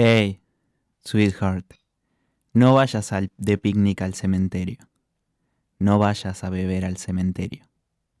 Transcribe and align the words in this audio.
Hey, 0.00 0.40
sweetheart, 1.04 1.74
no 2.52 2.72
vayas 2.74 3.10
al, 3.12 3.32
de 3.36 3.58
picnic 3.58 4.00
al 4.02 4.14
cementerio. 4.14 4.78
No 5.80 5.98
vayas 5.98 6.44
a 6.44 6.50
beber 6.50 6.84
al 6.84 6.98
cementerio. 6.98 7.64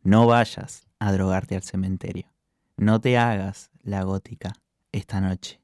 No 0.02 0.26
vayas 0.26 0.88
a 0.98 1.12
drogarte 1.12 1.54
al 1.54 1.62
cementerio. 1.62 2.34
No 2.76 3.00
te 3.00 3.16
hagas 3.16 3.70
la 3.84 4.02
gótica 4.02 4.54
esta 4.90 5.20
noche. 5.20 5.60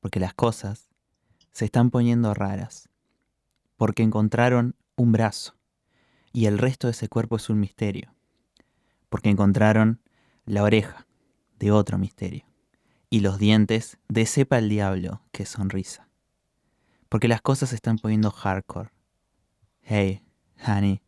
Porque 0.00 0.18
las 0.18 0.32
cosas 0.32 0.88
se 1.50 1.66
están 1.66 1.90
poniendo 1.90 2.32
raras. 2.32 2.88
Porque 3.76 4.02
encontraron 4.02 4.76
un 4.96 5.12
brazo 5.12 5.58
y 6.32 6.46
el 6.46 6.56
resto 6.56 6.86
de 6.86 6.92
ese 6.92 7.10
cuerpo 7.10 7.36
es 7.36 7.50
un 7.50 7.60
misterio. 7.60 8.14
Porque 9.10 9.28
encontraron 9.28 10.00
la 10.46 10.62
oreja 10.62 11.06
de 11.58 11.70
otro 11.70 11.98
misterio 11.98 12.46
y 13.12 13.20
los 13.20 13.38
dientes 13.38 13.98
de 14.08 14.24
sepa 14.24 14.56
el 14.56 14.70
diablo 14.70 15.20
que 15.32 15.44
sonrisa. 15.44 16.08
Porque 17.10 17.28
las 17.28 17.42
cosas 17.42 17.68
se 17.68 17.74
están 17.74 17.98
poniendo 17.98 18.30
hardcore. 18.30 18.88
Hey, 19.82 20.22
honey, 20.66 21.02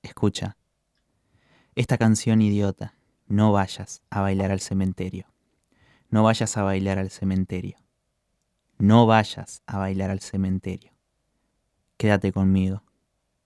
escucha. 0.00 0.56
Esta 1.74 1.98
canción 1.98 2.40
idiota, 2.40 2.94
no 3.26 3.52
vayas 3.52 4.00
a 4.08 4.22
bailar 4.22 4.52
al 4.52 4.60
cementerio. 4.60 5.26
No 6.08 6.22
vayas 6.22 6.56
a 6.56 6.62
bailar 6.62 6.98
al 6.98 7.10
cementerio. 7.10 7.76
No 8.78 9.04
vayas 9.04 9.62
a 9.66 9.76
bailar 9.76 10.08
al 10.08 10.20
cementerio. 10.20 10.92
Quédate 11.98 12.32
conmigo 12.32 12.82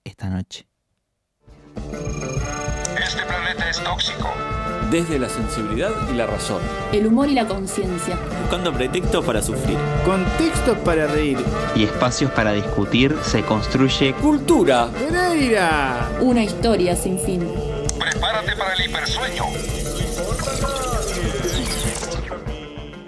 esta 0.05 0.29
noche. 0.29 0.69
Este 3.23 3.35
planeta 3.35 3.69
es 3.69 3.81
tóxico. 3.81 4.33
Desde 4.91 5.17
la 5.17 5.29
sensibilidad 5.29 5.91
y 6.11 6.13
la 6.13 6.25
razón. 6.25 6.61
El 6.91 7.07
humor 7.07 7.29
y 7.29 7.33
la 7.33 7.47
conciencia. 7.47 8.17
Buscando 8.41 8.73
pretextos 8.73 9.23
para 9.23 9.41
sufrir. 9.41 9.77
Contextos 10.03 10.77
para 10.79 11.07
reír. 11.07 11.37
Y 11.73 11.85
espacios 11.85 12.29
para 12.31 12.51
discutir 12.51 13.15
se 13.21 13.41
construye 13.43 14.13
Cultura. 14.15 14.89
Pereira. 14.89 16.09
Una 16.19 16.43
historia 16.43 16.97
sin 16.97 17.17
fin. 17.17 17.49
Prepárate 17.97 18.57
para 18.57 18.73
el 18.73 18.89
hipersueño. 18.89 19.45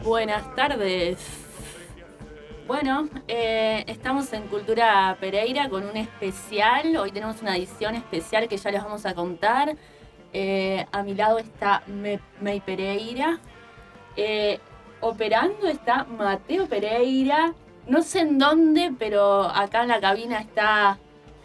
Buenas 0.01 0.55
tardes. 0.55 1.17
Bueno, 2.67 3.09
eh, 3.27 3.83
estamos 3.87 4.31
en 4.31 4.47
Cultura 4.47 5.17
Pereira 5.19 5.67
con 5.67 5.85
un 5.85 5.97
especial. 5.97 6.95
Hoy 6.95 7.11
tenemos 7.11 7.41
una 7.41 7.57
edición 7.57 7.95
especial 7.95 8.47
que 8.47 8.55
ya 8.55 8.71
les 8.71 8.81
vamos 8.81 9.05
a 9.05 9.13
contar. 9.13 9.75
Eh, 10.37 10.85
a 10.91 11.01
mi 11.01 11.15
lado 11.15 11.39
está 11.39 11.81
May 12.41 12.59
Pereira. 12.59 13.39
Eh, 14.17 14.59
operando 14.99 15.65
está 15.65 16.03
Mateo 16.03 16.67
Pereira. 16.67 17.53
No 17.87 18.01
sé 18.01 18.19
en 18.19 18.37
dónde, 18.37 18.93
pero 18.99 19.43
acá 19.43 19.83
en 19.83 19.87
la 19.87 20.01
cabina 20.01 20.39
está 20.39 20.99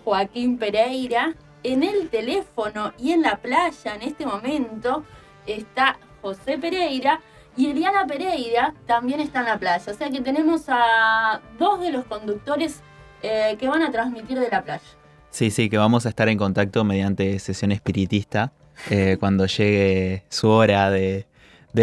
Joaquín 0.04 0.58
Pereira. 0.58 1.34
En 1.62 1.84
el 1.84 2.08
teléfono 2.08 2.92
y 2.98 3.12
en 3.12 3.22
la 3.22 3.36
playa 3.36 3.94
en 3.94 4.02
este 4.02 4.26
momento 4.26 5.04
está 5.46 5.96
José 6.20 6.58
Pereira. 6.58 7.20
Y 7.56 7.70
Eliana 7.70 8.08
Pereira 8.08 8.74
también 8.88 9.20
está 9.20 9.38
en 9.38 9.46
la 9.46 9.58
playa. 9.58 9.92
O 9.92 9.94
sea 9.94 10.10
que 10.10 10.20
tenemos 10.20 10.64
a 10.66 11.40
dos 11.60 11.80
de 11.80 11.92
los 11.92 12.06
conductores 12.06 12.80
eh, 13.22 13.56
que 13.56 13.68
van 13.68 13.84
a 13.84 13.92
transmitir 13.92 14.40
de 14.40 14.50
la 14.50 14.64
playa. 14.64 14.82
Sí, 15.30 15.52
sí, 15.52 15.70
que 15.70 15.78
vamos 15.78 16.06
a 16.06 16.08
estar 16.08 16.28
en 16.28 16.36
contacto 16.36 16.82
mediante 16.82 17.38
sesión 17.38 17.70
espiritista 17.70 18.52
eh, 18.88 19.16
cuando 19.20 19.46
llegue 19.46 20.22
su 20.28 20.48
hora 20.48 20.90
de, 20.90 21.26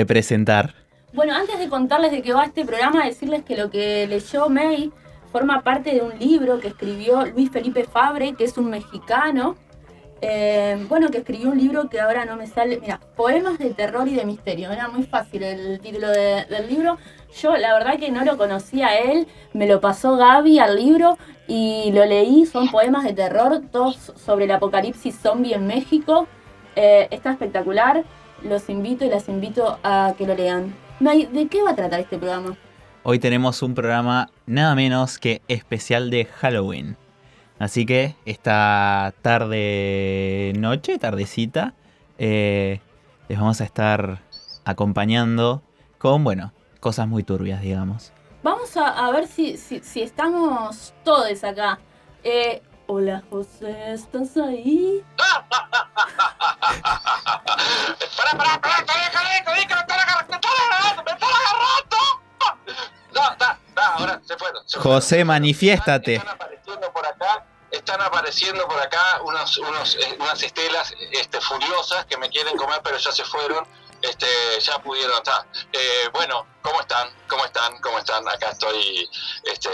presentar. 0.08 0.74
Bueno, 1.14 1.34
antes 1.36 1.58
de 1.60 1.70
contarles 1.70 2.12
de 2.12 2.22
qué 2.22 2.34
va 2.34 2.46
este 2.46 2.66
programa, 2.66 3.06
decirles 3.06 3.44
que 3.44 3.56
lo 3.58 3.70
que 3.70 4.06
leyó 4.08 4.50
May 4.50 4.92
forma 5.32 5.62
parte 5.62 5.92
de 5.94 6.02
un 6.02 6.18
libro 6.20 6.60
que 6.60 6.70
escribió 6.70 7.26
Luis 7.26 7.50
Felipe 7.52 7.84
Fabre, 7.86 8.34
que 8.34 8.44
es 8.46 8.58
un 8.58 8.70
mexicano. 8.70 9.56
eh, 10.22 10.84
bueno, 10.90 11.10
que 11.10 11.20
escribió 11.20 11.50
un 11.52 11.60
libro 11.60 11.90
que 11.90 12.00
ahora 12.00 12.26
no 12.26 12.36
me 12.38 12.48
sale. 12.48 12.80
Mira, 12.80 13.00
Poemas 13.16 13.60
de 13.60 13.70
terror 13.76 14.08
y 14.08 14.16
de 14.16 14.26
misterio. 14.26 14.72
Era 14.72 14.88
muy 14.88 15.04
fácil 15.04 15.44
el 15.44 15.80
título 15.80 16.08
de- 16.10 16.44
del 16.50 16.68
libro. 16.68 16.98
Yo, 17.40 17.56
la 17.56 17.72
verdad, 17.76 18.00
que 18.00 18.10
no 18.10 18.26
lo 18.26 18.36
conocía 18.36 18.98
él. 18.98 19.28
Me 19.54 19.68
lo 19.68 19.80
pasó 19.80 20.18
Gaby 20.18 20.58
al 20.58 20.76
libro 20.76 21.20
y 21.48 21.92
lo 21.92 22.04
leí. 22.06 22.48
Son 22.48 22.68
poemas 22.72 23.04
de 23.04 23.14
terror, 23.14 23.62
todos 23.72 24.12
sobre 24.16 24.46
el 24.46 24.52
apocalipsis 24.52 25.16
zombie 25.22 25.54
en 25.54 25.68
México. 25.68 26.28
Eh, 26.78 27.08
está 27.10 27.32
espectacular. 27.32 28.06
Los 28.44 28.70
invito 28.70 29.04
y 29.04 29.10
las 29.10 29.28
invito 29.30 29.80
a 29.84 30.14
que 30.16 30.28
lo 30.28 30.36
lean. 30.36 30.76
May, 31.00 31.26
¿de 31.26 31.48
qué 31.48 31.64
va 31.64 31.72
a 31.72 31.76
tratar 31.76 32.00
este 32.00 32.20
programa? 32.20 32.56
Hoy 33.02 33.18
tenemos 33.18 33.64
un 33.64 33.74
programa 33.74 34.30
nada 34.46 34.76
menos 34.76 35.18
que 35.18 35.42
especial 35.48 36.12
de 36.12 36.26
Halloween. 36.26 36.96
Así 37.58 37.88
que 37.88 38.16
esta 38.26 39.12
tarde, 39.24 40.54
noche, 40.56 41.00
tardecita, 41.00 41.74
eh, 42.20 42.80
les 43.28 43.40
vamos 43.40 43.60
a 43.60 43.64
estar 43.64 44.20
acompañando 44.64 45.64
con, 45.98 46.24
bueno, 46.24 46.54
cosas 46.80 47.08
muy 47.08 47.24
turbias, 47.24 47.62
digamos. 47.64 48.14
Vamos 48.44 48.78
a, 48.78 49.08
a 49.08 49.12
ver 49.12 49.26
si, 49.26 49.58
si, 49.58 49.80
si 49.80 50.04
estamos 50.04 50.94
todos 51.04 51.44
acá. 51.44 51.80
Eh, 52.24 52.62
hola 52.88 53.22
José, 53.30 53.94
¿estás 53.94 54.36
ahí? 54.38 55.04
Pará, 58.38 58.62
está 58.80 58.94
bien, 58.96 59.12
caliente, 59.12 59.54
di 59.54 59.68
que 59.68 59.76
me 59.76 59.82
están 59.82 60.00
agarrando, 60.00 60.30
me 60.30 60.36
están 60.36 60.52
agarrando, 60.72 61.04
me 61.04 61.12
están 61.12 61.30
agarrando. 61.30 61.98
No, 63.14 63.32
está, 63.32 63.60
está, 63.68 63.88
ahora 63.94 64.22
se 64.26 64.38
fueron. 64.38 64.64
se 64.68 64.80
fueron. 64.80 65.02
José, 65.02 65.26
manifiéstate. 65.26 66.16
Están 66.16 66.34
apareciendo 66.34 66.94
por 66.94 67.06
acá, 67.06 67.46
están 67.72 68.02
apareciendo 68.02 68.68
por 68.68 68.80
acá 68.80 69.22
unos, 69.24 69.58
unos, 69.58 69.96
eh, 69.96 70.18
unas 70.20 70.42
estelas 70.42 70.94
este, 71.12 71.42
furiosas 71.42 72.06
que 72.06 72.18
me 72.18 72.30
quieren 72.30 72.56
comer, 72.58 72.82
pero 72.84 72.98
ya 72.98 73.12
se 73.12 73.24
fueron. 73.26 73.68
Este, 74.08 74.26
ya 74.62 74.78
pudieron 74.80 75.18
estar. 75.18 75.46
Eh, 75.74 76.10
bueno, 76.14 76.46
¿cómo 76.62 76.80
están? 76.82 77.10
¿Cómo 77.28 77.44
están? 77.46 77.78
¿Cómo 77.82 77.98
están? 78.00 78.28
Acá 78.28 78.50
estoy 78.52 79.10
este, 79.44 79.70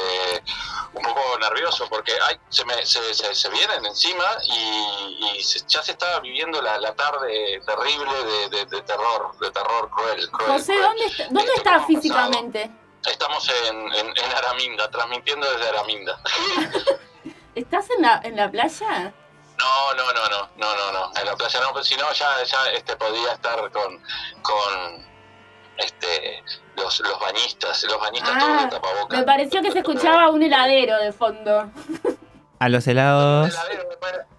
un 0.94 1.04
poco 1.04 1.22
nervioso 1.40 1.88
porque 1.90 2.14
ay, 2.28 2.40
se, 2.50 2.66
me, 2.66 2.86
se, 2.86 3.14
se, 3.14 3.34
se 3.36 3.50
vienen 3.50 3.86
encima 3.86 4.26
y, 4.48 5.36
y 5.38 5.44
se- 5.44 5.64
ya 5.68 5.84
se 5.84 5.92
está 5.92 6.20
viviendo 6.20 6.62
la, 6.62 6.78
la 6.80 6.94
tarde 6.96 7.62
terrible 7.66 8.24
de, 8.24 8.50
de- 8.50 8.66
de 8.66 8.82
terror, 8.82 9.38
de 9.40 9.52
terror 9.52 9.90
cruel. 9.92 10.30
cruel 10.32 10.52
José, 10.52 10.74
cruel. 10.74 10.82
¿dónde, 10.82 11.06
está- 11.06 11.24
dónde 11.26 11.40
Este, 11.42 11.54
estás 11.58 11.74
¿cómo 11.74 11.84
ha 11.84 11.88
físicamente? 11.88 12.72
Estamos 13.06 13.50
en, 13.68 13.94
en, 13.94 14.08
en 14.18 14.32
Araminda, 14.34 14.90
transmitiendo 14.90 15.46
desde 15.52 15.70
Araminda. 15.70 16.22
¿Estás 17.56 17.90
en 17.92 18.02
la, 18.02 18.22
en 18.24 18.36
la 18.36 18.50
playa? 18.50 19.14
No, 19.64 19.94
no, 19.96 20.14
no, 20.14 20.30
no, 20.30 20.50
no, 20.58 20.76
no, 20.76 20.92
no. 20.92 21.12
En 21.20 21.26
la 21.26 21.36
playa 21.36 21.60
no, 21.62 21.72
pero 21.72 21.84
si 21.86 21.96
no 21.96 22.12
ya, 22.12 22.44
ya 22.44 22.72
este 22.76 22.96
podía 22.98 23.32
estar 23.34 23.60
con, 23.72 24.02
con 24.42 25.06
este 25.78 26.44
los, 26.76 27.00
los 27.00 27.20
bañistas, 27.20 27.84
los 27.86 28.00
bañistas 28.00 28.38
todos 28.40 28.52
Ah, 28.60 28.64
de 28.66 28.70
tapabocas. 28.70 29.20
Me 29.20 29.26
pareció 29.26 29.62
que 29.62 29.72
se 29.72 29.80
escuchaba 29.80 30.30
un 30.30 30.44
heladero 30.44 30.98
de 30.98 31.14
fondo. 31.14 31.70
A 32.60 32.70
los 32.70 32.86
helados. 32.88 33.50
Heladero, 33.54 33.84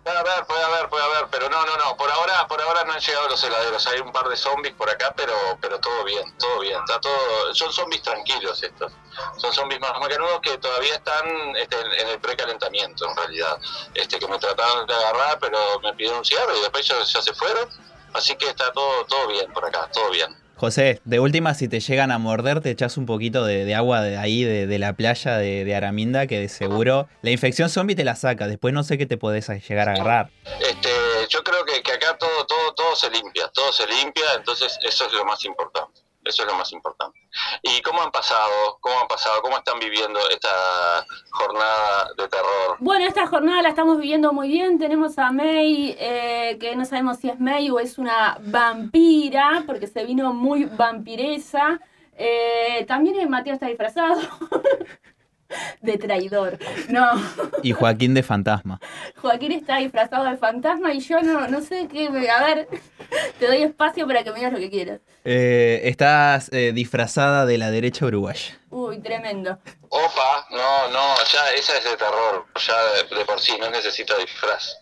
puede 0.05 0.19
haber, 0.19 0.47
puede 0.47 0.63
haber, 0.63 0.89
puede 0.89 1.05
haber, 1.05 1.27
pero 1.31 1.49
no, 1.49 1.65
no, 1.65 1.77
no. 1.77 1.97
Por 1.97 2.11
ahora, 2.11 2.47
por 2.47 2.61
ahora 2.61 2.85
no 2.85 2.93
han 2.93 3.01
llegado 3.01 3.29
los 3.29 3.43
heladeros. 3.43 3.87
Hay 3.87 4.01
un 4.01 4.13
par 4.13 4.29
de 4.29 4.37
zombies 4.37 4.75
por 4.75 4.89
acá, 4.89 5.13
pero, 5.17 5.35
pero 5.61 5.81
todo 5.81 6.05
bien, 6.05 6.37
todo 6.39 6.61
bien. 6.61 6.79
Está 6.79 7.01
todo, 7.01 7.55
son 7.55 7.73
zombies 7.73 8.03
tranquilos 8.03 8.63
estos. 8.63 8.93
Son 9.39 9.53
zombies 9.53 9.81
más 9.81 9.99
macanudos 9.99 10.41
que 10.43 10.59
todavía 10.59 10.95
están 10.95 11.57
este, 11.57 11.81
en, 11.81 11.93
en 11.93 12.09
el 12.09 12.21
precalentamiento, 12.21 13.09
en 13.09 13.17
realidad. 13.17 13.59
Este, 13.95 14.19
que 14.19 14.29
me 14.29 14.39
trataron 14.39 14.87
de 14.87 14.95
agarrar, 14.95 15.39
pero 15.39 15.81
me 15.81 15.95
pidieron 15.95 16.19
un 16.19 16.25
cigarro 16.25 16.55
y 16.57 16.61
después 16.61 16.87
ya, 16.87 17.03
ya 17.03 17.23
se 17.23 17.35
fueron. 17.35 17.69
Así 18.13 18.37
que 18.37 18.49
está 18.49 18.71
todo, 18.73 19.05
todo 19.07 19.27
bien 19.29 19.53
por 19.53 19.65
acá, 19.65 19.89
todo 19.93 20.11
bien. 20.11 20.44
José, 20.57 21.01
de 21.05 21.21
última, 21.21 21.55
si 21.55 21.69
te 21.69 21.81
llegan 21.81 22.11
a 22.11 22.19
morder, 22.19 22.61
te 22.61 22.71
echas 22.71 22.97
un 22.97 23.07
poquito 23.07 23.45
de, 23.45 23.75
agua 23.75 24.03
de 24.03 24.17
ahí, 24.17 24.45
de, 24.45 24.79
la 24.79 24.93
playa 24.93 25.37
de, 25.37 25.65
de 25.65 25.75
Araminda, 25.75 26.27
que 26.27 26.39
de 26.39 26.49
seguro 26.49 27.09
la 27.23 27.31
infección 27.31 27.69
zombie 27.69 27.97
te 27.97 28.05
la 28.05 28.15
saca. 28.15 28.47
Después 28.47 28.73
no 28.73 28.85
sé 28.85 28.99
qué 28.99 29.07
te 29.07 29.17
podés 29.17 29.49
llegar 29.69 29.89
a 29.89 29.93
agarrar. 29.93 30.31
Este, 30.61 30.91
yo 31.29 31.43
creo 31.43 31.65
que, 31.65 31.83
que 31.83 31.93
acá 31.93 32.17
todo, 32.19 32.47
todo, 32.47 32.75
todo 32.75 32.97
se 32.97 33.11
limpia, 33.11 33.49
todo 33.49 33.73
se 33.73 33.87
limpia, 33.87 34.25
entonces 34.37 34.79
eso 34.83 35.07
es 35.07 35.13
lo 35.13 35.25
más 35.25 35.45
importante. 35.45 36.04
Eso 36.25 36.43
es 36.43 36.49
lo 36.49 36.55
más 36.55 36.73
importante. 36.73 37.19
¿Y 37.63 37.83
cómo 37.83 38.03
han 38.03 38.11
pasado? 38.11 38.79
¿Cómo 38.81 38.99
han 39.01 39.09
pasado? 39.09 39.43
¿Cómo 39.43 39.57
están 39.57 39.79
viviendo 39.79 40.19
esta 40.31 41.05
jornada 41.31 42.09
de 42.17 42.29
terror? 42.29 42.77
Bueno, 42.81 43.07
esta 43.07 43.27
jornada 43.27 43.63
la 43.63 43.69
estamos 43.69 43.99
viviendo 43.99 44.33
muy 44.33 44.49
bien. 44.49 44.79
Tenemos 44.79 45.19
a 45.19 45.33
May, 45.33 45.97
eh, 45.99 46.57
que 46.61 46.77
no 46.77 46.85
sabemos 46.85 47.19
si 47.19 47.29
es 47.29 47.41
May 47.41 47.71
o 47.71 47.79
es 47.79 47.99
una 47.99 48.39
vampira, 48.41 49.65
porque 49.67 49.87
se 49.87 50.05
vino 50.05 50.33
muy 50.33 50.65
vampiresa. 50.65 51.81
Eh, 52.17 52.85
también 52.87 53.29
Mateo 53.29 53.55
está 53.55 53.67
disfrazado. 53.67 54.21
de 55.81 55.99
traidor. 55.99 56.59
No. 56.89 57.11
Y 57.63 57.73
Joaquín 57.73 58.15
de 58.15 58.23
fantasma. 58.23 58.81
Joaquín 59.17 59.53
está 59.53 59.79
disfrazado 59.79 60.25
de 60.25 60.37
fantasma 60.37 60.93
y 60.93 61.01
yo 61.01 61.21
no, 61.21 61.49
no 61.49 61.61
sé 61.61 61.89
qué. 61.91 62.09
A 62.31 62.45
ver, 62.45 62.69
te 63.39 63.47
doy 63.47 63.63
espacio 63.63 64.07
para 64.07 64.23
que 64.23 64.31
me 64.31 64.37
digas 64.39 64.53
lo 64.53 64.59
que 64.59 64.71
quieras. 64.71 65.01
Eh, 65.25 65.83
estás 65.85 66.51
eh, 66.53 66.73
disfrazada 66.75 67.47
de 67.47 67.59
la 67.59 67.71
derecha 67.71 68.07
uruguaya. 68.07 68.59
Uy, 68.71 68.99
tremendo. 68.99 69.59
Opa, 69.89 70.47
no, 70.51 70.89
no, 70.89 71.15
ya 71.33 71.53
esa 71.53 71.79
es 71.79 71.85
de 71.85 71.97
terror. 71.97 72.47
Ya 72.67 72.75
de, 73.09 73.17
de 73.19 73.25
por 73.25 73.41
sí, 73.41 73.53
no 73.61 73.71
necesito 73.71 74.17
disfraz. 74.19 74.77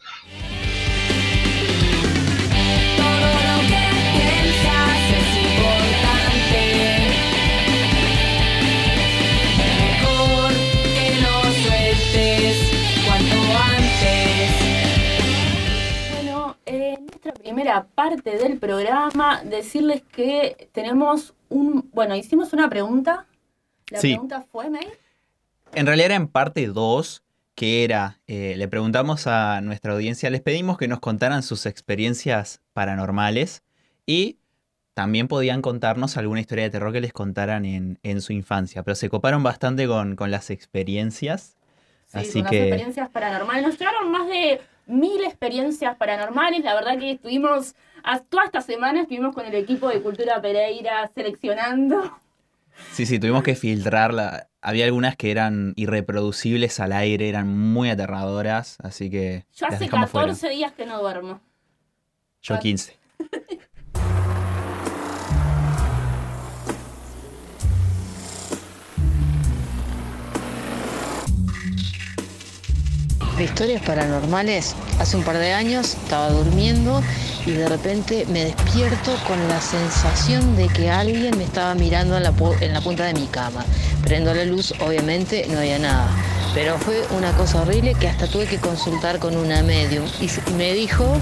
Primera 17.81 17.87
parte 17.95 18.37
del 18.37 18.59
programa, 18.59 19.43
decirles 19.45 20.03
que 20.03 20.69
tenemos 20.73 21.35
un. 21.49 21.89
Bueno, 21.93 22.15
hicimos 22.17 22.53
una 22.53 22.69
pregunta. 22.69 23.27
La 23.91 24.01
Sí. 24.01 24.09
pregunta 24.13 24.43
fue, 24.51 24.69
May. 24.71 24.87
En 25.75 25.87
realidad 25.87 26.07
era 26.07 26.15
en 26.17 26.29
parte 26.29 26.67
2, 26.67 27.23
que 27.55 27.85
era, 27.85 28.21
eh, 28.27 28.55
le 28.57 28.69
preguntamos 28.69 29.27
a 29.27 29.61
nuestra 29.63 29.93
audiencia, 29.93 30.31
les 30.31 30.41
pedimos 30.43 30.77
que 30.79 30.89
nos 30.89 31.01
contaran 31.01 31.43
sus 31.43 31.67
experiencias 31.67 32.61
paranormales 32.73 33.63
y 34.07 34.39
también 34.95 35.29
podían 35.29 35.63
contarnos 35.63 36.17
alguna 36.19 36.41
historia 36.41 36.65
de 36.65 36.71
terror 36.71 36.93
que 36.93 37.01
les 37.01 37.13
contaran 37.15 37.65
en, 37.65 37.99
en 38.03 38.21
su 38.21 38.33
infancia, 38.35 38.83
pero 38.83 38.95
se 38.95 39.09
coparon 39.09 39.43
bastante 39.43 39.87
con, 39.87 40.17
con 40.17 40.31
las 40.31 40.51
experiencias. 40.51 41.57
Sí, 42.07 42.19
Así 42.19 42.33
con 42.33 42.43
las 42.43 42.51
que- 42.51 42.63
experiencias 42.69 43.09
paranormales. 43.09 43.67
Nos 43.67 43.79
llegaron 43.79 44.11
más 44.11 44.29
de 44.29 44.61
mil 44.93 45.23
experiencias 45.25 45.97
paranormales. 45.97 46.63
La 46.63 46.75
verdad 46.75 46.99
que 46.99 47.13
estuvimos, 47.13 47.75
toda 48.29 48.45
esta 48.45 48.61
semana 48.61 49.03
estuvimos 49.03 49.35
con 49.35 49.47
el 49.47 49.55
equipo 49.55 49.89
de 49.89 50.01
Cultura 50.03 50.41
Pereira 50.41 51.11
seleccionando. 51.15 52.19
Sí, 52.93 53.07
sí, 53.07 53.19
tuvimos 53.19 53.43
que 53.43 53.55
filtrarla. 53.55 54.49
Había 54.61 54.85
algunas 54.87 55.17
que 55.17 55.31
eran 55.31 55.73
irreproducibles 55.77 56.79
al 56.81 56.93
aire, 56.93 57.29
eran 57.29 57.49
muy 57.49 57.91
aterradoras, 57.91 58.79
así 58.83 59.11
que 59.11 59.45
Yo 59.55 59.67
hace 59.67 59.85
dejamos 59.85 60.11
14 60.11 60.41
fuera. 60.41 60.55
días 60.55 60.73
que 60.73 60.87
no 60.87 61.01
duermo. 61.01 61.41
Yo 62.43 62.59
15. 62.59 62.97
De 73.37 73.45
historias 73.45 73.81
paranormales, 73.83 74.75
hace 74.99 75.17
un 75.17 75.23
par 75.23 75.39
de 75.39 75.53
años 75.53 75.95
estaba 75.95 76.29
durmiendo 76.29 77.03
y 77.47 77.53
de 77.53 77.69
repente 77.69 78.27
me 78.31 78.45
despierto 78.45 79.13
con 79.27 79.49
la 79.49 79.61
sensación 79.61 80.57
de 80.57 80.69
que 80.69 80.91
alguien 80.91 81.37
me 81.37 81.45
estaba 81.45 81.75
mirando 81.75 82.17
en 82.17 82.23
la, 82.23 82.33
punta 82.81 83.05
de 83.05 83.15
mi 83.15 83.27
cama. 83.27 83.65
Prendo 84.03 84.33
la 84.35 84.45
luz, 84.45 84.73
obviamente 84.81 85.47
no 85.51 85.59
había 85.59 85.79
nada, 85.79 86.09
pero 86.55 86.79
fue 86.79 87.03
una 87.17 87.33
cosa 87.33 87.63
horrible 87.63 87.95
que 87.95 88.09
hasta 88.09 88.27
tuve 88.27 88.47
que 88.47 88.59
consultar 88.59 89.19
con 89.19 89.37
una 89.37 89.63
medium 89.63 90.05
y, 90.21 90.29
me 90.53 90.73
dijo 90.75 91.17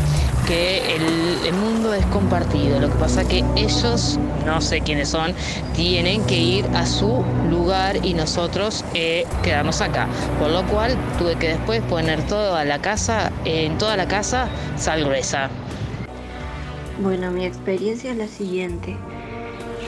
que 0.46 0.96
el, 0.96 1.46
el 1.46 1.52
mundo 1.54 1.94
es 1.94 2.04
compartido, 2.06 2.80
lo 2.80 2.88
que 2.88 2.98
pasa 2.98 3.24
que 3.24 3.44
ellos, 3.56 4.18
no 4.44 4.60
sé 4.60 4.80
quiénes 4.80 5.10
son, 5.10 5.34
tienen 5.74 6.24
que 6.24 6.36
ir 6.36 6.66
a 6.74 6.86
su 6.86 7.24
lugar 7.48 8.04
y 8.04 8.14
nosotros 8.14 8.84
eh, 8.94 9.26
quedarnos 9.42 9.80
acá. 9.80 10.08
Por 10.38 10.50
lo 10.50 10.66
cual 10.66 10.96
tuve 11.18 11.36
que 11.36 11.48
después 11.48 11.82
poner 11.82 12.26
toda 12.26 12.64
la 12.64 12.80
casa, 12.80 13.30
en 13.44 13.78
toda 13.78 13.96
la 13.96 14.08
casa, 14.08 14.48
sal 14.76 15.04
gruesa. 15.04 15.50
Bueno, 17.02 17.30
mi 17.30 17.46
experiencia 17.46 18.10
es 18.10 18.18
la 18.18 18.28
siguiente. 18.28 18.94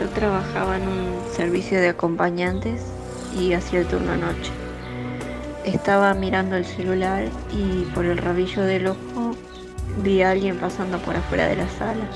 Yo 0.01 0.09
trabajaba 0.09 0.79
en 0.79 0.89
un 0.89 1.35
servicio 1.37 1.79
de 1.79 1.91
acompañantes 1.91 2.81
y 3.39 3.53
hacía 3.53 3.81
el 3.81 3.87
turno 3.87 4.17
noche. 4.17 4.51
Estaba 5.67 6.15
mirando 6.15 6.57
el 6.57 6.65
celular 6.65 7.27
y 7.53 7.85
por 7.95 8.07
el 8.07 8.17
rabillo 8.17 8.63
del 8.63 8.87
ojo 8.87 9.37
vi 10.03 10.23
a 10.23 10.31
alguien 10.31 10.57
pasando 10.57 10.97
por 11.01 11.15
afuera 11.15 11.49
de 11.49 11.57
la 11.57 11.69
sala. 11.69 12.09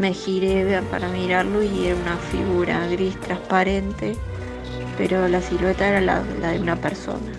Me 0.00 0.14
giré 0.14 0.80
para 0.90 1.08
mirarlo 1.08 1.62
y 1.62 1.88
era 1.88 1.96
una 1.96 2.16
figura 2.16 2.86
gris 2.86 3.20
transparente, 3.20 4.16
pero 4.96 5.28
la 5.28 5.42
silueta 5.42 5.88
era 5.88 6.00
la, 6.00 6.22
de 6.22 6.58
una 6.58 6.76
persona. 6.76 7.32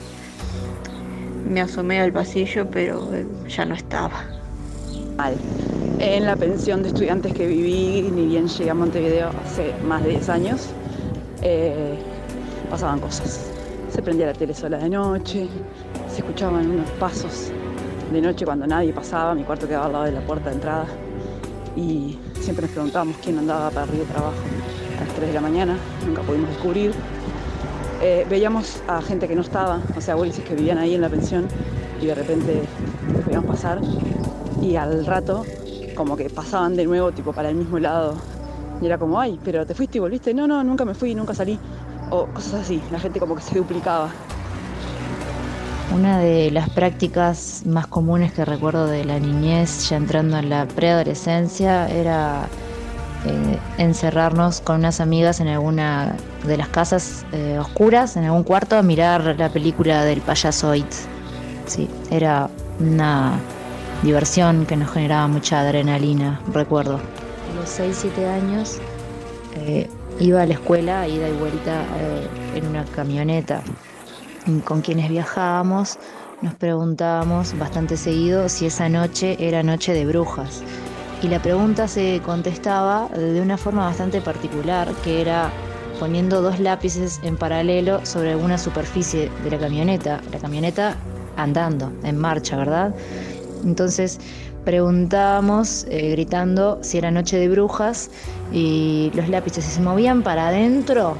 Me 1.50 1.59
asomé 1.59 2.00
al 2.00 2.13
pasillo, 2.13 2.69
pero 2.69 3.09
ya 3.47 3.65
no 3.65 3.73
estaba. 3.73 4.25
En 5.99 6.27
la 6.27 6.35
pensión 6.35 6.83
de 6.83 6.89
estudiantes 6.89 7.33
que 7.33 7.47
viví, 7.47 8.07
ni 8.11 8.27
bien 8.27 8.47
llegué 8.47 8.69
a 8.69 8.75
Montevideo 8.75 9.29
hace 9.44 9.73
más 9.83 10.03
de 10.03 10.11
10 10.11 10.29
años, 10.29 10.67
eh, 11.41 11.97
pasaban 12.69 12.99
cosas. 12.99 13.49
Se 13.89 14.03
prendía 14.03 14.27
la 14.27 14.33
tele 14.33 14.53
sola 14.53 14.77
de 14.77 14.89
noche, 14.89 15.47
se 16.07 16.17
escuchaban 16.19 16.69
unos 16.69 16.89
pasos 16.91 17.51
de 18.11 18.21
noche 18.21 18.45
cuando 18.45 18.67
nadie 18.67 18.94
pasaba, 18.94 19.33
mi 19.33 19.44
cuarto 19.44 19.67
quedaba 19.67 19.88
al 19.88 19.91
lado 19.91 20.05
de 20.05 20.11
la 20.11 20.21
puerta 20.21 20.49
de 20.49 20.55
entrada 20.55 20.85
y 21.75 22.19
siempre 22.39 22.67
nos 22.67 22.71
preguntábamos 22.71 23.17
quién 23.23 23.39
andaba 23.39 23.71
para 23.71 23.81
arriba 23.83 24.03
y 24.03 24.05
para 24.05 24.19
abajo 24.19 24.38
a 24.99 25.03
las 25.03 25.15
3 25.15 25.27
de 25.29 25.33
la 25.33 25.41
mañana, 25.41 25.77
nunca 26.05 26.21
pudimos 26.21 26.49
descubrir. 26.49 26.94
Eh, 28.03 28.23
veíamos 28.29 28.83
a 28.88 29.01
gente 29.01 29.27
que 29.27 29.35
no 29.35 29.41
estaba, 29.41 29.81
o 29.95 30.01
sea, 30.01 30.13
abuelos 30.13 30.38
que 30.38 30.53
vivían 30.53 30.77
ahí 30.77 30.94
en 30.94 31.01
la 31.01 31.09
pensión 31.09 31.47
y 31.99 32.05
de 32.05 32.13
repente 32.13 32.61
los 33.11 33.25
veíamos 33.25 33.49
pasar 33.49 33.81
y 34.61 34.75
al 34.75 35.03
rato 35.07 35.44
como 35.97 36.15
que 36.15 36.29
pasaban 36.29 36.75
de 36.75 36.85
nuevo 36.85 37.11
tipo 37.11 37.33
para 37.33 37.49
el 37.49 37.55
mismo 37.55 37.79
lado 37.79 38.15
y 38.79 38.85
era 38.85 38.99
como, 38.99 39.19
ay, 39.19 39.39
pero 39.44 39.65
te 39.65 39.73
fuiste 39.73 39.97
y 39.97 40.01
volviste, 40.01 40.33
no, 40.33 40.47
no, 40.47 40.63
nunca 40.63 40.85
me 40.85 40.94
fui, 40.94 41.15
nunca 41.15 41.33
salí 41.33 41.59
o 42.11 42.27
cosas 42.27 42.61
así, 42.61 42.81
la 42.91 42.99
gente 42.99 43.19
como 43.19 43.35
que 43.35 43.41
se 43.41 43.57
duplicaba. 43.57 44.09
Una 45.94 46.19
de 46.19 46.51
las 46.51 46.69
prácticas 46.69 47.63
más 47.65 47.88
comunes 47.88 48.31
que 48.31 48.45
recuerdo 48.45 48.85
de 48.85 49.05
la 49.05 49.19
niñez, 49.19 49.89
ya 49.89 49.97
entrando 49.97 50.38
en 50.38 50.49
la 50.49 50.67
preadolescencia, 50.67 51.89
era 51.89 52.47
eh, 53.25 53.57
encerrarnos 53.77 54.61
con 54.61 54.77
unas 54.77 55.01
amigas 55.01 55.39
en 55.39 55.47
alguna 55.47 56.15
de 56.45 56.57
las 56.57 56.67
casas 56.67 57.25
eh, 57.31 57.57
oscuras, 57.57 58.15
en 58.15 58.25
algún 58.25 58.44
cuarto, 58.44 58.77
a 58.77 58.83
mirar 58.83 59.35
la 59.38 59.49
película 59.49 60.03
del 60.03 60.21
payaso 60.21 60.75
It. 60.75 60.85
Sí, 61.65 61.89
era 62.11 62.49
una 62.79 63.39
diversión 64.03 64.65
que 64.65 64.75
nos 64.75 64.91
generaba 64.91 65.27
mucha 65.27 65.61
adrenalina, 65.61 66.41
recuerdo. 66.53 66.95
A 66.95 67.55
los 67.59 67.79
6-7 67.79 68.27
años 68.27 68.79
eh, 69.55 69.89
iba 70.19 70.41
a 70.41 70.45
la 70.45 70.53
escuela, 70.53 71.07
ida 71.07 71.29
y 71.29 71.33
vuelta 71.33 71.83
eh, 71.99 72.27
en 72.55 72.67
una 72.67 72.85
camioneta 72.85 73.61
con 74.63 74.81
quienes 74.81 75.09
viajábamos 75.09 75.99
nos 76.42 76.54
preguntábamos 76.54 77.57
bastante 77.57 77.97
seguido 77.97 78.47
si 78.47 78.68
esa 78.68 78.87
noche 78.89 79.35
era 79.39 79.63
noche 79.63 79.94
de 79.94 80.06
brujas. 80.06 80.61
Y 81.23 81.30
la 81.30 81.42
pregunta 81.42 81.87
se 81.87 82.21
contestaba 82.23 83.09
de 83.09 83.42
una 83.42 83.57
forma 83.57 83.85
bastante 83.85 84.21
particular, 84.21 84.87
que 85.04 85.19
era 85.19 85.49
poniendo 85.99 86.44
dos 86.44 86.59
lápices 86.59 87.19
en 87.23 87.37
paralelo 87.37 88.06
sobre 88.06 88.33
alguna 88.33 88.59
superficie 88.59 89.31
de 89.44 89.49
la 89.49 89.57
camioneta. 89.57 90.21
La 90.31 90.37
camioneta 90.37 90.95
andando, 91.37 91.92
en 92.04 92.19
marcha, 92.19 92.56
¿verdad? 92.56 92.94
Entonces 93.64 94.19
preguntábamos, 94.66 95.85
eh, 95.90 96.11
gritando 96.11 96.80
si 96.81 96.97
era 96.97 97.09
noche 97.09 97.37
de 97.37 97.47
brujas, 97.47 98.09
y 98.52 99.11
los 99.16 99.30
lápices, 99.30 99.64
si 99.64 99.71
se 99.71 99.81
movían 99.81 100.23
para 100.23 100.49
adentro, 100.49 101.16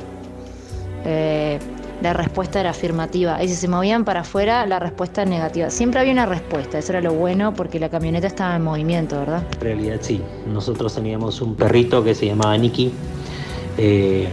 eh, 1.06 1.60
la 2.02 2.14
respuesta 2.14 2.60
era 2.60 2.72
afirmativa. 2.72 3.42
Y 3.42 3.48
si 3.48 3.56
se 3.56 3.68
movían 3.68 4.06
para 4.06 4.20
afuera, 4.20 4.66
la 4.66 4.80
respuesta 4.80 5.26
negativa. 5.26 5.70
Siempre 5.70 6.00
había 6.00 6.14
una 6.14 6.26
respuesta, 6.26 6.78
eso 6.78 6.92
era 6.92 7.02
lo 7.02 7.14
bueno 7.14 7.54
porque 7.54 7.80
la 7.80 7.90
camioneta 7.90 8.28
estaba 8.28 8.56
en 8.56 8.64
movimiento, 8.64 9.18
¿verdad? 9.18 9.44
En 9.54 9.62
realidad 9.62 9.98
sí, 10.02 10.22
nosotros 10.52 10.94
teníamos 10.94 11.42
un 11.42 11.56
perrito 11.56 12.04
que 12.04 12.14
se 12.14 12.28
llamaba 12.28 12.58
Nicky, 12.58 12.92
eh, 13.78 14.28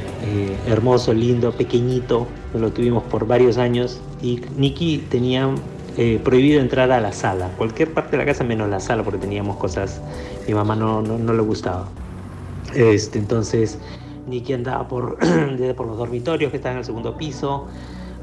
hermoso, 0.66 1.14
lindo, 1.14 1.52
pequeñito, 1.52 2.26
lo 2.54 2.70
tuvimos 2.70 3.02
por 3.04 3.26
varios 3.26 3.58
años 3.58 4.00
y 4.22 4.40
Nicky 4.56 4.98
tenía 5.08 5.48
eh, 5.96 6.20
prohibido 6.22 6.60
entrar 6.60 6.90
a 6.90 7.00
la 7.00 7.12
sala, 7.12 7.50
cualquier 7.56 7.92
parte 7.92 8.12
de 8.12 8.18
la 8.18 8.24
casa 8.24 8.42
menos 8.42 8.68
la 8.68 8.80
sala 8.80 9.02
porque 9.04 9.18
teníamos 9.18 9.56
cosas, 9.56 10.00
mi 10.46 10.54
mamá 10.54 10.74
no, 10.74 11.02
no, 11.02 11.18
no 11.18 11.32
le 11.32 11.42
gustaba. 11.42 11.88
Este, 12.74 13.18
entonces 13.18 13.78
Nicky 14.26 14.54
andaba 14.54 14.88
por, 14.88 15.18
desde 15.56 15.74
por 15.74 15.86
los 15.86 15.96
dormitorios 15.96 16.50
que 16.50 16.56
estaban 16.56 16.76
en 16.76 16.78
el 16.80 16.84
segundo 16.84 17.16
piso, 17.16 17.68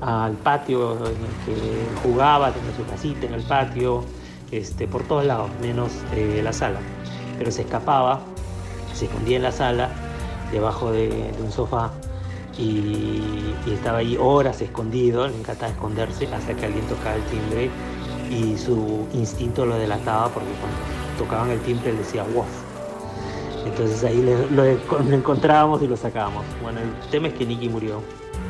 al 0.01 0.33
patio 0.33 0.97
en 0.97 1.11
el 1.11 1.45
que 1.45 2.01
jugaba, 2.03 2.51
tenía 2.51 2.75
su 2.75 2.85
casita 2.85 3.27
en 3.27 3.35
el 3.35 3.43
patio, 3.43 4.03
este, 4.51 4.87
por 4.87 5.03
todos 5.03 5.25
lados, 5.25 5.49
menos 5.61 5.91
eh, 6.13 6.41
la 6.43 6.51
sala. 6.51 6.79
Pero 7.37 7.51
se 7.51 7.61
escapaba, 7.61 8.19
se 8.93 9.05
escondía 9.05 9.37
en 9.37 9.43
la 9.43 9.51
sala, 9.51 9.89
debajo 10.51 10.91
de, 10.91 11.07
de 11.07 11.41
un 11.41 11.51
sofá, 11.51 11.91
y, 12.61 13.55
estaba 13.71 13.99
ahí 13.99 14.17
horas 14.19 14.61
escondido, 14.61 15.27
le 15.27 15.37
encantaba 15.37 15.71
esconderse 15.71 16.27
hasta 16.27 16.53
que 16.53 16.65
alguien 16.65 16.85
tocaba 16.87 17.15
el 17.15 17.23
timbre 17.23 17.69
y 18.29 18.57
su 18.57 19.07
instinto 19.13 19.65
lo 19.65 19.75
delataba 19.75 20.29
porque 20.29 20.49
cuando 20.59 20.77
tocaban 21.17 21.49
el 21.49 21.59
timbre 21.61 21.91
él 21.91 21.97
decía 21.97 22.23
wow. 22.23 22.45
Entonces 23.65 24.03
ahí 24.03 24.23
lo, 24.51 24.65
encontrábamos 25.13 25.81
y 25.81 25.87
lo 25.87 25.95
sacábamos. 25.95 26.43
Bueno, 26.61 26.79
el 26.79 27.09
tema 27.09 27.27
es 27.27 27.33
que 27.35 27.45
Nicky 27.45 27.69
murió. 27.69 28.01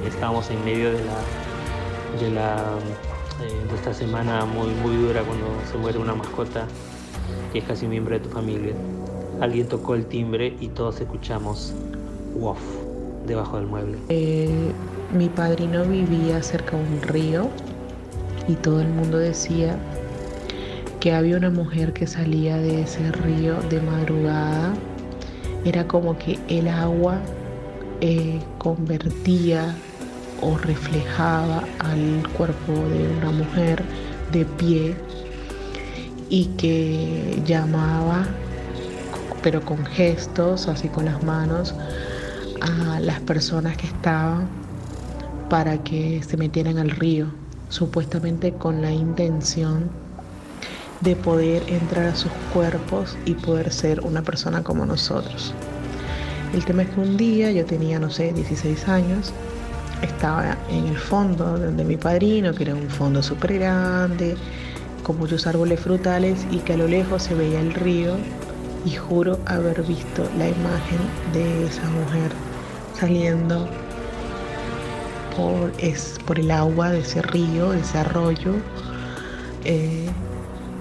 Estábamos 0.07 0.49
en 0.49 0.63
medio 0.63 0.91
de 0.91 1.03
la, 1.03 2.19
de 2.19 2.31
la 2.31 2.57
eh, 3.43 3.67
de 3.69 3.75
esta 3.75 3.93
semana 3.93 4.45
muy 4.45 4.69
muy 4.69 4.95
dura 4.95 5.21
cuando 5.23 5.45
se 5.69 5.77
muere 5.77 5.99
una 5.99 6.15
mascota 6.15 6.65
que 7.51 7.59
es 7.59 7.65
casi 7.65 7.87
miembro 7.87 8.15
de 8.15 8.21
tu 8.21 8.29
familia. 8.29 8.73
Alguien 9.41 9.67
tocó 9.67 9.95
el 9.95 10.05
timbre 10.05 10.55
y 10.59 10.69
todos 10.69 11.01
escuchamos 11.01 11.73
wow 12.35 12.55
debajo 13.25 13.57
del 13.57 13.67
mueble. 13.67 13.97
Eh, 14.09 14.71
mi 15.13 15.29
padrino 15.29 15.83
vivía 15.85 16.41
cerca 16.41 16.77
de 16.77 16.83
un 16.83 17.01
río 17.01 17.49
y 18.47 18.53
todo 18.55 18.81
el 18.81 18.87
mundo 18.89 19.17
decía 19.17 19.77
que 20.99 21.13
había 21.13 21.37
una 21.37 21.49
mujer 21.49 21.93
que 21.93 22.05
salía 22.07 22.57
de 22.57 22.83
ese 22.83 23.11
río 23.11 23.55
de 23.69 23.81
madrugada. 23.81 24.73
Era 25.65 25.87
como 25.87 26.17
que 26.17 26.39
el 26.47 26.67
agua 26.67 27.19
eh, 28.01 28.39
convertía 28.57 29.75
o 30.41 30.57
reflejaba 30.57 31.63
al 31.79 32.27
cuerpo 32.33 32.73
de 32.73 33.07
una 33.17 33.31
mujer 33.31 33.83
de 34.31 34.45
pie 34.45 34.95
y 36.29 36.45
que 36.57 37.41
llamaba, 37.45 38.25
pero 39.43 39.61
con 39.61 39.85
gestos, 39.85 40.67
así 40.67 40.87
con 40.87 41.05
las 41.05 41.23
manos, 41.23 41.75
a 42.61 42.99
las 42.99 43.19
personas 43.21 43.75
que 43.77 43.87
estaban 43.87 44.47
para 45.49 45.83
que 45.83 46.23
se 46.23 46.37
metieran 46.37 46.77
al 46.77 46.91
río, 46.91 47.27
supuestamente 47.69 48.53
con 48.53 48.81
la 48.81 48.91
intención 48.91 49.89
de 51.01 51.15
poder 51.15 51.63
entrar 51.67 52.05
a 52.05 52.15
sus 52.15 52.31
cuerpos 52.53 53.17
y 53.25 53.33
poder 53.33 53.71
ser 53.73 54.01
una 54.01 54.21
persona 54.21 54.63
como 54.63 54.85
nosotros. 54.85 55.53
El 56.53 56.63
tema 56.63 56.83
es 56.83 56.89
que 56.89 56.99
un 56.99 57.17
día 57.17 57.51
yo 57.51 57.65
tenía, 57.65 57.99
no 57.99 58.09
sé, 58.09 58.31
16 58.33 58.87
años, 58.87 59.33
estaba 60.01 60.57
en 60.69 60.85
el 60.87 60.97
fondo 60.97 61.57
donde 61.57 61.83
mi 61.83 61.97
padrino, 61.97 62.53
que 62.53 62.63
era 62.63 62.75
un 62.75 62.89
fondo 62.89 63.23
súper 63.23 63.55
grande, 63.55 64.35
con 65.03 65.17
muchos 65.17 65.47
árboles 65.47 65.79
frutales 65.79 66.45
y 66.51 66.59
que 66.59 66.73
a 66.73 66.77
lo 66.77 66.87
lejos 66.87 67.23
se 67.23 67.33
veía 67.33 67.59
el 67.59 67.73
río 67.73 68.15
y 68.85 68.91
juro 68.91 69.39
haber 69.45 69.83
visto 69.83 70.23
la 70.37 70.47
imagen 70.47 70.99
de 71.33 71.65
esa 71.65 71.83
mujer 71.89 72.31
saliendo 73.01 73.67
por, 75.35 75.71
es, 75.79 76.19
por 76.27 76.37
el 76.37 76.51
agua 76.51 76.91
de 76.91 76.99
ese 76.99 77.23
río, 77.23 77.71
de 77.71 77.79
ese 77.79 77.97
arroyo. 77.97 78.53
eh, 79.65 80.07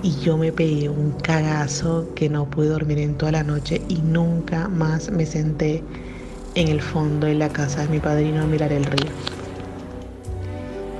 y 0.02 0.18
yo 0.20 0.38
me 0.38 0.50
pegué 0.50 0.88
un 0.88 1.12
cagazo 1.22 2.06
que 2.14 2.28
no 2.30 2.48
pude 2.48 2.68
dormir 2.68 2.98
en 2.98 3.14
toda 3.16 3.32
la 3.32 3.42
noche 3.42 3.82
y 3.88 3.96
nunca 3.96 4.68
más 4.68 5.10
me 5.10 5.26
senté 5.26 5.82
en 6.54 6.68
el 6.68 6.80
fondo 6.80 7.26
de 7.26 7.34
la 7.34 7.48
casa 7.50 7.82
de 7.82 7.88
mi 7.88 7.98
padrino 7.98 8.42
a 8.42 8.46
mirar 8.46 8.72
el 8.72 8.84
río. 8.84 9.10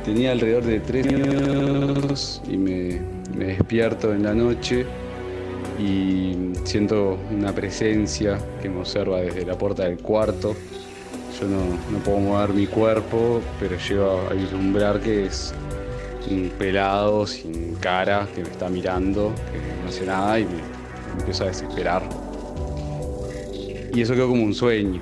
Tenía 0.05 0.33
alrededor 0.33 0.65
de 0.65 0.81
tres 0.81 1.07
años 1.07 2.43
y 2.47 2.57
me, 2.57 3.01
me 3.37 3.47
despierto 3.47 4.13
en 4.13 4.23
la 4.23 4.35
noche 4.35 4.87
y 5.79 6.53
siento 6.65 7.19
una 7.31 7.55
presencia 7.55 8.39
que 8.61 8.69
me 8.69 8.81
observa 8.81 9.21
desde 9.21 9.47
la 9.47 9.57
puerta 9.57 9.85
del 9.85 9.99
cuarto. 9.99 10.55
Yo 11.41 11.47
no, 11.49 11.99
puedo 12.05 12.19
mover 12.19 12.51
mi 12.51 12.67
cuerpo, 12.67 13.41
pero 13.59 13.77
llego 13.79 14.29
a 14.31 14.35
vislumbrar 14.35 15.01
que 15.01 15.25
es 15.25 15.55
un 16.31 16.51
pelado 16.59 17.27
sin 17.27 17.77
cara 17.77 18.29
que 18.35 18.43
me 18.43 18.51
está 18.51 18.69
mirando, 18.69 19.33
que 19.51 19.83
no 19.83 19.89
hace 19.89 20.05
nada 20.05 20.39
y 20.39 20.45
me, 20.45 20.61
empiezo 21.19 21.45
a 21.45 21.47
desesperar. 21.47 22.03
Y 23.95 24.03
eso 24.03 24.13
quedó 24.13 24.29
como 24.29 24.45
un 24.45 24.53
sueño. 24.53 25.01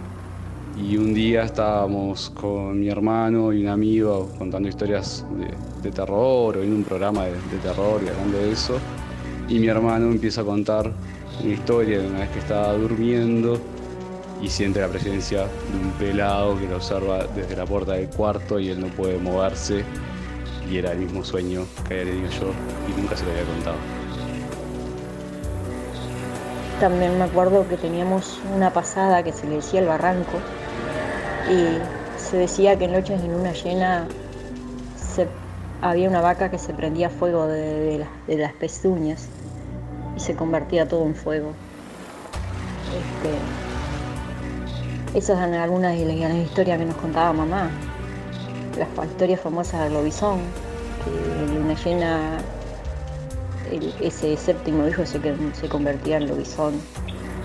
Y 0.80 0.96
un 0.96 1.12
día 1.12 1.42
estábamos 1.42 2.30
con 2.30 2.78
mi 2.78 2.88
hermano 2.88 3.52
y 3.52 3.62
un 3.62 3.68
amigo 3.68 4.30
contando 4.38 4.68
historias 4.68 5.26
de, 5.82 5.90
terror 5.90 6.56
o 6.56 6.62
en 6.62 6.72
un 6.72 6.84
programa 6.84 7.24
de 7.24 7.58
terror 7.62 8.00
y 8.04 8.08
hablando 8.10 8.38
de 8.38 8.52
eso. 8.52 8.78
Y 9.48 9.58
mi 9.58 9.66
hermano 9.66 10.06
empieza 10.06 10.42
a 10.42 10.44
contar 10.44 10.92
una 11.42 11.52
historia 11.52 11.98
de 11.98 12.06
una 12.06 12.20
vez 12.20 12.30
que 12.30 12.38
estaba 12.38 12.74
durmiendo 12.74 13.60
y 14.40 14.48
siente 14.48 14.80
la 14.80 14.88
presencia 14.88 15.40
de 15.40 15.78
un 15.80 15.90
pelado 15.98 16.58
que 16.58 16.66
lo 16.66 16.76
observa 16.76 17.24
desde 17.34 17.56
la 17.56 17.64
puerta 17.66 17.92
del 17.92 18.08
cuarto 18.08 18.58
y 18.60 18.68
él 18.70 18.80
no 18.80 18.86
puede 18.88 19.18
moverse. 19.18 19.84
Y 20.70 20.76
era 20.78 20.92
el 20.92 20.98
mismo 20.98 21.24
sueño 21.24 21.64
que 21.88 22.00
había 22.00 22.12
tenido 22.12 22.30
yo 22.30 22.52
y 22.88 23.00
nunca 23.00 23.16
se 23.16 23.24
lo 23.24 23.30
había 23.30 23.44
contado. 23.44 23.76
También 26.80 27.18
me 27.18 27.24
acuerdo 27.24 27.66
que 27.68 27.76
teníamos 27.76 28.38
una 28.54 28.72
pasada 28.72 29.22
que 29.22 29.32
se 29.32 29.46
le 29.48 29.56
decía 29.56 29.80
el 29.80 29.86
barranco 29.88 30.38
y 31.50 31.78
se 32.20 32.36
decía 32.36 32.78
que 32.78 32.84
en 32.84 32.92
noches 32.92 33.20
de 33.20 33.28
luna 33.28 33.52
llena 33.52 34.06
había 35.80 36.08
una 36.08 36.20
vaca 36.20 36.50
que 36.50 36.58
se 36.58 36.74
prendía 36.74 37.08
fuego 37.08 37.46
de, 37.46 37.60
de 37.62 37.98
las- 37.98 38.26
de 38.26 38.36
las 38.36 38.52
pezuñas 38.52 39.28
y 40.16 40.20
se 40.20 40.34
convertía 40.34 40.86
todo 40.88 41.04
en 41.06 41.14
fuego. 41.14 41.52
Este, 42.88 43.67
esas 45.14 45.38
eran 45.38 45.54
algunas 45.54 45.96
de 45.98 46.04
las 46.04 46.34
historias 46.34 46.78
que 46.78 46.84
nos 46.84 46.96
contaba 46.96 47.32
mamá. 47.32 47.70
Las 48.78 48.88
historias 49.08 49.40
famosas 49.40 49.84
del 49.84 49.94
lobizón, 49.94 50.40
que 51.04 51.54
luna 51.54 51.74
llena 51.74 52.38
el- 53.70 53.94
ese 54.00 54.36
séptimo 54.36 54.86
hijo 54.86 55.04
se, 55.06 55.20
se 55.54 55.68
convertía 55.68 56.18
en 56.18 56.28
lobizón 56.28 56.80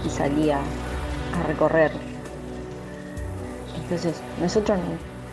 y 0.06 0.10
salía 0.10 0.58
a 0.60 1.48
recorrer. 1.48 1.92
Entonces, 3.82 4.22
nosotros 4.40 4.80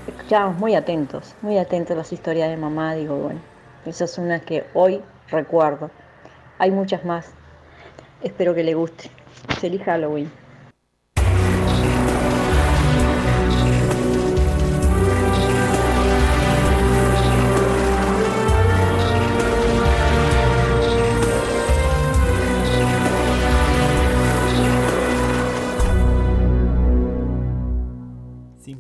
escuchábamos 0.07 0.59
muy 0.59 0.75
atentos, 0.75 1.35
muy 1.43 1.59
atentos 1.59 1.93
a 1.93 1.99
las 1.99 2.13
historias 2.13 2.49
de 2.49 2.57
mamá. 2.57 2.95
Digo, 2.95 3.17
bueno, 3.17 3.41
esas 3.87 4.11
son 4.11 4.29
las 4.29 4.43
que 4.43 4.65
hoy 4.75 5.03
recuerdo. 5.31 5.91
Hay 6.59 6.71
muchas 6.71 7.05
más. 7.05 7.27
Espero 8.23 8.55
que 8.55 8.65
le 8.65 8.75
guste. 8.75 9.11
Feliz 9.61 9.83
Halloween. 9.85 10.31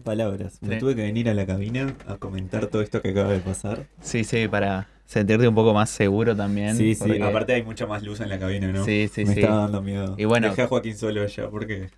Palabras. 0.00 0.58
Me 0.62 0.74
Sí. 0.74 0.80
tuve 0.80 0.94
que 0.96 1.02
venir 1.02 1.28
a 1.28 1.34
la 1.34 1.46
cabina 1.46 1.94
a 2.06 2.16
comentar 2.16 2.66
todo 2.66 2.82
esto 2.82 3.00
que 3.02 3.10
acaba 3.10 3.32
de 3.32 3.40
pasar. 3.40 3.86
Sí, 4.00 4.24
sí, 4.24 4.48
para 4.48 4.88
sentirte 5.06 5.46
un 5.48 5.54
poco 5.54 5.72
más 5.74 5.90
seguro 5.90 6.34
también. 6.36 6.76
Sí, 6.76 6.94
sí. 6.94 7.20
Aparte 7.22 7.54
hay 7.54 7.62
mucha 7.62 7.86
más 7.86 8.02
luz 8.02 8.20
en 8.20 8.28
la 8.28 8.38
cabina, 8.38 8.68
¿no? 8.68 8.84
Sí, 8.84 9.08
sí, 9.12 9.24
Me 9.24 9.34
sí. 9.34 9.40
estaba 9.40 9.62
dando 9.62 9.82
miedo. 9.82 10.14
Y 10.18 10.24
bueno- 10.24 10.48
Dejé 10.50 10.62
a 10.62 10.66
Joaquín 10.66 10.96
solo 10.96 11.22
allá 11.22 11.48
porque... 11.50 11.90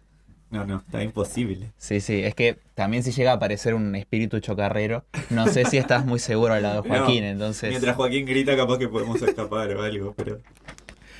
No, 0.51 0.67
no, 0.67 0.83
está 0.87 1.03
imposible. 1.03 1.73
Sí, 1.79 2.01
sí, 2.01 2.21
es 2.23 2.35
que 2.35 2.59
también 2.75 3.03
si 3.03 3.11
llega 3.11 3.31
a 3.31 3.35
aparecer 3.37 3.73
un 3.73 3.95
espíritu 3.97 4.39
chocarrero, 4.39 5.03
no 5.31 5.47
sé 5.47 5.65
si 5.65 5.79
estás 5.79 6.05
muy 6.05 6.19
seguro 6.19 6.53
al 6.53 6.63
lado 6.63 6.83
de 6.83 6.89
Joaquín, 6.91 7.25
No, 7.25 7.31
entonces... 7.31 7.71
Mientras 7.71 7.97
Joaquín 7.97 8.27
grita, 8.27 8.55
capaz 8.55 8.77
que 8.79 8.87
podemos 8.89 9.23
escapar 9.23 9.75
o 9.75 9.83
algo, 9.83 10.13
pero. 10.15 10.41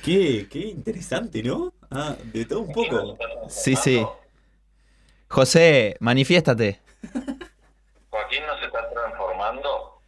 Qué, 0.03 0.47
qué 0.51 0.59
interesante, 0.67 1.41
¿no? 1.41 1.73
Ah, 1.89 2.15
de 2.33 2.45
todo 2.45 2.59
un 2.61 2.73
poco. 2.73 3.17
Sí, 3.49 3.75
sí. 3.75 4.03
José, 5.33 5.97
manifiéstate. 5.99 6.79
Joaquín 8.11 8.43
no 8.45 8.55
se 8.59 8.65
está 8.65 8.87
transformando. 8.91 9.99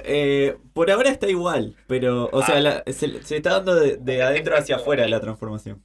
Eh, 0.00 0.58
por 0.74 0.90
ahora 0.90 1.08
está 1.08 1.28
igual, 1.28 1.76
pero, 1.86 2.28
o 2.30 2.42
sea, 2.42 2.60
la- 2.60 2.82
se, 2.86 3.22
se 3.22 3.36
está 3.38 3.54
dando 3.54 3.74
de, 3.74 3.96
de 3.96 4.22
adentro 4.22 4.54
hacia 4.54 4.76
afuera 4.76 5.08
la 5.08 5.18
transformación. 5.20 5.82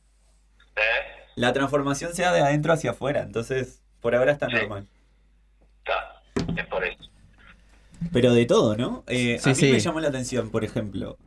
La 1.35 1.53
transformación 1.53 2.13
sea 2.13 2.33
de 2.33 2.41
adentro 2.41 2.73
hacia 2.73 2.91
afuera, 2.91 3.21
entonces 3.21 3.81
por 4.01 4.13
ahora 4.13 4.33
está 4.33 4.49
normal. 4.49 4.87
Es 6.57 6.65
por 6.67 6.83
eso. 6.83 6.99
Pero 8.11 8.33
de 8.33 8.45
todo, 8.45 8.75
¿no? 8.75 9.05
Eh, 9.07 9.37
Sí, 9.39 9.49
a 9.49 9.53
mí 9.53 9.55
sí. 9.59 9.71
me 9.71 9.79
llamó 9.79 10.01
la 10.01 10.09
atención, 10.09 10.49
por 10.51 10.65
ejemplo, 10.65 11.17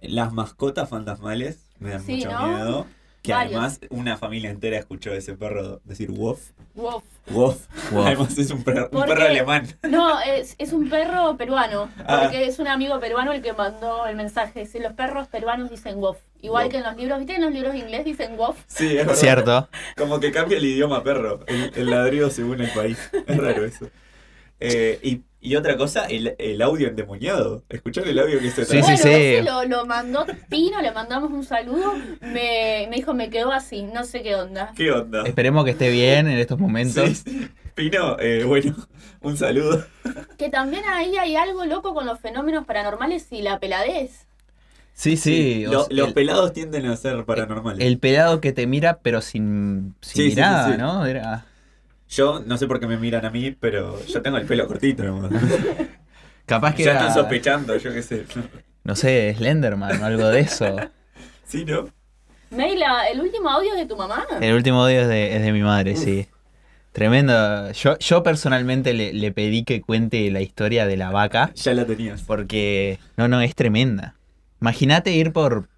las 0.00 0.32
mascotas 0.32 0.88
fantasmales 0.88 1.68
me 1.80 1.90
dan 1.90 2.02
Sí, 2.04 2.14
mucho 2.16 2.30
¿no? 2.30 2.46
miedo. 2.46 2.86
Que 3.26 3.32
Varios. 3.32 3.54
además 3.54 3.80
una 3.90 4.16
familia 4.16 4.50
entera 4.50 4.78
escuchó 4.78 5.10
a 5.10 5.16
ese 5.16 5.34
perro 5.34 5.80
decir 5.82 6.12
wof. 6.12 6.52
Wof. 6.76 7.02
Wof. 7.32 7.66
Wof. 7.90 8.06
Además 8.06 8.38
es 8.38 8.52
un 8.52 8.62
perro, 8.62 8.88
un 8.92 9.04
perro 9.04 9.24
alemán. 9.24 9.66
No, 9.82 10.20
es, 10.20 10.54
es 10.58 10.72
un 10.72 10.88
perro 10.88 11.36
peruano. 11.36 11.90
Ah. 12.06 12.20
Porque 12.22 12.46
es 12.46 12.60
un 12.60 12.68
amigo 12.68 13.00
peruano 13.00 13.32
el 13.32 13.42
que 13.42 13.52
mandó 13.52 14.06
el 14.06 14.14
mensaje. 14.14 14.64
Si 14.66 14.78
los 14.78 14.92
perros 14.92 15.26
peruanos 15.26 15.70
dicen 15.70 15.98
wof. 15.98 16.18
Igual 16.40 16.68
que 16.68 16.76
en 16.76 16.84
los 16.84 16.96
libros, 16.96 17.18
¿viste? 17.18 17.34
En 17.34 17.42
los 17.42 17.52
libros 17.52 17.72
de 17.72 17.80
inglés 17.80 18.04
dicen 18.04 18.38
wof. 18.38 18.56
Sí, 18.68 18.96
es. 18.96 19.18
Cierto. 19.18 19.68
Como 19.96 20.20
que 20.20 20.30
cambia 20.30 20.58
el 20.58 20.64
idioma 20.64 21.02
perro, 21.02 21.40
el, 21.48 21.72
el 21.74 21.90
ladrido 21.90 22.30
según 22.30 22.60
el 22.60 22.70
país. 22.70 22.96
Es 23.26 23.36
raro 23.36 23.64
eso. 23.64 23.90
Eh, 24.60 25.00
y, 25.02 25.22
y 25.46 25.56
otra 25.56 25.76
cosa, 25.76 26.06
el, 26.06 26.34
el 26.38 26.60
audio 26.62 26.88
endemoniado. 26.88 27.62
¿Escucharon 27.68 28.10
el 28.10 28.18
audio 28.18 28.40
que 28.40 28.50
se 28.50 28.64
Sí, 28.64 28.78
bueno, 28.80 28.96
sí, 28.96 29.02
sí. 29.02 29.42
lo, 29.44 29.64
lo 29.64 29.86
mandó 29.86 30.26
Pino, 30.48 30.80
le 30.82 30.90
mandamos 30.92 31.30
un 31.30 31.44
saludo. 31.44 31.92
Me, 32.20 32.86
me 32.90 32.96
dijo, 32.96 33.14
me 33.14 33.30
quedó 33.30 33.52
así, 33.52 33.82
no 33.82 34.04
sé 34.04 34.22
qué 34.22 34.34
onda. 34.34 34.72
¿Qué 34.76 34.90
onda? 34.90 35.22
Esperemos 35.24 35.64
que 35.64 35.70
esté 35.72 35.90
bien 35.90 36.26
en 36.28 36.38
estos 36.38 36.58
momentos. 36.58 37.08
Sí, 37.08 37.14
sí. 37.14 37.48
Pino, 37.74 38.18
eh, 38.18 38.44
bueno, 38.44 38.74
un 39.20 39.36
saludo. 39.36 39.84
Que 40.38 40.48
también 40.48 40.82
ahí 40.88 41.16
hay 41.16 41.36
algo 41.36 41.64
loco 41.66 41.94
con 41.94 42.06
los 42.06 42.18
fenómenos 42.20 42.64
paranormales 42.64 43.26
y 43.30 43.42
la 43.42 43.60
peladez. 43.60 44.26
Sí, 44.94 45.16
sí. 45.18 45.66
o 45.66 45.72
Lo- 45.72 45.84
sea, 45.84 45.94
los 45.96 46.08
el, 46.08 46.14
pelados 46.14 46.52
tienden 46.54 46.86
a 46.86 46.96
ser 46.96 47.24
paranormales. 47.26 47.86
el 47.86 47.98
pelado 47.98 48.40
que 48.40 48.52
te 48.52 48.66
mira, 48.66 48.98
pero 49.02 49.20
sin, 49.20 49.94
sin 50.00 50.10
Sí, 50.14 50.22
sí, 50.22 50.30
sí, 50.30 50.36
mirada, 50.36 50.72
sí. 50.72 50.78
¿no? 50.78 51.04
Era... 51.06 51.44
Yo 52.08 52.40
no 52.44 52.56
sé 52.56 52.66
por 52.66 52.80
qué 52.80 52.86
me 52.86 52.96
miran 52.96 53.24
a 53.24 53.30
mí, 53.30 53.50
pero 53.50 54.04
yo 54.06 54.22
tengo 54.22 54.36
el 54.36 54.46
pelo 54.46 54.66
cortito 54.66 55.02
nomás. 55.04 55.30
Capaz 56.46 56.74
que 56.74 56.84
ya 56.84 56.92
era, 56.92 57.00
están 57.00 57.14
sospechando, 57.14 57.76
yo 57.76 57.92
qué 57.92 58.02
sé. 58.02 58.24
no 58.84 58.94
sé, 58.94 59.34
Slenderman 59.36 60.00
o 60.00 60.04
algo 60.04 60.28
de 60.28 60.40
eso. 60.40 60.76
Sí, 61.46 61.64
¿no? 61.64 61.88
Meila, 62.50 63.08
¿el 63.08 63.20
último 63.20 63.48
audio 63.48 63.72
es 63.74 63.78
de 63.78 63.86
tu 63.86 63.96
mamá? 63.96 64.26
El 64.40 64.52
último 64.52 64.82
audio 64.82 65.02
es 65.02 65.08
de, 65.08 65.36
es 65.36 65.42
de 65.42 65.52
mi 65.52 65.62
madre, 65.62 65.94
sí. 65.94 66.26
Tremendo. 66.90 67.70
Yo, 67.70 67.96
yo 67.98 68.24
personalmente 68.24 68.94
le, 68.94 69.12
le 69.12 69.30
pedí 69.30 69.62
que 69.62 69.80
cuente 69.80 70.28
la 70.32 70.40
historia 70.40 70.86
de 70.86 70.96
la 70.96 71.12
vaca. 71.12 71.52
Ya 71.54 71.72
la 71.72 71.86
tenías. 71.86 72.22
Porque, 72.22 72.98
no, 73.16 73.28
no, 73.28 73.40
es 73.42 73.54
tremenda. 73.54 74.16
Imagínate 74.60 75.12
ir 75.12 75.32
por, 75.32 75.68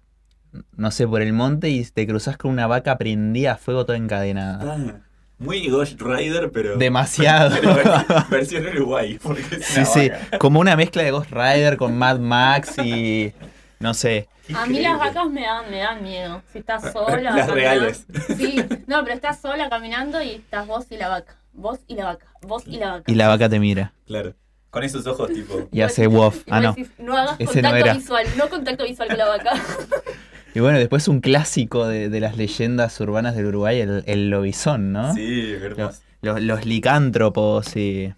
no 0.75 0.89
sé, 0.89 1.07
por 1.07 1.21
el 1.21 1.33
monte 1.33 1.69
y 1.69 1.83
te 1.83 2.07
cruzas 2.07 2.37
con 2.37 2.49
una 2.49 2.65
vaca 2.65 2.97
prendida 2.97 3.51
a 3.53 3.57
fuego 3.57 3.85
toda 3.85 3.99
encadenada. 3.99 4.73
Ah, 4.73 5.01
muy 5.39 5.67
Ghost 5.69 5.99
Rider, 6.01 6.51
pero. 6.51 6.77
Demasiado. 6.77 7.55
pero 7.61 7.75
vers- 7.75 8.29
versión 8.29 8.67
Uruguay. 8.67 9.17
Sí, 9.61 9.77
una 9.79 9.85
sí, 9.85 10.09
vaca. 10.09 10.37
como 10.37 10.59
una 10.59 10.75
mezcla 10.75 11.01
de 11.03 11.11
Ghost 11.11 11.31
Rider 11.31 11.77
con 11.77 11.97
Mad 11.97 12.19
Max 12.19 12.77
y, 12.83 13.33
no 13.79 13.93
sé. 13.93 14.27
A 14.55 14.65
mí 14.65 14.79
las 14.79 14.97
vacas 14.99 15.29
me 15.29 15.41
dan, 15.41 15.69
me 15.69 15.77
dan 15.79 16.03
miedo. 16.03 16.41
Si 16.51 16.59
estás 16.59 16.91
sola. 16.91 17.17
Las 17.21 17.47
caminando- 17.47 17.53
reales. 17.55 18.05
Sí, 18.37 18.55
no, 18.87 19.03
pero 19.03 19.15
estás 19.15 19.39
sola 19.41 19.69
caminando 19.69 20.21
y 20.21 20.31
estás 20.31 20.65
vos 20.67 20.85
y 20.91 20.97
la 20.97 21.07
vaca. 21.07 21.35
Vos 21.53 21.79
y 21.87 21.95
la 21.95 22.05
vaca. 22.05 22.25
Vos 22.41 22.63
y 22.67 22.77
la 22.77 22.91
vaca. 22.93 23.11
Y 23.11 23.15
la 23.15 23.27
vaca 23.27 23.49
te 23.49 23.59
mira 23.59 23.93
Claro. 24.07 24.33
Con 24.71 24.83
esos 24.83 25.05
ojos, 25.07 25.31
tipo. 25.33 25.67
y 25.71 25.81
hace 25.81 26.05
wof. 26.05 26.43
Ah, 26.49 26.59
no. 26.61 26.73
decís, 26.73 26.91
no 26.99 27.17
hagas 27.17 27.35
Ese 27.39 27.61
no 27.61 27.69
contacto 27.69 27.77
era. 27.77 27.93
visual, 27.95 28.27
no 28.37 28.49
contacto 28.49 28.83
visual 28.83 29.07
con 29.09 29.17
la 29.17 29.27
vaca. 29.27 29.51
Y 30.55 30.59
bueno, 30.61 30.79
después 30.79 31.07
un 31.07 31.21
clásico 31.21 31.87
de, 31.87 32.09
de 32.09 32.19
las 32.19 32.35
leyendas 32.37 32.99
urbanas 32.99 33.35
del 33.35 33.45
Uruguay, 33.47 33.79
el, 33.81 34.03
el 34.07 34.29
lobizón, 34.29 34.91
¿no? 34.93 35.13
Sí, 35.13 35.53
hermoso. 35.53 35.99
Los, 36.21 36.41
los 36.41 36.65
licántropos 36.65 37.75
y, 37.75 38.13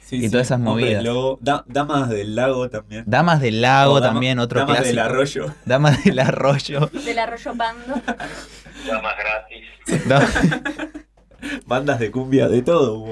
Sí, 0.00 0.16
y 0.16 0.20
sí. 0.22 0.30
todas 0.30 0.46
esas 0.46 0.60
movidas. 0.60 1.02
lobo. 1.02 1.38
Da- 1.40 1.64
damas 1.66 2.08
del 2.08 2.36
lago 2.36 2.70
también. 2.70 3.02
Damas 3.06 3.40
del 3.40 3.60
lago 3.62 3.98
dama- 4.00 4.12
también, 4.12 4.38
otro 4.38 4.60
damas 4.60 4.76
clásico. 4.76 4.88
del 4.90 4.98
arroyo. 5.00 5.54
Damas 5.64 6.04
del 6.04 6.18
arroyo. 6.20 6.90
Del 7.04 7.18
arroyo 7.18 7.54
pando. 7.56 7.94
Damas 8.86 9.14
gratis. 9.18 10.06
Da- 10.08 10.28
Bandas 11.66 11.98
de 11.98 12.10
cumbia, 12.10 12.48
de 12.48 12.62
todo. 12.62 13.04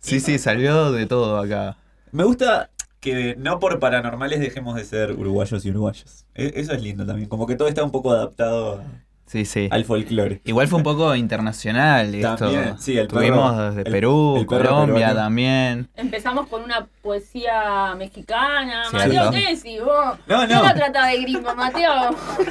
Sí, 0.00 0.20
sí, 0.20 0.38
salió 0.38 0.92
de 0.92 1.06
todo 1.06 1.38
acá. 1.38 1.76
Me 2.12 2.24
gusta 2.24 2.70
que 3.00 3.36
no 3.38 3.58
por 3.60 3.78
paranormales 3.78 4.40
dejemos 4.40 4.74
de 4.76 4.84
ser 4.84 5.12
uruguayos 5.12 5.64
y 5.64 5.70
uruguayos. 5.70 6.26
E- 6.34 6.52
Eso 6.56 6.72
es 6.72 6.82
lindo 6.82 7.06
también. 7.06 7.28
Como 7.28 7.46
que 7.46 7.54
todo 7.56 7.68
está 7.68 7.84
un 7.84 7.90
poco 7.92 8.10
adaptado 8.12 8.82
Sí, 9.26 9.44
sí. 9.44 9.68
al 9.70 9.84
folclore. 9.84 10.40
Igual 10.44 10.68
fue 10.68 10.78
un 10.78 10.82
poco 10.82 11.14
internacional 11.14 12.14
esto. 12.14 12.36
También, 12.36 12.78
sí, 12.78 12.96
el 12.96 13.06
perro- 13.08 13.18
Tuvimos 13.20 13.58
desde 13.68 13.82
el- 13.82 13.92
Perú, 13.92 14.36
el 14.38 14.46
Colombia 14.46 14.94
peruano. 14.94 15.14
también. 15.14 15.88
Empezamos 15.96 16.46
con 16.48 16.62
una 16.64 16.86
poesía 17.02 17.94
mexicana. 17.96 18.84
Sí, 18.90 18.96
Mateo, 18.96 19.24
¿no? 19.26 19.30
¿qué 19.30 19.54
decís 19.54 19.80
vos? 19.84 20.18
No, 20.26 20.38
¿Quién 20.46 20.58
no. 20.58 20.62
la 20.64 20.74
trata 20.74 21.06
de 21.08 21.20
gringo, 21.22 21.54
Mateo? 21.54 21.92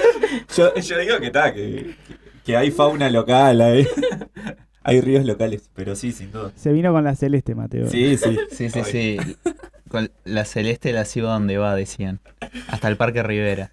Yo, 0.55 0.75
yo 0.75 0.99
digo 0.99 1.19
que 1.19 1.25
está, 1.27 1.53
que, 1.53 1.95
que 2.45 2.55
hay 2.55 2.71
fauna 2.71 3.09
local, 3.09 3.59
hay, 3.59 3.87
hay 4.83 5.01
ríos 5.01 5.25
locales, 5.25 5.69
pero 5.73 5.95
sí, 5.95 6.11
sin 6.11 6.31
duda. 6.31 6.51
Se 6.55 6.71
vino 6.71 6.93
con 6.93 7.03
la 7.03 7.15
celeste, 7.15 7.55
Mateo. 7.55 7.87
Sí, 7.89 8.17
sí. 8.17 8.37
Sí, 8.51 8.69
sí, 8.69 8.83
sí. 8.83 9.17
Con 9.89 10.11
la 10.25 10.45
celeste 10.45 10.91
la 10.93 11.05
sigo 11.05 11.27
donde 11.27 11.57
va, 11.57 11.75
decían. 11.75 12.19
Hasta 12.67 12.87
el 12.87 12.97
Parque 12.97 13.23
Rivera. 13.23 13.71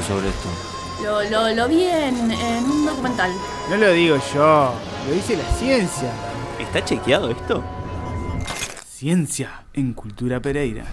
Sobre 0.00 0.28
esto. 0.28 0.48
Lo, 1.02 1.22
lo, 1.28 1.54
lo 1.54 1.68
vi 1.68 1.82
en, 1.84 2.30
en 2.30 2.64
un 2.64 2.86
documental. 2.86 3.30
No 3.68 3.76
lo 3.76 3.90
digo 3.92 4.16
yo, 4.32 4.72
lo 5.08 5.12
dice 5.12 5.36
la 5.36 5.44
ciencia. 5.56 6.10
¿Está 6.60 6.84
chequeado 6.84 7.28
esto? 7.30 7.62
Ciencia 8.88 9.64
en 9.74 9.92
Cultura 9.94 10.40
Pereira. 10.40 10.84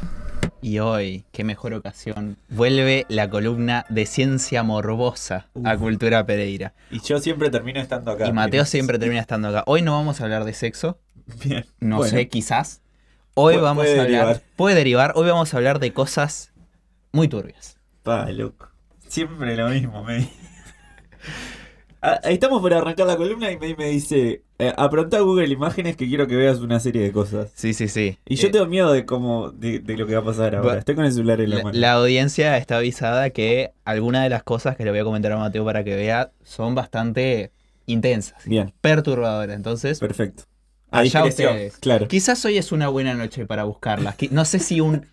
Y 0.62 0.79
hoy, 0.79 1.23
qué 1.31 1.43
mejor 1.45 1.73
ocasión, 1.73 2.35
vuelve 2.49 3.05
la 3.07 3.29
columna 3.29 3.85
de 3.89 4.05
ciencia 4.05 4.62
morbosa 4.63 5.47
a 5.63 5.77
Cultura 5.77 6.25
Pereira. 6.25 6.73
Y 6.91 6.99
yo 7.01 7.19
siempre 7.19 7.49
termino 7.49 7.79
estando 7.79 8.12
acá. 8.12 8.27
Y 8.27 8.33
Mateo 8.33 8.65
siempre 8.65 8.99
termina 8.99 9.21
estando 9.21 9.47
acá. 9.49 9.63
Hoy 9.67 9.81
no 9.83 9.93
vamos 9.93 10.19
a 10.19 10.23
hablar 10.25 10.43
de 10.43 10.53
sexo, 10.53 10.97
Bien. 11.45 11.65
no 11.79 11.97
Bueno. 11.97 12.12
sé, 12.12 12.27
quizás. 12.27 12.81
Hoy 13.35 13.55
Pu- 13.55 13.62
vamos 13.62 13.85
puede 13.85 13.99
a 13.99 14.03
hablar, 14.03 14.25
derivar. 14.25 14.43
puede 14.57 14.75
derivar, 14.75 15.13
hoy 15.15 15.27
vamos 15.29 15.53
a 15.53 15.57
hablar 15.57 15.79
de 15.79 15.93
cosas 15.93 16.51
muy 17.13 17.27
turbias. 17.29 17.77
Pa, 18.03 18.25
loco. 18.31 18.67
Siempre 19.10 19.58
lo 19.58 19.67
mismo, 19.69 20.04
me 20.04 20.30
Ah, 22.02 22.22
Estamos 22.24 22.62
por 22.62 22.74
arrancar 22.74 23.08
la 23.08 23.17
columna 23.17 23.52
y 23.52 23.58
May 23.58 23.76
me 23.76 23.89
dice, 23.89 24.43
eh, 24.58 24.74
apronta 24.78 25.17
a 25.17 25.19
Google 25.19 25.50
Imágenes 25.50 25.98
que 25.98 26.08
quiero 26.08 26.28
que 26.28 26.36
veas 26.38 26.60
una 26.60 26.80
serie 26.80 27.02
de 27.02 27.12
cosas. 27.12 27.52
Sí, 27.56 27.74
sí, 27.74 27.89
sí. 27.89 28.17
Y 28.26 28.36
yo 28.36 28.48
Eh, 28.48 28.52
tengo 28.52 28.67
miedo 28.67 28.93
de 28.93 29.06
cómo, 29.06 29.50
de, 29.52 29.80
de 29.80 29.98
lo 29.98 30.08
que 30.08 30.13
va 30.15 30.22
a 30.22 30.24
pasar 30.24 30.56
ahora. 30.56 30.80
Estoy 30.80 30.95
con 30.95 31.04
el 31.04 31.12
celular 31.12 31.41
en 31.41 31.50
la, 31.50 31.58
La, 31.58 31.63
mano. 31.65 31.78
la 31.78 31.91
audiencia 31.93 32.56
está 32.58 32.78
avisada 32.78 33.32
que 33.32 33.72
algunas 33.84 34.24
de 34.24 34.30
las 34.30 34.43
cosas 34.43 34.78
que 34.78 34.86
le 34.86 34.91
voy 34.91 35.00
a 35.02 35.04
comentar 35.04 35.34
a 35.34 35.38
Mateo 35.38 35.65
para 35.65 35.84
que 35.84 35.93
vea 35.98 36.32
son 36.41 36.74
bastante 36.74 37.52
intensas, 37.86 38.45
Bien, 38.45 38.72
perturbadoras. 38.80 39.54
Entonces, 39.58 40.00
perfecto. 40.00 40.43
Allá 40.91 41.26
ustedes. 41.26 41.78
claro. 41.80 42.08
Quizás 42.08 42.43
hoy 42.45 42.58
es 42.58 42.72
una 42.72 42.88
buena 42.88 43.13
noche 43.13 43.45
para 43.45 43.65
buscarlas. 43.65 44.15
No 44.32 44.45
sé 44.45 44.60
si 44.60 44.80
un, 44.80 45.06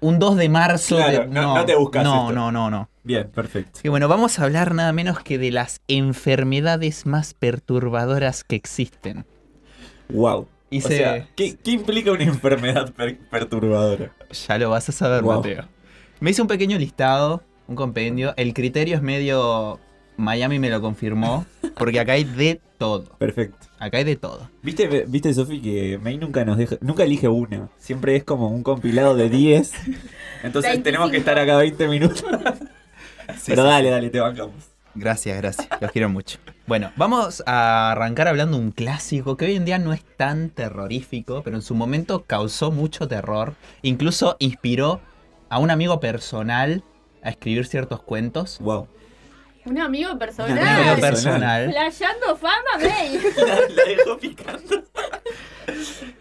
un 0.00 0.18
2 0.18 0.36
de 0.36 0.48
marzo. 0.48 0.96
Claro, 0.96 1.20
de- 1.20 1.26
no- 1.28 1.54
no 1.56 1.64
te 1.64 1.74
buscas 1.76 2.04
No, 2.04 2.22
esto. 2.28 2.32
no, 2.32 2.52
no, 2.52 2.70
no. 2.70 2.88
Bien, 3.02 3.28
perfecto. 3.30 3.80
Y 3.82 3.88
bueno, 3.88 4.08
vamos 4.08 4.38
a 4.38 4.44
hablar 4.44 4.74
nada 4.74 4.92
menos 4.92 5.20
que 5.20 5.38
de 5.38 5.50
las 5.50 5.80
enfermedades 5.88 7.06
más 7.06 7.34
perturbadoras 7.34 8.44
que 8.44 8.56
existen. 8.56 9.24
Wow. 10.08 10.46
Hice- 10.70 10.86
O 10.86 10.96
sea, 10.96 11.28
¿qué, 11.34 11.56
qué 11.56 11.70
implica 11.72 12.12
una 12.12 12.24
enfermedad 12.24 12.92
per- 12.92 13.18
perturbadora? 13.30 14.12
Ya 14.48 14.58
lo 14.58 14.70
vas 14.70 14.88
a 14.88 14.92
saber, 14.92 15.22
Wow. 15.22 15.36
Mateo. 15.36 15.64
Me 16.20 16.30
hice 16.30 16.42
un 16.42 16.48
pequeño 16.48 16.78
listado, 16.78 17.42
un 17.66 17.76
compendio. 17.76 18.34
El 18.36 18.52
criterio 18.54 18.96
es 18.96 19.02
medio. 19.02 19.80
Miami 20.16 20.58
me 20.58 20.68
lo 20.68 20.80
confirmó. 20.82 21.46
Porque 21.76 21.98
acá 21.98 22.12
hay 22.12 22.24
de 22.24 22.60
todo. 22.78 23.04
Perfecto. 23.18 23.66
Acá 23.80 23.96
hay 23.96 24.04
de 24.04 24.16
todo. 24.16 24.50
¿Viste, 24.62 25.06
viste 25.08 25.32
Sofi, 25.32 25.58
que 25.62 25.98
May 26.02 26.18
nunca 26.18 26.44
nos 26.44 26.58
deja, 26.58 26.76
nunca 26.82 27.02
elige 27.02 27.28
una. 27.28 27.70
Siempre 27.78 28.14
es 28.14 28.24
como 28.24 28.48
un 28.48 28.62
compilado 28.62 29.16
de 29.16 29.30
10. 29.30 29.72
Entonces 30.42 30.82
tenemos 30.82 31.10
que 31.10 31.16
estar 31.16 31.38
acá 31.38 31.56
20 31.56 31.88
minutos. 31.88 32.22
Pero 33.46 33.62
sí, 33.62 33.68
dale, 33.68 33.88
dale, 33.88 34.10
te 34.10 34.20
bancamos. 34.20 34.54
Gracias, 34.94 35.34
gracias. 35.38 35.66
Los 35.80 35.92
quiero 35.92 36.10
mucho. 36.10 36.38
Bueno, 36.66 36.92
vamos 36.96 37.42
a 37.46 37.92
arrancar 37.92 38.28
hablando 38.28 38.58
de 38.58 38.64
un 38.64 38.70
clásico 38.70 39.38
que 39.38 39.46
hoy 39.46 39.56
en 39.56 39.64
día 39.64 39.78
no 39.78 39.94
es 39.94 40.04
tan 40.16 40.50
terrorífico, 40.50 41.42
pero 41.42 41.56
en 41.56 41.62
su 41.62 41.74
momento 41.74 42.24
causó 42.26 42.70
mucho 42.70 43.08
terror. 43.08 43.54
Incluso 43.80 44.36
inspiró 44.40 45.00
a 45.48 45.58
un 45.58 45.70
amigo 45.70 46.00
personal 46.00 46.84
a 47.22 47.30
escribir 47.30 47.66
ciertos 47.66 48.02
cuentos. 48.02 48.58
Wow. 48.60 48.88
Un 49.66 49.78
amigo 49.78 50.18
personal. 50.18 50.52
Un 50.52 50.58
amigo 50.66 51.00
personal. 51.00 51.70
Flayando 51.70 52.36
fama, 52.36 52.54
May. 52.80 53.20
La 53.74 53.84
dejó 53.84 54.18
picando. 54.18 54.82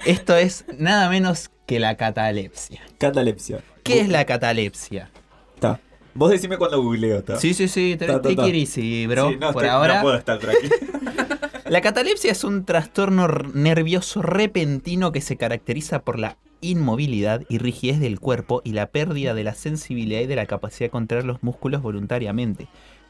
Esto 0.05 0.35
es 0.35 0.65
nada 0.77 1.09
menos 1.09 1.49
que 1.65 1.79
la 1.79 1.95
catalepsia. 1.95 2.81
Catalepsia. 2.97 3.61
¿Qué 3.83 4.01
es 4.01 4.09
la 4.09 4.25
catalepsia? 4.25 5.09
Está. 5.55 5.79
Vos 6.13 6.31
decime 6.31 6.57
cuando 6.57 6.81
googleo, 6.81 7.19
está. 7.19 7.37
Sí, 7.37 7.53
sí, 7.53 7.67
sí, 7.67 7.95
te- 7.97 8.07
Ta, 8.07 8.13
ta, 8.13 8.21
take 8.23 8.35
ta. 8.35 8.47
it 8.47 8.55
easy, 8.55 9.07
bro. 9.07 9.29
Sí, 9.29 9.37
no, 9.39 9.53
Por 9.53 9.63
estoy- 9.63 9.69
ahora. 9.75 9.95
No 9.97 10.01
puedo 10.03 10.17
estar 10.17 10.37
tranquilo. 10.39 10.75
La 11.69 11.81
catalepsia 11.81 12.31
es 12.31 12.43
un 12.43 12.65
trastorno 12.65 13.27
nervioso 13.53 14.23
repentino 14.23 15.11
que 15.11 15.21
se 15.21 15.37
caracteriza 15.37 15.99
por 16.01 16.17
la 16.17 16.37
inmovilidad 16.61 17.43
y 17.47 17.59
rigidez 17.59 17.99
del 17.99 18.19
cuerpo 18.19 18.61
y 18.65 18.71
la 18.73 18.87
pérdida 18.87 19.35
de 19.35 19.43
la 19.43 19.53
sensibilidad 19.53 20.21
y 20.21 20.25
de 20.25 20.35
la 20.35 20.47
capacidad 20.47 20.87
de 20.87 20.91
contraer 20.91 21.25
los 21.25 21.43
músculos 21.43 21.83
voluntariamente. 21.83 22.67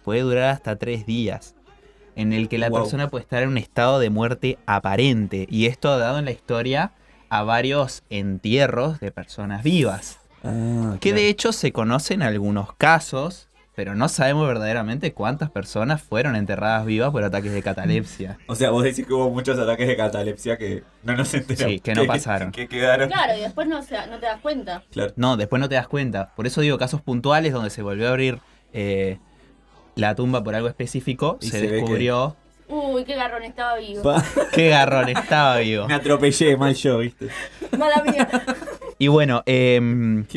Puede 0.10 0.22
durar 0.22 0.46
hasta 0.46 0.76
tres 0.76 1.06
días, 1.06 1.54
en 2.16 2.34
el 2.34 2.50
que 2.50 2.58
la 2.58 2.70
Wow. 2.70 2.80
persona 2.82 3.10
puede 3.10 3.22
estar 3.22 3.44
en 3.44 3.50
un 3.50 3.60
estado 3.60 4.00
de 4.00 4.10
muerte 4.10 4.58
aparente. 4.66 5.46
Y 5.52 5.68
esto 5.68 5.92
ha 5.92 6.00
dado 6.00 6.18
en 6.18 6.26
la 6.26 6.32
historia 6.32 6.94
a 7.30 7.44
varios 7.44 8.02
entierros 8.10 9.00
de 9.02 9.12
personas 9.12 9.62
vivas. 9.62 10.18
Ah, 10.44 10.98
Que 11.00 11.14
de 11.14 11.30
hecho 11.30 11.52
se 11.52 11.72
conocen 11.72 12.24
algunos 12.24 12.74
casos, 12.74 13.50
pero 13.76 13.94
no 13.94 14.10
sabemos 14.10 14.48
verdaderamente 14.48 15.14
cuántas 15.14 15.52
personas 15.52 16.02
fueron 16.02 16.36
enterradas 16.36 16.88
vivas 16.88 17.12
por 17.12 17.24
ataques 17.24 17.52
de 17.54 17.62
catalepsia. 17.62 18.40
O 18.48 18.56
sea, 18.56 18.72
vos 18.72 18.84
decís 18.84 19.06
que 19.06 19.14
hubo 19.14 19.30
muchos 19.30 19.60
ataques 19.60 19.88
de 19.88 19.96
catalepsia 19.96 20.58
que 20.58 20.82
no 21.04 21.16
nos 21.16 21.32
enteramos. 21.36 21.72
Sí, 21.72 21.80
que 21.82 21.94
no 21.94 22.06
pasaron. 22.08 22.52
Que, 22.52 22.68
quedaron. 22.68 23.10
Claro, 23.10 23.38
y 23.38 23.42
después 23.42 23.68
no, 23.68 23.80
te 23.86 23.94
das 23.94 24.42
cuenta. 24.42 24.82
Claro. 24.90 25.14
No, 25.18 25.38
después 25.38 25.60
no 25.60 25.70
te 25.70 25.76
das 25.76 25.88
cuenta. 25.88 26.34
Por 26.36 26.48
eso 26.48 26.62
digo 26.62 26.80
casos 26.80 27.00
puntuales 27.04 27.54
donde 27.54 27.70
se 27.70 27.84
volvió 27.84 28.08
a 28.08 28.10
abrir 28.10 28.40
eh, 28.74 29.20
la 29.96 30.16
tumba 30.16 30.44
por 30.44 30.56
algo 30.56 30.68
específico, 30.68 31.38
Y 31.42 31.46
se, 31.48 31.52
se 31.52 31.62
ve 31.62 31.68
que- 31.68 31.74
descubrió 31.76 32.36
Uy, 32.72 33.04
qué 33.04 33.16
garrón 33.16 33.42
estaba 33.44 33.78
vivo. 33.78 34.04
Pa- 34.04 34.24
qué 34.54 34.70
garrón 34.70 35.10
estaba 35.10 35.58
vivo. 35.58 35.88
Me 35.88 35.96
atropellé 35.96 36.56
mal 36.56 36.76
yo, 36.76 37.00
¿viste? 37.00 37.30
Mala 37.78 38.04
mía. 38.04 38.30
Y 39.00 39.08
bueno, 39.08 39.42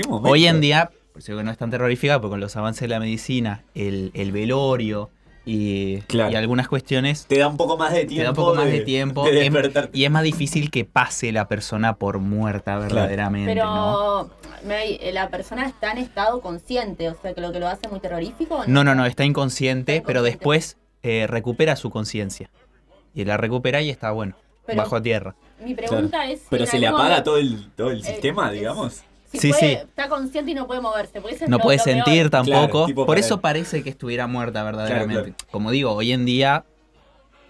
momento. 0.08 0.30
hoy 0.32 0.46
en 0.46 0.60
día, 0.62 0.90
por 1.12 1.20
eso 1.20 1.36
que 1.36 1.42
no 1.44 1.50
es 1.50 1.58
tan 1.58 1.70
terrorífica, 1.70 2.20
porque 2.20 2.30
con 2.32 2.40
los 2.40 2.56
avances 2.56 2.80
de 2.82 2.88
la 2.88 3.00
medicina, 3.00 3.64
el, 3.74 4.12
el 4.14 4.32
velorio 4.32 5.10
y, 5.44 5.98
Claro. 6.02 6.31
y 6.31 6.37
algunas 6.37 6.68
cuestiones 6.68 7.26
Te 7.26 7.38
da 7.38 7.48
un 7.48 7.57
poco 7.57 7.76
más 7.76 7.92
de 7.92 8.05
tiempo. 8.05 8.16
te 8.20 8.22
da 8.24 8.31
un 8.31 8.37
poco 8.37 8.55
más 8.55 8.66
de, 8.66 8.81
tiempo 8.81 9.24
de 9.24 9.44
em- 9.46 9.55
y 9.92 10.05
es 10.05 10.11
más 10.11 10.22
difícil 10.22 10.70
que 10.70 10.85
pase 10.85 11.33
la 11.33 11.48
persona 11.48 11.96
por 11.96 12.18
muerta 12.18 12.78
verdaderamente, 12.78 13.55
¿no? 13.57 14.31
Pero 14.62 14.72
eh, 14.72 15.11
la 15.12 15.28
persona 15.31 15.66
está 15.66 15.90
en 15.92 15.98
estado 15.98 16.40
consciente, 16.40 17.09
o 17.11 17.16
sea 17.20 17.35
que 17.35 17.40
lo 17.40 17.50
que 17.52 17.59
lo 17.59 17.66
hace 17.68 17.88
muy 17.88 17.98
terrorífico. 17.98 18.57
¿o 18.59 18.64
No, 18.66 18.85
no, 18.85 18.94
no, 18.94 19.05
está 19.07 19.24
inconsciente, 19.24 20.02
pero 20.07 20.22
después 20.22 20.76
eh, 21.02 21.26
recupera 21.28 21.74
su 21.74 21.90
conciencia. 21.90 22.48
Y 23.14 23.24
la 23.24 23.37
recupera 23.37 23.83
y 23.83 23.90
está 23.90 24.12
bueno, 24.12 24.37
Pero- 24.64 24.78
bajo 24.78 25.02
tierra. 25.02 25.35
Mi 25.64 25.74
pregunta 25.74 26.28
es. 26.31 26.40
si 26.40 26.46
Pero 26.50 26.66
se 26.66 26.78
le 26.78 26.87
apaga 26.87 27.22
todo 27.24 27.38
el, 27.38 27.70
todo 27.76 27.90
el 27.90 28.00
eh, 28.00 28.05
sistema, 28.05 28.48
es- 28.48 28.55
digamos. 28.61 29.02
Si 29.33 29.38
Sí, 29.38 29.49
puede- 29.51 29.61
sí. 29.61 29.73
Está 29.88 30.09
consciente 30.09 30.51
y 30.51 30.55
no 30.55 30.66
puede 30.66 30.81
moverse. 30.81 31.18
eso 31.18 31.45
No 31.49 31.57
lo- 31.59 31.62
puede 31.62 31.79
lo 31.79 31.85
peor. 31.85 32.05
sentir 32.05 32.31
tampoco. 32.31 32.85
Claro, 32.87 33.07
por 33.07 33.18
eso 33.18 33.35
él. 33.37 33.40
parece 33.40 33.83
que 33.83 33.90
estuviera 33.90 34.27
muerta 34.27 34.62
verdaderamente. 34.62 35.33
Claro, 35.33 35.51
Como 35.51 35.71
digo, 35.71 35.92
hoy 35.92 36.12
en 36.12 36.25
día, 36.27 36.64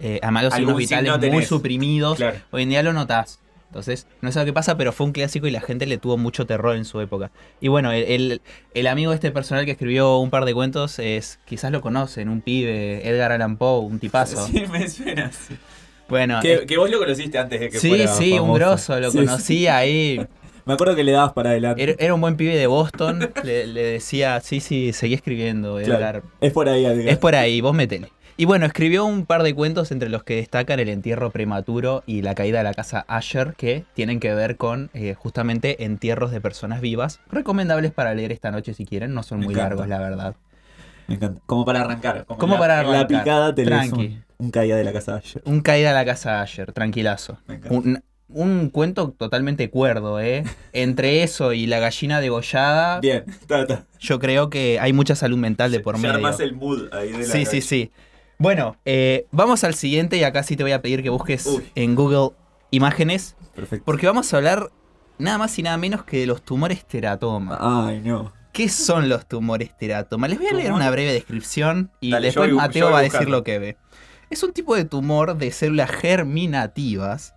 eh, 0.01 0.21
además 0.23 0.45
los 0.45 0.55
signos 0.55 0.77
vitales 0.77 1.11
muy 1.11 1.21
tenés. 1.21 1.49
suprimidos, 1.49 2.17
Claro. 2.19 2.39
hoy 2.53 2.63
en 2.63 2.69
día 2.71 2.83
lo 2.83 2.93
notás. 2.93 3.41
Entonces, 3.69 4.07
no 4.21 4.31
sé 4.31 4.39
lo 4.39 4.45
que 4.45 4.53
pasa, 4.53 4.77
pero 4.77 4.93
fue 4.93 5.07
un 5.07 5.13
clásico 5.13 5.47
y 5.47 5.51
la 5.51 5.63
gente 5.63 5.87
le 5.87 5.97
tuvo 5.97 6.19
mucho 6.19 6.47
terror 6.47 6.77
en 6.77 6.85
su 6.85 7.01
época. 7.01 7.31
Y 7.59 7.69
bueno, 7.69 7.91
el, 7.91 8.05
el- 8.05 8.43
el 8.75 8.87
amigo 8.87 9.11
de 9.13 9.15
este 9.17 9.31
personal 9.31 9.65
que 9.65 9.71
escribió 9.71 10.19
un 10.19 10.29
par 10.29 10.45
de 10.45 10.53
cuentos 10.53 10.99
es, 10.99 11.41
quizás 11.47 11.73
lo 11.73 11.81
conocen, 11.81 12.29
un 12.29 12.43
pibe, 12.43 13.09
Edgar 13.09 13.33
Allan 13.33 13.57
Poe, 13.57 13.81
un 13.81 13.99
tipazo. 13.99 14.47
Sí, 14.47 14.65
me 14.71 14.89
suena. 14.91 15.33
sí. 15.33 15.57
Bueno, 16.09 16.41
Que, 16.43 16.53
eh, 16.55 16.67
que 16.67 16.77
vos 16.77 16.91
lo 16.91 16.99
conociste 16.99 17.39
antes 17.39 17.59
de 17.61 17.71
que 17.71 17.79
sí, 17.79 17.89
fuera 17.89 18.07
sí, 18.09 18.33
un 18.33 18.41
famoso. 18.41 18.55
grosso, 18.59 19.01
lo 19.01 19.11
Sí, 19.11 19.19
conocí 19.19 19.43
sí. 19.61 19.67
ahí. 19.69 20.27
Me 20.65 20.75
acuerdo 20.75 20.95
que 20.95 21.05
le 21.05 21.13
dabas 21.13 21.33
para 21.33 21.51
adelante. 21.51 21.83
Era, 21.83 21.95
era 21.99 22.15
un 22.15 22.21
buen 22.21 22.37
pibe 22.37 22.57
de 22.57 22.67
Boston. 22.67 23.31
le, 23.45 23.67
le 23.67 23.83
decía, 23.83 24.41
sí, 24.41 24.61
sí, 24.61 24.93
seguí 24.93 25.15
escribiendo, 25.15 25.77
Claro. 25.85 25.95
Edgar. 25.99 26.23
Es 26.41 26.53
por 26.53 26.69
ahí, 26.69 26.85
Edgar. 26.85 27.09
Es 27.09 27.19
por 27.19 27.35
ahí, 27.35 27.61
vos 27.61 27.75
metele. 27.75 28.09
Y 28.39 28.47
bueno, 28.47 28.65
escribió 28.65 29.05
un 29.05 29.27
par 29.27 29.43
de 29.43 29.55
cuentos 29.55 29.93
entre 29.93 30.09
los 30.09 30.25
que 30.25 30.37
destacan 30.37 30.81
el 30.81 30.89
entierro 30.89 31.31
prematuro 31.31 32.03
y 32.07 32.23
la 32.23 32.35
caída 32.35 32.59
de 32.59 32.65
la 32.65 32.73
casa 32.75 33.05
Asher, 33.07 33.53
que 33.57 33.85
tienen 33.95 34.21
que 34.21 34.35
ver 34.35 34.57
con 34.57 34.89
eh, 34.95 35.15
justamente 35.15 35.85
entierros 35.85 36.31
de 36.31 36.41
personas 36.41 36.81
vivas. 36.81 37.21
Recomendables 37.31 37.93
para 37.93 38.15
leer 38.15 38.33
esta 38.33 38.51
noche 38.51 38.73
si 38.73 38.87
quieren, 38.87 39.13
no 39.15 39.23
son 39.23 39.41
Me 39.41 39.45
muy 39.47 39.55
encanta. 39.55 39.69
largos, 39.71 39.89
la 39.89 39.99
verdad. 39.99 40.37
Me 41.09 41.17
encanta. 41.17 41.41
Como 41.45 41.65
para 41.67 41.83
arrancar. 41.83 42.25
Como, 42.25 42.39
Como 42.39 42.55
en 42.55 42.61
la- 42.61 42.67
para 42.67 42.81
en 42.81 42.87
La 42.91 42.99
arrancar. 43.01 43.19
picada 43.21 43.55
te 43.55 43.67
lees 43.67 43.93
un, 43.93 44.25
un 44.39 44.51
caída 44.51 44.77
de 44.77 44.85
la 44.85 44.93
casa 44.95 45.17
ayer. 45.17 45.43
Un 45.45 45.61
caída 45.61 45.89
de 45.91 45.95
la 45.95 46.05
casa 46.07 46.41
Asher, 46.41 46.73
tranquilazo. 46.73 47.39
Me 47.47 47.57
encanta. 47.57 47.77
Un, 47.77 48.03
un 48.35 48.71
cuento 48.71 49.11
totalmente 49.17 49.71
cuerdo, 49.71 50.21
¿eh? 50.21 50.45
Entre 50.73 51.23
eso 51.23 51.53
y 51.53 51.67
la 51.67 51.79
gallina 51.79 52.21
degollada, 52.21 53.01
Bien, 53.01 53.25
ta, 53.47 53.67
ta. 53.67 53.85
yo 54.01 54.19
creo 54.19 54.51
que 54.51 54.79
hay 54.81 54.93
mucha 54.93 55.15
salud 55.15 55.39
mental 55.39 55.71
de 55.73 55.81
por 55.81 55.99
medio. 55.99 56.15
armás 56.15 56.41
el 56.41 56.55
mood 56.55 56.93
ahí 56.93 57.13
de 57.13 57.19
la 57.19 57.25
Sí, 57.25 57.45
sí, 57.47 57.61
sí. 57.61 57.91
Bueno, 58.39 58.77
eh, 58.85 59.27
vamos 59.31 59.63
al 59.65 59.75
siguiente 59.75 60.17
y 60.17 60.25
acá 60.25 60.43
sí 60.43 60.57
te 60.57 60.63
voy 60.65 60.73
a 60.73 60.83
pedir 60.83 61.03
que 61.03 61.11
busques 61.11 61.47
Uy. 61.47 61.65
en 61.75 61.95
Google 61.95 62.31
imágenes, 62.71 63.37
Perfecto. 63.55 63.85
porque 63.85 64.07
vamos 64.07 64.33
a 64.33 64.37
hablar 64.39 64.71
nada 65.19 65.39
más 65.39 65.57
y 65.59 65.63
nada 65.63 65.77
menos 65.77 66.05
que 66.05 66.19
de 66.19 66.27
los 66.27 66.43
tumores 66.43 66.85
teratoma. 66.87 67.59
Ay, 67.61 68.01
no. 68.01 68.33
¿Qué 68.53 68.69
son 68.69 69.09
los 69.09 69.27
tumores 69.29 69.77
teratoma? 69.79 70.27
Les 70.29 70.39
voy 70.39 70.49
a 70.49 70.53
leer 70.55 70.67
Tumor- 70.69 70.77
una 70.77 70.91
breve 70.91 71.13
descripción 71.13 71.91
y 72.01 72.11
Dale, 72.11 72.27
después 72.27 72.53
Mateo 72.53 72.89
yo 72.89 72.93
va 72.93 72.99
a 72.99 73.03
decir 73.03 73.29
lo 73.31 73.45
que 73.45 73.59
ve. 73.59 73.77
Es 74.29 74.43
un 74.43 74.53
tipo 74.53 74.75
de 74.75 74.85
tumor 74.85 75.37
de 75.37 75.51
células 75.53 75.91
germinativas, 75.91 77.35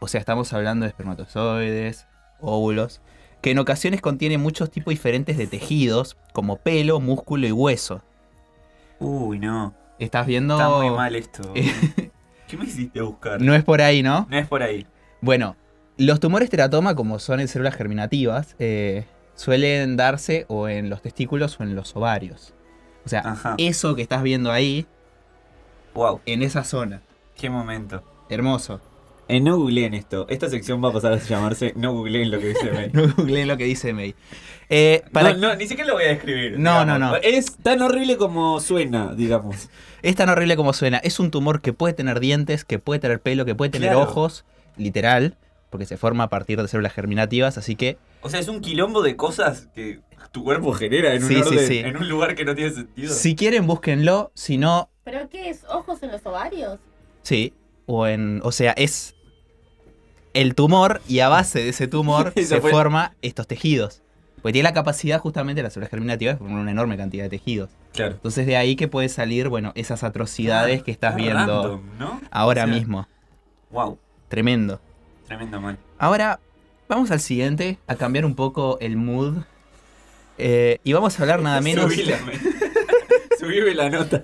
o 0.00 0.08
sea, 0.08 0.20
estamos 0.20 0.52
hablando 0.52 0.84
de 0.84 0.88
espermatozoides, 0.90 2.06
óvulos, 2.40 3.00
que 3.40 3.50
en 3.50 3.58
ocasiones 3.58 4.00
contiene 4.00 4.38
muchos 4.38 4.70
tipos 4.70 4.92
diferentes 4.92 5.36
de 5.38 5.46
tejidos, 5.46 6.16
como 6.32 6.56
pelo, 6.56 7.00
músculo 7.00 7.46
y 7.46 7.52
hueso. 7.52 8.02
Uy, 8.98 9.38
no. 9.38 9.74
¿Estás 9.98 10.26
viendo? 10.26 10.54
Está 10.54 10.68
muy 10.68 10.90
mal 10.90 11.14
esto. 11.16 11.52
¿Qué 12.48 12.56
me 12.56 12.64
hiciste 12.64 13.00
buscar? 13.00 13.40
No 13.40 13.54
es 13.54 13.64
por 13.64 13.80
ahí, 13.82 14.02
¿no? 14.02 14.26
No 14.30 14.38
es 14.38 14.46
por 14.46 14.62
ahí. 14.62 14.86
Bueno, 15.20 15.56
los 15.96 16.20
tumores 16.20 16.50
teratoma, 16.50 16.94
como 16.94 17.18
son 17.18 17.40
en 17.40 17.48
células 17.48 17.74
germinativas, 17.74 18.54
eh, 18.58 19.04
suelen 19.34 19.96
darse 19.96 20.44
o 20.48 20.68
en 20.68 20.90
los 20.90 21.02
testículos 21.02 21.58
o 21.58 21.62
en 21.62 21.74
los 21.74 21.96
ovarios. 21.96 22.54
O 23.04 23.08
sea, 23.08 23.20
Ajá. 23.20 23.54
eso 23.58 23.94
que 23.94 24.02
estás 24.02 24.22
viendo 24.22 24.50
ahí, 24.52 24.86
Wow. 25.94 26.20
en 26.26 26.42
esa 26.42 26.62
zona. 26.64 27.00
Qué 27.36 27.48
momento. 27.50 28.02
Hermoso. 28.28 28.80
Eh, 29.28 29.40
no 29.40 29.56
googleen 29.56 29.94
esto. 29.94 30.26
Esta 30.28 30.48
sección 30.48 30.82
va 30.84 30.90
a 30.90 30.92
pasar 30.92 31.12
a 31.12 31.18
llamarse 31.18 31.72
No 31.76 31.92
googleen 31.94 32.30
lo 32.30 32.38
que 32.38 32.48
dice 32.48 32.70
May. 32.70 32.90
No 32.92 33.02
googleen 33.14 33.48
lo 33.48 33.56
que 33.56 33.64
dice 33.64 33.92
May. 33.92 34.14
Eh, 34.68 35.02
para- 35.12 35.32
No, 35.32 35.48
no, 35.48 35.56
ni 35.56 35.66
siquiera 35.66 35.88
lo 35.88 35.94
voy 35.94 36.04
a 36.04 36.08
describir. 36.08 36.52
No, 36.58 36.80
digamos. 36.80 36.86
no, 36.86 36.98
no. 36.98 37.16
Es 37.16 37.56
tan 37.56 37.82
horrible 37.82 38.16
como 38.16 38.60
suena, 38.60 39.14
digamos. 39.14 39.68
Es 40.02 40.14
tan 40.14 40.28
horrible 40.28 40.56
como 40.56 40.72
suena. 40.72 40.98
Es 40.98 41.18
un 41.18 41.30
tumor 41.32 41.60
que 41.60 41.72
puede 41.72 41.92
tener 41.94 42.20
dientes, 42.20 42.64
que 42.64 42.78
puede 42.78 43.00
tener 43.00 43.20
pelo, 43.20 43.44
que 43.44 43.54
puede 43.56 43.70
tener 43.70 43.90
Claro. 43.90 44.02
ojos, 44.08 44.44
literal, 44.76 45.36
porque 45.70 45.86
se 45.86 45.96
forma 45.96 46.24
a 46.24 46.28
partir 46.28 46.60
de 46.62 46.68
células 46.68 46.92
germinativas, 46.92 47.58
así 47.58 47.74
que 47.74 47.98
O 48.22 48.28
sea, 48.30 48.38
es 48.38 48.46
un 48.48 48.60
quilombo 48.60 49.02
de 49.02 49.16
cosas 49.16 49.68
que 49.74 50.00
tu 50.30 50.44
cuerpo 50.44 50.72
genera 50.72 51.14
en 51.14 51.22
un, 51.24 51.28
Sí, 51.28 51.34
sí, 51.34 51.40
orden, 51.40 51.66
sí. 51.66 51.78
en 51.78 51.96
un 51.96 52.08
lugar 52.08 52.34
que 52.36 52.44
no 52.44 52.54
tiene 52.54 52.70
sentido. 52.72 53.12
si 53.12 53.34
quieren 53.34 53.66
búsquenlo, 53.66 54.30
si 54.34 54.56
no, 54.58 54.88
¿Pero 55.04 55.28
qué 55.28 55.50
es? 55.50 55.64
¿Ojos 55.68 56.02
en 56.02 56.12
los 56.12 56.24
ovarios? 56.26 56.78
Sí, 57.22 57.54
o 57.86 58.06
en, 58.06 58.40
o 58.44 58.50
sea, 58.52 58.72
es 58.72 59.14
el 60.40 60.54
tumor 60.54 61.00
y 61.08 61.20
a 61.20 61.28
base 61.28 61.58
de 61.60 61.70
ese 61.70 61.88
tumor 61.88 62.32
se 62.36 62.60
fue- 62.60 62.70
forma 62.70 63.14
estos 63.22 63.46
tejidos. 63.46 64.02
Porque 64.42 64.52
tiene 64.52 64.68
la 64.68 64.74
capacidad 64.74 65.18
justamente 65.18 65.62
las 65.62 65.72
células 65.72 65.90
germinativas 65.90 66.34
de 66.36 66.38
formar 66.38 66.60
una 66.60 66.70
enorme 66.70 66.96
cantidad 66.96 67.24
de 67.24 67.30
tejidos. 67.30 67.70
Claro. 67.92 68.12
Entonces 68.12 68.46
de 68.46 68.56
ahí 68.56 68.76
que 68.76 68.86
puede 68.86 69.08
salir, 69.08 69.48
bueno, 69.48 69.72
esas 69.74 70.04
atrocidades 70.04 70.82
que 70.84 70.90
estás 70.92 71.16
viendo 71.16 71.62
random, 71.62 71.80
¿no? 71.98 72.20
ahora 72.30 72.62
O 72.64 72.66
sea, 72.66 72.74
mismo. 72.74 73.08
Wow. 73.70 73.98
Tremendo. 74.28 74.80
Tremendo 75.26 75.60
mal. 75.60 75.78
Ahora, 75.98 76.38
vamos 76.88 77.10
al 77.10 77.18
siguiente, 77.20 77.78
a 77.88 77.96
cambiar 77.96 78.24
un 78.24 78.34
poco 78.36 78.78
el 78.80 78.96
mood. 78.96 79.38
Eh, 80.38 80.78
y 80.84 80.92
vamos 80.92 81.18
a 81.18 81.22
hablar 81.22 81.40
nada 81.42 81.60
menos. 81.62 81.92
Subíla, 81.92 82.18
me- 82.24 82.38
Subime 83.40 83.74
la 83.74 83.90
nota. 83.90 84.22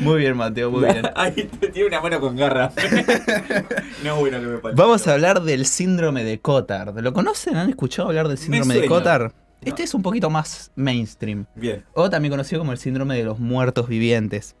Muy 0.00 0.18
bien, 0.18 0.36
Mateo, 0.36 0.70
muy 0.70 0.84
bien. 0.84 1.02
Ahí 1.14 1.32
te 1.32 1.68
tiene 1.68 1.88
una 1.88 2.00
mano 2.00 2.20
con 2.20 2.36
garra. 2.36 2.72
no 4.04 4.14
es 4.14 4.18
bueno 4.18 4.40
que 4.40 4.46
me 4.46 4.58
pase. 4.58 4.74
Vamos 4.76 5.06
a 5.06 5.14
hablar 5.14 5.42
del 5.42 5.66
síndrome 5.66 6.24
de 6.24 6.40
Cotard. 6.40 6.98
¿Lo 6.98 7.12
conocen? 7.12 7.56
¿Han 7.56 7.70
escuchado 7.70 8.08
hablar 8.08 8.28
del 8.28 8.38
síndrome 8.38 8.74
de. 8.74 8.86
Cotard? 8.86 9.32
Este 9.62 9.82
es 9.82 9.94
un 9.94 10.02
poquito 10.02 10.30
más 10.30 10.70
mainstream. 10.74 11.46
Bien. 11.54 11.84
O 11.94 12.08
también 12.08 12.30
conocido 12.30 12.60
como 12.60 12.72
el 12.72 12.78
síndrome 12.78 13.16
de 13.16 13.24
los 13.24 13.38
muertos 13.38 13.88
vivientes. 13.88 14.56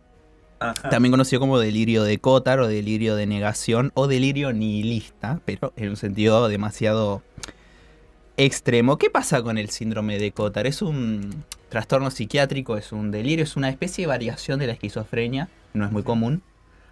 Ajá. 0.58 0.90
También 0.90 1.10
conocido 1.10 1.40
como 1.40 1.58
delirio 1.58 2.04
de 2.04 2.18
Cotard 2.18 2.60
o 2.60 2.68
delirio 2.68 3.16
de 3.16 3.26
negación 3.26 3.92
o 3.94 4.06
delirio 4.06 4.52
nihilista, 4.52 5.40
pero 5.46 5.72
en 5.76 5.90
un 5.90 5.96
sentido 5.96 6.48
demasiado 6.48 7.22
extremo. 8.36 8.96
¿Qué 8.98 9.10
pasa 9.10 9.42
con 9.42 9.58
el 9.58 9.70
síndrome 9.70 10.18
de 10.18 10.32
Cotard? 10.32 10.66
Es 10.66 10.82
un 10.82 11.44
trastorno 11.68 12.10
psiquiátrico, 12.10 12.76
es 12.76 12.92
un 12.92 13.10
delirio, 13.10 13.44
es 13.44 13.56
una 13.56 13.68
especie 13.68 14.02
de 14.04 14.08
variación 14.08 14.58
de 14.58 14.66
la 14.66 14.72
esquizofrenia, 14.72 15.48
no 15.74 15.84
es 15.84 15.92
muy 15.92 16.02
común, 16.02 16.42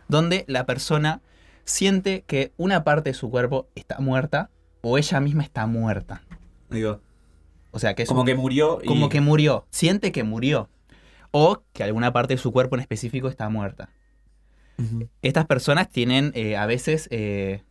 donde 0.09 0.45
la 0.49 0.67
persona 0.67 1.21
siente 1.65 2.23
que 2.27 2.53
una 2.57 2.85
parte 2.85 3.11
de 3.11 3.15
su 3.15 3.31
cuerpo 3.31 3.67
está 3.75 3.99
muerta 3.99 4.51
o 4.83 4.99
ella 4.99 5.21
misma 5.21 5.43
está 5.43 5.67
muerta. 5.67 6.23
Digo, 6.71 7.01
O 7.73 7.79
sea, 7.79 7.95
que 7.95 8.03
es 8.03 8.09
como 8.09 8.21
un- 8.21 8.27
que 8.27 8.35
murió 8.35 8.79
y... 8.83 8.87
como 8.87 9.09
que 9.09 9.21
murió, 9.21 9.67
siente 9.71 10.13
que 10.13 10.23
murió. 10.25 10.69
O 11.31 11.63
que 11.75 11.85
alguna 11.85 12.13
parte 12.13 12.35
de 12.35 12.39
su 12.39 12.53
cuerpo 12.53 12.75
en 12.77 12.81
específico 12.81 13.29
está 13.29 13.49
muerta. 13.51 13.91
Estas 15.23 15.45
personas 15.45 15.91
tienen 15.91 16.31
eh, 16.35 16.57
a 16.57 16.65
veces 16.65 17.09
eh, 17.11 17.65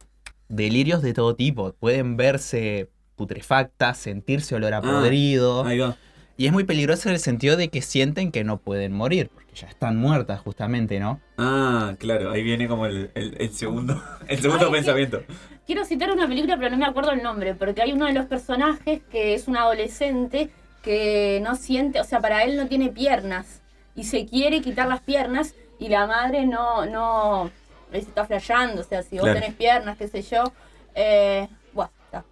delirios 0.50 1.02
de 1.02 1.14
todo 1.14 1.36
tipo. 1.36 1.72
Pueden 1.74 2.18
verse 2.18 2.90
putrefactas, 3.18 3.98
sentirse 3.98 4.56
olor 4.56 4.74
a 4.74 4.78
Ah, 4.78 4.82
podrido. 4.82 5.66
ahí 5.66 5.80
va. 5.80 5.98
Y 6.38 6.46
es 6.46 6.54
muy 6.54 6.64
peligroso 6.66 7.10
en 7.10 7.16
el 7.16 7.20
sentido 7.20 7.58
de 7.58 7.70
que 7.70 7.82
sienten 7.82 8.32
que 8.32 8.44
no 8.44 8.58
pueden 8.60 8.94
morir, 8.94 9.30
porque 9.34 9.56
ya 9.56 9.68
están 9.68 9.98
muertas 9.98 10.40
justamente, 10.40 11.00
¿no? 11.00 11.20
Ah, 11.38 11.96
claro, 11.98 12.30
ahí 12.32 12.44
viene 12.44 12.68
como 12.68 12.86
el, 12.86 13.10
el- 13.16 13.36
el 13.40 13.50
segundo, 13.52 14.02
el 14.28 14.40
segundo 14.40 14.68
Ay, 14.68 14.72
pensamiento. 14.72 15.24
Quiero 15.66 15.84
citar 15.84 16.12
una 16.12 16.28
película, 16.28 16.56
pero 16.58 16.70
no 16.70 16.78
me 16.78 16.86
acuerdo 16.86 17.12
el 17.12 17.24
nombre, 17.24 17.56
porque 17.56 17.82
hay 17.82 17.92
uno 17.92 18.06
de 18.06 18.14
los 18.14 18.28
personajes 18.28 19.02
que 19.12 19.34
es 19.34 19.48
un 19.48 19.58
adolescente 19.58 20.50
que 20.84 21.42
no 21.44 21.56
siente, 21.56 22.00
o 22.00 22.04
sea, 22.04 22.20
para 22.22 22.44
él 22.44 22.56
no 22.56 22.68
tiene 22.68 22.90
piernas 22.90 23.62
y 23.96 24.04
se 24.06 24.26
quiere 24.28 24.62
quitar 24.62 24.88
las 24.88 25.02
piernas 25.02 25.56
y 25.80 25.90
la 25.90 26.06
madre 26.08 26.46
no, 26.46 26.86
no, 26.86 27.50
se 27.92 27.98
está 27.98 28.26
flasheando, 28.26 28.82
o 28.82 28.84
sea, 28.84 29.02
si 29.02 29.16
vos 29.18 29.24
Claro. 29.24 29.40
tenés 29.40 29.56
piernas, 29.56 29.98
qué 29.98 30.08
sé 30.08 30.22
yo, 30.22 30.54
eh. 30.96 31.48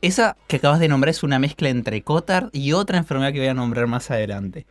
Esa 0.01 0.37
que 0.47 0.57
acabas 0.57 0.79
de 0.79 0.87
nombrar 0.87 1.09
es 1.09 1.23
una 1.23 1.39
mezcla 1.39 1.69
entre 1.69 2.01
Cotard 2.01 2.49
y 2.53 2.73
otra 2.73 2.97
enfermedad 2.97 3.33
que 3.33 3.39
voy 3.39 3.47
a 3.47 3.53
nombrar 3.53 3.87
más 3.87 4.09
adelante. 4.11 4.65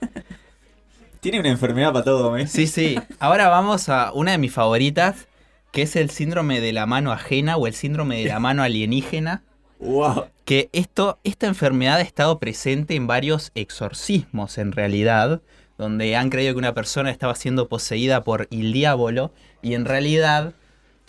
Tiene 1.20 1.40
una 1.40 1.50
enfermedad 1.50 1.92
para 1.92 2.04
todo, 2.04 2.36
¿eh? 2.36 2.46
Sí, 2.46 2.66
sí. 2.66 2.98
Ahora 3.18 3.48
vamos 3.48 3.88
a 3.90 4.12
una 4.12 4.32
de 4.32 4.38
mis 4.38 4.52
favoritas, 4.52 5.28
que 5.70 5.82
es 5.82 5.94
el 5.96 6.10
síndrome 6.10 6.60
de 6.60 6.72
la 6.72 6.86
mano 6.86 7.12
ajena 7.12 7.56
o 7.56 7.66
el 7.66 7.74
síndrome 7.74 8.22
de 8.22 8.28
la 8.28 8.40
mano 8.40 8.62
alienígena. 8.62 9.42
Wow. 9.78 10.26
Que 10.44 10.70
esto, 10.72 11.18
esta 11.24 11.46
enfermedad 11.46 11.96
ha 11.96 12.02
estado 12.02 12.38
presente 12.38 12.94
en 12.94 13.06
varios 13.06 13.52
exorcismos 13.54 14.58
en 14.58 14.72
realidad, 14.72 15.42
donde 15.78 16.16
han 16.16 16.30
creído 16.30 16.54
que 16.54 16.58
una 16.58 16.74
persona 16.74 17.10
estaba 17.10 17.34
siendo 17.34 17.68
poseída 17.68 18.24
por 18.24 18.48
el 18.50 18.72
diablo 18.72 19.32
y 19.62 19.74
en 19.74 19.84
realidad 19.84 20.54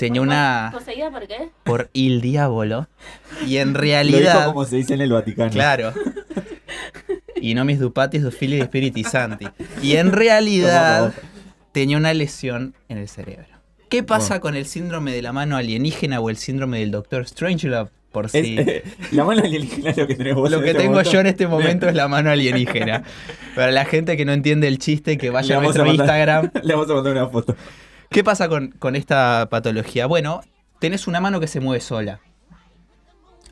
tenía 0.02 0.22
una 0.22 0.70
¿Poseída 0.74 1.10
por 1.12 1.28
qué? 1.28 1.50
por 1.64 1.90
el 1.94 2.22
diablo 2.22 2.88
y 3.48 3.58
en 3.58 3.74
Lo 3.74 3.80
realidad 3.80 4.34
dijo 4.40 4.46
como 4.54 4.66
se 4.66 4.76
dice 4.78 4.94
en 4.96 5.02
el 5.02 5.12
Vaticano. 5.14 5.52
Claro. 5.52 5.94
Y 7.40 7.54
no 7.56 7.66
mis 7.66 7.80
dupatis, 7.80 8.22
dos 8.22 8.36
fili 8.36 8.58
de 8.58 8.66
Spiriti 8.66 9.04
Santi. 9.04 9.48
Y 9.82 9.96
en 9.96 10.12
realidad 10.12 11.14
tenía 11.72 11.98
una 11.98 12.14
lesión 12.14 12.76
en 12.90 12.98
el 13.00 13.08
cerebro. 13.10 13.46
¿Qué 13.90 14.04
pasa 14.04 14.40
con 14.40 14.56
el 14.56 14.66
síndrome 14.66 15.12
de 15.12 15.22
la 15.22 15.34
mano 15.34 15.58
alienígena 15.58 16.20
o 16.20 16.30
el 16.30 16.38
síndrome 16.38 16.80
del 16.80 16.92
Doctor 16.92 17.28
Strangelove? 17.28 17.90
Por 18.12 18.26
Es- 18.26 18.32
si. 18.32 18.58
la 19.16 19.24
mano 19.24 19.42
alienígena 19.44 19.90
es 19.92 19.98
lo 19.98 20.06
que 20.08 20.16
tenés 20.16 20.36
vos 20.36 20.52
Lo 20.52 20.58
en 20.58 20.64
que 20.64 20.70
este 20.72 20.82
tengo 20.82 20.94
momento. 20.96 21.12
yo 21.12 21.20
en 21.22 21.28
este 21.28 21.48
momento 21.48 21.88
es 21.90 21.96
la 21.96 22.08
mano 22.08 22.30
alienígena. 22.30 23.04
Para 23.56 23.72
la 23.72 23.86
gente 23.86 24.18
que 24.18 24.26
no 24.26 24.34
entiende 24.34 24.68
el 24.68 24.78
chiste, 24.80 25.18
que 25.18 25.30
vaya 25.30 25.58
a 25.58 25.62
nuestro 25.62 25.86
mandar- 25.86 25.96
Instagram. 26.06 26.52
Le 26.64 26.74
vamos 26.74 26.90
a 26.90 26.94
mandar 26.94 27.14
una 27.14 27.28
foto. 27.28 27.56
¿Qué 28.12 28.24
pasa 28.26 28.50
con, 28.50 28.72
con 28.72 28.96
esta 28.98 29.48
patología? 29.50 30.06
Bueno, 30.06 30.42
tenés 30.80 31.08
una 31.08 31.22
mano 31.22 31.40
que 31.40 31.48
se 31.48 31.62
mueve 31.62 31.80
sola. 31.82 32.20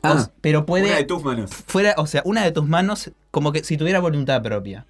Ah, 0.02 0.26
O- 0.28 0.32
pero 0.40 0.66
puede. 0.66 0.86
una 0.88 0.96
de 0.96 1.04
tus 1.04 1.24
manos. 1.24 1.50
Fuera, 1.66 1.94
o 1.96 2.06
sea, 2.06 2.22
una 2.26 2.44
de 2.44 2.52
tus 2.52 2.66
manos, 2.68 3.10
como 3.30 3.52
que 3.52 3.64
si 3.64 3.76
tuviera 3.76 4.00
voluntad 4.00 4.42
propia. 4.42 4.86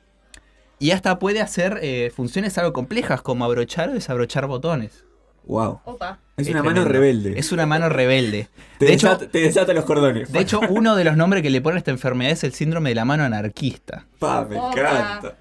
Y 0.81 0.91
hasta 0.93 1.19
puede 1.19 1.41
hacer 1.41 1.79
eh, 1.83 2.11
funciones 2.15 2.57
algo 2.59 2.73
complejas, 2.73 3.23
como 3.23 3.45
abrochar 3.45 3.91
o 3.91 3.93
desabrochar 3.93 4.47
botones. 4.47 5.05
Wow. 5.45 5.81
Opa. 5.85 6.19
Es 6.37 6.49
una 6.49 6.63
mano 6.63 6.85
rebelde. 6.85 7.39
Es 7.39 7.53
una 7.53 7.67
mano 7.67 7.89
rebelde. 7.89 8.49
Te, 8.79 8.87
de, 8.87 8.93
hecho, 8.95 9.09
desata, 9.09 9.29
te 9.31 9.39
desata 9.41 9.73
los 9.75 9.85
cordones. 9.85 10.33
de 10.33 10.41
hecho, 10.41 10.61
uno 10.69 10.97
de 10.97 11.05
los 11.05 11.17
nombres 11.17 11.43
que 11.43 11.51
le 11.51 11.61
pone 11.61 11.77
a 11.77 11.79
esta 11.79 11.91
enfermedad 11.91 12.33
es 12.33 12.45
el 12.45 12.55
síndrome 12.55 12.91
de 12.91 12.95
la 12.97 13.05
mano 13.05 13.25
anarquista. 13.25 14.07
Pa, 14.19 14.45
me 14.49 14.57
Opa. 14.59 14.73
encanta. 14.73 15.37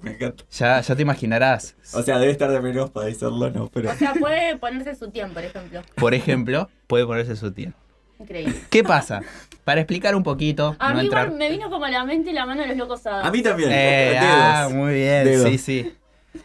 Me 0.00 0.12
encanta. 0.12 0.44
Ya, 0.50 0.80
ya 0.80 0.94
te 0.96 1.02
imaginarás. 1.02 1.74
O 1.92 2.02
sea, 2.02 2.18
debe 2.18 2.30
estar 2.32 2.50
de 2.50 2.60
menos 2.60 2.90
para 2.90 3.06
decirlo, 3.06 3.50
no, 3.50 3.68
pero. 3.68 3.90
O 3.90 3.94
sea, 3.94 4.14
puede 4.14 4.56
ponerse 4.56 4.94
su 4.94 5.10
tiempo, 5.10 5.34
por 5.34 5.44
ejemplo. 5.44 5.82
Por 5.96 6.14
ejemplo, 6.14 6.68
puede 6.86 7.04
ponerse 7.04 7.34
su 7.36 7.52
tía. 7.52 7.72
Increíble. 8.20 8.54
¿Qué 8.70 8.82
pasa? 8.84 9.22
Para 9.64 9.80
explicar 9.80 10.14
un 10.14 10.22
poquito, 10.22 10.76
A 10.78 10.90
no 10.90 10.96
mí 10.96 11.04
entrar. 11.04 11.26
igual 11.26 11.38
me 11.38 11.50
vino 11.50 11.70
como 11.70 11.84
a 11.84 11.90
la 11.90 12.04
mente 12.04 12.32
la 12.32 12.46
mano 12.46 12.62
de 12.62 12.68
los 12.68 12.76
locos 12.76 13.06
Adams. 13.06 13.26
A 13.28 13.30
mí 13.30 13.42
también. 13.42 13.70
Eh, 13.72 14.10
Dedos. 14.10 14.24
ah, 14.24 14.68
muy 14.72 14.94
bien, 14.94 15.24
Dedos. 15.24 15.48
sí, 15.50 15.58
sí. 15.58 15.92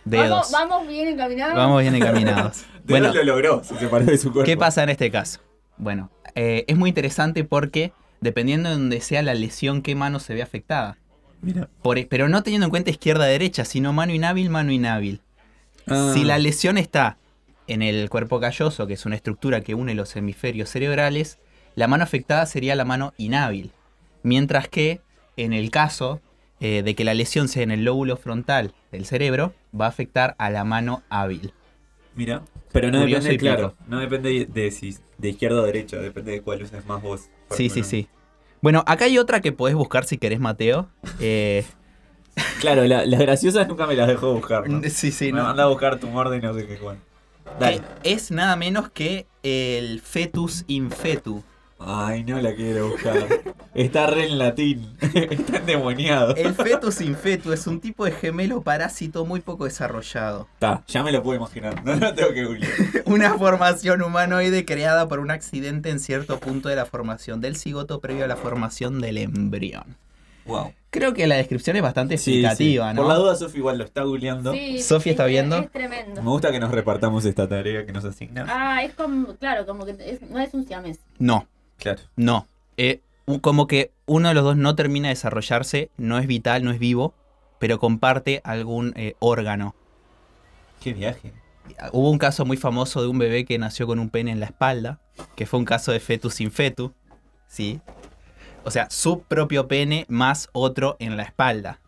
Dedos. 0.06 0.52
Vamos, 0.52 0.52
vamos 0.52 0.88
bien 0.88 1.08
encaminados. 1.10 1.56
Vamos 1.56 1.82
bien 1.82 1.96
encaminados. 1.96 2.66
Dedos 2.84 3.02
bueno, 3.02 3.13
lo 3.13 3.24
logró, 3.24 3.63
se 3.63 3.78
separó 3.78 4.06
de 4.06 4.18
su 4.18 4.32
cuerpo. 4.32 4.46
¿qué 4.46 4.58
pasa 4.58 4.84
en 4.84 4.89
este 4.89 5.10
caso? 5.10 5.39
Bueno, 5.78 6.12
eh, 6.36 6.66
es 6.68 6.76
muy 6.76 6.89
interesante 6.89 7.44
porque 7.44 7.94
dependiendo 8.22 8.70
de 8.70 8.76
donde 8.76 9.02
sea 9.02 9.22
la 9.22 9.34
lesión, 9.34 9.82
qué 9.82 9.96
mano 9.96 10.20
se 10.20 10.34
ve 10.34 10.42
afectada. 10.42 10.98
Mira. 11.44 11.70
Por- 11.82 12.00
e, 12.00 12.08
pero 12.08 12.30
no 12.30 12.42
teniendo 12.42 12.66
en 12.66 12.72
cuenta 12.72 12.90
izquierda-derecha, 12.90 13.66
sino 13.66 13.94
mano 13.94 14.14
inhábil, 14.14 14.50
mano 14.50 14.72
inhábil. 14.72 15.22
Ah. 15.88 16.12
Si 16.14 16.24
la 16.24 16.40
lesión 16.40 16.78
está 16.78 17.18
en 17.68 17.82
el 17.82 18.10
cuerpo 18.10 18.40
calloso, 18.40 18.88
que 18.88 18.94
es 18.94 19.06
una 19.06 19.16
estructura 19.16 19.62
que 19.62 19.76
une 19.76 19.94
los 19.94 20.16
hemisferios 20.16 20.70
cerebrales, 20.70 21.40
la 21.76 21.88
mano 21.88 22.04
afectada 22.04 22.46
sería 22.46 22.76
la 22.76 22.86
mano 22.86 23.14
inhábil. 23.18 23.72
Mientras 24.24 24.68
que 24.68 25.02
en 25.38 25.54
el 25.54 25.70
caso 25.70 26.22
eh, 26.60 26.82
de 26.84 26.96
que 26.96 27.04
la 27.04 27.14
lesión 27.14 27.48
sea 27.48 27.64
en 27.64 27.72
el 27.72 27.84
lóbulo 27.84 28.16
frontal 28.16 28.74
del 28.92 29.06
cerebro, 29.06 29.54
va 29.80 29.86
a 29.86 29.90
afectar 29.90 30.36
a 30.38 30.50
la 30.50 30.64
mano 30.64 31.04
hábil. 31.10 31.54
Mira. 32.16 32.44
Pero 32.72 32.90
no 32.90 33.02
Curioso 33.02 33.24
depende, 33.26 33.40
claro, 33.40 33.76
no 33.88 34.00
depende 34.00 34.46
de 34.46 34.72
si 34.72 34.96
de 35.18 35.30
izquierda 35.30 35.62
o 35.62 35.66
derecha, 35.66 35.98
depende 35.98 36.32
de 36.32 36.42
cuál 36.42 36.64
uses 36.64 36.86
más 36.86 37.02
vos. 37.04 37.30
Sí, 37.52 37.70
sí, 37.70 37.84
sí. 37.84 38.08
Bueno, 38.63 38.82
acá 38.88 39.04
hay 39.06 39.17
otra 39.17 39.41
que 39.41 39.52
podés 39.52 39.76
buscar 39.76 40.06
si 40.06 40.17
querés, 40.17 40.39
Mateo. 40.39 40.88
Eh, 41.19 41.65
Claro, 42.62 42.86
la- 42.86 43.06
las 43.06 43.19
graciosas 43.19 43.67
nunca 43.67 43.86
me 43.86 43.93
las 43.95 44.08
dejo 44.08 44.34
buscar. 44.34 44.67
¿no? 44.69 44.82
Sí, 44.89 45.12
sí, 45.12 45.34
me 45.34 45.39
no. 45.39 45.43
manda 45.47 45.63
a 45.63 45.67
buscar 45.67 45.99
tumor 45.99 46.30
de 46.30 46.39
no 46.39 46.54
sé 46.54 46.65
qué 46.65 46.78
cuál. 46.78 46.97
Dale. 47.60 47.82
que 48.02 48.13
es 48.13 48.32
nada 48.32 48.56
menos 48.56 48.89
que 48.89 49.28
el 49.43 49.99
fetus 49.99 50.63
infetu. 50.67 51.43
Ay, 51.86 52.24
no 52.24 52.39
la 52.39 52.54
quiero 52.56 52.89
buscar. 52.89 53.15
Está 53.74 54.08
re 54.08 54.28
en 54.28 54.38
latín. 54.38 54.96
Está 55.02 55.58
endemoniado. 55.58 56.36
El 56.36 56.54
fetus 56.54 57.02
infetu 57.02 57.52
es 57.52 57.67
un 57.67 57.80
tipo 57.82 58.06
de 58.06 58.12
gemelo 58.12 58.62
parásito 58.62 59.26
muy 59.26 59.41
poco 59.41 59.65
desarrollado. 59.65 60.48
Está, 60.54 60.84
ya 60.88 61.04
me 61.04 61.12
lo 61.12 61.22
puedo 61.22 61.38
imaginar. 61.38 61.84
No 61.84 61.96
lo 61.96 62.13
tengo 62.13 62.32
que 62.34 62.46
googlear. 62.46 62.72
Una 63.06 63.34
formación 63.38 64.02
humanoide 64.02 64.65
creada 64.65 65.08
por 65.08 65.19
un 65.19 65.32
accidente 65.32 65.89
en 65.89 66.00
cierto 66.00 66.39
punto 66.39 66.69
de 66.69 66.76
la 66.76 66.86
formación 66.86 67.41
del 67.41 67.58
cigoto 67.58 68.00
previo 68.00 68.24
a 68.24 68.28
la 68.28 68.36
formación 68.38 69.02
del 69.02 69.17
embrión. 69.17 69.98
Wow. 70.46 70.74
Creo 70.89 71.13
que 71.13 71.26
la 71.26 71.36
descripción 71.36 71.76
es 71.78 71.82
bastante 71.82 72.15
explicativa, 72.15 72.89
sí. 72.91 72.96
¿no? 72.96 73.02
Por 73.02 73.10
la 73.10 73.15
duda, 73.17 73.36
Sofi 73.36 73.58
igual 73.58 73.78
lo 73.78 73.84
está 73.86 74.04
googleando. 74.04 74.52
Sí, 74.52 74.80
Sofi 74.82 75.10
está 75.12 75.24
es- 75.26 75.30
viendo. 75.32 75.58
Es 75.58 75.72
tremendo. 75.72 76.22
Me 76.22 76.30
gusta 76.30 76.52
que 76.52 76.60
nos 76.60 76.69
repartamos 76.72 77.26
esta 77.26 77.48
tarea 77.48 77.86
que 77.86 77.91
nos 77.93 78.04
asigna. 78.06 78.46
Ah, 78.48 78.84
es 78.84 78.93
como, 78.93 79.36
claro, 79.38 79.65
como 79.65 79.86
que 79.86 79.96
es- 80.00 80.22
no 80.30 80.39
es 80.39 80.54
un 80.54 80.67
siamés. 80.67 81.00
No, 81.17 81.48
Claro. 81.84 82.02
no. 82.15 82.48
Eh, 82.78 83.02
como 83.41 83.67
que 83.67 83.91
uno 84.06 84.30
de 84.30 84.34
los 84.34 84.43
dos 84.43 84.58
no 84.58 84.76
termina 84.76 85.10
de 85.10 85.15
desarrollarse, 85.15 85.89
no 85.98 86.17
es 86.17 86.28
vital, 86.28 86.63
no 86.63 86.72
es 86.72 86.80
vivo, 86.80 87.13
pero 87.60 87.80
comparte 87.80 88.41
algún 88.43 88.93
eh, 88.96 89.15
órgano. 89.19 89.76
Qué 90.82 90.93
viaje. 90.93 91.34
Hubo 91.91 92.10
un 92.10 92.17
caso 92.17 92.46
muy 92.46 92.58
famoso 92.58 93.02
de 93.02 93.08
un 93.08 93.17
bebé 93.17 93.46
que 93.46 93.58
nació 93.58 93.88
con 93.88 94.00
un 94.00 94.10
pene 94.10 94.32
en 94.32 94.39
la 94.39 94.48
espalda, 94.48 95.00
que 95.36 95.46
fue 95.46 95.60
un 95.60 95.65
caso 95.65 95.91
de 95.91 96.00
fetus 96.00 96.41
in 96.41 96.52
fetu, 96.52 96.93
¿sí? 97.48 97.80
O 98.65 98.72
sea, 98.72 98.89
su 98.89 99.22
propio 99.22 99.67
pene 99.67 100.06
más 100.10 100.50
otro 100.52 100.98
en 101.00 101.17
la 101.17 101.24
espalda. 101.24 101.80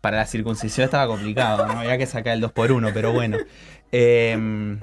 Para 0.00 0.18
la 0.18 0.26
circuncisión 0.26 0.84
estaba 0.84 1.06
complicado, 1.06 1.66
¿no? 1.66 1.80
Había 1.80 1.98
que 1.98 2.06
sacar 2.06 2.34
el 2.34 2.40
2 2.40 2.52
por 2.52 2.72
1 2.72 2.90
pero 2.94 3.12
bueno. 3.12 3.38
Em, 3.90 4.78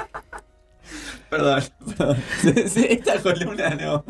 Perdón, 1.30 1.64
perdón. 1.98 2.18
Esta 2.90 3.20
columna 3.22 3.70
no. 3.76 4.06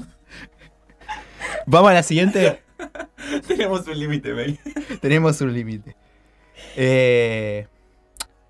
Vamos 1.65 1.91
a 1.91 1.93
la 1.93 2.03
siguiente. 2.03 2.61
Tenemos 3.47 3.87
un 3.87 3.99
límite, 3.99 4.33
May. 4.33 4.59
Tenemos 5.01 5.39
un 5.41 5.53
límite. 5.53 5.95
Eh, 6.75 7.67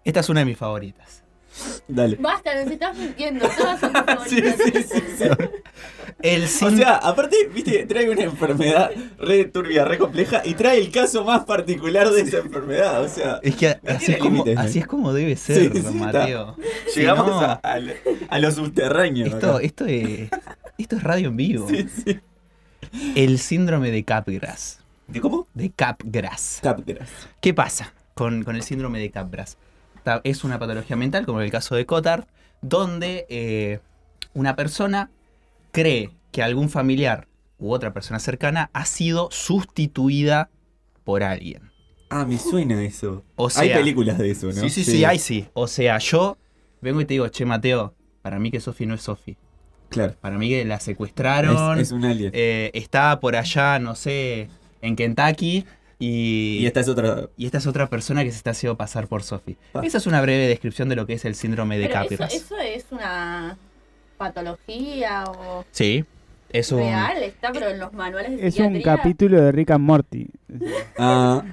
esta 0.04 0.20
es 0.20 0.30
una 0.30 0.42
de 0.42 0.46
mis 0.46 0.58
favoritas. 0.58 1.25
Dale. 1.88 2.18
Basta, 2.20 2.62
nos 2.63 2.72
estás 2.72 2.98
mintiendo. 2.98 3.48
Todas 3.58 3.80
son 3.80 3.94
tus 3.94 4.04
favoritas. 4.04 4.56
El 6.22 6.44
O 6.44 6.48
sin- 6.48 6.78
sea, 6.78 6.96
aparte, 6.96 7.36
viste, 7.54 7.86
trae 7.86 8.10
una 8.10 8.24
enfermedad 8.24 8.91
re 9.18 9.46
turbia, 9.46 9.86
re 9.86 9.98
compleja 9.98 10.41
y 10.46 10.54
trae 10.54 10.80
el 10.80 10.91
caso 10.91 11.24
más 11.24 11.46
particular 11.46 12.10
de 12.10 12.22
esa 12.22 12.38
enfermedad. 12.38 13.02
O 13.04 13.08
sea, 13.10 13.39
es 13.44 13.56
que 13.56 13.78
no 13.84 13.91
así 13.91 14.12
es, 14.13 14.18
como, 14.18 14.44
límites, 14.46 14.58
así 14.58 14.80
es 14.80 14.88
como 14.88 15.13
debe 15.13 15.36
ser, 15.36 15.72
Sí, 15.74 15.82
sí, 15.82 15.96
Mateo. 15.96 16.56
Si 16.91 17.02
Llegamos 17.02 17.28
no, 17.28 17.39
a, 17.41 17.60
a, 17.63 17.80
a 18.30 18.39
lo 18.39 18.52
subterráneo. 18.52 19.26
esto, 19.26 19.56
acá. 19.56 19.63
esto, 19.65 19.86
es, 19.86 20.30
esto 20.78 20.96
es 20.96 21.04
radio 21.04 21.28
en 21.30 21.38
vivo. 21.38 21.68
Sí, 21.70 21.88
sí. 22.06 22.20
El 23.15 23.39
síndrome 23.39 23.91
de 23.91 24.04
Capgras. 24.04 24.80
¿De 25.08 25.20
cómo? 25.22 25.48
De 25.54 25.70
Capgras. 25.72 26.60
Capgras. 26.63 27.10
¿Qué 27.41 27.54
pasa 27.54 27.94
con, 28.13 28.44
con 28.44 28.56
el 28.56 28.63
síndrome 28.63 29.00
de 29.00 29.12
Capgras? 29.12 29.58
Es 30.24 30.44
una 30.44 30.60
patología 30.60 30.96
mental, 30.96 31.26
como 31.26 31.39
en 31.39 31.46
el 31.46 31.52
caso 31.52 31.76
de 31.76 31.86
Cotard, 31.86 32.26
donde 32.62 33.26
eh, 33.30 33.80
una 34.34 34.56
persona 34.56 35.10
cree 35.72 36.12
que 36.32 36.44
algún 36.44 36.70
familiar 36.70 37.28
u 37.58 37.72
otra 37.72 37.94
persona 37.94 38.20
cercana 38.20 38.70
ha 38.74 38.86
sido 38.86 39.30
sustituida 39.32 40.50
por 41.04 41.24
alguien. 41.24 41.72
Ah, 42.10 42.26
me 42.26 42.38
suena 42.38 42.84
eso. 42.84 43.24
O 43.36 43.50
hay 43.56 43.70
películas 43.74 44.18
de 44.18 44.32
eso, 44.32 44.48
¿no? 44.48 44.54
Sí, 44.54 44.70
sí, 44.70 44.84
sí, 44.84 45.06
hay 45.06 45.20
sí. 45.20 45.48
O 45.54 45.68
sea, 45.68 45.98
yo 45.98 46.38
vengo 46.82 47.02
y 47.02 47.06
te 47.06 47.15
digo, 47.15 47.28
che, 47.30 47.46
Mateo, 47.46 47.94
para 48.22 48.39
mí 48.39 48.52
que 48.52 48.60
Sofi 48.60 48.86
no 48.86 48.96
es 48.96 49.02
Sofi. 49.02 49.38
Claro. 49.89 50.15
Para 50.20 50.38
mí 50.38 50.50
que 50.50 50.65
la 50.65 50.80
secuestraron. 50.80 51.80
Es, 51.80 51.88
es 51.88 51.91
un 51.91 52.06
alien. 52.06 52.32
eh, 52.34 52.72
está 52.74 53.20
por 53.20 53.36
allá, 53.36 53.80
no 53.80 53.96
sé, 53.96 54.50
en 54.82 54.96
Kentucky. 54.96 55.65
Y, 55.99 56.58
y 56.60 56.65
esta 56.65 56.81
es 56.81 56.89
otra. 56.89 57.29
y 57.38 57.45
esta 57.45 57.58
es 57.60 57.67
otra 57.67 57.89
persona 57.89 58.23
que 58.23 58.31
se 58.31 58.38
está 58.38 58.51
haciendo 58.51 58.75
pasar 58.77 59.08
por 59.08 59.23
Sofi. 59.23 59.55
Ah. 59.73 59.81
Esa 59.84 59.97
es 59.97 60.08
una 60.08 60.21
breve 60.21 60.47
descripción 60.47 60.89
de 60.89 60.95
lo 60.97 61.05
que 61.05 61.13
es 61.13 61.23
el 61.25 61.36
síndrome 61.36 61.77
de 61.77 61.88
Pero 61.88 61.99
eso, 62.01 62.10
Capgras. 62.10 62.34
eso 62.34 62.58
es 62.60 62.86
una 62.91 63.58
patología 64.17 65.23
o 65.25 65.65
Sí, 65.71 66.03
es 66.49 66.71
un... 66.71 66.79
real, 66.79 67.23
está 67.23 67.51
pero 67.51 67.69
en 67.69 67.79
los 67.79 67.93
manuales 67.93 68.31
de 68.31 68.47
Es 68.47 68.58
un 68.58 68.65
psiquiatría. 68.73 68.84
capítulo 68.97 69.41
de 69.41 69.51
Rick 69.51 69.71
and 69.71 69.84
Morty. 69.86 70.27
Ah. 70.97 71.43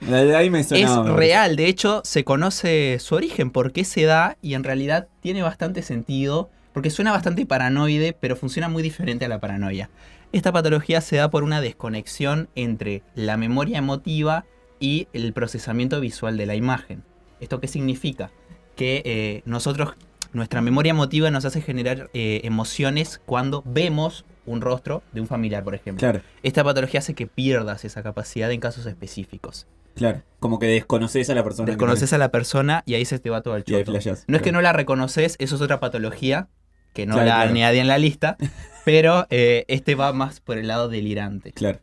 La 0.00 0.24
de 0.24 0.34
ahí 0.34 0.50
me 0.50 0.60
Es 0.60 0.66
sonaba. 0.68 1.02
parece. 1.04 1.16
real, 1.18 1.56
de 1.56 1.66
hecho 1.66 2.02
se 2.04 2.24
conoce 2.24 2.98
su 2.98 3.14
origen, 3.14 3.50
por 3.50 3.72
qué 3.72 3.84
se 3.84 4.02
da 4.02 4.36
y 4.42 4.54
en 4.54 4.64
realidad 4.64 5.06
tiene 5.20 5.42
bastante 5.42 5.82
sentido, 5.82 6.50
porque 6.72 6.90
suena 6.90 7.12
bastante 7.12 7.46
paranoide, 7.46 8.12
pero 8.18 8.34
funciona 8.34 8.68
muy 8.68 8.82
diferente 8.82 9.24
a 9.24 9.28
la 9.28 9.38
paranoia. 9.38 9.90
Esta 10.32 10.52
patología 10.52 11.00
se 11.00 11.16
da 11.16 11.30
por 11.30 11.42
una 11.44 11.60
desconexión 11.60 12.48
entre 12.54 13.02
la 13.14 13.36
memoria 13.36 13.78
emotiva 13.78 14.44
y 14.80 15.08
el 15.12 15.32
procesamiento 15.32 16.00
visual 16.00 16.36
de 16.36 16.46
la 16.46 16.54
imagen. 16.54 17.02
¿Esto 17.40 17.60
qué 17.60 17.68
significa? 17.68 18.30
Que 18.74 19.02
eh, 19.04 19.42
nosotros, 19.44 19.94
nuestra 20.32 20.62
memoria 20.62 20.90
emotiva 20.90 21.30
nos 21.30 21.44
hace 21.44 21.60
generar 21.60 22.08
eh, 22.14 22.40
emociones 22.44 23.20
cuando 23.26 23.62
vemos 23.66 24.24
un 24.46 24.60
rostro 24.60 25.02
de 25.12 25.20
un 25.20 25.26
familiar, 25.26 25.62
por 25.62 25.74
ejemplo. 25.74 26.00
Claro, 26.00 26.20
Esta 26.42 26.64
patología 26.64 27.00
hace 27.00 27.14
que 27.14 27.26
pierdas 27.26 27.84
esa 27.84 28.02
capacidad 28.02 28.50
en 28.50 28.58
casos 28.60 28.86
específicos. 28.86 29.66
claro. 29.94 30.22
Como 30.40 30.58
que 30.58 30.66
desconoces 30.66 31.28
a 31.30 31.34
la 31.36 31.44
persona. 31.44 31.66
Desconoces 31.66 32.12
a 32.12 32.18
la 32.18 32.30
persona 32.32 32.82
y 32.86 32.94
ahí 32.94 33.04
se 33.04 33.20
te 33.20 33.30
va 33.30 33.42
todo 33.42 33.54
el 33.54 33.62
choto. 33.64 33.92
No 34.26 34.36
es 34.36 34.42
que 34.42 34.50
no 34.50 34.60
la 34.62 34.72
reconoces, 34.72 35.36
eso 35.38 35.54
es 35.56 35.60
otra 35.62 35.78
patología, 35.78 36.48
que 36.94 37.06
no 37.06 37.14
Claro, 37.14 37.28
la 37.28 37.34
claro. 37.36 37.50
añade 37.50 37.78
en 37.78 37.86
la 37.86 37.98
lista, 37.98 38.36
pero 38.84 39.26
eh, 39.30 39.64
este 39.68 39.94
va 39.94 40.12
más 40.12 40.40
por 40.40 40.58
el 40.58 40.68
lado 40.68 40.88
delirante. 40.88 41.52
Claro. 41.52 41.80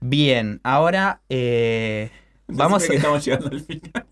Bien, 0.00 0.60
ahora 0.62 1.20
eh, 1.28 2.10
vamos 2.46 2.86
que 2.86 2.96
estamos 2.96 3.24
llegando 3.24 3.48
al 3.48 3.60
final. 3.60 4.06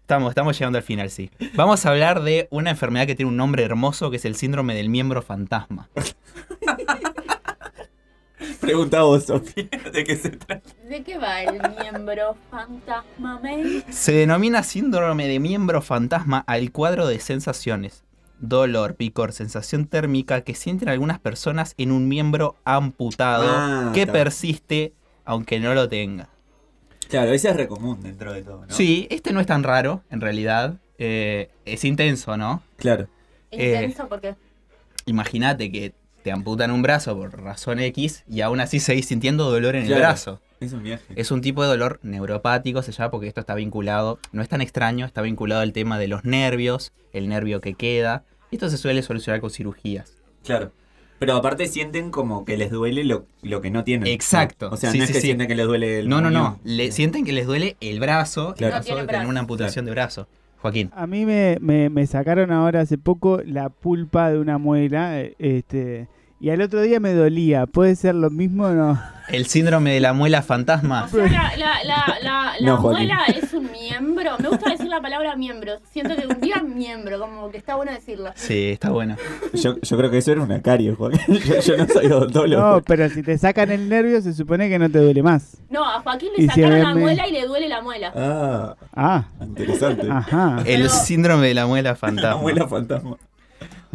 Estamos, 0.00 0.30
estamos 0.30 0.56
llegando 0.58 0.78
al 0.78 0.84
final, 0.84 1.10
sí. 1.10 1.30
Vamos 1.54 1.84
a 1.84 1.90
hablar 1.90 2.22
de 2.22 2.46
una 2.50 2.70
enfermedad 2.70 3.06
que 3.06 3.16
tiene 3.16 3.28
un 3.30 3.36
nombre 3.36 3.64
hermoso, 3.64 4.08
que 4.10 4.18
es 4.18 4.24
el 4.24 4.36
síndrome 4.36 4.74
del 4.74 4.88
miembro 4.88 5.20
fantasma. 5.20 5.88
Pregunta 8.60 9.02
vos, 9.02 9.24
Sofía, 9.24 9.68
¿de 9.92 10.04
qué 10.04 10.16
se 10.16 10.30
trata? 10.30 10.62
¿De 10.88 11.02
qué 11.02 11.18
va 11.18 11.42
el 11.42 11.60
miembro 11.80 12.36
fantasma, 12.50 13.40
May? 13.40 13.84
Se 13.90 14.12
denomina 14.12 14.62
síndrome 14.62 15.26
de 15.26 15.40
miembro 15.40 15.82
fantasma 15.82 16.44
al 16.46 16.70
cuadro 16.70 17.06
de 17.06 17.18
sensaciones, 17.18 18.04
dolor, 18.38 18.94
picor, 18.96 19.32
sensación 19.32 19.86
térmica 19.86 20.42
que 20.42 20.54
sienten 20.54 20.88
algunas 20.88 21.18
personas 21.18 21.74
en 21.78 21.90
un 21.92 22.08
miembro 22.08 22.56
amputado 22.64 23.44
Ah, 23.48 23.92
que 23.94 24.06
persiste 24.06 24.92
aunque 25.24 25.58
no 25.58 25.74
lo 25.74 25.88
tenga. 25.88 26.28
Claro, 27.08 27.32
ese 27.32 27.50
es 27.50 27.56
re 27.56 27.68
común 27.68 28.02
dentro 28.02 28.32
de 28.32 28.42
todo, 28.42 28.66
¿no? 28.66 28.72
Sí, 28.74 29.06
este 29.10 29.32
no 29.32 29.40
es 29.40 29.46
tan 29.46 29.62
raro, 29.62 30.02
en 30.10 30.20
realidad. 30.20 30.74
Eh, 30.98 31.50
es 31.64 31.84
intenso, 31.84 32.36
¿no? 32.36 32.62
Claro. 32.76 33.08
Eh, 33.50 33.74
Intenso 33.74 34.08
porque 34.08 34.34
Imagínate 35.06 35.70
que 35.70 35.94
te 36.24 36.32
amputan 36.32 36.70
un 36.72 36.82
brazo 36.82 37.16
por 37.16 37.40
razón 37.40 37.78
X 37.78 38.24
y 38.28 38.40
aún 38.40 38.58
así 38.60 38.80
seguís 38.80 39.06
sintiendo 39.06 39.48
dolor 39.50 39.76
en 39.76 39.84
el 39.86 39.94
brazo. 39.94 40.40
Es 40.60 40.72
un 40.72 40.82
viaje. 40.82 41.04
Es 41.16 41.30
un 41.30 41.40
tipo 41.42 41.62
de 41.62 41.68
dolor 41.68 42.00
neuropático, 42.02 42.82
se 42.82 42.92
llama 42.92 43.10
porque 43.10 43.26
esto 43.28 43.40
está 43.40 43.54
vinculado, 43.54 44.18
no 44.32 44.42
es 44.42 44.48
tan 44.48 44.60
extraño, 44.62 45.04
está 45.06 45.22
vinculado 45.22 45.60
al 45.62 45.72
tema 45.72 45.98
de 45.98 46.08
los 46.08 46.24
nervios, 46.24 46.92
el 47.12 47.28
nervio 47.28 47.60
que 47.60 47.74
queda. 47.74 48.24
Esto 48.50 48.70
se 48.70 48.78
suele 48.78 49.02
solucionar 49.02 49.40
con 49.40 49.50
cirugías. 49.50 50.14
Claro. 50.44 50.72
Pero 51.18 51.34
aparte 51.34 51.66
sienten 51.66 52.10
como 52.10 52.44
que 52.44 52.56
les 52.58 52.70
duele 52.70 53.02
lo, 53.04 53.26
lo 53.42 53.60
que 53.62 53.70
no 53.70 53.84
tienen. 53.84 54.06
Exacto. 54.08 54.68
¿no? 54.68 54.74
O 54.74 54.76
sea, 54.76 54.90
Sí, 54.92 54.98
no 54.98 55.04
es 55.04 55.08
sí, 55.08 55.14
que 55.14 55.20
sí. 55.20 55.26
sienten 55.28 55.48
que 55.48 55.54
les 55.54 55.66
duele 55.66 56.00
el 56.00 56.08
No, 56.08 56.20
no, 56.20 56.30
no. 56.30 56.60
Le, 56.62 56.92
sienten 56.92 57.24
que 57.24 57.32
les 57.32 57.46
duele 57.46 57.76
el 57.80 58.00
brazo 58.00 58.54
Claro. 58.54 58.74
en 58.74 58.74
No 58.74 58.78
caso 58.80 58.84
tiene 58.86 59.00
de 59.02 59.06
tener 59.06 59.20
brazo. 59.20 59.30
una 59.30 59.40
amputación 59.40 59.84
de 59.86 59.90
brazo. 59.92 60.28
Joaquín. 60.60 60.90
A 60.94 61.06
mí 61.06 61.24
me, 61.26 61.56
me, 61.60 61.88
me 61.90 62.06
sacaron 62.06 62.50
ahora 62.52 62.80
hace 62.82 62.98
poco 62.98 63.40
la 63.44 63.68
pulpa 63.70 64.30
de 64.30 64.38
una 64.38 64.58
muela. 64.58 65.20
eh, 65.20 65.34
Este, 65.38 66.08
y 66.40 66.50
al 66.50 66.60
otro 66.60 66.80
día 66.82 67.00
me 67.00 67.12
dolía. 67.14 67.66
¿Puede 67.66 67.96
ser 67.96 68.14
lo 68.14 68.30
mismo 68.30 68.64
o 68.66 68.70
no? 68.72 69.00
El 69.28 69.46
síndrome 69.46 69.92
de 69.92 69.98
la 69.98 70.12
muela 70.12 70.40
fantasma. 70.40 71.06
O 71.06 71.08
sea, 71.08 71.24
la, 71.26 71.50
la, 71.56 71.74
la, 71.84 72.04
la, 72.22 72.52
la 72.60 72.66
No, 72.66 72.76
Joaquín. 72.76 73.08
muela 73.08 73.24
es 73.26 73.52
un 73.54 73.72
miembro. 73.72 74.30
Me 74.38 74.48
gusta 74.50 74.70
decir 74.70 74.86
la 74.86 75.00
palabra 75.00 75.34
miembro. 75.34 75.72
Siento 75.90 76.14
que 76.14 76.28
un 76.28 76.40
día 76.40 76.62
miembro, 76.62 77.18
como 77.18 77.50
que 77.50 77.56
está 77.58 77.74
bueno 77.74 77.90
decirlo. 77.90 78.30
Sí, 78.36 78.68
está 78.70 78.90
bueno. 78.90 79.16
Yo, 79.52 79.80
yo 79.80 79.96
creo 79.96 80.10
que 80.12 80.18
eso 80.18 80.30
era 80.30 80.42
una 80.42 80.62
carie, 80.62 80.92
Juan. 80.94 81.10
Yo, 81.28 81.60
yo 81.60 81.76
no 81.76 81.88
soy 81.88 82.06
odontólogo. 82.06 82.62
No, 82.62 82.82
pero 82.82 83.08
si 83.08 83.24
te 83.24 83.36
sacan 83.36 83.72
el 83.72 83.88
nervio 83.88 84.20
se 84.22 84.32
supone 84.32 84.68
que 84.68 84.78
no 84.78 84.88
te 84.88 85.00
duele 85.00 85.24
más. 85.24 85.56
No, 85.70 85.84
a 85.84 86.00
Joaquín 86.02 86.28
le 86.36 86.46
sacaron 86.46 86.80
la 86.82 86.94
me- 86.94 87.00
muela 87.00 87.26
y 87.26 87.32
le 87.32 87.46
duele 87.46 87.68
la 87.68 87.82
muela. 87.82 88.12
Ah, 88.14 88.76
Ah, 88.94 89.24
interesante. 89.40 90.06
ajá. 90.08 90.58
El 90.64 90.88
síndrome 90.88 91.48
de 91.48 91.54
la 91.54 91.66
muela 91.66 91.90
La 91.90 91.96
fantasma. 91.96 92.40
muela 92.40 92.68
fantasma. 92.68 93.16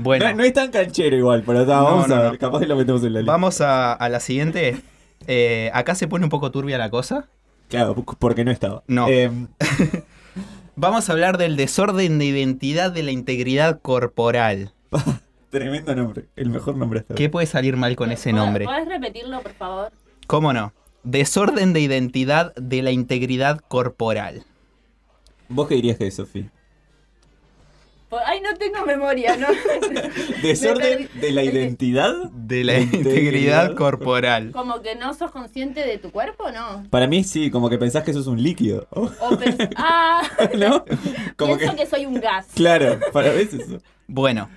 Bueno, 0.01 0.29
No, 0.29 0.35
no 0.35 0.43
es 0.43 0.53
tan 0.53 0.71
canchero 0.71 1.15
igual, 1.15 1.43
pero 1.45 1.61
está, 1.61 1.81
vamos 1.81 2.07
no, 2.07 2.15
a 2.15 2.19
ver. 2.21 2.31
no. 2.33 2.37
Capaz 2.39 2.59
que 2.59 2.67
lo 2.67 2.75
metemos 2.75 3.03
en 3.03 3.13
la 3.13 3.19
lista. 3.19 3.31
vamos 3.31 3.61
a, 3.61 3.93
a 3.93 4.09
la 4.09 4.19
siguiente. 4.19 4.81
Eh, 5.27 5.69
acá 5.73 5.95
se 5.95 6.07
pone 6.07 6.25
un 6.25 6.29
poco 6.29 6.51
turbia 6.51 6.77
la 6.77 6.89
cosa. 6.89 7.27
Claro, 7.69 7.95
porque 7.95 8.43
no 8.43 8.51
estaba. 8.51 8.83
No. 8.87 9.07
Eh, 9.07 9.29
Vamos 10.75 11.09
a 11.09 11.13
hablar 11.13 11.37
del 11.37 11.57
desorden 11.57 12.17
de 12.17 12.25
identidad 12.25 12.91
de 12.91 13.03
la 13.03 13.11
integridad 13.11 13.81
corporal. 13.81 14.73
tremendo 15.49 15.93
nombre. 15.95 16.25
El 16.35 16.49
mejor 16.49 16.75
nombre 16.77 17.01
hasta 17.01 17.13
¿Qué 17.15 17.29
puede 17.29 17.45
salir 17.45 17.75
mal 17.77 17.95
con 17.95 18.11
ese 18.11 18.31
¿Pod- 18.31 18.35
nombre? 18.37 18.65
¿Podés 18.65 18.87
repetirlo, 18.87 19.41
por 19.41 19.53
favor? 19.53 19.91
¿Cómo 20.27 20.53
no? 20.53 20.73
Desorden 21.03 21.73
de 21.73 21.81
identidad 21.81 22.55
de 22.55 22.81
la 22.81 22.91
integridad 22.91 23.59
corporal. 23.67 24.43
¿Vos 25.49 25.67
qué 25.67 25.75
dirías 25.75 25.97
que 25.97 26.07
es, 26.07 26.15
Sofía? 26.15 26.49
Po- 28.11 28.19
Ay, 28.25 28.41
no 28.41 28.53
tengo 28.57 28.85
memoria, 28.85 29.37
¿no? 29.37 29.47
¿Desorden 30.43 31.09
de 31.21 31.31
la 31.31 31.43
identidad? 31.43 32.29
De 32.31 32.63
la 32.65 32.77
integridad 32.79 33.73
corporal. 33.75 34.51
Como 34.51 34.81
que 34.81 34.95
no 34.95 35.13
sos 35.13 35.31
consciente 35.31 35.79
de 35.79 35.97
tu 35.97 36.11
cuerpo, 36.11 36.51
¿no? 36.51 36.83
Para 36.89 37.07
mí 37.07 37.23
sí, 37.23 37.49
como 37.49 37.69
que 37.69 37.77
pensás 37.77 38.03
que 38.03 38.11
eso 38.11 38.19
es 38.19 38.27
un 38.27 38.43
líquido. 38.43 38.85
O 38.91 39.07
pens- 39.07 39.71
ah, 39.77 40.21
¿No? 40.57 40.83
Como 41.37 41.57
pienso 41.57 41.75
que... 41.77 41.83
que... 41.83 41.89
soy 41.89 42.05
un 42.05 42.15
gas. 42.19 42.47
Claro, 42.53 42.99
para 43.13 43.31
mí 43.31 43.43
es 43.43 43.53
eso. 43.53 43.79
Bueno, 44.07 44.49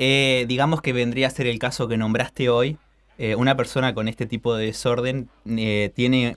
eh, 0.00 0.44
digamos 0.48 0.82
que 0.82 0.92
vendría 0.92 1.28
a 1.28 1.30
ser 1.30 1.46
el 1.46 1.60
caso 1.60 1.86
que 1.86 1.96
nombraste 1.96 2.48
hoy. 2.48 2.76
Eh, 3.18 3.36
una 3.36 3.56
persona 3.56 3.94
con 3.94 4.08
este 4.08 4.26
tipo 4.26 4.56
de 4.56 4.66
desorden 4.66 5.28
eh, 5.46 5.92
tiene 5.94 6.36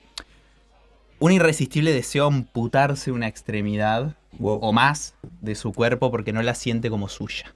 un 1.18 1.32
irresistible 1.32 1.92
deseo 1.94 2.28
amputarse 2.28 3.12
una 3.12 3.28
extremidad 3.28 4.16
Wow. 4.40 4.60
o 4.62 4.72
más 4.74 5.16
de 5.42 5.56
su 5.56 5.74
cuerpo 5.74 6.12
porque 6.12 6.34
no 6.34 6.42
la 6.42 6.54
siente 6.56 6.90
como 6.90 7.08
suya. 7.10 7.54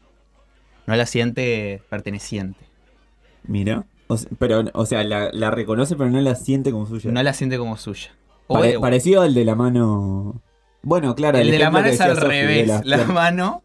No 0.87 0.95
la 0.95 1.05
siente 1.05 1.81
perteneciente. 1.89 2.59
Mira. 3.43 3.85
O 4.07 4.17
se- 4.17 4.27
pero, 4.39 4.63
o 4.73 4.85
sea, 4.85 5.03
la, 5.03 5.29
la 5.31 5.51
reconoce 5.51 5.95
pero 5.95 6.09
no 6.09 6.19
la 6.21 6.35
siente 6.35 6.71
como 6.71 6.85
suya. 6.85 7.11
No 7.11 7.21
la 7.23 7.33
siente 7.33 7.57
como 7.57 7.77
suya. 7.77 8.09
O- 8.47 8.55
Pare- 8.55 8.77
o- 8.77 8.81
parecido 8.81 9.21
al 9.21 9.33
de 9.33 9.45
la 9.45 9.55
mano... 9.55 10.41
Bueno, 10.83 11.13
claro. 11.15 11.37
el 11.37 11.51
de 11.51 11.59
la 11.59 11.69
mano 11.69 11.87
es 11.87 12.01
al 12.01 12.17
revés. 12.17 12.67
la- 12.67 12.81
La 12.83 12.97
claro. 12.97 13.13
mano 13.13 13.63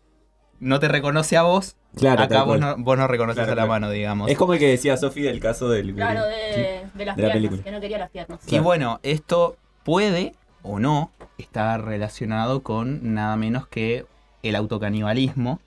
no 0.60 0.78
te 0.80 0.88
reconoce 0.88 1.36
a 1.36 1.42
vos, 1.42 1.76
Claro, 1.96 2.22
acá 2.24 2.42
vos 2.42 2.60
no, 2.60 2.76
vos 2.76 2.98
no 2.98 3.08
reconoces 3.08 3.36
Claro, 3.44 3.52
a 3.52 3.54
la 3.54 3.62
claro. 3.62 3.68
mano, 3.80 3.90
digamos. 3.90 4.30
Es 4.30 4.36
como 4.36 4.52
el 4.52 4.58
que 4.58 4.68
decía 4.68 4.98
Sofi 4.98 5.22
del 5.22 5.40
caso 5.40 5.70
del. 5.70 5.94
Claro, 5.94 6.24
de, 6.26 6.84
de 6.94 7.04
las 7.06 7.16
De 7.16 7.22
la 7.22 7.32
piernas, 7.32 7.32
película. 7.32 7.62
que 7.62 7.70
no 7.72 7.80
quería 7.80 7.98
las 7.98 8.10
piernas. 8.10 8.40
Y 8.46 8.58
bueno, 8.58 9.00
esto 9.02 9.56
puede 9.82 10.34
o 10.62 10.78
no 10.78 11.10
estar 11.38 11.84
relacionado 11.84 12.62
con 12.62 13.14
nada 13.14 13.36
menos 13.36 13.66
que 13.68 14.06
el 14.42 14.56
autocanibalismo. 14.56 15.60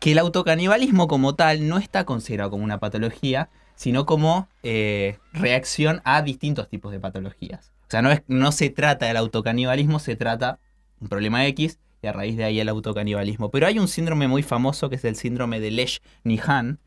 Que 0.00 0.12
el 0.12 0.18
autocanibalismo 0.18 1.06
como 1.06 1.34
tal 1.34 1.68
no 1.68 1.78
está 1.78 2.04
considerado 2.04 2.50
como 2.50 2.64
una 2.64 2.80
patología, 2.80 3.50
sino 3.76 4.06
como 4.06 4.48
eh, 4.62 5.18
reacción 5.32 6.02
a 6.04 6.22
distintos 6.22 6.68
tipos 6.68 6.92
de 6.92 7.00
patologías. 7.00 7.72
O 7.86 7.90
sea, 7.90 8.02
no, 8.02 8.10
es, 8.10 8.22
no 8.26 8.52
se 8.52 8.70
trata 8.70 9.06
del 9.06 9.16
autocanibalismo, 9.16 9.98
se 9.98 10.16
trata 10.16 10.58
un 11.00 11.08
problema 11.08 11.46
X 11.46 11.78
y 12.00 12.06
a 12.06 12.12
raíz 12.12 12.36
de 12.36 12.44
ahí 12.44 12.58
el 12.58 12.68
autocanibalismo. 12.68 13.50
Pero 13.50 13.66
hay 13.66 13.78
un 13.78 13.88
síndrome 13.88 14.28
muy 14.28 14.42
famoso 14.42 14.88
que 14.88 14.96
es 14.96 15.04
el 15.04 15.16
síndrome 15.16 15.60
de 15.60 15.70
Lesch-Nihan, 15.70 16.78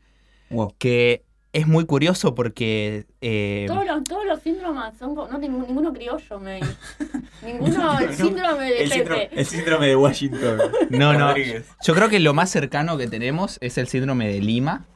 que 0.78 1.22
es 1.56 1.66
muy 1.66 1.84
curioso 1.86 2.34
porque... 2.34 3.06
eh, 3.20 3.64
Todos 3.68 3.86
los, 3.86 4.04
todos 4.04 4.24
los 4.26 4.40
síndromes 4.42 4.96
son 4.98 5.14
no 5.14 5.26
tengo 5.40 5.58
ninguno 5.66 5.92
criollo, 5.92 6.38
me. 6.40 6.60
ninguno 7.44 7.98
el 7.98 8.14
síndrome 8.14 8.64
de 8.70 8.82
El 8.84 8.90
síndrome, 8.92 9.28
el 9.32 9.46
síndrome 9.46 9.86
de 9.88 9.96
Washington. 9.96 10.58
No, 10.90 11.12
no. 11.14 11.34
Yo 11.36 11.94
creo 11.94 12.08
que 12.08 12.20
lo 12.20 12.34
más 12.34 12.50
cercano 12.50 12.96
que 12.98 13.06
tenemos 13.08 13.58
es 13.60 13.78
el 13.78 13.88
síndrome 13.88 14.28
de 14.28 14.40
Lima. 14.40 14.86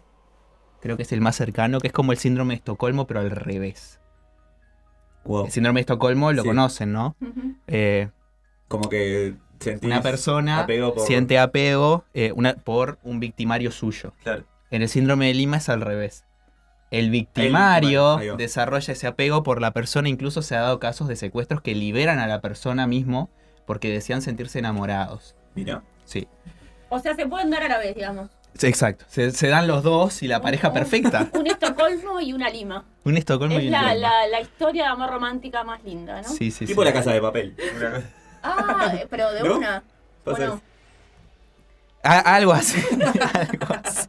Creo 0.80 0.96
que 0.96 1.02
es 1.02 1.12
el 1.12 1.20
más 1.20 1.36
cercano, 1.36 1.78
que 1.80 1.88
es 1.88 1.92
como 1.92 2.12
el 2.12 2.18
síndrome 2.18 2.54
de 2.54 2.56
Estocolmo, 2.58 3.06
pero 3.06 3.20
al 3.20 3.30
revés. 3.30 4.00
El 5.44 5.50
síndrome 5.50 5.78
de 5.78 5.82
Estocolmo 5.82 6.32
lo 6.32 6.42
Sí. 6.42 6.48
conocen, 6.48 6.92
¿no? 6.92 7.16
Eh, 7.66 8.08
Como 8.68 8.88
que 8.88 9.34
una 9.82 10.00
persona 10.00 10.60
apego 10.60 10.94
por- 10.94 11.06
siente 11.06 11.38
apego 11.38 12.04
eh, 12.14 12.32
una- 12.34 12.54
por 12.54 12.98
un 13.02 13.20
victimario 13.20 13.70
suyo. 13.70 14.14
Claro. 14.22 14.44
En 14.70 14.82
el 14.82 14.88
síndrome 14.88 15.26
de 15.26 15.34
Lima 15.34 15.58
es 15.58 15.68
al 15.68 15.80
revés. 15.82 16.24
El 16.90 17.10
victimario, 17.10 18.18
desarrolla 18.36 18.92
ese 18.92 19.06
apego 19.06 19.42
por 19.42 19.60
la 19.60 19.70
persona, 19.72 20.08
incluso 20.08 20.42
se 20.42 20.56
ha 20.56 20.60
dado 20.60 20.80
casos 20.80 21.06
de 21.08 21.16
secuestros 21.16 21.60
que 21.62 21.74
liberan 21.74 22.18
a 22.18 22.26
la 22.26 22.40
persona 22.40 22.86
mismo 22.86 23.30
porque 23.66 23.90
decían 23.90 24.22
sentirse 24.22 24.58
enamorados. 24.58 25.36
Mira. 25.54 25.82
Sí. 26.04 26.26
O 26.88 26.98
sea, 26.98 27.14
se 27.14 27.26
pueden 27.26 27.50
dar 27.50 27.62
a 27.62 27.68
la 27.68 27.78
vez, 27.78 27.94
digamos. 27.94 28.30
Sí, 28.54 28.66
Exacto. 28.66 29.04
Se, 29.08 29.30
se 29.30 29.46
dan 29.46 29.68
los 29.68 29.84
dos 29.84 30.24
y 30.24 30.26
la 30.28 30.40
pareja 30.40 30.72
perfecta. 30.72 31.28
Un 31.38 31.46
Estocolmo 31.46 32.20
y 32.20 32.32
una 32.32 32.50
Lima. 32.50 32.84
Un 33.04 33.16
Estocolmo 33.16 33.56
es 33.58 33.62
y 33.62 33.66
un 33.66 33.72
la, 33.72 33.94
Lima. 33.94 33.94
la, 33.94 34.26
la 34.26 34.40
historia 34.40 34.82
de 34.84 34.88
amor 34.90 35.10
romántica 35.10 35.62
más 35.62 35.84
linda, 35.84 36.20
¿no? 36.22 36.28
Sí, 36.28 36.50
sí, 36.50 36.66
Tipo 36.66 36.82
sí. 36.82 36.86
la 36.88 36.92
casa 36.92 37.12
de 37.12 37.20
papel. 37.20 37.56
Ah, 38.42 38.92
eh, 38.96 39.06
pero 39.08 39.30
de 39.32 39.44
¿No? 39.44 39.56
una. 39.58 39.84
Bueno, 40.24 40.60
algo 42.02 42.52
así. 42.52 42.82
algo 43.34 43.74
así. 43.84 44.08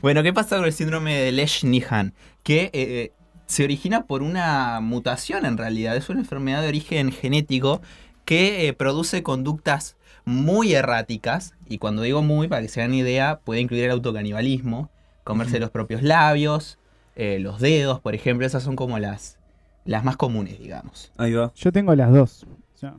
Bueno, 0.00 0.22
¿qué 0.22 0.32
pasa 0.32 0.56
con 0.56 0.64
el 0.64 0.72
síndrome 0.72 1.16
de 1.16 1.32
Lesch-Nihan? 1.32 2.12
Que 2.42 2.70
eh, 2.72 3.12
se 3.46 3.64
origina 3.64 4.06
por 4.06 4.22
una 4.22 4.80
mutación 4.80 5.44
en 5.44 5.58
realidad. 5.58 5.96
Es 5.96 6.08
una 6.08 6.20
enfermedad 6.20 6.62
de 6.62 6.68
origen 6.68 7.12
genético 7.12 7.82
que 8.24 8.66
eh, 8.68 8.72
produce 8.72 9.22
conductas 9.22 9.96
muy 10.24 10.74
erráticas. 10.74 11.54
Y 11.68 11.78
cuando 11.78 12.02
digo 12.02 12.22
muy, 12.22 12.48
para 12.48 12.62
que 12.62 12.68
se 12.68 12.80
hagan 12.80 12.94
idea, 12.94 13.40
puede 13.44 13.60
incluir 13.60 13.84
el 13.84 13.90
autocanibalismo, 13.90 14.90
comerse 15.24 15.58
los 15.60 15.70
propios 15.70 16.02
labios, 16.02 16.78
eh, 17.16 17.38
los 17.40 17.60
dedos, 17.60 18.00
por 18.00 18.14
ejemplo. 18.14 18.46
Esas 18.46 18.62
son 18.62 18.76
como 18.76 18.98
las, 18.98 19.38
las 19.84 20.04
más 20.04 20.16
comunes, 20.16 20.58
digamos. 20.58 21.12
Ahí 21.16 21.32
va. 21.32 21.52
Yo 21.54 21.72
tengo 21.72 21.94
las 21.94 22.12
dos. 22.12 22.46
O 22.74 22.78
sea, 22.78 22.94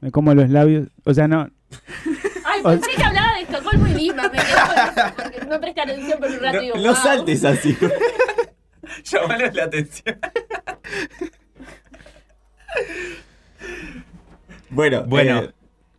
me 0.00 0.10
como 0.10 0.34
los 0.34 0.50
labios. 0.50 0.88
O 1.04 1.14
sea, 1.14 1.28
no. 1.28 1.50
Pensé 2.70 2.90
que 2.96 3.02
hablaba 3.04 3.34
de 3.34 3.40
Estocolmo 3.42 3.86
y 3.86 3.94
Lima. 3.94 4.22
Me 4.24 4.38
quedé 4.38 4.52
con 4.54 4.78
eso, 4.78 5.14
porque 5.16 5.46
no 5.46 5.60
presté 5.60 5.80
atención 5.82 6.18
por 6.18 6.30
un 6.30 6.40
rato 6.40 6.58
y 6.58 6.64
digo, 6.66 6.76
No 6.76 6.82
wow. 6.92 6.94
saltes 6.96 7.44
así. 7.44 7.76
Llamanos 9.04 9.54
la 9.54 9.64
atención. 9.64 10.18
bueno, 14.70 15.04
Bueno. 15.06 15.38
eh, 15.40 15.50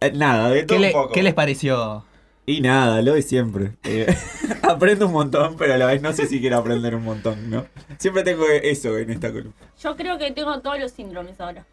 eh, 0.01 0.11
nada, 0.13 0.49
de 0.49 0.63
todo 0.63 0.67
¿Qué, 0.67 0.75
un 0.75 0.81
le- 0.81 0.91
poco. 0.91 1.13
qué 1.13 1.23
les 1.23 1.33
pareció? 1.33 2.05
Y 2.45 2.61
nada, 2.61 3.01
lo 3.01 3.13
de 3.13 3.21
siempre. 3.23 3.73
Eh, 3.83 4.07
aprendo 4.61 5.07
un 5.07 5.11
montón, 5.13 5.57
pero 5.57 5.73
a 5.73 5.77
la 5.77 5.85
vez 5.87 6.01
no 6.01 6.13
sé 6.13 6.27
si 6.27 6.39
quiero 6.39 6.57
aprender 6.57 6.95
un 6.95 7.03
montón, 7.03 7.49
¿no? 7.49 7.65
Siempre 7.97 8.23
tengo 8.23 8.45
eso 8.47 8.97
en 8.97 9.09
esta 9.09 9.29
columna. 9.31 9.53
Yo 9.83 9.95
creo 9.97 10.17
que 10.17 10.31
tengo 10.31 10.57
todos 10.61 10.79
los 10.79 10.91
síndromes 10.91 11.39
ahora. 11.41 11.65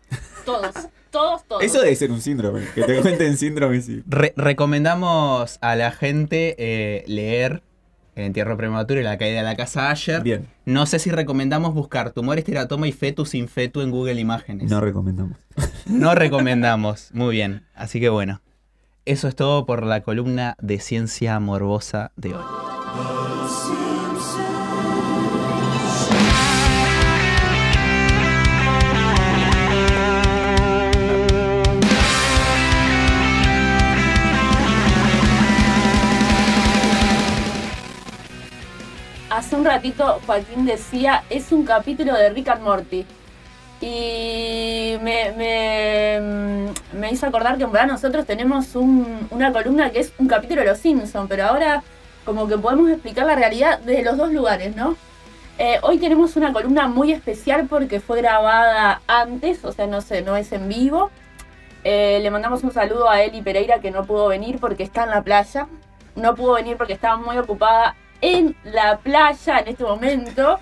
Todos. 0.45 0.74
Todos, 1.11 1.45
todos. 1.47 1.62
Eso 1.62 1.80
debe 1.80 1.95
ser 1.95 2.11
un 2.11 2.20
síndrome, 2.20 2.62
que 2.74 2.82
te 2.82 3.01
cuenten 3.01 3.37
síndromes 3.37 3.89
y... 3.89 4.03
Re- 4.09 4.35
recomendamos 4.37 5.59
a 5.61 5.76
la 5.76 5.93
gente 5.93 6.57
eh, 6.59 7.05
leer 7.07 7.62
El 8.16 8.24
entierro 8.24 8.57
prematuro 8.57 8.99
y 9.01 9.05
la 9.05 9.16
caída 9.16 9.39
de 9.39 9.43
la 9.45 9.55
casa 9.57 9.91
Asher. 9.91 10.22
Bien. 10.22 10.49
No 10.64 10.87
sé 10.87 10.99
si 10.99 11.11
recomendamos 11.11 11.72
buscar 11.74 12.11
tumores, 12.11 12.45
teratoma 12.45 12.89
y 12.89 12.93
fetus 12.93 13.35
in 13.35 13.47
fetu 13.49 13.80
en 13.80 13.91
Google 13.93 14.20
Imágenes. 14.20 14.70
No 14.70 14.80
recomendamos. 14.80 15.39
No 15.87 16.14
recomendamos. 16.16 17.11
Muy 17.12 17.32
bien. 17.37 17.64
Así 17.74 18.01
que 18.01 18.09
bueno. 18.09 18.41
Eso 19.05 19.28
es 19.28 19.37
todo 19.37 19.66
por 19.66 19.85
la 19.85 20.01
columna 20.03 20.57
de 20.61 20.80
ciencia 20.80 21.39
morbosa 21.39 22.11
de 22.16 22.35
hoy. 22.35 22.43
Hace 39.35 39.57
un 39.57 39.64
ratito 39.64 40.20
Joaquín 40.26 40.64
decía, 40.64 41.24
es 41.28 41.51
un 41.51 41.64
capítulo 41.64 42.14
de 42.14 42.30
Rick 42.30 42.49
and 42.51 42.62
Morty. 42.62 43.05
Y 43.80 44.97
me, 45.03 45.32
me, 45.32 46.20
mm, 46.20 46.99
me 47.01 47.11
hizo 47.11 47.26
acordar 47.26 47.57
que 47.59 47.64
en 47.64 47.72
verdad 47.72 47.89
nosotros 47.89 48.24
tenemos 48.26 48.76
un- 48.76 49.26
una 49.32 49.53
columna 49.53 49.91
que 49.91 49.99
es 49.99 50.12
un 50.18 50.28
capítulo 50.28 50.61
de 50.62 50.68
Los 50.68 50.78
Simpsons, 50.78 51.26
pero 51.28 51.47
ahora 51.47 51.82
como 52.24 52.47
que 52.47 52.57
podemos 52.57 52.89
explicar 52.91 53.26
la 53.26 53.35
realidad 53.35 53.80
desde 53.80 54.05
los 54.05 54.16
dos 54.16 54.30
lugares, 54.30 54.76
¿no? 54.76 54.97
Eh, 55.59 55.78
hoy 55.82 55.99
tenemos 55.99 56.37
una 56.37 56.53
columna 56.53 56.87
muy 56.87 57.12
especial 57.12 57.66
porque 57.68 57.99
fue 58.01 58.18
grabada 58.22 59.03
antes, 59.09 59.64
o 59.64 59.72
sea, 59.72 59.89
no 59.89 60.01
sé, 60.01 60.22
no 60.22 60.37
es 60.37 60.53
en 60.53 60.68
vivo. 60.68 61.11
Eh, 61.82 62.20
le 62.22 62.30
mandamos 62.30 62.62
un 62.62 62.72
saludo 62.72 63.11
a 63.11 63.20
Eli 63.22 63.43
Pereira 63.43 63.80
que 63.80 63.91
no 63.91 64.05
pudo 64.05 64.28
venir 64.28 64.59
porque 64.61 64.85
está 64.85 65.03
en 65.05 65.11
la 65.11 65.22
playa. 65.22 65.66
No 66.14 66.37
pudo 66.37 66.55
venir 66.55 66.76
porque 66.76 66.93
estaba 66.93 67.16
muy 67.16 67.37
ocupada 67.37 67.97
en 68.21 68.55
la 68.65 68.99
playa 68.99 69.59
en 69.59 69.69
este 69.69 69.85
momento. 69.85 70.59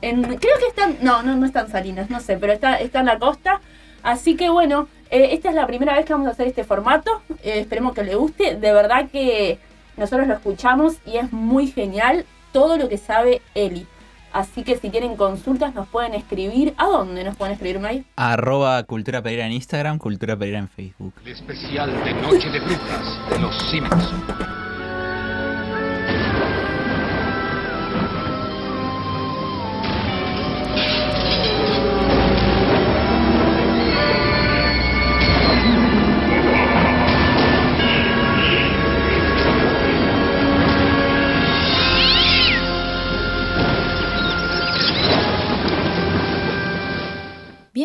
En- 0.00 0.22
creo 0.22 0.58
que 0.58 0.66
están, 0.68 0.96
no, 1.00 1.22
no, 1.22 1.36
no 1.36 1.46
están 1.46 1.70
Salinas, 1.70 2.10
no 2.10 2.20
sé, 2.20 2.36
pero 2.36 2.52
está, 2.52 2.76
está 2.76 3.00
en 3.00 3.06
la 3.06 3.18
costa. 3.18 3.60
Así 4.02 4.34
que 4.36 4.48
bueno, 4.50 4.88
eh, 5.10 5.28
esta 5.32 5.50
es 5.50 5.54
la 5.54 5.66
primera 5.66 5.94
vez 5.94 6.04
que 6.04 6.12
vamos 6.12 6.26
a 6.28 6.32
hacer 6.32 6.48
este 6.48 6.64
formato. 6.64 7.22
Eh, 7.44 7.60
esperemos 7.60 7.94
que 7.94 8.02
le 8.02 8.16
guste. 8.16 8.56
De 8.56 8.72
verdad 8.72 9.08
que 9.10 9.58
nosotros 9.96 10.26
lo 10.26 10.34
escuchamos 10.34 10.96
y 11.06 11.18
es 11.18 11.32
muy 11.32 11.68
genial 11.68 12.24
todo 12.52 12.76
lo 12.78 12.88
que 12.88 12.98
sabe 12.98 13.42
Eli. 13.54 13.86
Así 14.32 14.62
que 14.64 14.76
si 14.78 14.88
tienen 14.88 15.14
consultas 15.16 15.74
nos 15.74 15.86
pueden 15.88 16.14
escribir. 16.14 16.74
¿A 16.78 16.86
dónde 16.86 17.22
nos 17.22 17.36
pueden 17.36 17.52
escribir, 17.52 17.78
May? 17.78 18.04
Arroba 18.16 18.82
Cultura 18.84 19.22
Pereira 19.22 19.46
en 19.46 19.52
Instagram, 19.52 19.98
Cultura 19.98 20.36
Pereira 20.36 20.58
en 20.58 20.68
Facebook. 20.68 21.12
El 21.24 21.32
especial 21.32 21.92
de 22.02 22.14
Noche 22.14 22.48
de 22.48 22.58
Brujas 22.60 23.30
de 23.30 23.38
los 23.38 23.54
Simpsons. 23.70 24.14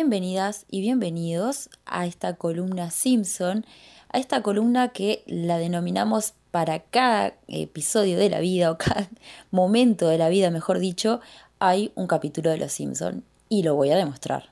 Bienvenidas 0.08 0.64
y 0.70 0.80
bienvenidos 0.80 1.68
a 1.84 2.06
esta 2.06 2.36
columna 2.36 2.90
Simpson, 2.90 3.66
a 4.08 4.18
esta 4.18 4.42
columna 4.42 4.88
que 4.88 5.22
la 5.26 5.58
denominamos 5.58 6.32
para 6.50 6.78
cada 6.78 7.34
episodio 7.46 8.16
de 8.16 8.30
la 8.30 8.40
vida 8.40 8.70
o 8.70 8.78
cada 8.78 9.10
momento 9.50 10.08
de 10.08 10.16
la 10.16 10.30
vida, 10.30 10.50
mejor 10.50 10.78
dicho, 10.78 11.20
hay 11.58 11.92
un 11.94 12.06
capítulo 12.06 12.48
de 12.48 12.56
Los 12.56 12.72
Simpson 12.72 13.22
y 13.50 13.64
lo 13.64 13.74
voy 13.74 13.90
a 13.90 13.98
demostrar. 13.98 14.48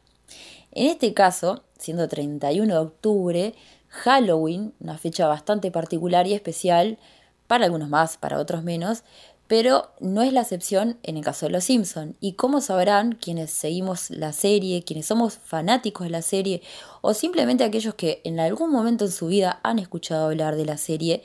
En 0.72 0.88
este 0.88 1.14
caso, 1.14 1.64
siendo 1.78 2.06
31 2.06 2.74
de 2.74 2.78
octubre, 2.78 3.54
Halloween, 3.88 4.74
una 4.78 4.98
fecha 4.98 5.26
bastante 5.26 5.70
particular 5.70 6.26
y 6.26 6.34
especial, 6.34 6.98
para 7.46 7.64
algunos 7.64 7.88
más, 7.88 8.18
para 8.18 8.38
otros 8.38 8.62
menos, 8.62 9.04
pero 9.48 9.90
no 10.00 10.22
es 10.22 10.32
la 10.32 10.42
excepción 10.42 10.98
en 11.02 11.16
el 11.16 11.24
caso 11.24 11.46
de 11.46 11.52
Los 11.52 11.64
Simpson. 11.64 12.16
Y 12.20 12.32
como 12.32 12.60
sabrán 12.60 13.12
quienes 13.12 13.50
seguimos 13.50 14.10
la 14.10 14.32
serie, 14.32 14.82
quienes 14.82 15.06
somos 15.06 15.34
fanáticos 15.38 16.06
de 16.06 16.10
la 16.10 16.22
serie, 16.22 16.62
o 17.00 17.14
simplemente 17.14 17.64
aquellos 17.64 17.94
que 17.94 18.20
en 18.24 18.40
algún 18.40 18.70
momento 18.70 19.04
en 19.04 19.12
su 19.12 19.28
vida 19.28 19.60
han 19.62 19.78
escuchado 19.78 20.26
hablar 20.26 20.56
de 20.56 20.64
la 20.64 20.78
serie, 20.78 21.22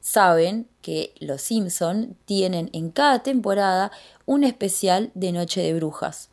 saben 0.00 0.66
que 0.82 1.14
Los 1.20 1.42
Simpson 1.42 2.16
tienen 2.26 2.68
en 2.72 2.90
cada 2.90 3.22
temporada 3.22 3.92
un 4.26 4.44
especial 4.44 5.10
de 5.14 5.32
Noche 5.32 5.62
de 5.62 5.74
Brujas. 5.74 6.28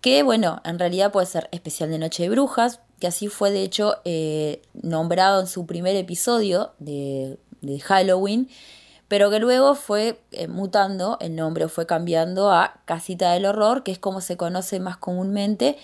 Que 0.00 0.22
bueno, 0.22 0.60
en 0.64 0.78
realidad 0.78 1.10
puede 1.10 1.26
ser 1.26 1.48
especial 1.50 1.90
de 1.90 1.98
Noche 1.98 2.22
de 2.22 2.30
Brujas, 2.30 2.80
que 3.00 3.06
así 3.06 3.28
fue 3.28 3.50
de 3.50 3.62
hecho 3.62 3.96
eh, 4.04 4.62
nombrado 4.74 5.40
en 5.40 5.46
su 5.46 5.66
primer 5.66 5.96
episodio 5.96 6.72
de, 6.78 7.38
de 7.60 7.80
Halloween, 7.80 8.48
pero 9.10 9.28
que 9.28 9.40
luego 9.40 9.74
fue 9.74 10.20
eh, 10.30 10.46
mutando 10.46 11.18
el 11.20 11.34
nombre, 11.34 11.66
fue 11.66 11.84
cambiando 11.84 12.52
a 12.52 12.80
Casita 12.84 13.32
del 13.32 13.44
Horror, 13.44 13.82
que 13.82 13.90
es 13.90 13.98
como 13.98 14.20
se 14.20 14.36
conoce 14.36 14.78
más 14.78 14.98
comúnmente, 14.98 15.76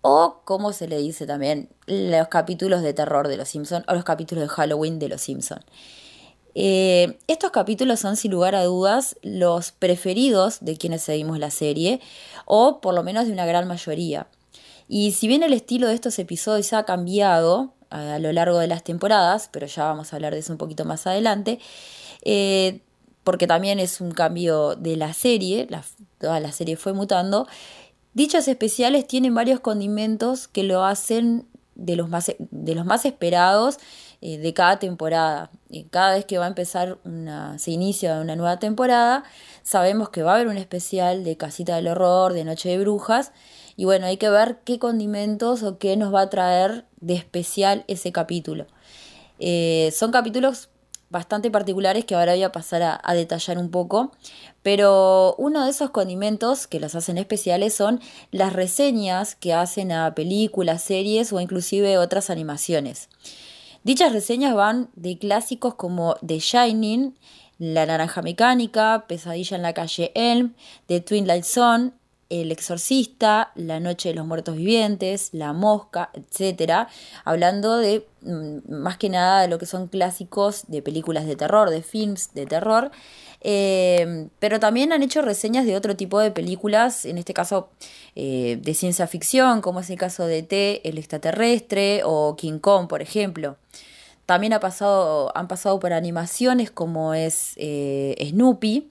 o 0.00 0.40
como 0.44 0.72
se 0.72 0.88
le 0.88 0.98
dice 0.98 1.24
también, 1.24 1.68
los 1.86 2.26
capítulos 2.26 2.82
de 2.82 2.92
terror 2.92 3.28
de 3.28 3.36
Los 3.36 3.48
Simpson 3.48 3.84
o 3.86 3.94
los 3.94 4.02
capítulos 4.02 4.42
de 4.42 4.48
Halloween 4.48 4.98
de 4.98 5.08
Los 5.08 5.20
Simpson. 5.20 5.60
Eh, 6.56 7.16
estos 7.28 7.52
capítulos 7.52 8.00
son 8.00 8.16
sin 8.16 8.32
lugar 8.32 8.56
a 8.56 8.64
dudas 8.64 9.14
los 9.22 9.70
preferidos 9.70 10.58
de 10.60 10.76
quienes 10.76 11.02
seguimos 11.02 11.38
la 11.38 11.52
serie, 11.52 12.00
o 12.44 12.80
por 12.80 12.92
lo 12.92 13.04
menos 13.04 13.26
de 13.26 13.32
una 13.32 13.46
gran 13.46 13.68
mayoría. 13.68 14.26
Y 14.88 15.12
si 15.12 15.28
bien 15.28 15.44
el 15.44 15.52
estilo 15.52 15.86
de 15.86 15.94
estos 15.94 16.18
episodios 16.18 16.72
ha 16.72 16.82
cambiado 16.82 17.72
a, 17.90 18.18
lo 18.18 18.32
largo 18.32 18.58
de 18.58 18.66
las 18.66 18.82
temporadas, 18.82 19.48
pero 19.52 19.66
ya 19.66 19.84
vamos 19.84 20.12
a 20.12 20.16
hablar 20.16 20.32
de 20.32 20.40
eso 20.40 20.50
un 20.52 20.58
poquito 20.58 20.84
más 20.84 21.06
adelante, 21.06 21.60
eh, 22.24 22.80
porque 23.22 23.46
también 23.46 23.78
es 23.78 24.00
un 24.00 24.10
cambio 24.10 24.74
de 24.76 24.96
la 24.96 25.12
serie, 25.14 25.68
toda 26.18 26.40
la 26.40 26.52
serie 26.52 26.76
fue 26.76 26.92
mutando, 26.92 27.46
dichos 28.12 28.48
especiales 28.48 29.06
tienen 29.06 29.34
varios 29.34 29.60
condimentos 29.60 30.48
que 30.48 30.62
lo 30.62 30.84
hacen 30.84 31.46
de 31.74 31.96
los 31.96 32.08
más, 32.08 32.32
de 32.38 32.74
los 32.74 32.86
más 32.86 33.04
esperados 33.04 33.78
eh, 34.20 34.38
de 34.38 34.54
cada 34.54 34.78
temporada. 34.78 35.50
cada 35.90 36.14
vez 36.14 36.24
que 36.24 36.38
va 36.38 36.44
a 36.44 36.48
empezar 36.48 36.98
una, 37.04 37.58
se 37.58 37.72
inicia 37.72 38.20
una 38.20 38.36
nueva 38.36 38.58
temporada, 38.58 39.24
sabemos 39.62 40.08
que 40.10 40.22
va 40.22 40.32
a 40.32 40.34
haber 40.36 40.48
un 40.48 40.56
especial 40.56 41.24
de 41.24 41.36
Casita 41.36 41.76
del 41.76 41.88
Horror, 41.88 42.32
de 42.32 42.44
Noche 42.44 42.68
de 42.68 42.78
Brujas, 42.78 43.32
y 43.76 43.84
bueno, 43.86 44.06
hay 44.06 44.18
que 44.18 44.30
ver 44.30 44.60
qué 44.64 44.78
condimentos 44.78 45.62
o 45.62 45.78
qué 45.78 45.96
nos 45.96 46.14
va 46.14 46.22
a 46.22 46.30
traer 46.30 46.84
de 47.00 47.14
especial 47.14 47.84
ese 47.88 48.12
capítulo. 48.12 48.66
Eh, 49.40 49.92
son 49.92 50.12
capítulos 50.12 50.68
bastante 51.14 51.48
particulares 51.48 52.04
que 52.04 52.16
ahora 52.16 52.32
voy 52.32 52.42
a 52.42 52.50
pasar 52.50 53.00
a, 53.02 53.14
detallar 53.14 53.56
un 53.56 53.70
poco, 53.70 54.10
pero 54.64 55.36
uno 55.38 55.64
de 55.64 55.70
esos 55.70 55.90
condimentos 55.90 56.66
que 56.66 56.80
los 56.80 56.96
hacen 56.96 57.18
especiales 57.18 57.72
son 57.72 58.00
las 58.32 58.52
reseñas 58.52 59.36
que 59.36 59.54
hacen 59.54 59.92
a 59.92 60.12
películas, 60.16 60.82
series 60.82 61.32
o 61.32 61.40
inclusive 61.40 61.98
otras 61.98 62.30
animaciones. 62.30 63.08
Dichas 63.84 64.12
reseñas 64.12 64.56
van 64.56 64.90
de 64.96 65.16
clásicos 65.16 65.76
como 65.76 66.16
The 66.16 66.40
Shining, 66.40 67.16
La 67.58 67.86
Naranja 67.86 68.20
Mecánica, 68.20 69.04
Pesadilla 69.06 69.56
en 69.56 69.62
la 69.62 69.72
calle 69.72 70.10
Elm, 70.16 70.54
The 70.88 71.00
Twilight 71.00 71.44
Zone, 71.44 71.92
el 72.40 72.52
Exorcista, 72.52 73.52
La 73.54 73.80
Noche 73.80 74.10
de 74.10 74.14
los 74.14 74.26
Muertos 74.26 74.56
Vivientes, 74.56 75.30
La 75.32 75.52
Mosca, 75.52 76.10
etc. 76.14 76.88
Hablando 77.24 77.76
de 77.78 78.06
mm, 78.22 78.72
más 78.72 78.98
que 78.98 79.08
nada 79.08 79.42
de 79.42 79.48
lo 79.48 79.58
que 79.58 79.66
son 79.66 79.88
clásicos 79.88 80.64
de 80.68 80.82
películas 80.82 81.26
de 81.26 81.36
terror, 81.36 81.70
de 81.70 81.82
films 81.82 82.34
de 82.34 82.46
terror. 82.46 82.90
Eh, 83.46 84.28
pero 84.38 84.58
también 84.58 84.92
han 84.92 85.02
hecho 85.02 85.20
reseñas 85.20 85.66
de 85.66 85.76
otro 85.76 85.96
tipo 85.96 86.18
de 86.18 86.30
películas, 86.30 87.04
en 87.04 87.18
este 87.18 87.34
caso 87.34 87.68
eh, 88.16 88.58
de 88.60 88.74
ciencia 88.74 89.06
ficción, 89.06 89.60
como 89.60 89.80
es 89.80 89.90
el 89.90 89.98
caso 89.98 90.26
de 90.26 90.42
T, 90.42 90.88
el 90.88 90.98
extraterrestre 90.98 92.02
o 92.04 92.36
King 92.36 92.58
Kong, 92.58 92.88
por 92.88 93.02
ejemplo. 93.02 93.56
También 94.26 94.54
ha 94.54 94.60
pasado, 94.60 95.30
han 95.36 95.48
pasado 95.48 95.78
por 95.78 95.92
animaciones 95.92 96.70
como 96.70 97.12
es 97.12 97.52
eh, 97.56 98.16
Snoopy. 98.30 98.88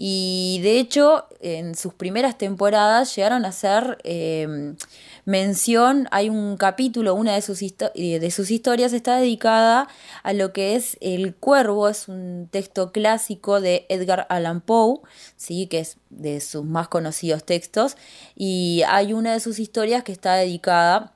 Y 0.00 0.60
de 0.62 0.78
hecho, 0.78 1.26
en 1.40 1.74
sus 1.74 1.92
primeras 1.92 2.38
temporadas 2.38 3.16
llegaron 3.16 3.44
a 3.44 3.48
hacer 3.48 3.98
em, 4.04 4.76
mención, 5.24 6.06
hay 6.12 6.28
un 6.28 6.56
capítulo, 6.56 7.16
una 7.16 7.34
de 7.34 7.42
sus, 7.42 7.60
eh, 7.62 7.74
de 8.20 8.30
sus 8.30 8.52
historias 8.52 8.92
está 8.92 9.16
dedicada 9.16 9.88
a 10.22 10.32
lo 10.34 10.52
que 10.52 10.76
es 10.76 10.98
El 11.00 11.34
Cuervo, 11.34 11.88
es 11.88 12.06
un 12.06 12.46
texto 12.48 12.92
clásico 12.92 13.60
de 13.60 13.86
Edgar 13.88 14.28
Allan 14.30 14.60
Poe, 14.60 15.00
¿sí? 15.36 15.66
que 15.66 15.80
es 15.80 15.96
de 16.10 16.40
sus 16.40 16.64
más 16.64 16.86
conocidos 16.86 17.42
textos, 17.42 17.96
y 18.36 18.82
hay 18.86 19.12
una 19.12 19.32
de 19.32 19.40
sus 19.40 19.58
historias 19.58 20.04
que 20.04 20.12
está 20.12 20.36
dedicada 20.36 21.12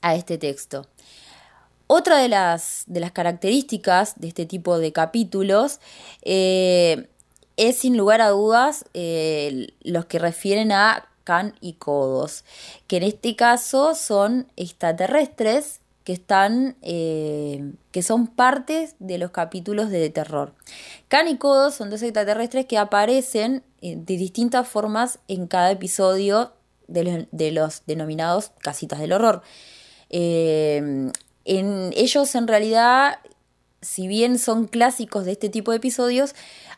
a 0.00 0.14
este 0.14 0.38
texto. 0.38 0.86
Otra 1.88 2.18
de 2.18 2.28
las, 2.28 2.84
de 2.86 3.00
las 3.00 3.10
características 3.10 4.14
de 4.20 4.28
este 4.28 4.46
tipo 4.46 4.78
de 4.78 4.92
capítulos 4.92 5.80
eh, 6.22 7.08
es 7.56 7.78
sin 7.78 7.96
lugar 7.96 8.20
a 8.20 8.30
dudas 8.30 8.84
eh, 8.94 9.68
los 9.82 10.06
que 10.06 10.18
refieren 10.18 10.72
a 10.72 11.08
Can 11.24 11.54
y 11.60 11.74
Codos, 11.74 12.44
que 12.86 12.96
en 12.96 13.04
este 13.04 13.36
caso 13.36 13.94
son 13.94 14.48
extraterrestres 14.56 15.80
que 16.04 16.12
están 16.12 16.76
eh, 16.82 17.74
que 17.92 18.02
son 18.02 18.26
partes 18.26 18.96
de 18.98 19.18
los 19.18 19.30
capítulos 19.30 19.90
de 19.90 20.10
terror. 20.10 20.52
Can 21.06 21.28
y 21.28 21.36
Codos 21.36 21.74
son 21.74 21.90
dos 21.90 22.02
extraterrestres 22.02 22.66
que 22.66 22.76
aparecen 22.76 23.62
eh, 23.82 23.94
de 23.96 24.16
distintas 24.16 24.66
formas 24.66 25.20
en 25.28 25.46
cada 25.46 25.70
episodio 25.70 26.52
de 26.88 27.52
los, 27.52 27.82
denominados 27.86 28.50
casitas 28.58 28.98
del 28.98 29.12
horror. 29.12 29.42
en 30.10 31.12
ellos 31.44 32.34
en 32.34 32.48
realidad, 32.48 33.18
si 33.82 34.06
bien 34.06 34.38
son 34.38 34.66
clásicos 34.66 35.24
de 35.24 35.32
este 35.32 35.48
tipo 35.48 35.72
de 35.72 35.78
episodios, 35.78 36.34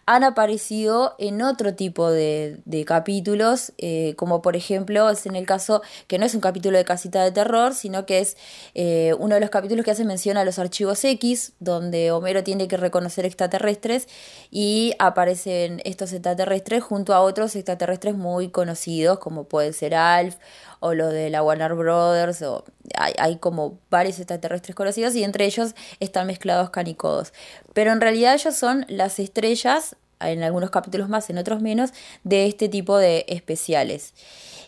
han 0.06 0.24
aparecido 0.24 1.14
en 1.18 1.40
otro 1.42 1.74
tipo 1.74 2.10
de, 2.10 2.60
capítulos, 2.86 3.72
eh, 3.78 4.14
como 4.16 4.42
por 4.42 4.56
ejemplo 4.56 5.08
es 5.08 5.24
en 5.24 5.36
el 5.36 5.46
caso 5.46 5.80
que 6.08 6.18
no 6.18 6.26
es 6.26 6.34
un 6.34 6.40
capítulo 6.40 6.76
de 6.76 6.84
casita 6.84 7.22
de 7.22 7.32
terror, 7.32 7.74
sino 7.74 8.04
que 8.04 8.18
es 8.18 8.36
eh, 8.74 9.14
uno 9.18 9.34
de 9.34 9.40
los 9.40 9.50
capítulos 9.50 9.84
que 9.84 9.90
hace 9.90 10.04
mención 10.04 10.36
a 10.36 10.44
los 10.44 10.58
archivos 10.58 11.02
X, 11.04 11.52
donde 11.60 12.10
Homero 12.10 12.42
tiene 12.42 12.68
que 12.68 12.76
reconocer 12.76 13.24
extraterrestres 13.24 14.08
y 14.50 14.94
aparecen 14.98 15.80
estos 15.84 16.12
extraterrestres 16.12 16.82
junto 16.82 17.14
a 17.14 17.20
otros 17.20 17.56
extraterrestres 17.56 18.14
muy 18.14 18.48
conocidos, 18.50 19.18
como 19.18 19.44
puede 19.44 19.72
ser 19.72 19.94
Alf 19.94 20.36
o 20.80 20.94
lo 20.94 21.08
de 21.08 21.30
la 21.30 21.42
Warner 21.42 21.74
Brothers, 21.74 22.42
o 22.42 22.64
hay, 22.96 23.14
hay, 23.18 23.36
como 23.36 23.78
varios 23.90 24.18
extraterrestres 24.18 24.74
conocidos 24.74 25.14
y 25.14 25.24
entre 25.24 25.44
ellos 25.44 25.74
están 26.00 26.26
mezclados 26.26 26.70
canicodos. 26.70 27.32
Pero 27.72 27.92
en 27.92 28.00
realidad 28.00 28.34
ellos 28.34 28.54
son 28.54 28.84
las 28.88 29.18
estrellas, 29.18 29.96
en 30.20 30.42
algunos 30.42 30.70
capítulos 30.70 31.08
más, 31.08 31.28
en 31.30 31.38
otros 31.38 31.60
menos, 31.60 31.90
de 32.22 32.46
este 32.46 32.68
tipo 32.68 32.98
de 32.98 33.24
especiales. 33.28 34.14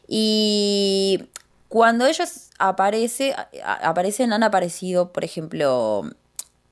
Y 0.09 1.29
cuando 1.69 2.07
ellos 2.07 2.51
aparece, 2.59 3.35
aparecen, 3.65 4.33
han 4.33 4.43
aparecido, 4.43 5.13
por 5.13 5.25
ejemplo, 5.25 6.11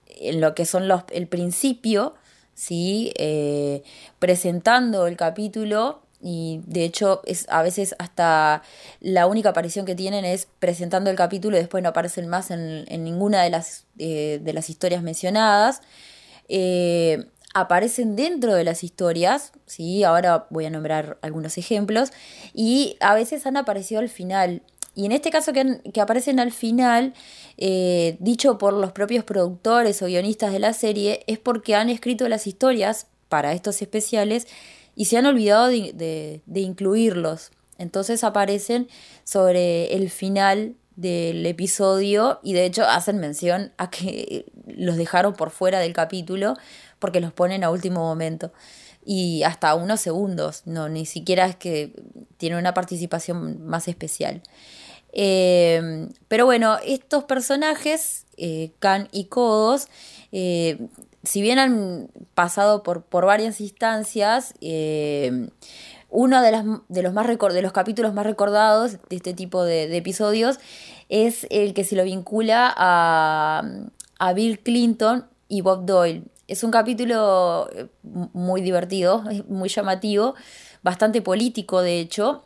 en 0.07 0.41
lo 0.41 0.55
que 0.55 0.67
son 0.67 0.89
los, 0.89 1.03
el 1.11 1.27
principio, 1.27 2.15
¿sí? 2.55 3.13
Eh, 3.17 3.83
presentando 4.19 5.07
el 5.07 5.17
capítulo 5.17 6.04
y 6.25 6.63
de 6.67 6.85
hecho 6.85 7.21
es 7.27 7.47
a 7.51 7.63
veces 7.63 7.95
hasta 7.99 8.63
la 9.01 9.27
única 9.27 9.51
aparición 9.51 9.85
que 9.85 9.95
tienen 9.95 10.25
es 10.25 10.49
presentando 10.59 11.11
el 11.11 11.17
capítulo 11.17 11.59
y 11.59 11.61
después 11.61 11.83
no 11.83 11.91
aparecen 11.91 12.29
más 12.29 12.51
en, 12.51 12.87
ninguna 13.05 13.43
de 13.43 13.51
las, 13.51 13.85
eh, 13.99 14.41
de 14.43 14.53
las 14.55 14.71
historias 14.71 15.03
mencionadas. 15.03 15.83
Eh, 16.49 17.27
aparecen 17.53 18.17
dentro 18.17 18.55
de 18.55 18.65
las 18.65 18.83
historias, 18.83 19.53
¿sí? 19.67 20.03
ahora 20.03 20.47
voy 20.49 20.65
a 20.65 20.71
nombrar 20.71 21.19
algunos 21.21 21.59
ejemplos, 21.59 22.11
y 22.55 22.97
a 23.01 23.15
veces 23.15 23.47
han 23.47 23.59
aparecido 23.59 24.01
al 24.01 24.09
final. 24.09 24.63
Y 24.95 25.05
en 25.07 25.13
este 25.13 25.31
caso 25.31 25.53
que, 25.53 25.81
que 25.93 26.01
aparecen 26.01 26.41
al 26.41 26.53
final, 26.53 27.13
eh, 27.59 28.17
dicho 28.19 28.57
por 28.57 28.73
los 28.73 28.93
propios 28.93 29.25
productores 29.25 30.01
o 30.03 30.07
guionistas 30.07 30.53
de 30.53 30.59
la 30.59 30.73
serie, 30.73 31.23
es 31.27 31.39
porque 31.39 31.75
han 31.75 31.91
escrito 31.91 32.29
las 32.29 32.47
historias 32.47 33.09
para 33.29 33.53
estos 33.53 33.83
especiales 33.83 34.47
y 34.97 35.07
se 35.07 35.17
han 35.17 35.27
olvidado 35.27 35.69
de, 35.69 36.43
incluirlos. 36.55 37.51
Entonces 37.79 38.25
aparecen 38.25 38.89
sobre 39.25 39.95
el 39.95 40.11
final 40.11 40.77
del 40.97 41.45
episodio 41.45 42.39
y 42.43 42.53
de 42.53 42.65
hecho 42.67 42.85
hacen 42.85 43.19
mención 43.19 43.73
a 43.79 43.91
que 43.91 44.47
los 44.67 44.97
dejaron 44.97 45.35
por 45.35 45.51
fuera 45.51 45.81
del 45.81 45.93
capítulo 45.93 46.55
porque 47.01 47.21
los 47.21 47.33
ponen 47.33 47.65
a 47.65 47.71
último 47.71 48.01
momento 48.01 48.53
y 49.05 49.43
hasta 49.43 49.75
unos 49.75 50.01
segundos, 50.01 50.63
no, 50.67 50.89
ni 50.89 51.05
siquiera 51.05 51.47
es 51.47 51.57
que 51.57 51.93
tiene 52.37 52.57
una 52.57 52.75
participación 52.75 53.67
más 53.67 53.89
especial. 53.89 54.43
Eh, 55.13 56.09
pero 56.27 56.45
bueno, 56.45 56.79
estos 56.85 57.25
personajes, 57.25 58.27
eh, 58.37 58.73
Khan 58.81 59.09
y 59.13 59.27
Kodos, 59.27 59.89
eh, 60.33 60.79
si 61.25 61.43
bien 61.43 61.59
han 61.59 62.09
pasado 62.35 62.83
por, 62.83 63.03
por 63.03 63.27
varias 63.27 63.61
instancias, 63.61 64.55
eh, 64.61 65.49
uno 66.11 66.41
de, 66.43 66.53
las, 66.53 66.65
de, 66.89 67.03
los 67.03 67.13
más 67.13 67.27
de 67.27 67.63
los 67.63 67.73
capítulos 67.73 68.15
más 68.15 68.25
recordados 68.25 68.99
de 69.09 69.17
este 69.17 69.35
tipo 69.35 69.65
de, 69.65 69.97
episodios 69.97 70.61
es 71.09 71.47
el 71.51 71.75
que 71.75 71.85
se 71.85 71.97
lo 71.97 72.05
vincula 72.05 72.73
a, 72.77 73.63
Bill 74.35 74.61
Clinton 74.61 75.27
y 75.49 75.61
Bob 75.61 75.85
Doyle. 75.85 76.23
es 76.47 76.65
un 76.65 76.71
capítulo 76.71 77.69
eh, 77.75 77.89
muy 78.03 78.63
divertido, 78.63 79.23
muy 79.49 79.69
llamativo, 79.69 80.35
bastante 80.83 81.21
político 81.21 81.83
de 81.83 82.01
hecho. 82.01 82.44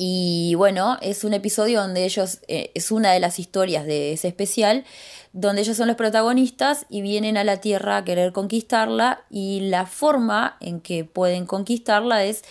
Y 0.00 0.54
bueno, 0.54 0.96
es 1.02 1.24
un 1.24 1.34
episodio 1.34 1.80
donde 1.80 2.04
ellos, 2.04 2.38
eh, 2.46 2.70
es 2.74 2.92
una 2.92 3.10
de 3.10 3.18
las 3.18 3.40
historias 3.40 3.84
de 3.84 4.12
ese 4.12 4.28
especial, 4.28 4.84
donde 5.32 5.62
ellos 5.62 5.76
son 5.76 5.88
los 5.88 5.96
protagonistas 5.96 6.86
y 6.88 7.02
vienen 7.02 7.36
a 7.36 7.42
la 7.42 7.56
Tierra 7.56 7.96
a 7.96 8.04
querer 8.04 8.32
conquistarla 8.32 9.24
y 9.28 9.58
la 9.58 9.86
forma 9.86 10.56
en 10.60 10.80
que 10.80 11.04
pueden 11.04 11.46
conquistarla 11.46 12.22
es 12.22 12.44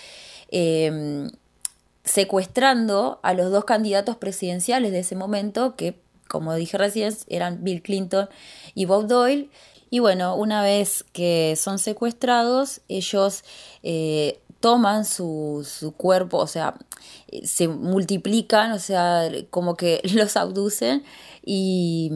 em, 0.52 1.32
secuestrando 2.04 3.22
a 3.24 3.34
los 3.34 3.50
dos 3.50 3.64
candidatos 3.64 4.18
presidenciales 4.18 4.92
de 4.92 5.00
ese 5.00 5.16
momento, 5.16 5.78
que 5.78 5.96
como 6.28 6.54
dije 6.54 6.78
recién 6.78 7.16
eran 7.30 7.64
Bill 7.64 7.82
Clinton 7.82 8.28
y 8.76 8.84
Bob 8.84 9.08
Doyle. 9.08 9.50
Y 9.90 10.00
bueno, 10.00 10.36
una 10.36 10.62
vez 10.64 11.06
que 11.14 11.56
son 11.56 11.80
secuestrados, 11.80 12.82
ellos 12.90 13.46
eh, 13.84 14.42
toman 14.60 15.06
su, 15.06 15.68
su, 15.70 15.92
cuerpo, 15.94 16.38
o 16.38 16.48
sea, 16.48 16.76
se 17.44 17.68
multiplican, 17.68 18.72
o 18.72 18.80
sea, 18.80 19.30
como 19.50 19.76
que 19.76 20.02
los 20.14 20.38
abducen 20.38 21.04
y 21.46 22.12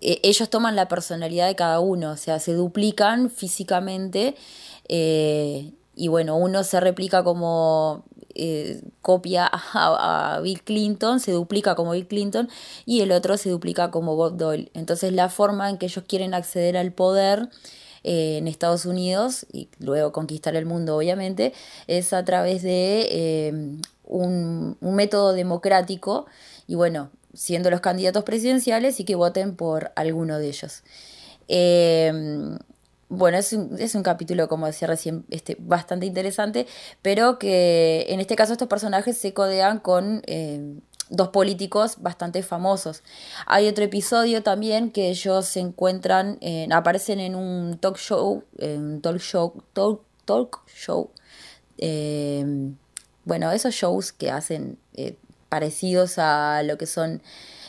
eh, 0.00 0.20
ellos 0.22 0.50
toman 0.50 0.76
la 0.76 0.88
personalidad 0.88 1.46
de 1.46 1.56
cada 1.56 1.80
uno, 1.80 2.12
o 2.12 2.16
sea, 2.16 2.38
se 2.38 2.52
duplican 2.52 3.30
físicamente 3.30 4.36
eh, 4.88 5.72
y 5.96 6.08
bueno, 6.08 6.36
uno 6.36 6.64
se 6.64 6.80
replica 6.80 7.24
como 7.24 8.04
eh, 8.34 8.82
copia 9.00 9.48
a, 9.50 10.34
a, 10.36 10.40
Bill 10.40 10.62
Clinton, 10.62 11.20
se 11.20 11.32
duplica 11.32 11.74
como 11.74 11.92
Bill 11.92 12.08
Clinton 12.08 12.48
y 12.84 13.00
el 13.00 13.12
otro 13.12 13.36
se 13.36 13.48
duplica 13.48 13.90
como 13.90 14.16
Bob 14.16 14.36
Doyle. 14.36 14.70
Entonces 14.74 15.12
la 15.12 15.28
forma 15.28 15.70
en 15.70 15.78
que 15.78 15.86
ellos 15.86 16.04
quieren 16.06 16.34
acceder 16.34 16.76
al 16.76 16.92
poder 16.92 17.48
eh, 18.04 18.38
en 18.38 18.48
Estados 18.48 18.86
Unidos 18.86 19.46
y 19.52 19.68
luego 19.78 20.12
conquistar 20.12 20.54
el 20.56 20.66
mundo 20.66 20.96
obviamente 20.96 21.52
es 21.86 22.12
a 22.12 22.24
través 22.24 22.62
de 22.62 23.08
eh, 23.10 23.52
un, 24.04 24.76
un 24.80 24.94
método 24.94 25.32
democrático 25.32 26.26
y 26.66 26.76
bueno, 26.76 27.10
siendo 27.34 27.70
los 27.70 27.80
candidatos 27.80 28.24
presidenciales 28.24 29.00
y 29.00 29.04
que 29.04 29.16
voten 29.16 29.56
por 29.56 29.92
alguno 29.96 30.38
de 30.38 30.48
ellos. 30.48 30.82
Eh, 31.48 32.56
bueno, 33.08 33.38
es 33.38 33.52
un, 33.52 33.76
es 33.78 33.94
un 33.94 34.02
capítulo, 34.02 34.48
como 34.48 34.66
decía 34.66 34.88
recién, 34.88 35.24
este, 35.30 35.56
bastante 35.58 36.06
interesante, 36.06 36.66
pero 37.02 37.38
que 37.38 38.06
en 38.08 38.20
este 38.20 38.36
caso 38.36 38.52
estos 38.52 38.68
personajes 38.68 39.16
se 39.16 39.34
codean 39.34 39.78
con 39.78 40.22
eh, 40.26 40.78
dos 41.10 41.28
políticos 41.28 41.96
bastante 42.00 42.42
famosos. 42.42 43.02
Hay 43.46 43.68
otro 43.68 43.84
episodio 43.84 44.42
también 44.42 44.90
que 44.90 45.10
ellos 45.10 45.46
se 45.46 45.60
encuentran, 45.60 46.38
en, 46.40 46.72
aparecen 46.72 47.20
en 47.20 47.34
un 47.34 47.78
talk 47.78 47.96
show, 47.96 48.44
en 48.58 49.00
talk 49.00 49.18
show, 49.18 49.62
talk, 49.72 50.02
talk 50.24 50.66
show. 50.66 51.10
Eh, 51.78 52.44
bueno, 53.24 53.50
esos 53.52 53.74
shows 53.74 54.12
que 54.12 54.30
hacen 54.30 54.78
eh, 54.94 55.16
parecidos 55.48 56.18
a 56.18 56.62
lo 56.62 56.78
que 56.78 56.86
son 56.86 57.22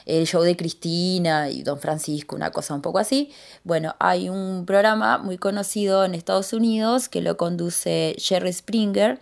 el 0.05 0.27
show 0.27 0.43
de 0.43 0.55
Cristina 0.55 1.49
y 1.49 1.63
Don 1.63 1.79
Francisco, 1.79 2.36
una 2.36 2.51
cosa 2.51 2.75
un 2.75 2.81
poco 2.81 2.99
así. 2.99 3.31
Bueno, 3.63 3.95
hay 3.99 4.29
un 4.29 4.65
programa 4.65 5.17
muy 5.17 5.38
conocido 5.38 6.05
en 6.05 6.13
Estados 6.13 6.53
Unidos 6.53 7.09
que 7.09 7.21
lo 7.21 7.38
conduce 7.38 8.15
Jerry 8.19 8.53
Springer. 8.53 9.19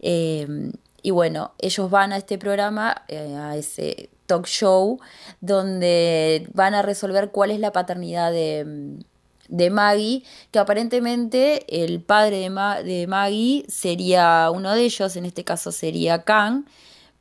Eh, 0.00 0.72
y 1.06 1.12
bueno, 1.12 1.52
ellos 1.60 1.88
van 1.88 2.12
a 2.12 2.16
este 2.16 2.36
programa, 2.36 3.04
eh, 3.06 3.36
a 3.36 3.56
ese 3.56 4.10
talk 4.26 4.44
show, 4.44 4.98
donde 5.40 6.48
van 6.52 6.74
a 6.74 6.82
resolver 6.82 7.30
cuál 7.30 7.52
es 7.52 7.60
la 7.60 7.70
paternidad 7.70 8.32
de, 8.32 8.98
de 9.46 9.70
Maggie, 9.70 10.24
que 10.50 10.58
aparentemente 10.58 11.84
el 11.84 12.00
padre 12.00 12.38
de, 12.38 12.82
de 12.82 13.06
Maggie 13.06 13.64
sería 13.68 14.50
uno 14.52 14.74
de 14.74 14.82
ellos, 14.82 15.14
en 15.14 15.26
este 15.26 15.44
caso 15.44 15.70
sería 15.70 16.24
Kang 16.24 16.64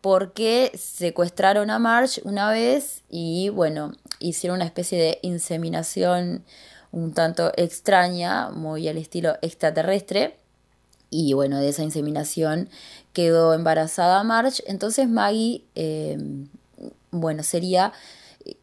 porque 0.02 0.72
secuestraron 0.76 1.70
a 1.70 1.78
Marge 1.78 2.22
una 2.24 2.50
vez 2.50 3.04
y 3.08 3.50
bueno, 3.50 3.92
hicieron 4.18 4.56
una 4.56 4.66
especie 4.66 4.98
de 4.98 5.20
inseminación 5.22 6.44
un 6.92 7.14
tanto 7.14 7.52
extraña, 7.56 8.50
muy 8.50 8.88
al 8.88 8.98
estilo 8.98 9.36
extraterrestre. 9.44 10.38
Y 11.16 11.34
bueno, 11.34 11.60
de 11.60 11.70
esa 11.70 11.84
inseminación 11.84 12.70
quedó 13.14 13.54
embarazada 13.54 14.22
Marge. 14.24 14.62
Entonces 14.68 15.08
Maggie, 15.08 15.64
eh, 15.76 16.18
bueno, 17.12 17.42
sería 17.42 17.94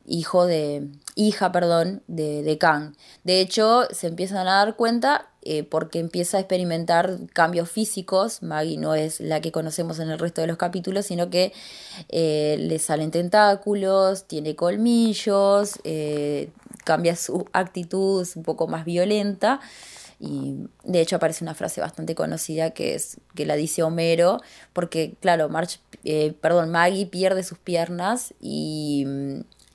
hijo 0.07 0.45
de, 0.47 0.87
hija, 1.17 1.51
perdón, 1.51 2.03
de, 2.07 2.43
de 2.43 2.59
Kang. 2.59 2.95
De 3.25 3.41
hecho, 3.41 3.85
se 3.91 4.07
empiezan 4.07 4.47
a 4.47 4.57
dar 4.57 4.77
cuenta 4.77 5.31
eh, 5.41 5.65
porque 5.65 5.99
empieza 5.99 6.37
a 6.37 6.41
experimentar 6.41 7.17
cambios 7.33 7.71
físicos. 7.71 8.43
Maggie 8.43 8.77
no 8.77 8.95
es 8.95 9.19
la 9.21 9.41
que 9.41 9.51
conocemos 9.51 9.99
en 9.99 10.11
el 10.11 10.19
resto 10.19 10.43
de 10.43 10.47
los 10.47 10.59
capítulos, 10.59 11.07
sino 11.07 11.31
que 11.31 11.55
eh, 12.11 12.57
le 12.61 12.79
salen 12.79 13.11
tentáculos, 13.11 14.27
tiene 14.27 14.55
colmillos, 14.55 15.81
cambia 16.85 17.17
su 17.17 17.47
actitud, 17.55 18.23
es 18.23 18.37
un 18.37 18.43
poco 18.43 18.69
más 18.69 18.85
violenta. 18.85 19.61
Y 20.25 20.69
de 20.85 21.01
hecho 21.01 21.17
aparece 21.17 21.43
una 21.43 21.55
frase 21.55 21.81
bastante 21.81 22.15
conocida 22.15 22.71
que 22.71 22.95
es 22.95 23.19
que 23.35 23.45
la 23.45 23.57
dice 23.57 23.83
Homero, 23.83 24.39
porque 24.73 25.17
claro, 25.21 25.49
March, 25.49 25.81
perdón, 26.41 26.71
Maggie 26.71 27.07
pierde 27.07 27.43
sus 27.43 27.59
piernas 27.59 28.33
y 28.41 29.05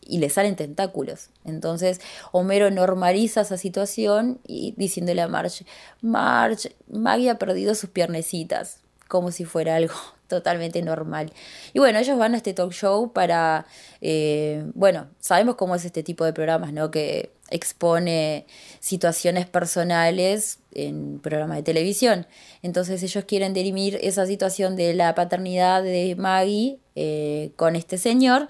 y 0.08 0.20
le 0.20 0.30
salen 0.30 0.56
tentáculos. 0.56 1.30
Entonces 1.45 2.00
Homero 2.32 2.72
normaliza 2.72 3.41
esa 3.41 3.58
situación 3.58 4.39
y 4.48 4.74
diciéndole 4.78 5.22
a 5.22 5.28
Marge, 5.28 5.66
Marge, 6.02 6.76
Maggie 6.88 7.30
ha 7.30 7.38
perdido 7.38 7.76
sus 7.76 7.89
piernecitas, 7.89 8.80
como 9.08 9.32
si 9.32 9.45
fuera 9.45 9.76
algo 9.76 9.93
totalmente 10.28 10.82
normal. 10.82 11.32
Y 11.74 11.80
bueno, 11.80 12.00
ellos 12.00 12.18
van 12.18 12.34
a 12.34 12.38
este 12.38 12.54
talk 12.54 12.72
show 12.72 13.14
para, 13.14 13.66
eh, 14.02 14.66
bueno, 14.74 15.08
sabemos 15.20 15.56
cómo 15.56 15.76
es 15.76 15.86
este 15.86 16.04
tipo 16.04 16.26
de 16.26 16.34
programas, 16.34 16.74
¿no? 16.74 16.91
Que 16.91 17.32
expone 17.50 18.45
situaciones 18.80 19.45
personales 19.45 20.60
en 20.74 21.20
programas 21.20 21.58
de 21.58 21.64
televisión. 21.64 22.28
Entonces 22.62 23.02
ellos 23.04 23.26
quieren 23.26 23.54
dirimir 23.54 24.00
esa 24.02 24.26
situación 24.26 24.76
de 24.76 24.93
la 24.93 25.16
paternidad 25.16 25.84
de 25.84 26.16
Maggie 26.18 26.80
eh, 26.95 27.52
con 27.56 27.76
este 27.76 27.98
señor 27.98 28.48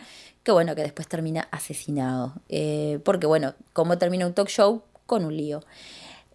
que 0.48 0.54
bueno, 0.54 0.76
que 0.76 0.82
después 0.82 1.10
termina 1.10 1.50
asesinado. 1.52 2.34
Eh, 2.48 3.00
porque 3.04 3.28
bueno, 3.28 3.54
como 3.74 3.98
termina 3.98 4.26
un 4.26 4.34
talk 4.34 4.48
show 4.48 4.82
con 5.06 5.26
un 5.26 5.36
lío. 5.36 5.62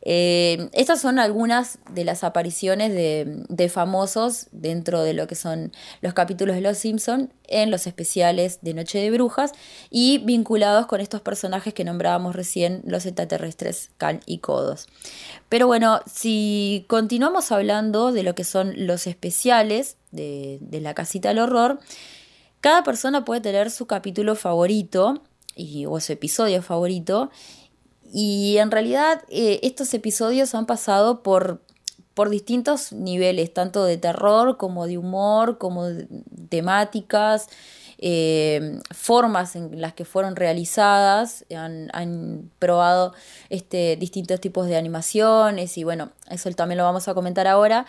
Eh, 0.05 0.69
estas 0.73 1.01
son 1.01 1.21
algunas 1.21 1.79
de 1.93 2.05
las 2.05 2.25
apariciones 2.25 2.93
de, 2.93 3.69
famosos 3.69 4.49
dentro 4.51 5.03
de 5.03 5.15
lo 5.15 5.29
que 5.29 5.37
son 5.37 5.73
los 6.01 6.13
capítulos 6.13 6.57
de 6.57 6.61
Los 6.61 6.79
Simpson 6.79 7.33
en 7.47 7.71
los 7.71 7.87
especiales 7.87 8.59
de 8.63 8.75
Noche 8.75 8.99
de 8.99 9.11
Brujas 9.13 9.53
y 9.89 10.19
vinculados 10.19 10.87
con 10.87 11.01
estos 11.01 11.21
personajes 11.21 11.73
que 11.73 11.85
nombrábamos 11.85 12.35
recién, 12.35 12.83
los 12.85 13.07
extraterrestres 13.07 13.91
Cal 13.99 14.21
y 14.27 14.39
Codos. 14.39 14.89
Pero 15.49 15.69
bueno, 15.69 16.01
si 16.13 16.85
continuamos 16.89 17.53
hablando 17.53 18.11
de 18.11 18.25
lo 18.25 18.35
que 18.35 18.45
son 18.45 18.75
los 18.87 19.07
especiales 19.07 19.97
de, 20.11 20.59
de 20.61 20.81
la 20.81 20.95
casita 20.95 21.29
del 21.29 21.39
horror, 21.39 21.79
cada 22.61 22.83
persona 22.83 23.25
puede 23.25 23.41
tener 23.41 23.71
su 23.71 23.87
capítulo 23.87 24.35
favorito 24.35 25.23
y, 25.55 25.87
o 25.87 26.01
su 26.01 26.13
episodio 26.13 26.63
favorito. 26.63 27.31
Y 28.13 28.59
en 28.59 28.71
realidad 28.71 29.23
eh, 29.31 29.61
estos 29.63 29.93
episodios 29.95 30.55
han 30.55 30.67
pasado 30.67 31.23
por, 31.23 31.63
por 32.13 32.29
distintos 32.29 32.93
niveles, 32.93 33.55
tanto 33.55 33.85
de 33.85 33.97
terror 33.97 34.59
como 34.59 34.87
de 34.87 34.99
humor, 34.99 35.57
como 35.57 35.87
de 35.87 36.07
temáticas, 36.51 37.49
eh, 38.05 38.81
formas 38.91 39.57
en 39.57 39.81
las 39.81 39.95
que 39.95 40.05
fueron 40.05 40.37
realizadas, 40.37 41.47
han, 41.57 41.89
han, 41.95 42.51
probado 42.59 43.15
este, 43.49 43.97
distintos 43.97 44.41
tipos 44.41 44.67
de 44.67 44.77
animaciones 44.77 45.79
y 45.79 45.85
bueno, 45.85 46.11
eso 46.29 46.51
también 46.51 46.79
lo 46.79 46.85
vamos 46.85 47.09
a 47.09 47.15
comentar 47.15 47.47
ahora. 47.47 47.87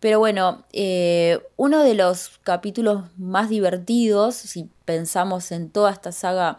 Pero 0.00 0.18
bueno, 0.18 0.64
eh, 0.72 1.38
uno 1.56 1.84
de 1.84 1.94
los 1.94 2.40
capítulos 2.42 3.04
más 3.16 3.48
divertidos, 3.48 4.34
si 4.34 4.68
pensamos 4.84 5.52
en 5.52 5.70
toda 5.70 5.92
esta 5.92 6.10
saga 6.10 6.58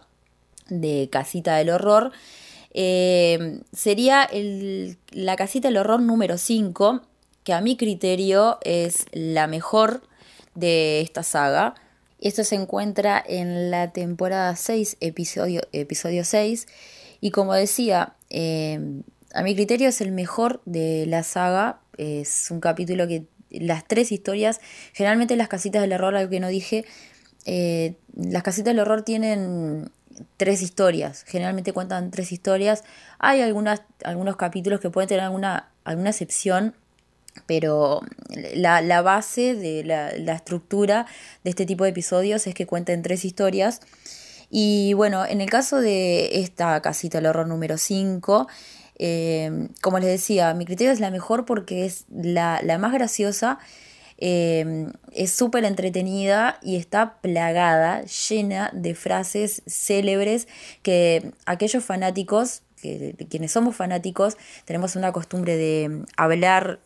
de 0.69 1.09
Casita 1.11 1.57
del 1.57 1.69
Horror, 1.69 2.13
eh, 2.73 3.61
sería 3.71 4.29
la 5.11 5.35
Casita 5.35 5.67
del 5.67 5.77
Horror 5.77 6.01
número 6.01 6.37
5, 6.37 7.01
que 7.43 7.53
a 7.53 7.61
mi 7.61 7.77
criterio 7.77 8.57
es 8.63 9.05
la 9.11 9.47
mejor 9.47 10.03
de 10.55 11.01
esta 11.01 11.23
saga. 11.23 11.75
Esto 12.19 12.43
se 12.43 12.55
encuentra 12.55 13.23
en 13.25 13.69
la 13.69 13.91
temporada 13.91 14.55
6, 14.55 14.97
episodio, 15.01 15.61
episodio 15.71 16.23
6. 16.23 16.67
Y 17.21 17.31
como 17.31 17.53
decía, 17.53 18.15
eh, 18.29 18.79
a 19.33 19.43
mi 19.43 19.55
criterio 19.55 19.89
es 19.89 20.01
el 20.01 20.11
mejor 20.11 20.61
de 20.65 21.05
la 21.07 21.23
saga. 21.23 21.81
Es 21.97 22.49
un 22.49 22.59
capítulo 22.59 23.07
que 23.07 23.25
las 23.49 23.87
tres 23.87 24.11
historias, 24.11 24.61
generalmente 24.93 25.35
las 25.35 25.47
casitas 25.47 25.81
del 25.81 25.93
horror, 25.93 26.15
algo 26.15 26.29
que 26.29 26.39
no 26.39 26.47
dije, 26.47 26.85
eh, 27.45 27.95
las 28.15 28.43
casitas 28.43 28.73
del 28.73 28.79
horror 28.79 29.03
tienen 29.03 29.91
tres 30.37 30.61
historias. 30.61 31.23
Generalmente 31.27 31.73
cuentan 31.73 32.11
tres 32.11 32.31
historias. 32.31 32.83
Hay 33.19 33.41
algunas, 33.41 33.81
algunos 34.03 34.35
capítulos 34.35 34.79
que 34.79 34.89
pueden 34.89 35.07
tener 35.07 35.23
alguna, 35.23 35.69
alguna 35.83 36.09
excepción, 36.11 36.75
pero 37.45 38.01
la, 38.55 38.81
la 38.81 39.01
base 39.01 39.55
de 39.55 39.83
la, 39.83 40.11
la 40.17 40.33
estructura 40.33 41.07
de 41.43 41.49
este 41.49 41.65
tipo 41.65 41.83
de 41.83 41.91
episodios 41.91 42.45
es 42.47 42.53
que 42.53 42.65
cuenten 42.65 43.01
tres 43.01 43.25
historias. 43.25 43.81
Y 44.49 44.93
bueno, 44.93 45.25
en 45.25 45.41
el 45.41 45.49
caso 45.49 45.79
de 45.79 46.41
esta 46.41 46.79
casita 46.81 47.17
del 47.17 47.25
horror 47.25 47.47
número 47.47 47.77
5, 47.77 48.47
eh, 48.99 49.69
como 49.81 49.99
les 49.99 50.09
decía, 50.09 50.53
mi 50.53 50.65
criterio 50.65 50.93
es 50.93 50.99
la 50.99 51.09
mejor 51.09 51.45
porque 51.45 51.85
es 51.85 52.05
la, 52.11 52.61
la 52.63 52.77
más 52.77 52.93
graciosa, 52.93 53.57
eh, 54.17 54.87
es 55.11 55.31
súper 55.31 55.65
entretenida 55.65 56.59
y 56.61 56.75
está 56.75 57.15
plagada, 57.21 58.03
llena 58.03 58.69
de 58.73 58.95
frases 58.95 59.61
célebres 59.67 60.47
que 60.81 61.31
aquellos 61.45 61.83
fanáticos, 61.83 62.61
que, 62.81 63.15
quienes 63.29 63.51
somos 63.51 63.75
fanáticos, 63.75 64.37
tenemos 64.65 64.95
una 64.95 65.11
costumbre 65.11 65.57
de 65.57 66.03
hablar 66.17 66.79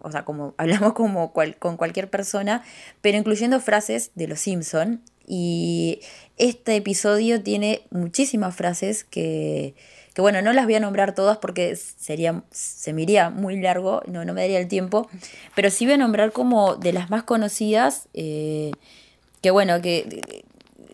o 0.00 0.10
sea, 0.10 0.24
como 0.24 0.54
hablamos 0.58 0.92
como 0.92 1.32
cual- 1.32 1.56
con 1.58 1.76
cualquier 1.76 2.10
persona, 2.10 2.62
pero 3.00 3.18
incluyendo 3.18 3.60
frases 3.60 4.10
de 4.14 4.28
los 4.28 4.40
Simpson. 4.40 5.02
Y 5.30 6.00
este 6.38 6.74
episodio 6.76 7.42
tiene 7.42 7.82
muchísimas 7.90 8.56
frases 8.56 9.04
que, 9.04 9.74
que, 10.18 10.22
bueno, 10.22 10.42
no 10.42 10.52
las 10.52 10.64
voy 10.64 10.74
a 10.74 10.80
nombrar 10.80 11.14
todas 11.14 11.38
porque 11.38 11.76
sería, 11.76 12.42
se 12.50 12.92
me 12.92 13.02
iría 13.02 13.30
muy 13.30 13.56
largo, 13.60 14.02
no, 14.08 14.24
no 14.24 14.34
me 14.34 14.40
daría 14.40 14.58
el 14.58 14.66
tiempo, 14.66 15.08
pero 15.54 15.70
sí 15.70 15.84
voy 15.84 15.94
a 15.94 15.96
nombrar 15.96 16.32
como 16.32 16.74
de 16.74 16.92
las 16.92 17.08
más 17.08 17.22
conocidas, 17.22 18.08
eh, 18.14 18.72
que 19.42 19.52
bueno, 19.52 19.80
que 19.80 20.42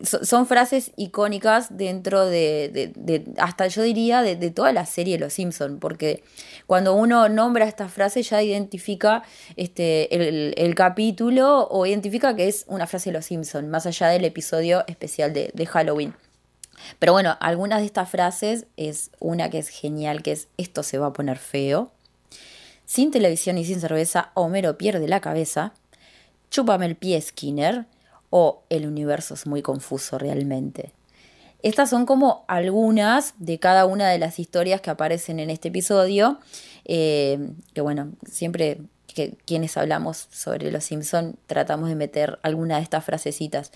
so- 0.03 0.23
son 0.23 0.45
frases 0.45 0.91
icónicas 0.95 1.75
dentro 1.75 2.27
de, 2.27 2.69
de- 2.71 2.91
de- 2.95 3.25
hasta 3.39 3.65
yo 3.65 3.81
diría, 3.81 4.21
de, 4.21 4.35
de 4.35 4.51
toda 4.51 4.71
la 4.73 4.85
serie 4.85 5.17
Los 5.17 5.33
Simpson, 5.33 5.79
porque 5.79 6.21
cuando 6.67 6.93
uno 6.93 7.27
nombra 7.27 7.65
estas 7.65 7.91
frases 7.91 8.29
ya 8.29 8.43
identifica 8.43 9.23
este, 9.55 10.13
el, 10.15 10.53
el 10.55 10.75
capítulo 10.75 11.67
o 11.71 11.87
identifica 11.87 12.35
que 12.35 12.47
es 12.47 12.65
una 12.67 12.85
frase 12.85 13.09
de 13.09 13.13
Los 13.17 13.25
Simpson, 13.25 13.71
más 13.71 13.87
allá 13.87 14.09
del 14.09 14.23
episodio 14.23 14.83
especial 14.85 15.33
de 15.33 15.65
Halloween. 15.65 16.13
Pero 16.99 17.13
bueno, 17.13 17.37
algunas 17.39 17.79
de 17.79 17.85
estas 17.85 18.09
frases 18.09 18.65
es 18.77 19.11
una 19.19 19.49
que 19.49 19.59
es 19.59 19.69
genial, 19.69 20.23
que 20.23 20.31
es 20.31 20.47
esto 20.57 20.83
se 20.83 20.97
va 20.97 21.07
a 21.07 21.13
poner 21.13 21.37
feo. 21.37 21.91
Sin 22.85 23.11
televisión 23.11 23.57
y 23.57 23.65
sin 23.65 23.81
cerveza, 23.81 24.31
Homero 24.33 24.77
pierde 24.77 25.07
la 25.07 25.21
cabeza. 25.21 25.73
Chúpame 26.51 26.85
el 26.85 26.95
pie, 26.95 27.19
Skinner. 27.21 27.85
O 28.29 28.63
el 28.69 28.85
universo 28.85 29.33
es 29.33 29.47
muy 29.47 29.61
confuso 29.61 30.17
realmente. 30.17 30.91
Estas 31.63 31.89
son 31.89 32.05
como 32.05 32.43
algunas 32.47 33.33
de 33.39 33.59
cada 33.59 33.85
una 33.85 34.09
de 34.09 34.19
las 34.19 34.39
historias 34.39 34.81
que 34.81 34.89
aparecen 34.89 35.39
en 35.39 35.49
este 35.49 35.69
episodio. 35.69 36.39
eh, 36.87 37.49
que 37.73 37.81
bueno, 37.81 38.11
siempre 38.29 38.81
que 39.15 39.35
quienes 39.45 39.75
hablamos 39.77 40.27
sobre 40.29 40.71
los 40.71 40.83
Simpson 40.83 41.37
tratamos 41.47 41.89
de 41.89 41.95
meter 41.95 42.37
alguna 42.43 42.75
de 42.75 42.83
estas 42.83 43.03
frasecitas. 43.03 43.71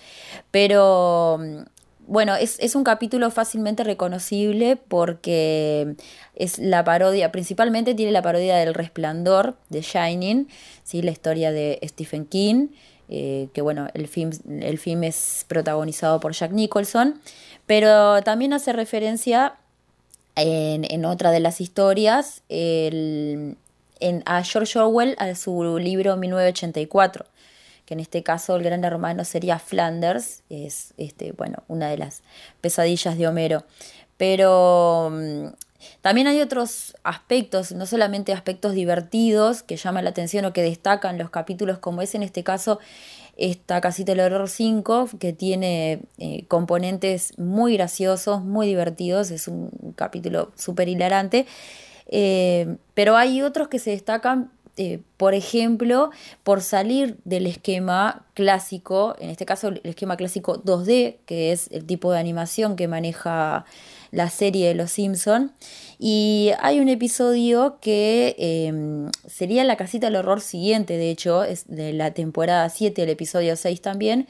Pero 0.52 1.38
mm, 1.40 1.62
bueno, 2.06 2.34
es, 2.34 2.58
es 2.60 2.74
un 2.74 2.82
capítulo 2.84 3.30
fácilmente 3.30 3.84
reconocible 3.84 4.76
porque 4.76 5.94
es 6.34 6.58
la 6.58 6.82
parodia, 6.84 7.30
principalmente 7.30 7.94
tiene 7.94 8.10
la 8.12 8.22
parodia 8.22 8.56
del 8.56 8.74
Resplandor 8.74 9.56
de 9.68 9.80
Shining, 9.82 10.48
¿sí? 10.82 11.02
la 11.02 11.10
historia 11.12 11.52
de 11.52 11.78
Stephen 11.84 12.26
King, 12.26 12.68
eh, 13.08 13.48
que 13.52 13.62
bueno, 13.62 13.88
el 13.94 14.08
film, 14.08 14.30
el 14.60 14.78
film 14.78 15.04
es 15.04 15.44
protagonizado 15.48 16.18
por 16.20 16.32
Jack 16.32 16.52
Nicholson, 16.52 17.20
pero 17.66 18.22
también 18.22 18.52
hace 18.52 18.72
referencia 18.72 19.54
en, 20.36 20.84
en 20.90 21.04
otra 21.04 21.30
de 21.30 21.40
las 21.40 21.60
historias 21.60 22.42
el- 22.48 23.56
en, 24.00 24.22
a 24.26 24.42
George 24.42 24.78
Orwell, 24.78 25.14
a 25.18 25.34
su 25.34 25.78
libro 25.78 26.16
1984 26.16 27.26
que 27.90 27.94
en 27.94 28.00
este 28.00 28.22
caso 28.22 28.54
el 28.54 28.62
gran 28.62 28.84
hermano 28.84 29.24
sería 29.24 29.58
Flanders, 29.58 30.44
es 30.48 30.94
este, 30.96 31.32
bueno, 31.32 31.64
una 31.66 31.88
de 31.88 31.98
las 31.98 32.22
pesadillas 32.60 33.18
de 33.18 33.26
Homero. 33.26 33.64
Pero 34.16 35.10
mm, 35.10 35.46
también 36.00 36.28
hay 36.28 36.40
otros 36.40 36.94
aspectos, 37.02 37.72
no 37.72 37.86
solamente 37.86 38.32
aspectos 38.32 38.74
divertidos 38.74 39.64
que 39.64 39.74
llaman 39.74 40.04
la 40.04 40.10
atención 40.10 40.44
o 40.44 40.52
que 40.52 40.62
destacan 40.62 41.18
los 41.18 41.30
capítulos, 41.30 41.78
como 41.78 42.00
es 42.00 42.14
en 42.14 42.22
este 42.22 42.44
caso 42.44 42.78
esta 43.36 43.80
casita 43.80 44.12
del 44.12 44.20
horror 44.20 44.48
5, 44.48 45.08
que 45.18 45.32
tiene 45.32 46.02
eh, 46.18 46.44
componentes 46.46 47.36
muy 47.40 47.74
graciosos, 47.76 48.40
muy 48.40 48.68
divertidos, 48.68 49.32
es 49.32 49.48
un 49.48 49.68
capítulo 49.96 50.52
súper 50.54 50.88
hilarante. 50.88 51.44
Eh, 52.06 52.76
pero 52.94 53.16
hay 53.16 53.42
otros 53.42 53.66
que 53.66 53.80
se 53.80 53.90
destacan, 53.90 54.52
eh, 54.82 55.02
por 55.18 55.34
ejemplo, 55.34 56.08
por 56.42 56.62
salir 56.62 57.18
del 57.26 57.46
esquema 57.46 58.24
clásico, 58.32 59.14
en 59.18 59.28
este 59.28 59.44
caso 59.44 59.68
el 59.68 59.82
esquema 59.84 60.16
clásico 60.16 60.62
2D, 60.62 61.18
que 61.26 61.52
es 61.52 61.68
el 61.70 61.84
tipo 61.84 62.10
de 62.10 62.18
animación 62.18 62.76
que 62.76 62.88
maneja 62.88 63.66
la 64.10 64.30
serie 64.30 64.68
de 64.68 64.74
Los 64.74 64.92
Simpson. 64.92 65.52
Y 65.98 66.52
hay 66.62 66.80
un 66.80 66.88
episodio 66.88 67.76
que 67.82 68.34
eh, 68.38 69.10
sería 69.28 69.64
la 69.64 69.76
casita 69.76 70.06
del 70.06 70.16
horror 70.16 70.40
siguiente, 70.40 70.96
de 70.96 71.10
hecho, 71.10 71.44
es 71.44 71.68
de 71.68 71.92
la 71.92 72.12
temporada 72.12 72.66
7, 72.70 73.02
el 73.02 73.10
episodio 73.10 73.56
6 73.56 73.82
también, 73.82 74.28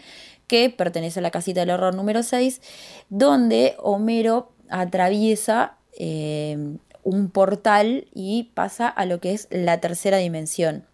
que 0.48 0.68
pertenece 0.68 1.20
a 1.20 1.22
la 1.22 1.30
casita 1.30 1.60
del 1.60 1.70
horror 1.70 1.94
número 1.94 2.24
6, 2.24 2.60
donde 3.08 3.76
Homero 3.78 4.50
atraviesa 4.68 5.76
eh, 5.96 6.58
un 7.02 7.30
portal 7.30 8.06
y 8.14 8.50
pasa 8.54 8.88
a 8.88 9.04
lo 9.06 9.20
que 9.20 9.32
es 9.32 9.48
la 9.50 9.80
tercera 9.80 10.18
dimensión. 10.18 10.84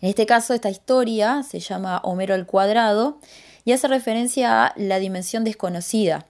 En 0.00 0.08
este 0.08 0.26
caso, 0.26 0.54
esta 0.54 0.70
historia 0.70 1.42
se 1.42 1.60
llama 1.60 2.00
Homero 2.04 2.34
al 2.34 2.46
cuadrado 2.46 3.18
y 3.64 3.72
hace 3.72 3.88
referencia 3.88 4.66
a 4.66 4.72
la 4.76 4.98
dimensión 4.98 5.44
desconocida. 5.44 6.26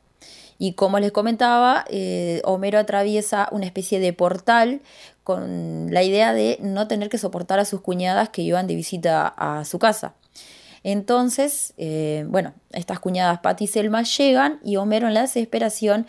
Y 0.59 0.73
como 0.73 0.99
les 0.99 1.13
comentaba, 1.13 1.85
eh, 1.91 2.41
Homero 2.45 2.79
atraviesa 2.79 3.49
una 3.53 3.67
especie 3.67 4.01
de 4.01 4.13
portal 4.13 4.81
con 5.23 5.93
la 5.93 6.03
idea 6.03 6.33
de 6.33 6.59
no 6.63 6.89
tener 6.89 7.09
que 7.09 7.19
soportar 7.19 7.59
a 7.59 7.65
sus 7.65 7.81
cuñadas 7.81 8.31
que 8.31 8.43
iban 8.43 8.67
de 8.67 8.75
visita 8.75 9.27
a 9.37 9.65
su 9.65 9.79
casa. 9.79 10.15
Entonces, 10.83 11.75
eh, 11.79 12.25
bueno, 12.29 12.55
estas 12.71 13.01
cuñadas 13.01 13.41
Patty 13.41 13.65
y 13.65 13.67
Selma 13.67 14.03
llegan 14.05 14.61
y 14.65 14.77
Homero 14.77 15.09
en 15.09 15.15
la 15.15 15.23
desesperación 15.23 16.07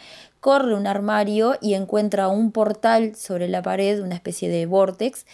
corre 0.48 0.76
un 0.76 0.88
armario 0.88 1.58
y 1.60 1.74
encuentra 1.74 2.30
un 2.30 2.54
portal 2.54 3.18
sobre 3.18 3.50
la 3.50 3.62
pared, 3.62 4.02
una 4.02 4.16
especie 4.16 4.48
de 4.48 4.66
vortex, 4.66 5.26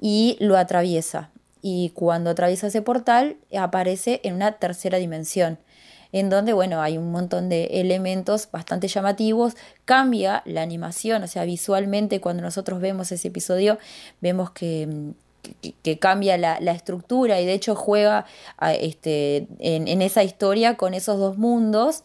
y 0.00 0.36
lo 0.38 0.56
atraviesa. 0.56 1.32
Y 1.60 1.90
cuando 1.90 2.30
atraviesa 2.30 2.68
ese 2.68 2.80
portal 2.80 3.36
aparece 3.58 4.20
en 4.22 4.34
una 4.34 4.52
tercera 4.52 4.98
dimensión, 4.98 5.58
en 6.12 6.30
donde, 6.30 6.52
bueno, 6.52 6.82
hay 6.82 6.98
un 6.98 7.10
montón 7.10 7.48
de 7.48 7.64
elementos 7.80 8.48
bastante 8.52 8.86
llamativos, 8.86 9.56
cambia 9.86 10.44
la 10.44 10.62
animación, 10.62 11.24
o 11.24 11.26
sea, 11.26 11.42
visualmente 11.42 12.20
cuando 12.20 12.44
nosotros 12.44 12.80
vemos 12.80 13.10
ese 13.10 13.26
episodio, 13.26 13.76
vemos 14.20 14.52
que, 14.52 15.14
cambia 15.98 16.38
la, 16.38 16.70
estructura 16.70 17.40
y 17.40 17.44
de 17.44 17.54
hecho 17.54 17.74
juega 17.74 18.24
este, 18.78 19.48
en 19.58 20.00
esa 20.00 20.22
historia 20.22 20.76
con 20.76 20.94
esos 20.94 21.18
dos 21.18 21.38
mundos. 21.38 22.04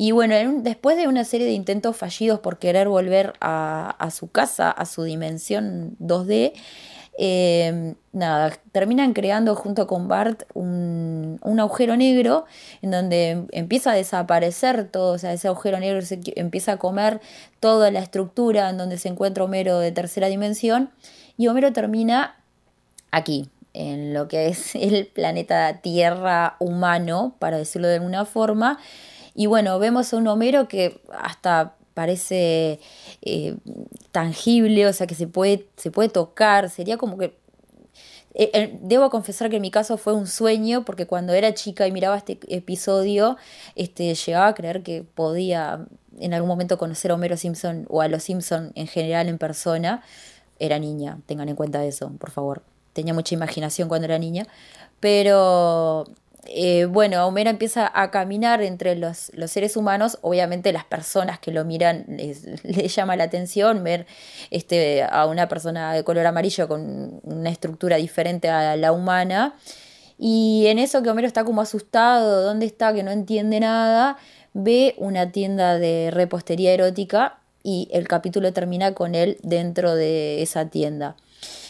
Y 0.00 0.12
bueno, 0.12 0.60
después 0.62 0.96
de 0.96 1.08
una 1.08 1.24
serie 1.24 1.44
de 1.44 1.54
intentos 1.54 1.96
fallidos 1.96 2.38
por 2.38 2.60
querer 2.60 2.88
volver 2.88 3.32
a, 3.40 4.10
su 4.12 4.30
casa, 4.30 4.70
a 4.70 4.86
su 4.86 5.02
dimensión 5.02 5.96
2D, 5.98 6.52
eh, 7.18 7.94
nada, 8.12 8.56
terminan 8.70 9.12
creando 9.12 9.56
junto 9.56 9.88
con 9.88 10.06
Bart 10.06 10.44
un, 10.54 11.40
un 11.42 11.58
agujero 11.58 11.96
negro 11.96 12.44
en 12.80 12.92
donde 12.92 13.30
em- 13.30 13.46
empieza 13.50 13.90
a 13.90 13.94
desaparecer 13.94 14.88
todo, 14.88 15.14
o 15.14 15.18
sea, 15.18 15.32
ese 15.32 15.48
agujero 15.48 15.80
negro 15.80 16.00
se 16.02 16.20
empieza 16.36 16.74
a 16.74 16.76
comer 16.76 17.20
toda 17.58 17.90
la 17.90 17.98
estructura 17.98 18.70
en 18.70 18.78
donde 18.78 18.98
se 18.98 19.08
encuentra 19.08 19.42
Homero 19.42 19.80
de 19.80 19.90
tercera 19.90 20.28
dimensión 20.28 20.90
y 21.36 21.48
Homero 21.48 21.72
termina 21.72 22.36
aquí, 23.10 23.50
en 23.74 24.14
lo 24.14 24.28
que 24.28 24.46
es 24.46 24.74
el 24.76 25.08
planeta 25.08 25.80
Tierra 25.80 26.54
humano, 26.60 27.34
para 27.40 27.56
decirlo 27.58 27.88
de 27.88 27.94
alguna 27.94 28.24
forma. 28.26 28.78
Y 29.38 29.46
bueno, 29.46 29.78
vemos 29.78 30.12
a 30.12 30.16
un 30.16 30.26
Homero 30.26 30.66
que 30.66 31.00
hasta 31.16 31.76
parece 31.94 32.80
eh, 33.22 33.54
tangible, 34.10 34.84
o 34.88 34.92
sea, 34.92 35.06
que 35.06 35.14
se 35.14 35.28
puede, 35.28 35.68
se 35.76 35.92
puede 35.92 36.08
tocar, 36.08 36.68
sería 36.70 36.96
como 36.98 37.16
que... 37.16 37.26
eh, 38.34 38.50
eh, 38.52 38.78
Debo 38.82 39.10
confesar 39.10 39.48
que 39.48 39.56
en 39.56 39.62
mi 39.62 39.70
caso 39.70 39.96
fue 39.96 40.12
un 40.12 40.26
sueño, 40.26 40.84
porque 40.84 41.06
cuando 41.06 41.34
era 41.34 41.54
chica 41.54 41.86
y 41.86 41.92
miraba 41.92 42.16
este 42.16 42.40
episodio, 42.48 43.36
este, 43.76 44.12
llegaba 44.12 44.48
a 44.48 44.54
creer 44.54 44.82
que 44.82 45.04
podía 45.04 45.86
en 46.18 46.34
algún 46.34 46.48
momento 46.48 46.76
conocer 46.76 47.12
a 47.12 47.14
Homero 47.14 47.36
Simpson 47.36 47.86
o 47.88 48.00
a 48.00 48.08
los 48.08 48.24
Simpson 48.24 48.72
en 48.74 48.88
general 48.88 49.28
en 49.28 49.38
persona. 49.38 50.02
Era 50.58 50.80
niña, 50.80 51.18
tengan 51.26 51.48
en 51.48 51.54
cuenta 51.54 51.84
eso, 51.84 52.10
por 52.18 52.32
favor. 52.32 52.62
Tenía 52.92 53.14
mucha 53.14 53.36
imaginación 53.36 53.88
cuando 53.88 54.06
era 54.06 54.18
niña, 54.18 54.48
pero 54.98 56.06
eh, 56.50 56.86
bueno, 56.86 57.26
Homero 57.26 57.50
empieza 57.50 57.90
a 57.94 58.10
caminar 58.10 58.62
entre 58.62 58.96
los, 58.96 59.30
seres 59.46 59.76
humanos, 59.76 60.18
obviamente 60.22 60.72
las 60.72 60.84
personas 60.84 61.38
que 61.38 61.52
lo 61.52 61.64
miran 61.64 62.04
les, 62.08 62.44
les, 62.64 62.94
llama 62.94 63.16
la 63.16 63.24
atención 63.24 63.84
ver 63.84 64.06
este, 64.50 65.02
a 65.02 65.26
una 65.26 65.48
persona 65.48 65.92
de 65.92 66.04
color 66.04 66.26
amarillo 66.26 66.66
con 66.66 67.20
una 67.22 67.50
estructura 67.50 67.96
diferente 67.96 68.48
a 68.48 68.76
la 68.76 68.92
humana. 68.92 69.56
Y 70.18 70.66
en 70.66 70.78
eso 70.78 71.02
que 71.02 71.10
Homero 71.10 71.28
está 71.28 71.44
como 71.44 71.60
asustado, 71.60 72.42
¿dónde 72.42 72.66
está? 72.66 72.92
Que 72.92 73.02
no 73.02 73.10
entiende 73.10 73.60
nada, 73.60 74.16
ve 74.54 74.94
una 74.96 75.30
tienda 75.30 75.78
de 75.78 76.10
repostería 76.10 76.72
erótica 76.72 77.38
y 77.62 77.88
el 77.92 78.08
capítulo 78.08 78.52
termina 78.52 78.94
con 78.94 79.14
él 79.14 79.38
dentro 79.42 79.94
de 79.94 80.42
esa 80.42 80.70
tienda. 80.70 81.14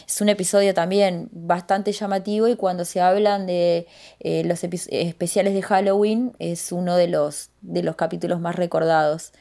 Es 0.09 0.21
un 0.21 0.29
episodio 0.29 0.73
también 0.73 1.29
bastante 1.31 1.91
llamativo 1.91 2.47
y 2.47 2.55
cuando 2.55 2.83
se 2.83 2.99
hablan 2.99 3.45
de 3.45 3.85
eh, 4.19 4.43
los 4.43 4.63
especiales 4.63 5.53
de 5.53 5.61
Halloween 5.61 6.33
es 6.39 6.71
uno 6.71 6.95
de 6.95 7.07
los, 7.07 7.51
de 7.61 7.83
los 7.83 7.95
capítulos 7.95 8.39
más 8.39 8.55
recordados. 8.55 9.33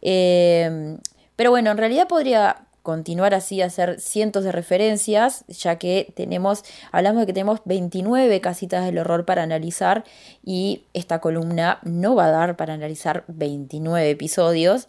Eh, 0.00 0.96
pero 1.36 1.50
bueno, 1.50 1.70
en 1.70 1.76
realidad 1.76 2.08
podría 2.08 2.64
continuar 2.82 3.34
así 3.34 3.60
hacer 3.60 4.00
cientos 4.00 4.44
de 4.44 4.52
referencias, 4.52 5.44
ya 5.46 5.76
que 5.76 6.10
tenemos, 6.16 6.64
hablamos 6.90 7.20
de 7.20 7.26
que 7.26 7.34
tenemos 7.34 7.60
29 7.66 8.40
casitas 8.40 8.86
del 8.86 8.96
horror 8.96 9.26
para 9.26 9.42
analizar 9.42 10.04
y 10.42 10.84
esta 10.94 11.20
columna 11.20 11.80
no 11.82 12.14
va 12.14 12.28
a 12.28 12.30
dar 12.30 12.56
para 12.56 12.72
analizar 12.72 13.24
29 13.28 14.08
episodios. 14.08 14.88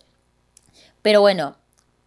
Pero 1.01 1.20
bueno, 1.20 1.57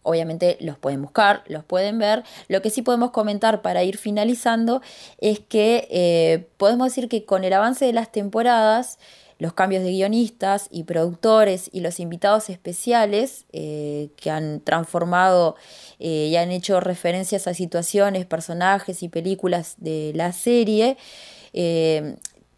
obviamente 0.03 0.57
los 0.59 0.77
pueden 0.77 1.01
buscar, 1.01 1.43
los 1.47 1.63
pueden 1.63 1.97
ver. 1.97 2.23
Lo 2.47 2.61
que 2.61 2.69
sí 2.69 2.81
podemos 2.81 3.11
comentar 3.11 3.61
para 3.61 3.83
ir 3.83 3.97
finalizando 3.97 4.81
es 5.17 5.39
que 5.39 5.87
eh, 5.89 6.47
podemos 6.57 6.87
decir 6.87 7.09
que 7.09 7.25
con 7.25 7.43
el 7.43 7.53
avance 7.53 7.85
de 7.85 7.93
las 7.93 8.11
temporadas, 8.11 8.99
los 9.39 9.53
cambios 9.53 9.83
de 9.83 9.91
guionistas 9.91 10.67
y 10.71 10.83
productores 10.83 11.69
y 11.73 11.81
los 11.81 11.99
invitados 11.99 12.49
especiales 12.49 13.45
eh, 13.51 14.09
que 14.15 14.29
han 14.29 14.61
transformado 14.61 15.55
eh, 15.99 16.27
y 16.29 16.35
han 16.35 16.51
hecho 16.51 16.79
referencias 16.79 17.47
a 17.47 17.53
situaciones, 17.53 18.25
personajes 18.25 19.03
y 19.03 19.09
películas 19.09 19.75
de 19.79 20.11
la 20.15 20.31
serie, 20.31 20.97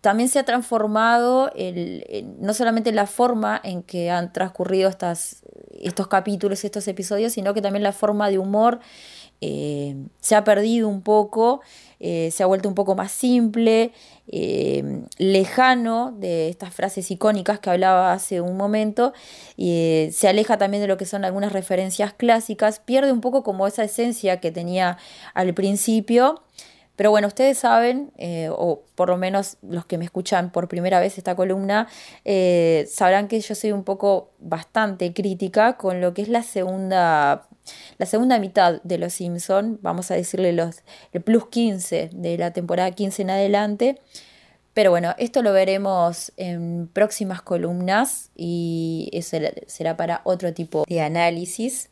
también 0.05 0.29
se 0.29 0.37
ha 0.37 0.43
transformado 0.43 1.51
el, 1.55 2.05
no 2.39 2.53
solamente 2.53 2.91
la 2.91 3.07
forma 3.07 3.59
en 3.63 3.81
que 3.81 4.11
han 4.11 4.31
transcurrido 4.31 4.87
estos 4.87 6.07
capítulos, 6.07 6.63
estos 6.63 6.87
episodios, 6.87 7.33
sino 7.33 7.55
que 7.55 7.61
también 7.63 7.81
la 7.81 7.91
forma 7.91 8.29
de 8.29 8.37
humor 8.37 8.81
eh, 9.41 9.95
se 10.19 10.35
ha 10.35 10.43
perdido 10.43 10.89
un 10.89 11.01
poco, 11.01 11.61
eh, 11.99 12.29
se 12.31 12.43
ha 12.43 12.45
vuelto 12.45 12.69
un 12.69 12.75
poco 12.75 12.93
más 12.93 13.11
simple, 13.11 13.93
eh, 14.27 15.01
lejano 15.17 16.13
de 16.15 16.49
estas 16.49 16.71
frases 16.71 17.09
icónicas 17.09 17.57
que 17.57 17.71
hablaba 17.71 18.13
hace 18.13 18.41
un 18.41 18.57
momento, 18.57 19.11
y 19.57 20.09
se 20.11 20.27
aleja 20.27 20.59
también 20.59 20.81
de 20.81 20.87
lo 20.87 20.97
que 20.97 21.07
son 21.07 21.25
algunas 21.25 21.51
referencias 21.51 22.13
clásicas, 22.13 22.77
pierde 22.77 23.11
un 23.11 23.21
poco 23.21 23.41
como 23.41 23.65
esa 23.65 23.83
esencia 23.83 24.39
que 24.39 24.51
tenía 24.51 24.99
al 25.33 25.55
principio. 25.55 26.43
Pero 26.95 27.11
bueno, 27.11 27.27
ustedes 27.27 27.57
saben, 27.57 28.11
eh, 28.17 28.49
o 28.51 28.83
por 28.95 29.09
lo 29.09 29.17
menos 29.17 29.57
los 29.61 29.85
que 29.85 29.97
me 29.97 30.05
escuchan 30.05 30.51
por 30.51 30.67
primera 30.67 30.99
vez 30.99 31.17
esta 31.17 31.35
columna, 31.35 31.87
eh, 32.23 32.87
sabrán 32.89 33.27
que 33.27 33.39
yo 33.39 33.55
soy 33.55 33.71
un 33.71 33.83
poco 33.83 34.31
bastante 34.39 35.13
crítica 35.13 35.77
con 35.77 35.99
lo 35.99 36.13
que 36.13 36.21
es 36.21 36.29
la 36.29 36.43
segunda, 36.43 37.47
la 37.97 38.05
segunda 38.05 38.39
mitad 38.39 38.81
de 38.83 38.97
Los 38.97 39.13
Simpson, 39.13 39.79
vamos 39.81 40.09
a 40.11 40.15
decirle 40.15 40.53
los, 40.53 40.83
el 41.11 41.21
plus 41.21 41.47
15 41.49 42.11
de 42.13 42.37
la 42.37 42.51
temporada 42.51 42.91
15 42.91 43.23
en 43.23 43.29
adelante. 43.29 44.01
Pero 44.73 44.91
bueno, 44.91 45.15
esto 45.17 45.41
lo 45.41 45.53
veremos 45.53 46.33
en 46.35 46.89
próximas 46.91 47.41
columnas 47.41 48.29
y 48.35 49.09
eso 49.13 49.37
será 49.67 49.95
para 49.95 50.19
otro 50.25 50.53
tipo 50.53 50.83
de 50.89 50.99
análisis. 50.99 51.89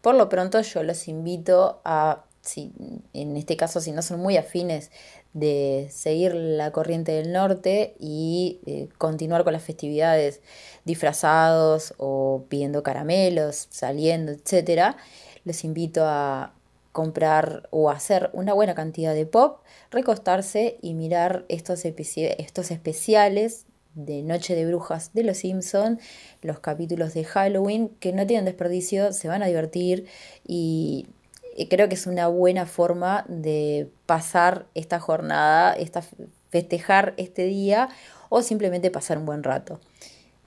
Por 0.00 0.14
lo 0.14 0.28
pronto 0.30 0.60
yo 0.62 0.82
los 0.82 1.08
invito 1.08 1.82
a 1.84 2.25
si, 2.46 2.72
en 3.12 3.36
este 3.36 3.56
caso 3.56 3.80
si 3.80 3.92
no 3.92 4.02
son 4.02 4.20
muy 4.20 4.36
afines 4.36 4.90
de 5.32 5.88
seguir 5.90 6.34
la 6.34 6.72
corriente 6.72 7.12
del 7.12 7.32
norte 7.32 7.94
y 8.00 8.60
eh, 8.66 8.88
continuar 8.96 9.44
con 9.44 9.52
las 9.52 9.62
festividades 9.62 10.40
disfrazados 10.84 11.94
o 11.98 12.44
pidiendo 12.48 12.82
caramelos, 12.82 13.66
saliendo, 13.70 14.32
etc., 14.32 14.96
les 15.44 15.64
invito 15.64 16.04
a 16.04 16.54
comprar 16.92 17.68
o 17.70 17.90
hacer 17.90 18.30
una 18.32 18.54
buena 18.54 18.74
cantidad 18.74 19.12
de 19.12 19.26
pop, 19.26 19.60
recostarse 19.90 20.78
y 20.80 20.94
mirar 20.94 21.44
estos, 21.48 21.84
estos 21.84 22.70
especiales 22.70 23.66
de 23.94 24.22
Noche 24.22 24.54
de 24.54 24.66
Brujas 24.66 25.12
de 25.12 25.22
Los 25.22 25.38
Simpson, 25.38 25.98
los 26.40 26.60
capítulos 26.60 27.12
de 27.12 27.24
Halloween, 27.24 27.90
que 28.00 28.12
no 28.12 28.26
tienen 28.26 28.44
desperdicio, 28.46 29.12
se 29.12 29.28
van 29.28 29.42
a 29.42 29.46
divertir 29.46 30.06
y 30.46 31.06
creo 31.68 31.88
que 31.88 31.94
es 31.94 32.06
una 32.06 32.28
buena 32.28 32.66
forma 32.66 33.24
de 33.28 33.90
pasar 34.06 34.66
esta 34.74 35.00
jornada, 35.00 35.72
esta, 35.72 36.02
festejar 36.50 37.14
este 37.16 37.44
día 37.44 37.88
o 38.28 38.42
simplemente 38.42 38.90
pasar 38.90 39.18
un 39.18 39.26
buen 39.26 39.42
rato. 39.42 39.80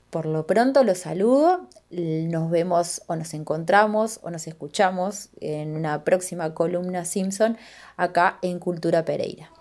Por 0.10 0.26
lo 0.26 0.48
pronto 0.48 0.84
los 0.84 1.00
saludo, 1.00 1.68
nos 1.92 2.50
vemos 2.50 3.04
o 3.08 3.16
nos 3.16 3.34
encontramos 3.34 4.20
o 4.24 4.32
nos 4.32 4.48
escuchamos 4.48 5.30
en 5.40 5.76
una 5.76 6.04
próxima 6.04 6.54
columna 6.56 7.06
Simpson 7.06 7.58
acá 7.96 8.40
en 8.42 8.58
Cultura 8.60 9.06
Pereira. 9.06 9.52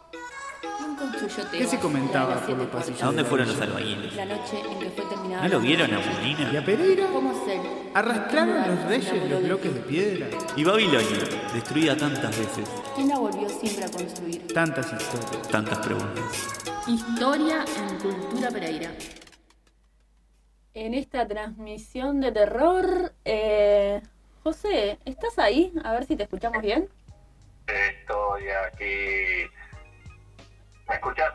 ¿Qué 1.52 1.66
se 1.66 1.78
comentaba 1.78 2.36
por 2.40 2.56
los 2.56 2.66
pasillos? 2.68 3.02
¿A 3.02 3.06
dónde 3.06 3.24
fueron 3.24 3.48
los 3.48 3.60
albañiles? 3.60 4.14
La 4.16 4.24
noche 4.24 4.60
en 4.60 4.78
que 4.78 4.90
fue 4.90 5.04
terminada. 5.04 5.42
¿No 5.44 5.48
lo 5.54 5.60
vieron 5.60 5.92
a 5.94 5.98
Molina? 5.98 6.50
¿Y 6.52 6.56
a 6.56 6.64
Pereira? 6.64 7.06
¿Cómo 7.12 7.44
se 7.44 7.60
¿Arrastraron 7.94 8.68
los 8.68 8.84
reyes 8.84 9.30
los 9.30 9.42
bloques 9.42 9.74
de 9.74 9.80
piedra? 9.80 10.26
¿Y 10.56 10.64
Babilonia? 10.64 11.18
Destruida 11.54 11.96
tantas 11.96 12.36
veces. 12.38 12.68
¿Quién 12.94 13.08
la 13.08 13.18
volvió 13.18 13.48
siempre 13.48 13.84
a 13.84 13.90
construir? 13.90 14.46
Tantas 14.52 14.92
historias. 14.92 15.48
Tantas 15.48 15.78
preguntas. 15.78 16.58
Historia 16.86 17.64
en 17.76 17.98
Cultura 17.98 18.50
Pereira. 18.50 18.90
En 20.74 20.94
esta 20.94 21.26
transmisión 21.26 22.20
de 22.20 22.32
terror, 22.32 23.12
eh, 23.24 24.00
José, 24.42 24.98
¿estás 25.04 25.38
ahí? 25.38 25.72
A 25.84 25.92
ver 25.92 26.06
si 26.06 26.16
te 26.16 26.24
escuchamos 26.24 26.62
bien. 26.62 26.88
Estoy 27.66 28.44
aquí. 28.66 29.57
¿Me 30.88 30.94
escuchas? 30.94 31.32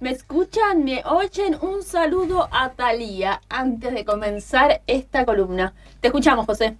¿Me 0.00 0.10
escuchan? 0.10 0.84
¿Me 0.84 1.02
oyen? 1.04 1.56
Un 1.60 1.82
saludo 1.82 2.48
a 2.50 2.70
Talía 2.70 3.40
antes 3.48 3.94
de 3.94 4.04
comenzar 4.04 4.82
esta 4.86 5.24
columna. 5.24 5.74
Te 6.00 6.08
escuchamos, 6.08 6.44
José. 6.44 6.76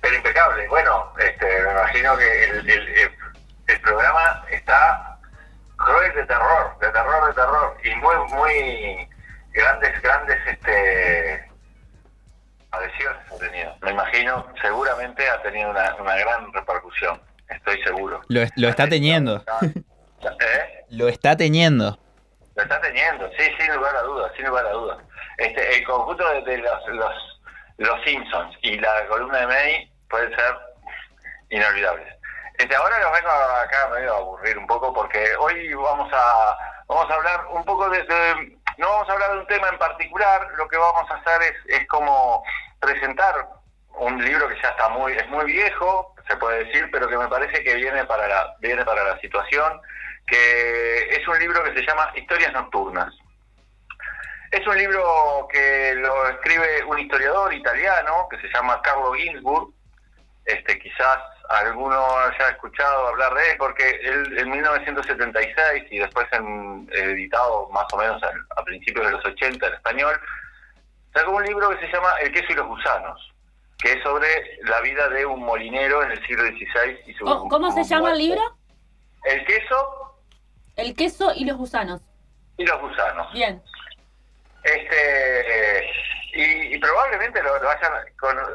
Pero 0.00 0.16
impecable. 0.16 0.68
Bueno, 0.68 1.12
este, 1.18 1.46
me 1.46 1.72
imagino 1.72 2.16
que 2.16 2.44
el, 2.44 2.70
el, 2.70 2.88
el 3.66 3.80
programa 3.80 4.44
está 4.50 5.18
cruel 5.76 6.14
de 6.14 6.24
terror, 6.26 6.78
de 6.80 6.88
terror, 6.90 7.26
de 7.26 7.34
terror. 7.34 7.76
Y 7.82 7.94
muy, 7.96 8.16
muy 8.32 9.08
grandes, 9.52 10.00
grandes 10.00 10.38
este, 10.46 11.50
adhesiones 12.70 13.32
ha 13.32 13.36
tenido. 13.36 13.76
Me 13.82 13.90
imagino, 13.90 14.46
seguramente 14.62 15.28
ha 15.28 15.42
tenido 15.42 15.70
una, 15.70 15.96
una 15.96 16.16
gran 16.16 16.52
repercusión. 16.52 17.20
Estoy 17.48 17.82
seguro. 17.82 18.20
Lo, 18.28 18.42
lo 18.56 18.68
está 18.68 18.88
teniendo. 18.88 19.44
¿Eh? 20.30 20.84
Lo 20.90 21.08
está 21.08 21.36
teniendo. 21.36 21.98
Lo 22.54 22.62
está 22.62 22.80
teniendo, 22.80 23.28
sí, 23.38 23.44
sin 23.58 23.74
lugar 23.74 23.96
a 23.96 24.02
dudas, 24.02 24.32
sin 24.36 24.46
lugar 24.46 24.66
a 24.66 24.70
dudas. 24.70 24.98
Este, 25.38 25.78
el 25.78 25.84
conjunto 25.84 26.28
de, 26.28 26.42
de 26.42 26.58
los, 26.58 26.88
los, 26.88 27.40
los 27.78 28.04
Simpsons 28.04 28.56
y 28.62 28.78
la 28.78 29.06
columna 29.06 29.38
de 29.38 29.46
May 29.46 29.92
pueden 30.08 30.30
ser 30.36 30.56
inolvidables. 31.50 32.06
Este, 32.58 32.76
ahora 32.76 32.98
los 32.98 33.12
vengo 33.12 33.30
acá 33.30 33.88
medio 33.92 34.14
a 34.14 34.18
aburrir 34.18 34.58
un 34.58 34.66
poco 34.66 34.92
porque 34.92 35.24
hoy 35.38 35.72
vamos 35.74 36.10
a 36.12 36.58
vamos 36.86 37.10
a 37.10 37.14
hablar 37.14 37.46
un 37.50 37.64
poco 37.64 37.88
de, 37.88 38.02
de, 38.02 38.58
no 38.76 38.88
vamos 38.90 39.08
a 39.08 39.12
hablar 39.12 39.32
de 39.32 39.38
un 39.38 39.46
tema 39.46 39.68
en 39.68 39.78
particular, 39.78 40.46
lo 40.56 40.68
que 40.68 40.76
vamos 40.76 41.10
a 41.10 41.14
hacer 41.14 41.42
es, 41.42 41.80
es 41.80 41.88
como 41.88 42.44
presentar 42.80 43.48
un 43.94 44.22
libro 44.22 44.48
que 44.48 44.60
ya 44.60 44.68
está 44.68 44.90
muy 44.90 45.12
es 45.14 45.28
muy 45.28 45.46
viejo, 45.46 46.14
se 46.28 46.36
puede 46.36 46.64
decir, 46.64 46.88
pero 46.92 47.08
que 47.08 47.16
me 47.16 47.28
parece 47.28 47.64
que 47.64 47.74
viene 47.76 48.04
para 48.04 48.28
la 48.28 48.54
viene 48.60 48.84
para 48.84 49.02
la 49.04 49.18
situación 49.20 49.80
que 50.26 51.08
es 51.10 51.26
un 51.28 51.38
libro 51.38 51.62
que 51.64 51.74
se 51.74 51.86
llama 51.86 52.10
Historias 52.14 52.52
Nocturnas. 52.52 53.14
Es 54.50 54.66
un 54.66 54.76
libro 54.76 55.48
que 55.50 55.94
lo 55.96 56.28
escribe 56.28 56.84
un 56.84 56.98
historiador 56.98 57.54
italiano 57.54 58.26
que 58.30 58.38
se 58.38 58.48
llama 58.48 58.80
Carlo 58.82 59.14
Ginsburg. 59.14 59.72
Este, 60.44 60.78
quizás 60.78 61.18
alguno 61.48 62.18
haya 62.18 62.48
escuchado 62.50 63.08
hablar 63.08 63.32
de 63.34 63.50
él, 63.50 63.56
porque 63.58 63.88
él 64.02 64.38
en 64.38 64.50
1976 64.50 65.84
y 65.90 65.98
después 65.98 66.26
en, 66.32 66.88
editado 66.92 67.68
más 67.70 67.86
o 67.92 67.96
menos 67.96 68.22
a, 68.22 68.32
a 68.56 68.64
principios 68.64 69.06
de 69.06 69.12
los 69.12 69.24
80 69.24 69.66
en 69.66 69.74
español, 69.74 70.20
sacó 71.14 71.30
un 71.32 71.44
libro 71.44 71.70
que 71.70 71.86
se 71.86 71.92
llama 71.92 72.12
El 72.20 72.32
queso 72.32 72.52
y 72.52 72.54
los 72.54 72.66
gusanos, 72.66 73.32
que 73.78 73.92
es 73.92 74.02
sobre 74.02 74.28
la 74.64 74.80
vida 74.80 75.08
de 75.08 75.24
un 75.24 75.40
molinero 75.40 76.02
en 76.02 76.12
el 76.12 76.26
siglo 76.26 76.44
XVI. 76.44 76.98
Y 77.06 77.14
su, 77.14 77.24
¿Cómo, 77.24 77.48
¿cómo 77.48 77.72
se 77.72 77.84
llama 77.84 78.12
el 78.12 78.18
libro? 78.18 78.42
El 79.24 79.44
queso 79.44 80.11
el 80.76 80.94
queso 80.96 81.32
y 81.34 81.44
los 81.44 81.56
gusanos. 81.56 82.00
y 82.56 82.64
los 82.66 82.80
gusanos. 82.80 83.32
Bien. 83.32 83.62
Este, 84.62 85.90
y, 86.34 86.74
y 86.74 86.78
probablemente 86.78 87.42
lo, 87.42 87.58
lo 87.62 87.70
hayan 87.70 87.92
cono- 88.18 88.48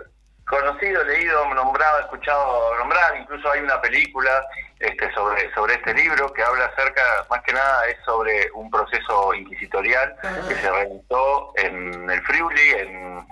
conocido, 0.47 1.03
leído, 1.03 1.53
nombrado, 1.53 1.99
escuchado 1.99 2.76
nombrar, 2.78 3.18
incluso 3.18 3.51
hay 3.51 3.59
una 3.61 3.82
película 3.82 4.45
este, 4.80 5.11
sobre, 5.13 5.53
sobre 5.53 5.74
este 5.74 5.93
libro 5.93 6.32
que 6.32 6.41
habla 6.43 6.65
acerca, 6.65 7.01
más 7.30 7.41
que 7.43 7.51
nada 7.53 7.86
es 7.88 7.97
sobre 8.05 8.49
un 8.53 8.70
proceso 8.72 9.34
inquisitorial 9.34 10.15
que 10.47 10.55
se 10.55 10.72
realizó 10.72 11.51
en 11.57 12.09
el 12.09 12.22
Friuli, 12.22 12.70
en, 12.78 13.28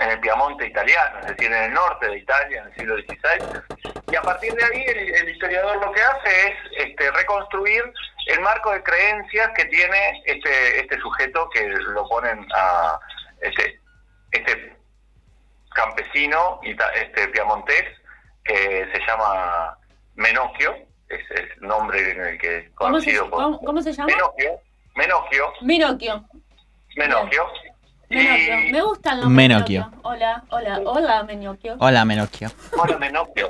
en 0.00 0.10
el 0.10 0.20
Piamonte 0.20 0.66
italiano, 0.66 1.20
es 1.20 1.26
decir, 1.28 1.46
en 1.52 1.62
el 1.64 1.72
norte 1.74 2.06
de 2.08 2.18
Italia, 2.18 2.60
en 2.62 2.66
el 2.68 2.74
siglo 2.74 2.96
XVI. 2.96 3.92
Y 4.10 4.16
a 4.16 4.22
partir 4.22 4.52
de 4.54 4.64
ahí 4.64 4.82
el, 4.86 5.14
el 5.14 5.28
historiador 5.28 5.76
lo 5.84 5.92
que 5.92 6.00
hace 6.02 6.48
es 6.48 6.54
este, 6.88 7.10
reconstruir 7.12 7.82
el 8.26 8.40
marco 8.40 8.72
de 8.72 8.82
creencias 8.82 9.50
que 9.56 9.64
tiene 9.66 10.22
este, 10.24 10.80
este 10.80 10.98
sujeto 11.00 11.48
que 11.50 11.66
lo 11.68 12.08
ponen 12.08 12.46
a 12.54 12.98
este, 13.40 13.78
este 14.32 14.76
campesino 15.74 16.60
este 16.62 17.28
piamontés 17.28 17.84
que 18.44 18.88
se 18.92 19.00
llama 19.06 19.76
Menocchio, 20.14 20.74
es 21.08 21.20
el 21.30 21.48
nombre 21.60 22.10
en 22.10 22.20
el 22.20 22.38
que 22.38 22.58
es 22.58 22.70
¿Cómo 22.74 23.00
se, 23.00 23.06
conocido 23.12 23.30
por 23.30 23.42
cómo- 23.42 23.60
cómo 23.60 23.82
se 23.82 23.92
llama? 23.92 24.06
Menocchio, 24.06 24.60
Menocchio, 24.96 25.52
Minocchio. 25.62 26.24
Menocchio. 26.96 27.46
Menocchio. 28.10 28.72
Me 28.72 28.82
gusta 28.82 29.12
el 29.12 29.20
nombre. 29.20 29.48
Menocchio. 29.48 29.80
Menocchio. 29.80 30.00
Hola, 30.02 30.42
hola, 30.50 30.80
hola, 30.84 31.22
Menocchio. 31.22 31.76
Hola, 31.78 32.04
Menocchio. 32.04 32.48
Bueno, 32.76 32.98
Menocchio. 32.98 33.48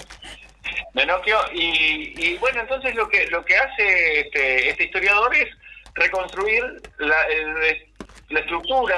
Menocchio, 0.93 1.39
y, 1.55 2.13
y 2.17 2.37
bueno, 2.39 2.61
entonces 2.61 2.95
lo 2.95 3.09
que 3.09 3.27
lo 3.29 3.45
que 3.45 3.57
hace 3.57 4.21
este, 4.21 4.69
este 4.69 4.85
historiador 4.85 5.35
es 5.35 5.49
reconstruir 5.95 6.63
la, 6.99 7.23
el- 7.25 7.87
la 8.29 8.39
estructura 8.41 8.97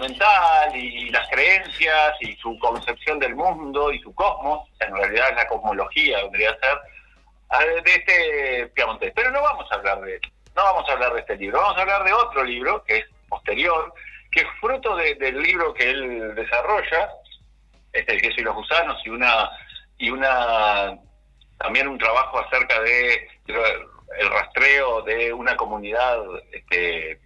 mental 0.00 0.74
y 0.74 1.08
las 1.10 1.28
creencias 1.28 2.14
y 2.20 2.34
su 2.36 2.58
concepción 2.58 3.20
del 3.20 3.36
mundo 3.36 3.92
y 3.92 4.00
su 4.00 4.12
cosmos, 4.12 4.68
en 4.80 4.92
realidad 4.96 5.28
es 5.30 5.36
la 5.36 5.46
cosmología, 5.46 6.18
vendría 6.22 6.50
a 6.50 6.58
ser, 7.60 7.84
de 7.84 7.94
este 7.94 8.66
Piamontés. 8.74 9.12
Pero 9.14 9.30
no 9.30 9.40
vamos 9.40 9.70
a 9.70 9.74
hablar 9.76 10.00
de 10.00 10.18
no 10.56 10.64
vamos 10.64 10.88
a 10.88 10.92
hablar 10.94 11.12
de 11.14 11.20
este 11.20 11.36
libro, 11.36 11.60
vamos 11.60 11.78
a 11.78 11.82
hablar 11.82 12.02
de 12.02 12.12
otro 12.12 12.42
libro 12.42 12.82
que 12.84 12.96
es 12.98 13.04
posterior, 13.28 13.94
que 14.36 14.42
es 14.42 14.48
fruto 14.60 14.94
de- 14.96 15.14
del 15.14 15.40
libro 15.42 15.72
que 15.72 15.88
él 15.88 16.34
desarrolla, 16.34 17.08
este, 17.92 18.12
el 18.12 18.20
queso 18.20 18.40
y 18.40 18.44
los 18.44 18.54
gusanos, 18.54 19.00
y 19.06 19.08
una 19.08 19.50
y 19.98 20.10
una 20.10 20.94
también 21.58 21.88
un 21.88 21.96
trabajo 21.96 22.38
acerca 22.38 22.78
de 22.82 23.28
el 24.18 24.28
rastreo 24.30 25.00
de 25.02 25.32
una 25.32 25.56
comunidad 25.56 26.18
este, 26.52 27.18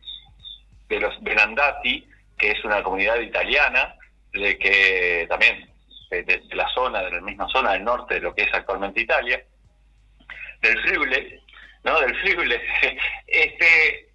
de 0.88 1.00
los 1.00 1.20
Benandati, 1.20 2.08
que 2.38 2.52
es 2.52 2.64
una 2.64 2.80
comunidad 2.84 3.18
italiana, 3.18 3.96
de 4.32 4.56
que 4.56 5.26
también 5.28 5.68
de, 6.10 6.42
la 6.52 6.68
zona, 6.68 7.02
de 7.02 7.10
la 7.10 7.20
misma 7.22 7.48
zona 7.48 7.72
del 7.72 7.82
norte 7.82 8.14
de 8.14 8.20
lo 8.20 8.32
que 8.34 8.42
es 8.42 8.54
actualmente 8.54 9.00
Italia, 9.00 9.44
del 10.62 10.80
Friuli, 10.82 11.40
¿no? 11.82 11.98
Del 12.00 12.14
Friuli. 12.20 12.56
Este, 13.26 14.09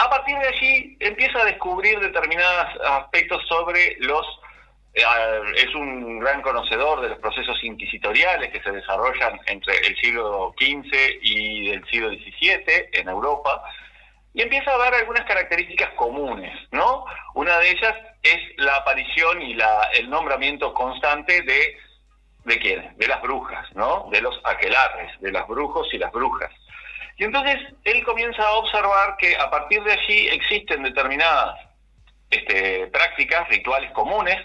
a 0.00 0.08
partir 0.08 0.36
de 0.38 0.48
allí 0.48 0.96
empieza 0.98 1.40
a 1.40 1.44
descubrir 1.44 2.00
determinados 2.00 2.68
aspectos 2.84 3.46
sobre 3.46 3.96
los 4.00 4.26
eh, 4.94 5.02
es 5.56 5.74
un 5.74 6.18
gran 6.20 6.40
conocedor 6.40 7.02
de 7.02 7.10
los 7.10 7.18
procesos 7.18 7.62
inquisitoriales 7.62 8.50
que 8.50 8.62
se 8.62 8.72
desarrollan 8.72 9.38
entre 9.46 9.76
el 9.86 9.94
siglo 9.98 10.54
XV 10.58 11.18
y 11.22 11.70
el 11.70 11.86
siglo 11.88 12.08
XVII 12.08 12.88
en 12.94 13.08
Europa 13.08 13.62
y 14.32 14.42
empieza 14.42 14.74
a 14.74 14.78
dar 14.78 14.94
algunas 14.94 15.24
características 15.26 15.90
comunes, 15.90 16.56
¿no? 16.72 17.04
Una 17.34 17.58
de 17.58 17.70
ellas 17.70 17.94
es 18.22 18.38
la 18.56 18.76
aparición 18.76 19.42
y 19.42 19.54
la, 19.54 19.90
el 19.94 20.08
nombramiento 20.08 20.72
constante 20.72 21.42
de 21.42 21.76
¿de 22.44 22.58
quiénes? 22.58 22.96
De 22.96 23.06
las 23.06 23.20
brujas, 23.20 23.66
¿no? 23.74 24.08
De 24.10 24.22
los 24.22 24.40
aquelarres, 24.44 25.20
de 25.20 25.30
los 25.30 25.46
brujos 25.46 25.92
y 25.92 25.98
las 25.98 26.10
brujas. 26.10 26.50
Y 27.20 27.24
entonces 27.24 27.58
él 27.84 28.02
comienza 28.02 28.42
a 28.42 28.52
observar 28.52 29.18
que 29.18 29.36
a 29.36 29.50
partir 29.50 29.82
de 29.82 29.92
allí 29.92 30.28
existen 30.28 30.82
determinadas 30.82 31.54
este, 32.30 32.86
prácticas, 32.86 33.46
rituales 33.50 33.90
comunes, 33.92 34.38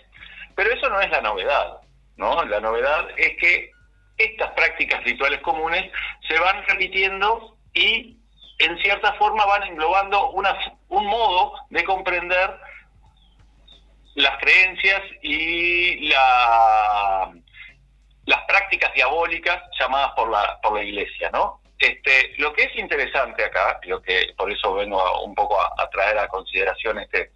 pero 0.56 0.74
eso 0.74 0.90
no 0.90 1.00
es 1.00 1.10
la 1.10 1.22
novedad, 1.22 1.78
¿no? 2.18 2.44
La 2.44 2.60
novedad 2.60 3.08
es 3.16 3.38
que 3.38 3.72
estas 4.18 4.52
prácticas 4.52 5.02
rituales 5.06 5.40
comunes 5.40 5.90
se 6.28 6.38
van 6.38 6.66
repitiendo 6.68 7.56
y 7.74 8.18
en 8.60 8.78
cierta 8.80 9.14
forma 9.14 9.46
van 9.46 9.64
englobando 9.64 10.32
un 10.32 11.06
modo 11.06 11.54
de 11.70 11.82
comprender 11.86 12.60
las 14.16 14.38
creencias 14.40 15.02
y 15.22 16.10
la, 16.10 17.32
las 18.26 18.42
prácticas 18.50 18.94
diabólicas 18.94 19.64
llamadas 19.80 20.12
por 20.18 20.30
la, 20.30 20.60
por 20.62 20.74
la 20.74 20.84
iglesia, 20.84 21.30
¿no? 21.32 21.62
Este, 21.78 22.34
lo 22.38 22.54
que 22.54 22.64
es 22.64 22.76
interesante 22.78 23.44
acá, 23.44 23.80
lo 23.84 24.02
que 24.02 24.34
por 24.38 24.52
eso 24.52 24.74
vengo 24.76 25.24
un 25.24 25.36
poco 25.36 25.60
a, 25.62 25.90
traer 25.90 26.18
a 26.18 26.28
consideración 26.28 27.00
este, 27.00 27.32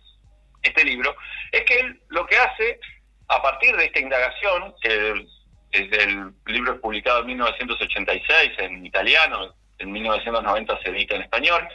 este 0.62 0.86
libro, 0.86 1.16
es 1.52 1.64
que 1.66 1.80
él 1.80 2.02
lo 2.08 2.26
que 2.26 2.38
hace, 2.38 2.80
a 3.28 3.42
partir 3.42 3.76
de 3.76 3.86
esta 3.86 4.00
indagación, 4.00 4.74
que 4.82 5.26
es 5.72 5.92
el 5.92 6.34
libro 6.46 6.74
es 6.74 6.80
publicado 6.80 7.20
en 7.20 7.28
1986 7.28 8.52
en 8.60 8.86
italiano, 8.86 9.54
en 9.78 9.92
1990 9.92 10.80
se 10.82 10.90
edita 10.90 11.16
en 11.16 11.24
español, 11.24 11.68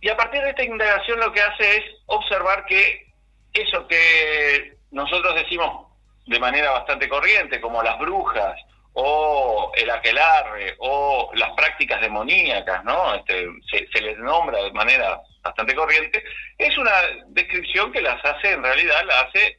y 0.00 0.08
a 0.08 0.16
partir 0.16 0.42
de 0.42 0.50
esta 0.50 0.64
indagación 0.64 1.20
lo 1.20 1.32
que 1.32 1.40
hace 1.40 1.76
es 1.78 1.84
observar 2.06 2.64
que 2.66 3.12
eso 3.52 3.86
que 3.88 4.76
nosotros 4.90 5.34
decimos 5.34 5.86
de 6.26 6.38
manera 6.40 6.70
bastante 6.70 7.08
corriente, 7.08 7.60
como 7.60 7.82
las 7.82 7.98
brujas, 7.98 8.58
o 8.98 9.72
el 9.76 9.90
aquelarre, 9.90 10.74
o 10.78 11.30
las 11.34 11.50
prácticas 11.52 12.00
demoníacas, 12.00 12.82
¿no? 12.84 13.14
Este, 13.14 13.46
se, 13.70 13.86
se 13.92 14.00
les 14.00 14.16
nombra 14.18 14.62
de 14.62 14.72
manera 14.72 15.20
bastante 15.42 15.74
corriente, 15.74 16.24
es 16.56 16.76
una 16.78 16.92
descripción 17.28 17.92
que 17.92 18.00
las 18.00 18.24
hace, 18.24 18.52
en 18.52 18.62
realidad, 18.62 19.04
la 19.06 19.20
hace 19.20 19.58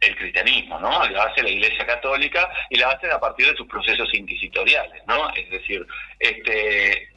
el 0.00 0.16
cristianismo, 0.16 0.80
¿no? 0.80 1.04
La 1.08 1.22
hace 1.24 1.42
la 1.42 1.50
Iglesia 1.50 1.86
Católica 1.86 2.50
y 2.70 2.78
la 2.78 2.88
hace 2.90 3.08
a 3.10 3.20
partir 3.20 3.46
de 3.48 3.56
sus 3.56 3.68
procesos 3.68 4.12
inquisitoriales, 4.12 5.02
¿no? 5.06 5.30
Es 5.34 5.48
decir, 5.50 5.86
este 6.18 7.08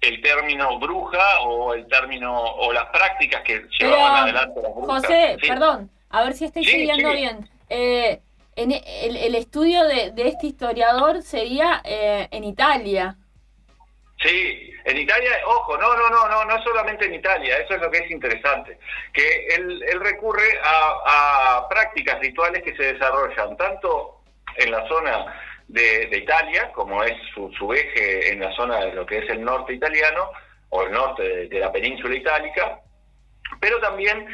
el 0.00 0.20
término 0.22 0.78
bruja 0.78 1.40
o 1.40 1.74
el 1.74 1.86
término 1.88 2.32
o 2.36 2.72
las 2.72 2.86
prácticas 2.86 3.42
que 3.42 3.64
llevaban 3.80 4.26
Pero, 4.26 4.38
adelante 4.38 4.60
las 4.62 4.74
brujas. 4.74 5.02
José, 5.02 5.36
Sí. 5.40 5.48
perdón, 5.48 5.90
a 6.10 6.22
ver 6.24 6.32
si 6.34 6.44
estoy 6.46 6.64
Sí, 6.64 6.70
siguiendo 6.70 7.10
sí. 7.10 7.16
bien. 7.16 7.48
Eh, 7.68 8.20
en 8.58 8.72
e- 8.72 9.06
el, 9.06 9.16
el 9.16 9.34
estudio 9.34 9.84
de, 9.84 10.10
de 10.12 10.28
este 10.28 10.46
historiador 10.46 11.22
sería 11.22 11.80
eh, 11.84 12.28
en 12.30 12.44
Italia. 12.44 13.16
Sí, 14.20 14.72
en 14.84 14.96
Italia, 14.96 15.30
ojo, 15.46 15.78
no, 15.78 15.96
no, 15.96 16.10
no, 16.10 16.28
no, 16.28 16.44
no 16.44 16.62
solamente 16.64 17.06
en 17.06 17.14
Italia, 17.14 17.56
eso 17.58 17.74
es 17.74 17.80
lo 17.80 17.88
que 17.90 17.98
es 17.98 18.10
interesante, 18.10 18.78
que 19.12 19.46
él, 19.54 19.80
él 19.92 20.00
recurre 20.00 20.58
a, 20.62 21.60
a 21.60 21.68
prácticas 21.68 22.18
rituales 22.18 22.62
que 22.64 22.74
se 22.74 22.94
desarrollan 22.94 23.56
tanto 23.56 24.22
en 24.56 24.72
la 24.72 24.88
zona 24.88 25.40
de, 25.68 26.06
de 26.06 26.18
Italia, 26.18 26.72
como 26.72 27.04
es 27.04 27.14
su, 27.32 27.52
su 27.52 27.72
eje 27.72 28.32
en 28.32 28.40
la 28.40 28.52
zona 28.56 28.80
de 28.86 28.92
lo 28.92 29.06
que 29.06 29.18
es 29.18 29.30
el 29.30 29.44
norte 29.44 29.74
italiano, 29.74 30.30
o 30.70 30.82
el 30.82 30.90
norte 30.90 31.22
de, 31.22 31.48
de 31.48 31.60
la 31.60 31.70
península 31.70 32.16
itálica, 32.16 32.80
pero 33.60 33.78
también 33.78 34.26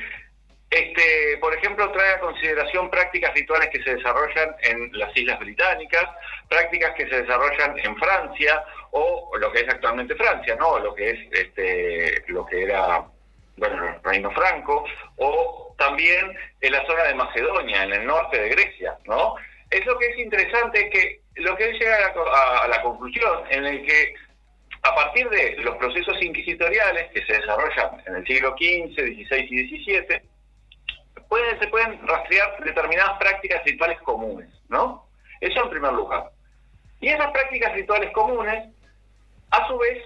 este, 0.70 1.38
por 1.40 1.54
ejemplo, 1.54 1.90
trae 1.92 2.14
a 2.14 2.20
consideración 2.20 2.90
prácticas 2.90 3.32
rituales 3.34 3.68
que 3.70 3.82
se 3.82 3.94
desarrollan 3.96 4.56
en 4.62 4.90
las 4.98 5.16
Islas 5.16 5.38
Británicas, 5.38 6.04
prácticas 6.48 6.94
que 6.96 7.08
se 7.08 7.22
desarrollan 7.22 7.78
en 7.78 7.96
Francia 7.96 8.64
o 8.90 9.30
lo 9.38 9.52
que 9.52 9.60
es 9.60 9.68
actualmente 9.68 10.14
Francia, 10.16 10.56
¿no? 10.56 10.78
Lo 10.78 10.94
que 10.94 11.10
es 11.10 11.18
este, 11.32 12.24
lo 12.28 12.44
que 12.46 12.64
era 12.64 13.04
bueno, 13.56 13.88
el 13.88 14.02
Reino 14.02 14.30
Franco 14.32 14.84
o 15.16 15.74
también 15.78 16.36
en 16.60 16.72
la 16.72 16.84
zona 16.86 17.04
de 17.04 17.14
Macedonia, 17.14 17.84
en 17.84 17.92
el 17.92 18.06
norte 18.06 18.40
de 18.40 18.48
Grecia, 18.48 18.96
¿no? 19.04 19.36
Es 19.70 19.84
lo 19.86 19.96
que 19.98 20.06
es 20.06 20.18
interesante 20.18 20.80
es 20.86 20.90
que 20.90 21.20
lo 21.36 21.56
que 21.56 21.72
llega 21.72 21.96
a 22.06 22.08
a- 22.10 22.64
a 22.64 22.68
la 22.68 22.82
conclusión 22.82 23.44
en 23.50 23.64
el 23.64 23.84
que 23.86 24.14
a 24.82 24.94
partir 24.94 25.28
de 25.30 25.56
los 25.58 25.76
procesos 25.76 26.20
inquisitoriales 26.20 27.10
que 27.12 27.24
se 27.24 27.32
desarrollan 27.34 28.02
en 28.06 28.16
el 28.16 28.26
siglo 28.26 28.50
XV, 28.58 28.94
XVI 28.94 29.46
y 29.50 29.68
XVII, 29.68 30.20
se 31.60 31.68
pueden 31.68 32.06
rastrear 32.06 32.62
determinadas 32.64 33.18
prácticas 33.18 33.64
rituales 33.64 34.00
comunes, 34.02 34.48
¿no? 34.68 35.06
Eso 35.40 35.64
en 35.64 35.70
primer 35.70 35.92
lugar. 35.92 36.30
Y 37.00 37.08
esas 37.08 37.30
prácticas 37.32 37.72
rituales 37.74 38.10
comunes, 38.12 38.68
a 39.50 39.68
su 39.68 39.78
vez, 39.78 40.02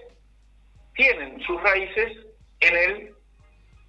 tienen 0.95 1.41
sus 1.43 1.63
raíces 1.63 2.13
en 2.61 2.77
el 2.77 3.15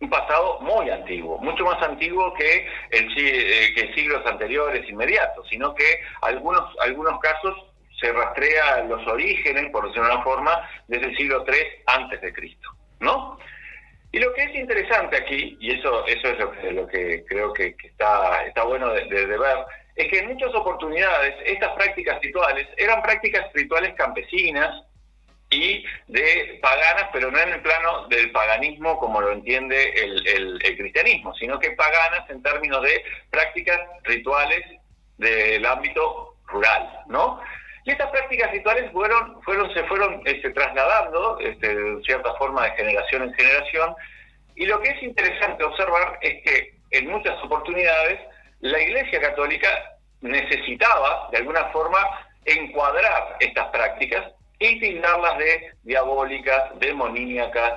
pasado 0.10 0.60
muy 0.62 0.90
antiguo, 0.90 1.38
mucho 1.40 1.66
más 1.66 1.82
antiguo 1.84 2.34
que, 2.36 2.68
eh, 2.92 3.92
siglos 3.96 4.26
anteriores 4.26 4.88
inmediatos, 4.88 5.48
sino 5.50 5.76
que 5.76 6.02
algunos, 6.22 6.64
algunos 6.80 7.20
casos 7.20 7.56
se 8.00 8.14
rastrea 8.14 8.84
los 8.84 9.06
orígenes, 9.08 9.70
por 9.72 9.88
decirlo 9.88 10.08
de 10.08 10.14
una 10.16 10.24
forma, 10.24 10.70
desde 10.88 11.08
el 11.08 11.18
siglo 11.18 11.44
III 11.46 11.56
antes 11.88 12.22
de 12.22 12.34
Cristo, 12.34 12.70
¿no? 13.00 13.38
Y 14.12 14.20
lo 14.20 14.34
que 14.34 14.44
es 14.44 14.56
interesante 14.56 15.18
aquí, 15.18 15.58
y 15.60 15.72
eso, 15.78 16.06
eso 16.08 16.30
es 16.30 16.40
lo 16.40 16.52
que, 16.52 16.72
lo 16.72 16.88
que 16.88 17.24
creo 17.26 17.54
que, 17.54 17.76
está, 17.84 18.46
está 18.46 18.64
bueno 18.64 18.92
de, 18.94 19.04
ver, 19.06 19.58
es 19.96 20.08
que 20.10 20.20
en 20.20 20.30
muchas 20.30 20.54
oportunidades 20.56 21.36
estas 21.46 21.72
prácticas 21.74 22.20
rituales 22.22 22.68
eran 22.78 23.02
prácticas 23.02 23.46
rituales 23.54 23.94
campesinas 23.96 24.84
y 25.52 25.84
de 26.08 26.60
paganas, 26.62 27.10
pero 27.14 27.30
no 27.30 27.40
en 27.40 27.54
el 27.54 27.62
plano 27.62 28.08
del 28.08 28.32
paganismo 28.32 28.98
como 29.00 29.22
lo 29.22 29.32
entiende 29.32 29.94
el 29.96 30.76
cristianismo, 30.78 31.34
sino 31.36 31.60
que 31.60 31.72
paganas 31.72 32.30
en 32.30 32.42
términos 32.42 32.82
de 32.84 33.04
prácticas 33.30 33.80
rituales 34.04 34.62
del 35.18 35.66
ámbito 35.66 36.36
rural, 36.48 37.04
¿no? 37.08 37.42
Y 37.90 37.92
estas 37.92 38.12
prácticas 38.12 38.52
rituales 38.52 38.92
fueron, 38.92 39.42
fueron, 39.42 39.74
se 39.74 39.84
fueron 39.86 40.22
este, 40.26 40.52
trasladando 40.52 41.40
este, 41.40 41.74
de 41.74 42.04
cierta 42.04 42.36
forma 42.36 42.66
de 42.66 42.72
generación 42.74 43.24
en 43.24 43.34
generación. 43.34 43.96
Y 44.56 44.68
lo 44.68 44.80
que 44.80 44.90
es 44.90 45.02
interesante 45.02 45.64
observar 45.64 46.20
es 46.22 46.44
que 46.44 46.76
en 46.92 47.10
muchas 47.10 47.44
oportunidades 47.44 48.20
la 48.60 48.80
Iglesia 48.80 49.20
Católica 49.20 49.70
necesitaba 50.22 51.30
de 51.32 51.38
alguna 51.40 51.64
forma 51.72 51.98
encuadrar 52.46 53.38
estas 53.40 53.70
prácticas 53.70 54.34
y 54.60 54.80
tildarlas 54.80 55.40
de 55.40 55.74
diabólicas, 55.82 56.80
demoníacas 56.80 57.74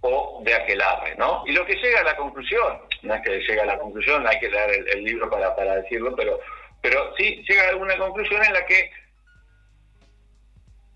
o 0.00 0.42
de 0.44 0.54
aquelarre, 0.54 1.14
¿no? 1.18 1.44
Y 1.46 1.52
lo 1.52 1.64
que 1.64 1.76
llega 1.76 2.00
a 2.00 2.04
la 2.04 2.16
conclusión, 2.16 2.80
no 3.02 3.14
es 3.14 3.22
que 3.22 3.38
llega 3.38 3.62
a 3.62 3.66
la 3.66 3.78
conclusión, 3.78 4.26
hay 4.26 4.40
que 4.40 4.50
leer 4.50 4.84
el, 4.92 5.04
libro 5.04 5.30
para, 5.30 5.54
para 5.54 5.76
decirlo, 5.76 6.16
pero, 6.16 6.40
pero 6.80 7.14
sí 7.16 7.44
llega 7.48 7.70
a 7.70 7.76
una 7.76 7.96
conclusión 7.96 8.44
en 8.44 8.54
la 8.54 8.66
que 8.66 8.90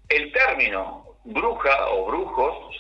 el 0.09 0.33
término 0.33 1.05
bruja 1.25 1.89
o 1.91 2.07
brujos, 2.07 2.77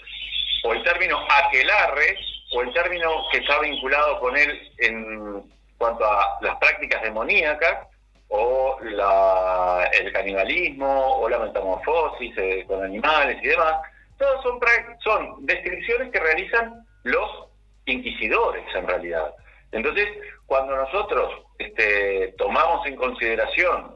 o 0.64 0.72
el 0.72 0.82
término 0.82 1.18
aquelarre, 1.28 2.16
o 2.52 2.62
el 2.62 2.72
término 2.72 3.10
que 3.30 3.38
está 3.38 3.58
vinculado 3.60 4.20
con 4.20 4.36
él 4.36 4.72
en 4.78 5.42
cuanto 5.78 6.04
a 6.04 6.38
las 6.40 6.56
prácticas 6.56 7.02
demoníacas, 7.02 7.86
o 8.28 8.78
la- 8.82 9.88
el 9.92 10.12
canibalismo, 10.12 11.16
o 11.18 11.28
la 11.28 11.38
metamorfosis 11.38 12.36
eh, 12.38 12.64
con 12.66 12.82
animales 12.84 13.38
y 13.42 13.46
demás, 13.48 13.74
todos 14.18 14.42
son, 14.42 14.58
son 15.00 15.46
descripciones 15.46 16.10
que 16.10 16.18
realizan 16.20 16.84
los 17.04 17.30
inquisidores 17.84 18.64
en 18.74 18.86
realidad. 18.86 19.32
Entonces, 19.72 20.08
cuando 20.46 20.74
nosotros 20.74 21.42
este, 21.58 22.34
tomamos 22.38 22.86
en 22.86 22.96
consideración 22.96 23.95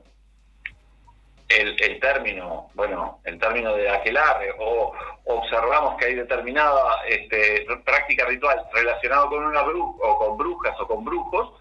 el, 1.51 2.01
término, 2.01 2.70
bueno, 2.74 3.20
el 3.24 3.38
término 3.38 3.74
de 3.74 3.88
aquelarre, 3.90 4.55
o 4.59 4.92
observamos 5.24 5.96
que 5.96 6.07
hay 6.07 6.14
determinada 6.14 7.03
este, 7.09 7.66
práctica 7.84 8.24
ritual 8.26 8.64
relacionada 8.72 9.26
con 9.26 9.44
una 9.44 9.62
bru 9.62 9.98
o 10.01 10.18
con 10.18 10.38
brujas 10.38 10.78
o 10.80 10.86
con 10.86 11.05
brujos, 11.05 11.61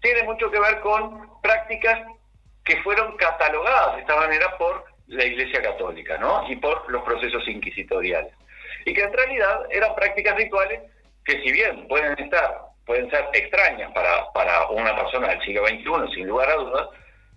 tiene 0.00 0.22
mucho 0.22 0.50
que 0.50 0.60
ver 0.60 0.80
con 0.80 1.40
prácticas 1.42 2.00
que 2.64 2.80
fueron 2.82 3.16
catalogadas 3.16 3.96
de 3.96 4.02
esta 4.02 4.16
manera 4.16 4.56
por 4.56 4.84
la 5.08 5.24
Iglesia 5.24 5.60
Católica, 5.60 6.16
¿no? 6.18 6.48
Y 6.48 6.56
por 6.56 6.88
los 6.90 7.02
procesos 7.02 7.46
inquisitoriales. 7.48 8.32
Y 8.86 8.94
que 8.94 9.02
en 9.02 9.12
realidad 9.12 9.66
eran 9.70 9.94
prácticas 9.96 10.36
rituales 10.36 10.80
que 11.24 11.42
si 11.42 11.52
bien 11.52 11.88
pueden 11.88 12.16
estar, 12.18 12.60
pueden 12.86 13.10
ser 13.10 13.28
extrañas 13.34 13.92
para, 13.92 14.32
para 14.32 14.68
una 14.68 14.94
persona 14.94 15.28
del 15.28 15.42
siglo 15.42 15.66
XXI, 15.66 16.14
sin 16.14 16.28
lugar 16.28 16.50
a 16.50 16.54
dudas, 16.54 16.88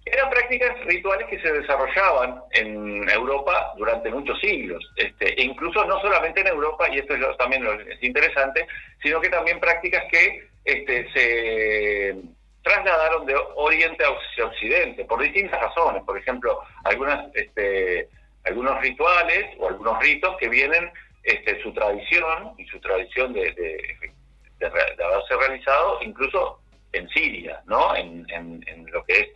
eran 0.06 0.30
prácticas 0.30 0.78
rituales 0.86 1.28
que 1.28 1.40
se 1.40 1.52
desarrollaban 1.52 2.42
en 2.52 3.08
Europa 3.10 3.74
durante 3.78 4.10
muchos 4.10 4.40
siglos, 4.42 4.84
este, 4.98 5.34
e 5.40 5.44
incluso 5.44 5.86
no 5.86 6.00
solamente 6.02 6.42
en 6.42 6.48
Europa, 6.48 6.88
y 6.90 7.00
esto 7.00 7.16
es 7.16 7.38
también 7.38 7.66
es 7.90 8.04
interesante, 8.04 8.68
sino 9.02 9.22
que 9.22 9.30
también 9.30 9.60
prácticas 9.60 10.04
que 10.12 10.48
este, 10.66 11.10
se 11.14 12.16
trasladaron 12.64 13.26
de 13.26 13.36
Oriente 13.56 14.04
hacia 14.04 14.46
Occidente 14.46 15.06
por 15.06 15.22
distintas 15.22 15.60
razones. 15.62 16.04
Por 16.04 16.18
ejemplo, 16.18 16.60
algunas, 16.84 17.34
este, 17.36 18.08
algunos 18.46 18.80
rituales 18.82 19.46
o 19.60 19.68
algunos 19.70 20.00
ritos 20.02 20.36
que 20.38 20.50
vienen 20.50 20.92
este, 21.24 21.62
su 21.64 21.74
tradición 21.74 22.54
y 22.58 22.66
su 22.66 22.80
tradición 22.80 23.32
de, 23.34 23.52
de- 23.54 23.98
de 24.00 24.12
de 24.60 25.04
haberse 25.04 25.36
realizado 25.36 26.00
incluso 26.02 26.60
en 26.94 27.10
Siria, 27.10 27.62
¿no? 27.66 27.94
En- 27.96 28.26
en 28.30 28.86
lo 28.92 29.04
que 29.04 29.20
es 29.20 29.28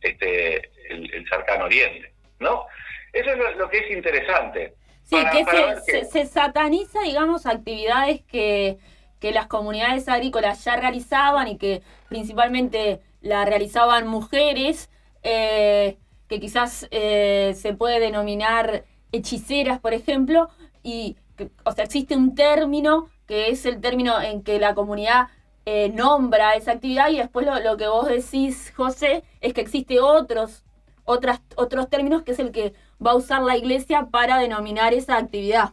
este, 0.00 0.70
el, 0.92 1.12
el 1.14 1.28
cercano 1.28 1.64
Oriente, 1.66 2.12
¿no? 2.40 2.64
Eso 3.12 3.30
es 3.30 3.38
lo, 3.38 3.50
lo 3.56 3.70
que 3.70 3.78
es 3.78 3.90
interesante. 3.90 4.74
Sí, 5.04 5.16
Para- 5.16 5.30
que 5.30 5.44
para 5.44 5.80
se, 5.80 6.08
que- 6.10 6.26
sataniza, 6.26 7.00
digamos, 7.02 7.46
actividades 7.46 8.22
que, 8.22 8.78
que 9.20 9.30
las 9.32 9.46
comunidades 9.46 10.08
agrícolas 10.08 10.64
ya 10.64 10.76
realizaban 10.76 11.48
y 11.48 11.58
que 11.58 11.82
principalmente 12.08 13.00
la 13.20 13.44
realizaban 13.44 14.06
mujeres, 14.08 14.90
eh, 15.22 15.96
que 16.28 16.40
quizás 16.40 16.88
eh, 16.90 17.54
se 17.56 17.72
puede 17.74 18.00
denominar 18.00 18.84
hechiceras, 19.12 19.78
por 19.80 19.94
ejemplo, 19.94 20.48
y, 20.82 21.16
que- 21.36 21.50
o 21.64 21.72
sea, 21.72 21.84
existe 21.84 22.16
un 22.16 22.34
término 22.34 23.08
que 23.26 23.48
es 23.50 23.64
el 23.66 23.80
término 23.80 24.20
en 24.20 24.42
que 24.42 24.58
la 24.58 24.74
comunidad 24.74 25.28
eh, 25.66 25.88
nombra 25.88 26.54
esa 26.54 26.72
actividad 26.72 27.10
y 27.10 27.18
después 27.18 27.44
lo, 27.44 27.58
lo 27.58 27.76
que 27.76 27.88
vos 27.88 28.06
decís, 28.08 28.72
José, 28.76 29.24
es 29.40 29.52
que 29.52 29.60
existe 29.60 30.00
otros, 30.00 30.64
otras, 31.04 31.42
otros 31.56 31.90
términos 31.90 32.22
que 32.22 32.32
es 32.32 32.38
el 32.38 32.52
que 32.52 32.72
va 33.04 33.10
a 33.10 33.16
usar 33.16 33.42
la 33.42 33.56
iglesia 33.56 34.06
para 34.12 34.38
denominar 34.38 34.94
esa 34.94 35.16
actividad. 35.16 35.70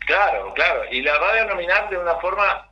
Claro, 0.00 0.52
claro, 0.54 0.82
y 0.90 1.00
la 1.02 1.16
va 1.18 1.30
a 1.30 1.44
denominar 1.44 1.88
de 1.90 1.98
una 1.98 2.16
forma, 2.16 2.70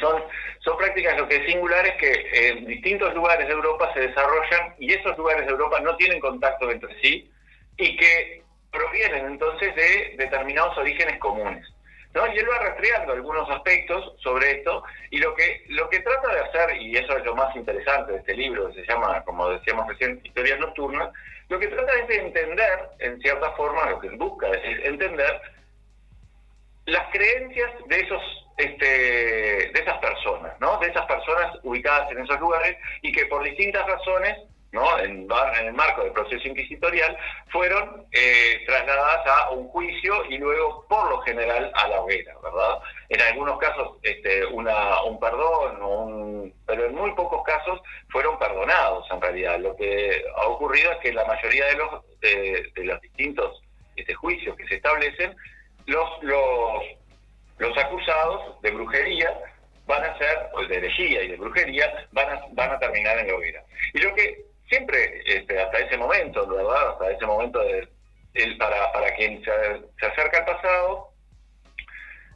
son, 0.00 0.24
son 0.58 0.76
prácticas 0.76 1.16
lo 1.18 1.28
que 1.28 1.36
es 1.36 1.46
singular 1.46 1.86
es 1.86 1.96
que 1.98 2.48
en 2.48 2.66
distintos 2.66 3.14
lugares 3.14 3.46
de 3.46 3.52
Europa 3.52 3.92
se 3.94 4.00
desarrollan 4.00 4.74
y 4.80 4.92
esos 4.92 5.16
lugares 5.16 5.46
de 5.46 5.52
Europa 5.52 5.78
no 5.80 5.94
tienen 5.96 6.18
contacto 6.18 6.68
entre 6.70 7.00
sí 7.00 7.30
y 7.76 7.96
que 7.96 8.42
provienen 8.72 9.26
entonces 9.26 9.72
de 9.76 10.16
determinados 10.18 10.76
orígenes 10.78 11.18
comunes. 11.20 11.73
¿No? 12.14 12.26
Y 12.26 12.38
él 12.38 12.48
va 12.48 12.58
rastreando 12.58 13.12
algunos 13.12 13.48
aspectos 13.50 14.14
sobre 14.22 14.52
esto 14.52 14.84
y 15.10 15.18
lo 15.18 15.34
que, 15.34 15.64
lo 15.68 15.88
que 15.90 16.00
trata 16.00 16.32
de 16.32 16.40
hacer, 16.40 16.76
y 16.76 16.96
eso 16.96 17.16
es 17.16 17.24
lo 17.24 17.34
más 17.34 17.54
interesante 17.56 18.12
de 18.12 18.18
este 18.18 18.34
libro, 18.34 18.68
que 18.68 18.84
se 18.84 18.86
llama, 18.86 19.22
como 19.24 19.50
decíamos 19.50 19.88
recién, 19.88 20.20
Historias 20.24 20.58
Nocturnas, 20.60 21.10
lo 21.48 21.58
que 21.58 21.68
trata 21.68 21.92
es 21.98 22.08
de 22.08 22.16
entender, 22.16 22.88
en 23.00 23.20
cierta 23.20 23.52
forma, 23.52 23.90
lo 23.90 24.00
que 24.00 24.08
busca 24.10 24.48
es 24.48 24.84
entender 24.86 25.40
las 26.86 27.10
creencias 27.12 27.70
de 27.88 28.00
esos 28.00 28.22
este, 28.56 28.86
de 28.86 29.80
esas 29.80 29.98
personas, 29.98 30.54
¿no? 30.60 30.78
De 30.78 30.86
esas 30.86 31.04
personas 31.06 31.58
ubicadas 31.64 32.10
en 32.12 32.20
esos 32.20 32.38
lugares 32.38 32.76
y 33.02 33.10
que 33.10 33.26
por 33.26 33.42
distintas 33.42 33.84
razones, 33.86 34.38
¿no? 34.74 34.98
En, 34.98 35.28
el 35.66 35.72
marco 35.72 36.02
del 36.02 36.12
proceso 36.12 36.48
inquisitorial, 36.48 37.16
fueron 37.50 38.06
eh, 38.10 38.62
trasladadas 38.66 39.26
a 39.26 39.50
un 39.50 39.68
juicio 39.68 40.24
y 40.28 40.36
luego, 40.36 40.84
por 40.88 41.08
lo 41.08 41.20
general, 41.20 41.70
a 41.74 41.88
la 41.88 42.00
hoguera, 42.00 42.34
¿verdad? 42.42 42.80
En 43.08 43.22
algunos 43.22 43.58
casos, 43.58 43.98
este, 44.02 44.44
una, 44.46 45.02
un 45.04 45.20
perdón, 45.20 45.80
un, 45.80 46.54
pero 46.66 46.86
en 46.86 46.94
muy 46.94 47.12
pocos 47.12 47.44
casos 47.44 47.80
fueron 48.10 48.36
perdonados, 48.38 49.06
en 49.10 49.20
realidad. 49.20 49.60
Lo 49.60 49.76
que 49.76 50.24
ha 50.36 50.48
ocurrido 50.48 50.90
es 50.92 50.98
que 50.98 51.12
la 51.12 51.24
mayoría 51.24 51.66
de 51.66 51.76
los, 51.76 52.20
de, 52.20 52.84
los 52.84 53.00
distintos 53.00 53.62
este, 53.94 54.12
juicios 54.14 54.56
que 54.56 54.66
se 54.66 54.74
establecen, 54.74 55.36
los, 55.86 56.22
los, 56.22 57.78
acusados 57.78 58.60
de 58.62 58.70
brujería 58.72 59.30
van 59.86 60.02
a 60.02 60.18
ser, 60.18 60.50
de 60.68 60.76
herejía 60.76 61.22
y 61.22 61.28
de 61.28 61.36
brujería, 61.36 62.08
van 62.10 62.28
a, 62.30 62.40
van 62.52 62.72
a 62.72 62.78
terminar 62.78 63.18
en 63.18 63.28
la 63.28 63.34
hoguera. 63.34 63.62
Y 63.92 63.98
lo 63.98 64.14
que 64.14 64.53
siempre, 64.68 65.22
este, 65.26 65.60
hasta 65.60 65.78
ese 65.78 65.96
momento, 65.96 66.46
¿verdad? 66.46 66.90
Hasta 66.90 67.10
ese 67.10 67.26
momento, 67.26 67.60
de, 67.60 67.88
el, 68.34 68.56
para, 68.58 68.92
para 68.92 69.14
quien 69.14 69.42
se, 69.44 69.50
se 69.98 70.06
acerca 70.06 70.38
al 70.38 70.44
pasado, 70.44 71.10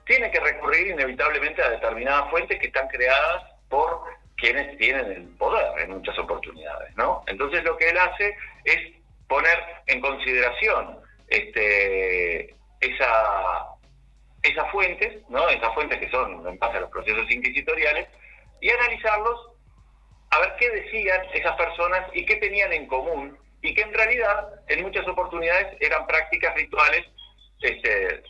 tiene 0.06 0.30
que 0.30 0.40
recurrir 0.40 0.88
inevitablemente 0.88 1.62
a 1.62 1.70
determinadas 1.70 2.30
fuentes 2.30 2.59
que 2.59 2.68
están 2.68 2.88
creadas 2.88 3.44
por 3.68 4.00
quienes 4.36 4.76
tienen 4.78 5.12
el 5.12 5.28
poder 5.36 5.80
en 5.80 5.90
muchas 5.90 6.18
oportunidades, 6.18 6.96
¿no? 6.96 7.24
Entonces 7.26 7.62
lo 7.64 7.76
que 7.76 7.90
él 7.90 7.98
hace 7.98 8.36
es 8.64 8.78
poner 9.26 9.59
en 9.86 10.00
consideración 10.00 10.98
este, 11.28 12.55
esa, 12.80 13.66
esas 14.42 14.70
fuentes, 14.70 15.28
¿no? 15.28 15.48
Esas 15.48 15.74
fuentes 15.74 15.98
que 15.98 16.10
son 16.10 16.46
en 16.46 16.59
base 16.59 16.78
a 16.78 16.80
los 16.80 16.90
procesos 16.90 17.30
inquisitoriales, 17.30 18.09
y 18.60 18.70
analizarlos 18.70 19.52
a 20.30 20.38
ver 20.40 20.52
qué 20.59 20.70
decían 20.70 21.20
esas 21.34 21.56
personas 21.56 22.00
y 22.14 22.24
qué 22.24 22.36
tenían 22.36 22.72
en 22.72 22.86
común, 22.86 23.36
y 23.62 23.74
que 23.74 23.82
en 23.82 23.92
realidad 23.92 24.48
en 24.68 24.82
muchas 24.82 25.06
oportunidades 25.09 25.66
eran 25.80 26.06
prácticas 26.06 26.55
rituales 26.55 27.05
este, 27.60 28.22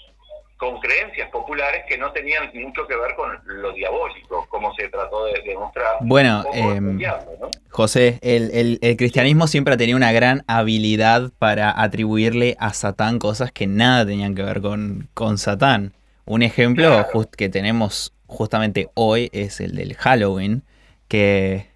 con 0.57 0.81
creencias 0.81 1.29
populares 1.31 1.83
que 1.89 1.99
no 1.99 2.11
tenían 2.13 2.51
mucho 2.55 2.87
que 2.87 2.97
ver 2.97 3.15
con 3.15 3.39
lo 3.45 3.73
diabólico, 3.73 4.47
como 4.49 4.75
se 4.75 4.89
trató 4.89 5.27
de 5.27 5.43
demostrar. 5.43 5.97
Bueno, 6.01 6.45
eh, 6.53 6.75
estudiando, 6.75 7.37
¿no? 7.41 7.51
José, 7.71 8.19
el, 8.23 8.51
el- 8.53 8.79
el 8.83 8.97
cristianismo 8.97 9.47
siempre 9.47 9.75
ha 9.75 9.77
tenido 9.77 9.97
una 9.97 10.11
gran 10.13 10.43
habilidad 10.49 11.31
para 11.39 11.81
atribuirle 11.81 12.57
a 12.59 12.73
Satán 12.73 13.19
cosas 13.19 13.53
que 13.53 13.67
nada 13.67 14.05
tenían 14.07 14.35
que 14.35 14.43
ver 14.43 14.61
con, 14.61 15.09
con 15.15 15.39
Satán. 15.39 15.93
Un 16.25 16.43
ejemplo 16.43 17.05
just- 17.13 17.35
que 17.35 17.49
tenemos 17.49 18.13
justamente 18.27 18.89
hoy 18.95 19.31
es 19.33 19.61
el 19.61 19.77
del 19.77 19.95
Halloween, 19.95 20.63
que 21.07 21.68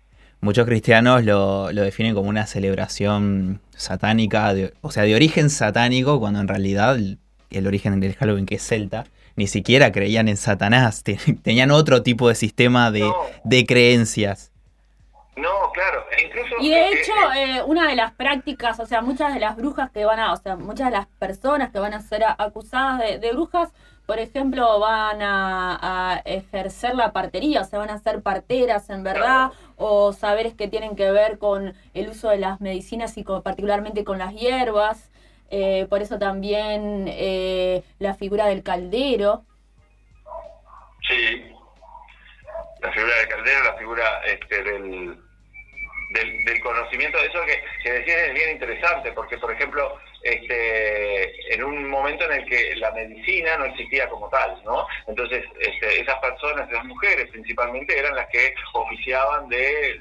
muchos 0.43 0.67
cristianos 0.67 1.25
lo, 1.25 1.73
lo 1.73 1.83
definen 1.83 2.15
como 2.15 2.29
una 2.29 2.47
celebración 2.47 3.61
satánica, 3.75 4.53
de- 4.53 4.75
o 4.83 4.91
sea, 4.91 5.05
de 5.05 5.15
origen 5.15 5.49
satánico, 5.49 6.21
cuando 6.21 6.41
en 6.41 6.49
realidad 6.49 6.97
el, 6.97 7.19
el 7.51 7.67
origen 7.67 7.99
del 8.01 8.15
Halloween, 8.15 8.45
que 8.45 8.57
es 8.57 8.63
celta, 8.67 9.07
ni 9.37 9.47
siquiera 9.47 9.91
creían 9.93 10.29
en 10.29 10.37
Satanás, 10.37 11.03
te- 11.05 11.17
tenían 11.43 11.71
otro 11.71 12.03
tipo 12.03 12.29
de 12.29 12.35
sistema 12.35 12.91
de, 12.91 13.11
de 13.45 13.65
creencias. 13.65 14.51
No, 15.37 15.49
claro, 15.73 16.05
e 16.19 16.27
incluso... 16.27 16.55
Y 16.61 16.69
de 16.69 16.77
eh, 16.77 16.91
hecho, 16.93 17.13
eh, 17.35 17.63
una 17.65 17.89
de 17.89 17.97
las 17.97 18.13
prácticas, 18.13 18.79
o 18.81 18.85
sea, 18.87 19.01
muchas 19.01 19.33
de 19.33 19.41
las 19.41 19.57
brujas 19.57 19.91
que 19.91 20.05
van 20.05 20.21
a, 20.21 20.33
o 20.35 20.37
sea, 20.37 20.57
muchas 20.57 20.89
de 20.91 20.93
las 20.99 21.07
personas 21.19 21.71
que 21.71 21.79
van 21.79 21.95
a 21.95 22.03
ser 22.03 22.23
acusadas 22.37 22.99
de, 22.99 23.19
de 23.19 23.33
brujas, 23.33 23.71
por 24.05 24.19
ejemplo, 24.19 24.79
van 24.79 25.23
a, 25.23 25.79
a 26.15 26.19
ejercer 26.27 26.95
la 26.97 27.13
partería, 27.13 27.63
o 27.63 27.65
sea, 27.65 27.79
van 27.79 27.89
a 27.89 27.99
ser 27.99 28.21
parteras 28.21 28.91
en 28.91 29.05
verdad, 29.05 29.53
o 29.83 30.13
saberes 30.13 30.55
que 30.55 30.69
tienen 30.69 30.95
que 30.97 31.11
ver 31.11 31.39
con 31.39 31.75
el 31.95 32.09
uso 32.09 32.31
de 32.31 32.39
las 32.39 32.61
medicinas 32.61 33.19
y 33.19 33.25
con- 33.25 33.43
particularmente 33.43 34.05
con 34.05 34.19
las 34.19 34.33
hierbas. 34.35 35.11
Eh, 35.51 35.87
por 35.91 36.01
eso 36.01 36.19
también 36.19 37.07
eh, 37.09 37.83
la 37.99 38.15
figura 38.15 38.47
del 38.47 38.63
caldero. 38.63 39.45
Sí. 41.09 41.53
La 42.81 42.93
figura 42.93 43.15
del 43.17 43.29
caldero, 43.29 43.65
la 43.65 43.75
figura 43.75 44.05
este, 44.27 44.63
del, 44.63 45.19
del, 46.15 46.45
del 46.45 46.63
conocimiento, 46.63 47.19
eso 47.19 47.41
que, 47.45 47.63
que 47.83 47.93
decías 47.93 48.19
es 48.29 48.35
bien 48.35 48.51
interesante, 48.53 49.13
porque 49.13 49.37
por 49.39 49.53
ejemplo, 49.53 49.99
este, 50.23 51.55
en 51.55 51.65
un 51.65 51.89
momento 51.89 52.25
en 52.25 52.41
el 52.41 52.49
que 52.49 52.77
la 52.77 52.93
medicina 52.93 53.57
no 53.59 53.65
existía 53.65 54.09
como 54.09 54.29
tal, 54.29 54.63
¿no? 54.65 54.87
Entonces, 55.07 55.45
este, 55.59 56.01
esas 56.01 56.19
personas, 56.21 56.71
esas 56.71 56.85
mujeres 56.85 57.29
principalmente, 57.31 57.99
eran 57.99 58.15
las 58.15 58.29
que 58.29 58.55
oficiaban 58.75 59.49
de, 59.49 60.01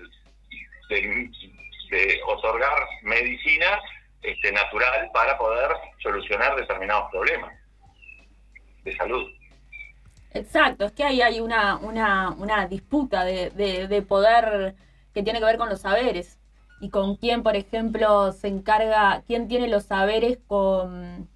otorgar 2.26 2.88
medicina 3.04 3.80
este, 4.22 4.52
natural 4.52 5.10
para 5.14 5.38
poder 5.38 5.72
solucionar 6.02 6.56
determinados 6.56 7.12
problemas 7.12 7.54
de 8.84 8.96
salud. 8.96 9.30
Exacto, 10.34 10.86
es 10.86 10.92
que 10.94 11.04
ahí 11.04 11.22
hay 11.22 11.42
una, 11.42 11.76
una, 11.78 12.30
una 12.30 12.68
disputa 12.68 13.26
de, 13.26 13.50
de 13.50 14.02
poder 14.04 14.76
que 15.14 15.24
tiene 15.24 15.40
que 15.40 15.46
ver 15.46 15.58
con 15.58 15.68
los 15.68 15.82
saberes 15.82 16.41
y 16.82 16.90
con 16.90 17.16
quién, 17.16 17.44
por 17.44 17.56
ejemplo, 17.56 18.32
se 18.34 18.48
encarga, 18.48 19.22
quién 19.28 19.48
tiene 19.48 19.68
los 19.68 19.84
saberes 19.86 20.40
con 20.48 21.30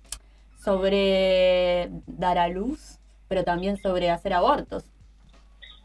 sobre 0.63 1.88
dar 2.07 2.38
a 2.39 2.47
luz, 2.47 2.97
pero 3.27 3.43
también 3.43 3.77
sobre 3.77 4.09
hacer 4.09 4.34
abortos. 4.34 4.85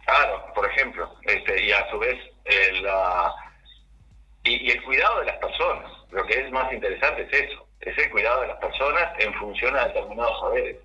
Claro, 0.07 0.47
por 0.55 0.66
ejemplo, 0.70 1.15
este, 1.23 1.65
y 1.66 1.73
a 1.73 1.89
su 1.91 1.99
vez 1.99 2.19
eh, 2.47 2.81
la, 2.82 3.32
y, 4.45 4.70
el 4.70 4.82
cuidado 4.82 5.20
de 5.20 5.27
las 5.27 5.37
personas. 5.37 5.93
Lo 6.11 6.24
que 6.27 6.41
es 6.41 6.51
más 6.51 6.73
interesante 6.73 7.28
es 7.31 7.43
eso, 7.51 7.66
es 7.81 7.97
el 7.99 8.11
cuidado 8.11 8.41
de 8.41 8.49
las 8.49 8.57
personas 8.59 9.12
en 9.19 9.32
función 9.35 9.77
a 9.77 9.87
determinados 9.89 10.41
saberes. 10.41 10.77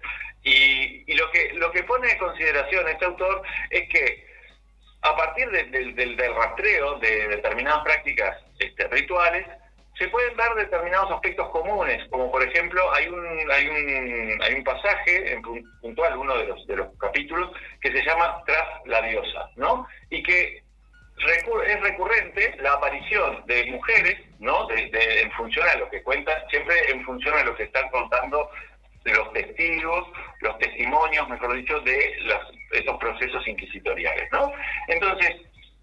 Y, 0.44 1.04
y 1.12 1.16
lo 1.16 1.32
que 1.32 1.54
lo 1.54 1.72
que 1.72 1.84
pone 1.84 2.12
en 2.12 2.18
consideración 2.20 2.88
este 2.88 3.06
autor 3.06 3.42
es 3.72 3.90
que 3.90 4.28
a 5.02 5.16
partir 5.16 5.50
de- 5.50 5.64
del- 5.66 5.96
del 5.96 6.36
rastreo 6.36 7.00
de 7.00 7.28
determinadas 7.30 7.84
prácticas 7.84 8.38
este, 8.60 8.88
rituales, 8.88 9.46
se 9.98 10.08
pueden 10.10 10.36
ver 10.36 10.54
determinados 10.56 11.12
aspectos 11.12 11.50
comunes, 11.50 12.06
como 12.10 12.32
por 12.32 12.44
ejemplo 12.44 12.82
hay 12.94 13.08
un 13.08 13.52
hay 13.52 13.68
un 13.68 14.44
hay 14.44 14.54
un 14.56 14.64
pasaje 14.64 15.40
puntual 15.82 16.18
uno 16.18 16.38
de 16.38 16.48
los 16.48 16.68
de 16.68 16.76
los 16.76 16.88
capítulos 17.00 17.52
que 17.80 17.92
se 17.92 18.04
llama 18.04 18.44
tras 18.46 18.86
la 18.86 19.02
diosa, 19.04 19.50
¿no? 19.56 19.88
Y 20.10 20.22
que 20.22 20.62
es 21.18 21.82
recurrente 21.82 22.56
la 22.60 22.74
aparición 22.74 23.46
de 23.46 23.66
mujeres, 23.72 24.20
¿no? 24.40 24.68
En 24.70 25.32
función 25.32 25.66
a 25.70 25.76
lo 25.78 25.90
que 25.90 26.04
cuentan, 26.04 26.36
siempre 26.50 26.76
en 26.92 27.04
función 27.06 27.38
a 27.38 27.44
lo 27.44 27.56
que 27.56 27.64
están 27.64 27.90
contando 27.90 28.50
los 29.06 29.32
testigos, 29.34 30.08
los 30.42 30.58
testimonios, 30.58 31.30
mejor 31.30 31.54
dicho, 31.54 31.80
de 31.82 32.18
esos 32.72 32.98
procesos 32.98 33.48
inquisitoriales, 33.48 34.30
¿no? 34.32 34.52
Entonces, 34.88 35.36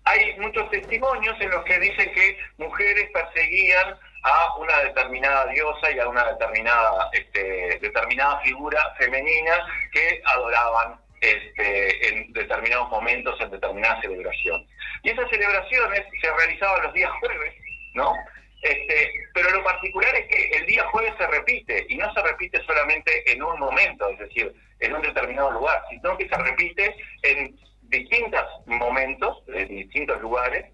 hay 0.05 0.39
muchos 0.39 0.69
testimonios 0.71 1.41
en 1.41 1.51
los 1.51 1.65
que 1.65 1.79
dicen 1.79 2.13
que 2.13 2.39
mujeres 2.59 3.09
perseguían 3.13 3.97
a 4.23 4.57
una 4.57 4.79
determinada 4.81 5.47
diosa 5.47 5.91
y 5.91 5.99
a 5.99 6.09
una 6.09 6.25
determinada 6.33 7.11
este, 7.13 7.79
determinada 7.81 8.41
figura 8.41 8.95
femenina 8.99 9.67
que 9.93 10.23
adoraban 10.25 11.01
este, 11.21 12.09
en 12.09 12.33
determinados 12.33 12.89
momentos, 12.91 13.41
en 13.41 13.51
determinadas 13.51 14.01
celebraciones. 14.01 14.69
Y 15.03 15.11
esas 15.11 15.29
celebraciones 15.31 16.03
se 16.21 16.33
realizaban 16.33 16.83
los 16.83 16.93
días 16.95 17.11
jueves, 17.21 17.55
¿no? 17.95 18.15
Este, 18.63 19.13
pero 19.35 19.51
lo 19.51 19.65
particular 19.65 20.15
es 20.15 20.27
que 20.27 20.57
el 20.57 20.67
día 20.67 20.85
jueves 20.91 21.13
se 21.19 21.27
repite, 21.27 21.87
y 21.89 21.97
no 21.97 22.13
se 22.15 22.23
repite 22.23 22.63
solamente 22.65 23.33
en 23.33 23.43
un 23.43 23.59
momento, 23.59 24.09
es 24.11 24.19
decir, 24.21 24.53
en 24.79 24.95
un 24.95 25.03
determinado 25.03 25.51
lugar, 25.51 25.83
sino 25.91 26.17
que 26.17 26.29
se 26.29 26.37
repite 26.37 26.95
en 27.23 27.59
distintos 27.93 28.45
momentos, 28.67 29.43
en 29.49 29.69
distintos 29.69 30.21
lugares, 30.21 30.67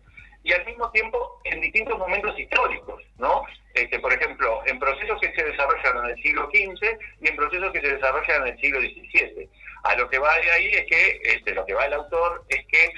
y 0.42 0.52
al 0.52 0.64
mismo 0.64 0.90
tiempo 0.92 1.40
en 1.44 1.60
distintos 1.60 1.98
momentos 1.98 2.38
históricos, 2.38 3.02
¿no? 3.18 3.42
Este, 3.74 3.98
por 3.98 4.12
ejemplo, 4.12 4.62
en 4.64 4.78
procesos 4.78 5.20
que 5.20 5.32
se 5.34 5.44
desarrollan 5.44 6.04
en 6.04 6.10
el 6.10 6.22
siglo 6.22 6.48
XV 6.50 6.98
y 7.20 7.28
en 7.28 7.36
procesos 7.36 7.72
que 7.72 7.80
se 7.80 7.94
desarrollan 7.94 8.46
en 8.46 8.54
el 8.54 8.60
siglo 8.60 8.80
XVII. 8.80 9.50
A 9.84 9.96
lo 9.96 10.08
que 10.08 10.18
va 10.18 10.34
de 10.38 10.50
ahí 10.50 10.68
es 10.68 10.86
que, 10.86 11.20
este, 11.24 11.54
lo 11.54 11.66
que 11.66 11.74
va 11.74 11.84
el 11.84 11.92
autor 11.92 12.44
es 12.48 12.64
que 12.66 12.92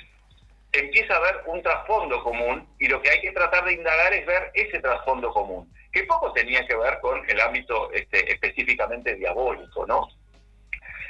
empieza 0.73 1.15
a 1.15 1.17
haber 1.17 1.43
un 1.47 1.63
trasfondo 1.63 2.23
común 2.23 2.69
y 2.79 2.87
lo 2.87 3.03
que 3.03 3.11
hay 3.11 3.21
que 3.21 3.33
tratar 3.33 3.65
de 3.65 3.75
indagar 3.75 4.13
es 4.13 4.25
ver 4.27 4.51
ese 4.55 4.79
trasfondo 4.79 5.33
común, 5.33 5.73
que 5.93 6.05
poco 6.05 6.33
tenía 6.33 6.65
que 6.67 6.77
ver 6.77 7.01
con 7.01 7.29
el 7.29 7.41
ámbito 7.41 7.91
este, 7.93 8.33
específicamente 8.33 9.17
diabólico, 9.17 9.87
¿no? 9.87 10.09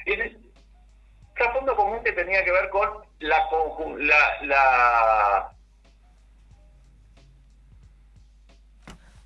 Ese 0.07 0.37
trasfondo 1.41 1.75
común 1.75 2.03
que 2.05 2.13
tenía 2.13 2.45
que 2.45 2.53
ver 2.53 2.69
con 2.69 3.03
la, 3.21 3.49
la, 4.01 4.43
la 4.43 5.51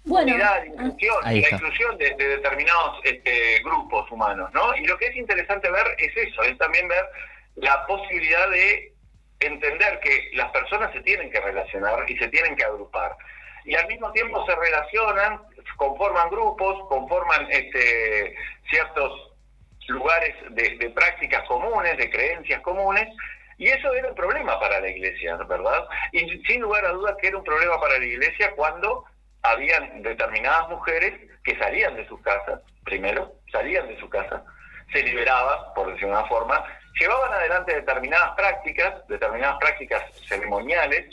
Bueno, 0.04 0.32
unidad, 0.32 0.60
la 0.60 0.66
inclusión, 0.66 1.16
la 1.24 1.34
inclusión 1.34 1.98
de, 1.98 2.14
de 2.14 2.28
determinados 2.36 3.00
este, 3.04 3.60
grupos 3.64 4.10
humanos, 4.12 4.50
¿no? 4.52 4.76
Y 4.76 4.86
lo 4.86 4.96
que 4.96 5.06
es 5.06 5.16
interesante 5.16 5.68
ver 5.70 5.86
es 5.98 6.16
eso, 6.16 6.42
es 6.42 6.56
también 6.58 6.86
ver 6.86 7.04
la 7.56 7.84
posibilidad 7.86 8.48
de 8.50 8.92
entender 9.40 9.98
que 10.00 10.30
las 10.34 10.50
personas 10.52 10.92
se 10.92 11.00
tienen 11.00 11.30
que 11.30 11.40
relacionar 11.40 12.08
y 12.08 12.16
se 12.16 12.28
tienen 12.28 12.54
que 12.54 12.64
agrupar. 12.64 13.16
Y 13.64 13.74
al 13.74 13.88
mismo 13.88 14.12
tiempo 14.12 14.44
se 14.46 14.54
relacionan, 14.54 15.40
conforman 15.76 16.30
grupos, 16.30 16.86
conforman 16.88 17.50
este, 17.50 18.36
ciertos 18.68 19.33
lugares 19.88 20.34
de, 20.50 20.90
prácticas 20.90 21.46
comunes, 21.46 21.96
de 21.96 22.10
creencias 22.10 22.60
comunes, 22.62 23.08
y 23.56 23.68
eso 23.68 23.92
era 23.94 24.08
un 24.08 24.14
problema 24.14 24.58
para 24.58 24.80
la 24.80 24.88
iglesia, 24.88 25.36
¿verdad? 25.36 25.84
Y 26.12 26.28
sin 26.44 26.62
lugar 26.62 26.84
a 26.84 26.90
dudas 26.90 27.16
que 27.20 27.28
era 27.28 27.38
un 27.38 27.44
problema 27.44 27.80
para 27.80 27.98
la 27.98 28.04
iglesia 28.04 28.52
cuando 28.56 29.04
habían 29.42 30.02
determinadas 30.02 30.68
mujeres 30.68 31.12
que 31.44 31.56
salían 31.58 31.94
de 31.94 32.06
sus 32.08 32.20
casas, 32.22 32.60
primero, 32.84 33.32
salían 33.52 33.86
de 33.86 33.98
su 34.00 34.08
casa, 34.08 34.42
se 34.92 35.02
liberaban, 35.02 35.74
por 35.74 35.92
decir 35.92 36.06
una 36.06 36.24
forma, 36.24 36.64
llevaban 36.98 37.32
adelante 37.32 37.74
determinadas 37.74 38.34
prácticas, 38.36 39.06
determinadas 39.08 39.58
prácticas 39.58 40.02
ceremoniales, 40.26 41.06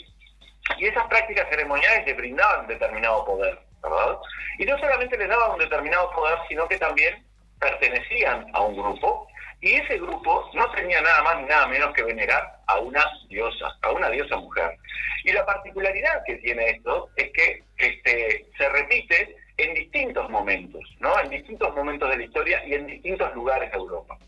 y 0.78 0.86
esas 0.86 1.06
prácticas 1.08 1.48
ceremoniales 1.50 2.06
les 2.06 2.16
brindaban 2.16 2.66
determinado 2.66 3.24
poder, 3.24 3.58
¿verdad? 3.82 4.18
Y 4.58 4.64
no 4.64 4.78
solamente 4.78 5.18
les 5.18 5.28
daban 5.28 5.52
un 5.52 5.58
determinado 5.58 6.10
poder, 6.12 6.38
sino 6.48 6.66
que 6.68 6.78
también 6.78 7.24
pertenecían 7.62 8.46
a 8.52 8.60
un 8.62 8.76
grupo, 8.76 9.28
y 9.60 9.74
ese 9.74 9.96
grupo 9.98 10.50
no 10.54 10.68
tenía 10.72 11.00
nada 11.00 11.22
más 11.22 11.40
ni 11.40 11.44
nada 11.44 11.68
menos 11.68 11.94
que 11.94 12.02
venerar 12.02 12.58
a 12.66 12.80
una 12.80 13.04
diosa, 13.28 13.78
a 13.82 13.92
una 13.92 14.10
diosa 14.10 14.36
mujer. 14.36 14.76
Y 15.24 15.32
la 15.32 15.46
particularidad 15.46 16.24
que 16.26 16.36
tiene 16.38 16.70
esto 16.70 17.08
es 17.16 17.30
que 17.32 17.62
este, 17.76 18.46
se 18.58 18.68
repite 18.68 19.36
en 19.56 19.74
distintos 19.74 20.28
momentos, 20.30 20.82
¿no? 20.98 21.18
En 21.20 21.30
distintos 21.30 21.72
momentos 21.76 22.10
de 22.10 22.16
la 22.16 22.24
historia 22.24 22.62
y 22.66 22.74
en 22.74 22.86
distintos 22.88 23.32
lugares 23.34 23.70
de 23.70 23.78
Europa. 23.78 24.18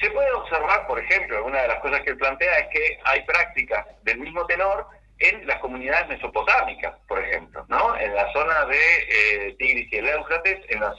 Se 0.00 0.10
puede 0.10 0.32
observar, 0.32 0.88
por 0.88 0.98
ejemplo, 0.98 1.44
una 1.44 1.62
de 1.62 1.68
las 1.68 1.78
cosas 1.78 2.00
que 2.00 2.10
él 2.10 2.18
plantea 2.18 2.58
es 2.58 2.68
que 2.72 2.98
hay 3.04 3.22
prácticas 3.22 3.86
del 4.02 4.18
mismo 4.18 4.44
tenor 4.46 4.84
en 5.20 5.46
las 5.46 5.60
comunidades 5.60 6.08
mesopotámicas, 6.08 6.96
por 7.06 7.22
ejemplo, 7.22 7.64
¿no? 7.68 7.96
En 7.96 8.12
la 8.12 8.32
zona 8.32 8.66
de 8.66 8.78
eh, 8.78 9.54
Tigris 9.60 9.92
y 9.92 9.96
el 9.98 10.08
Éufrates, 10.08 10.58
en 10.70 10.80
la 10.80 10.92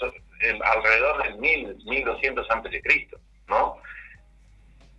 alrededor 0.64 1.24
del 1.24 1.38
1000, 1.38 1.78
1200 1.86 2.52
antes 2.52 2.72
de 2.72 2.82
Cristo, 2.82 3.20
¿no? 3.48 3.82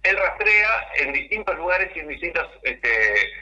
Él 0.03 0.16
rastrea 0.16 0.89
en 0.97 1.12
distintos 1.12 1.57
lugares 1.57 1.91
y 1.97 2.01
en 2.01 2.09
distintas 2.09 2.47
este, 2.62 3.33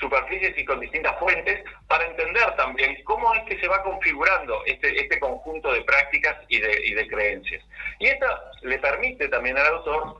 superficies 0.00 0.56
y 0.56 0.64
con 0.64 0.80
distintas 0.80 1.18
fuentes 1.18 1.62
para 1.86 2.06
entender 2.06 2.56
también 2.56 3.02
cómo 3.04 3.34
es 3.34 3.42
que 3.44 3.60
se 3.60 3.68
va 3.68 3.82
configurando 3.82 4.64
este, 4.66 5.00
este 5.00 5.20
conjunto 5.20 5.72
de 5.72 5.82
prácticas 5.82 6.36
y 6.48 6.58
de, 6.60 7.06
creencias. 7.08 7.62
Y 7.98 8.06
esto 8.06 8.26
le 8.62 8.78
permite 8.78 9.28
también 9.28 9.58
al 9.58 9.66
autor 9.66 10.16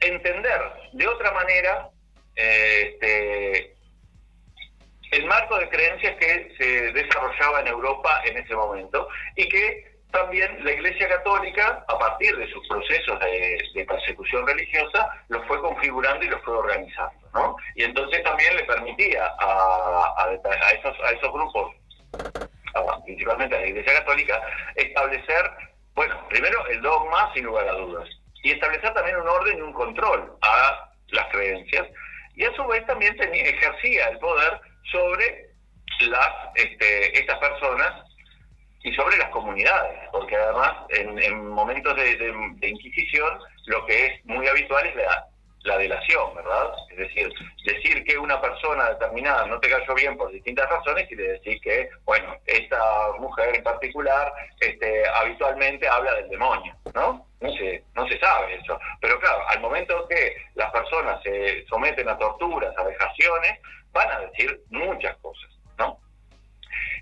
entender 0.00 0.60
de 0.92 1.06
otra 1.06 1.32
manera 1.32 1.88
este, 2.34 3.74
el 5.10 5.26
marco 5.26 5.58
de 5.58 5.68
creencias 5.68 6.16
que 6.16 6.54
se 6.56 6.92
desarrollaba 6.92 7.60
en 7.60 7.68
Europa 7.68 8.22
en 8.24 8.36
ese 8.36 8.54
momento 8.54 9.08
y 9.36 9.48
que 9.48 9.89
también 10.10 10.64
la 10.64 10.72
Iglesia 10.72 11.08
Católica, 11.08 11.84
a 11.88 11.98
partir 11.98 12.36
de 12.36 12.50
sus 12.50 12.66
procesos 12.68 13.18
de, 13.20 13.84
persecución 13.84 14.46
religiosa, 14.46 15.10
los 15.28 15.44
fue 15.46 15.60
configurando 15.60 16.24
y 16.24 16.28
los 16.28 16.42
fue 16.42 16.56
organizando. 16.56 17.28
¿no? 17.34 17.56
Y 17.74 17.84
entonces 17.84 18.22
también 18.22 18.56
le 18.56 18.64
permitía 18.64 19.26
a, 19.40 20.14
a, 20.18 20.32
esos, 20.32 20.96
a 21.04 21.10
esos 21.10 21.32
grupos, 21.32 21.74
principalmente 23.04 23.56
a 23.56 23.60
la 23.60 23.66
Iglesia 23.66 23.94
Católica, 23.94 24.40
establecer, 24.76 25.50
bueno, 25.94 26.26
primero 26.28 26.66
el 26.68 26.80
dogma 26.82 27.32
sin 27.34 27.44
lugar 27.44 27.68
a 27.68 27.72
dudas, 27.72 28.08
y 28.42 28.52
establecer 28.52 28.92
también 28.94 29.16
un 29.16 29.28
orden 29.28 29.58
y 29.58 29.60
un 29.60 29.72
control 29.72 30.36
a 30.42 30.92
las 31.08 31.26
creencias, 31.26 31.86
y 32.34 32.44
a 32.44 32.52
su 32.54 32.66
vez 32.66 32.84
también 32.86 33.16
tenía, 33.16 33.42
ejercía 33.42 34.08
el 34.08 34.18
poder 34.18 34.60
sobre 34.90 35.50
las 36.00 36.30
este, 36.54 37.18
estas 37.18 37.38
personas 37.38 38.09
y 38.82 38.92
sobre 38.94 39.16
las 39.18 39.30
comunidades, 39.30 39.98
porque 40.10 40.36
además 40.36 40.72
en, 40.90 41.48
momentos 41.48 41.94
de, 41.96 42.32
Inquisición 42.62 43.38
lo 43.66 43.84
que 43.86 44.06
es 44.06 44.24
muy 44.24 44.46
habitual 44.46 44.86
es 44.86 44.96
la, 44.96 45.26
la, 45.64 45.78
delación, 45.78 46.34
¿verdad? 46.34 46.72
Es 46.90 46.96
decir, 46.96 47.32
decir 47.64 48.04
que 48.04 48.16
una 48.16 48.40
persona 48.40 48.90
determinada 48.90 49.46
no 49.46 49.60
te 49.60 49.68
cayó 49.68 49.94
bien 49.94 50.16
por 50.16 50.30
distintas 50.30 50.68
razones 50.70 51.10
y 51.10 51.14
de 51.14 51.32
decir 51.32 51.60
que, 51.60 51.90
bueno, 52.04 52.36
esta 52.46 53.12
mujer 53.18 53.56
en 53.56 53.62
particular 53.62 54.32
este, 54.60 55.02
habitualmente 55.08 55.86
habla 55.88 56.14
del 56.14 56.28
demonio, 56.28 56.74
¿no? 56.94 57.26
No 57.40 57.52
se, 57.52 57.82
no 57.94 58.06
se 58.06 58.18
sabe 58.18 58.54
eso. 58.54 58.78
Pero 59.00 59.18
claro, 59.20 59.42
al 59.48 59.60
momento 59.60 60.06
que 60.08 60.36
las 60.54 60.70
personas 60.70 61.22
se 61.22 61.66
someten 61.66 62.08
a 62.08 62.18
torturas, 62.18 62.76
a 62.76 62.84
vejaciones, 62.84 63.58
van 63.92 64.10
a 64.10 64.20
decir 64.20 64.60
muchas 64.70 65.16
cosas, 65.18 65.50
¿no? 65.78 65.98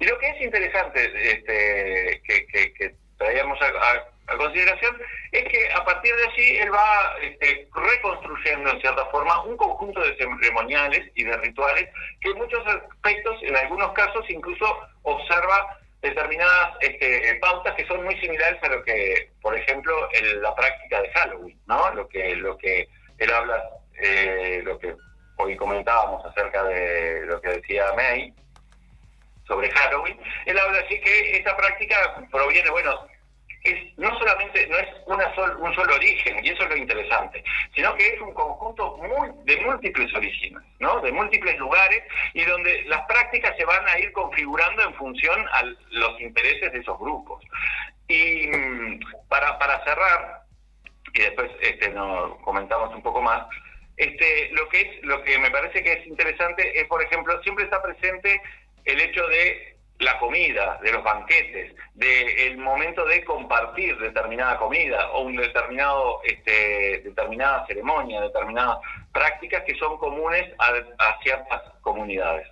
Y 0.00 0.06
lo 0.06 0.18
que 0.18 0.28
es 0.28 0.40
interesante 0.40 1.12
este, 1.30 2.22
que, 2.24 2.94
traíamos 3.16 3.58
a, 3.60 4.36
consideración 4.36 4.96
es 5.32 5.44
que 5.44 5.72
a 5.72 5.84
partir 5.84 6.14
de 6.14 6.24
allí 6.24 6.56
él 6.58 6.72
va 6.72 7.16
este, 7.22 7.66
reconstruyendo 7.74 8.70
en 8.70 8.80
cierta 8.80 9.06
forma 9.06 9.42
un 9.44 9.56
conjunto 9.56 10.00
de 10.00 10.16
ceremoniales 10.16 11.10
y 11.14 11.24
de 11.24 11.36
rituales 11.38 11.88
que 12.20 12.30
en 12.30 12.36
muchos 12.36 12.64
aspectos, 12.66 13.36
en 13.42 13.56
algunos 13.56 13.92
casos 13.92 14.24
incluso 14.28 14.66
observa 15.02 15.78
determinadas 16.02 16.76
este, 16.80 17.34
pautas 17.40 17.74
que 17.74 17.86
son 17.86 18.04
muy 18.04 18.20
similares 18.20 18.62
a 18.62 18.68
lo 18.68 18.84
que, 18.84 19.30
por 19.40 19.56
ejemplo, 19.56 20.08
la 20.40 20.54
práctica 20.54 21.02
de 21.02 21.10
Halloween, 21.10 21.58
¿no? 21.66 21.90
Lo 21.94 22.08
que, 22.08 22.36
lo 22.36 22.56
que 22.58 22.86
él 23.18 23.32
habla, 23.32 23.64
eh, 24.00 24.60
lo 24.62 24.78
que 24.78 24.94
hoy 25.36 25.56
comentábamos 25.56 26.24
acerca 26.24 26.62
de 26.64 27.26
lo 27.26 27.40
que 27.40 27.48
decía 27.48 27.92
May 27.96 28.32
sobre 29.48 29.70
Halloween, 29.70 30.16
él 30.46 30.58
habla 30.58 30.80
así 30.80 31.00
que 31.00 31.38
esta 31.38 31.56
práctica 31.56 31.96
proviene, 32.30 32.70
bueno, 32.70 33.08
es, 33.64 33.98
no 33.98 34.16
solamente 34.18 34.66
no 34.68 34.78
es 34.78 34.88
una 35.06 35.34
sol, 35.34 35.56
un 35.58 35.74
solo 35.74 35.94
origen, 35.94 36.44
y 36.44 36.50
eso 36.50 36.62
es 36.62 36.68
lo 36.68 36.76
interesante, 36.76 37.42
sino 37.74 37.94
que 37.96 38.06
es 38.06 38.20
un 38.20 38.32
conjunto 38.34 38.96
muy, 38.98 39.30
de 39.44 39.60
múltiples 39.64 40.14
orígenes, 40.14 40.62
¿no? 40.78 41.00
de 41.00 41.10
múltiples 41.10 41.58
lugares, 41.58 42.02
y 42.34 42.44
donde 42.44 42.82
las 42.84 43.02
prácticas 43.06 43.56
se 43.56 43.64
van 43.64 43.86
a 43.88 43.98
ir 43.98 44.12
configurando 44.12 44.82
en 44.82 44.94
función 44.94 45.46
a 45.52 45.62
los 45.90 46.20
intereses 46.20 46.72
de 46.72 46.78
esos 46.78 46.98
grupos. 46.98 47.42
Y 48.06 48.46
mm, 48.48 49.00
para, 49.28 49.58
para 49.58 49.82
cerrar, 49.84 50.42
y 51.12 51.20
después 51.20 51.50
este, 51.62 51.88
nos 51.90 52.36
comentamos 52.42 52.94
un 52.94 53.02
poco 53.02 53.20
más, 53.22 53.46
este, 53.96 54.50
lo 54.52 54.68
que 54.68 54.80
es, 54.80 55.02
lo 55.02 55.22
que 55.24 55.38
me 55.38 55.50
parece 55.50 55.82
que 55.82 55.92
es 55.92 56.06
interesante 56.06 56.80
es, 56.80 56.86
por 56.86 57.02
ejemplo, 57.02 57.42
siempre 57.42 57.64
está 57.64 57.82
presente 57.82 58.40
el 58.88 59.00
hecho 59.00 59.26
de 59.28 59.76
la 59.98 60.18
comida, 60.18 60.78
de 60.82 60.92
los 60.92 61.02
banquetes, 61.02 61.74
del 61.94 62.56
momento 62.58 63.04
de 63.04 63.24
compartir 63.24 63.98
determinada 63.98 64.56
comida 64.58 65.10
o 65.10 65.22
un 65.22 65.36
determinado, 65.36 66.20
este, 66.24 67.02
determinada 67.04 67.66
ceremonia, 67.66 68.20
determinadas 68.20 68.78
prácticas 69.12 69.64
que 69.64 69.74
son 69.74 69.98
comunes 69.98 70.52
a, 70.58 71.18
ciertas 71.22 71.62
comunidades. 71.82 72.48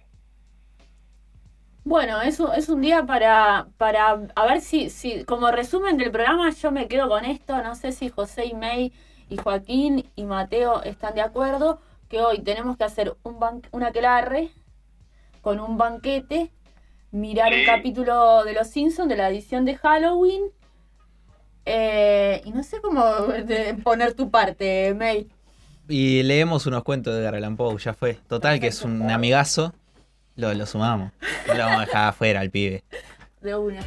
Bueno, 1.85 2.21
eso 2.21 2.53
es 2.53 2.69
un 2.69 2.83
día 2.83 3.05
para, 3.05 3.69
para 3.79 4.19
a 4.35 4.47
ver 4.47 4.61
si, 4.61 4.91
si, 4.91 5.25
como 5.25 5.51
resumen 5.53 5.97
del 5.97 6.11
programa, 6.11 6.51
yo 6.51 6.73
me 6.73 6.89
quedo 6.89 7.09
con 7.09 7.25
esto. 7.25 7.63
No 7.63 7.77
sé 7.77 7.93
si 7.93 8.09
José 8.09 8.47
y 8.47 8.55
May 8.55 8.93
y 9.31 9.37
Joaquín 9.37 10.11
y 10.17 10.25
Mateo 10.25 10.83
están 10.83 11.15
de 11.15 11.23
acuerdo 11.23 11.81
que 12.11 12.21
hoy 12.21 12.43
tenemos 12.43 12.77
que 12.77 12.85
hacer 12.85 13.15
un, 13.23 13.63
un 13.71 13.83
aquelarre 13.85 14.51
con 15.47 15.61
un 15.61 15.79
banquete, 15.79 16.51
mirar 17.13 17.53
un 17.53 17.65
capítulo 17.65 18.43
de 18.43 18.53
Los 18.53 18.67
Simpsons 18.67 19.09
de 19.09 19.15
la 19.15 19.29
edición 19.31 19.65
de 19.65 19.77
Halloween. 19.77 20.43
Eh, 21.65 22.43
y 22.45 22.51
no 22.51 22.65
sé 22.65 22.81
cómo 22.81 23.05
poner 23.85 24.15
tu 24.15 24.29
parte, 24.29 24.93
May. 24.93 25.29
Y 25.89 26.25
leemos 26.25 26.67
unos 26.67 26.83
cuentos 26.83 27.15
de 27.15 27.23
Garland 27.23 27.57
Poe, 27.57 27.79
ya 27.79 27.95
fue. 27.95 28.15
Total, 28.27 28.59
que 28.59 28.67
es 28.67 28.83
un 28.83 29.09
amigazo. 29.09 29.73
Lo, 30.35 30.53
lo 30.53 30.67
sumamos. 30.67 31.13
No 31.47 31.55
lo 31.55 31.61
vamos 31.61 31.79
a 31.79 31.85
dejar 31.87 32.09
afuera 32.09 32.41
al 32.41 32.51
pibe. 32.51 32.83
De 33.41 33.55
una. 33.55 33.83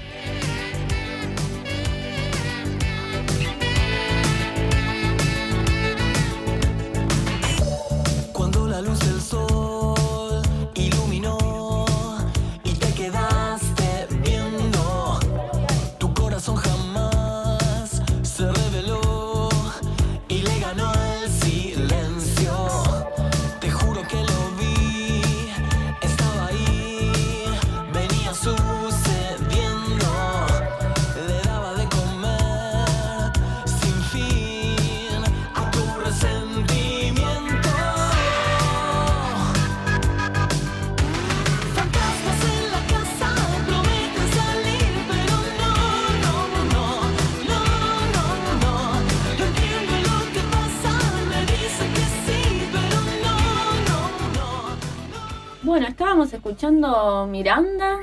Bueno, 55.70 55.86
estábamos 55.86 56.34
escuchando 56.34 57.28
Miranda. 57.30 58.00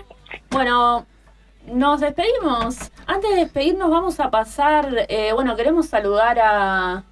Bueno, 0.51 1.05
nos 1.66 2.01
despedimos. 2.01 2.93
Antes 3.09 3.30
de 3.30 3.40
despedirnos 3.40 3.90
vamos 3.90 4.20
a 4.20 4.30
pasar, 4.30 5.06
eh, 5.09 5.32
bueno, 5.32 5.56
queremos 5.56 5.88
saludar 5.88 6.38
a, 6.38 7.02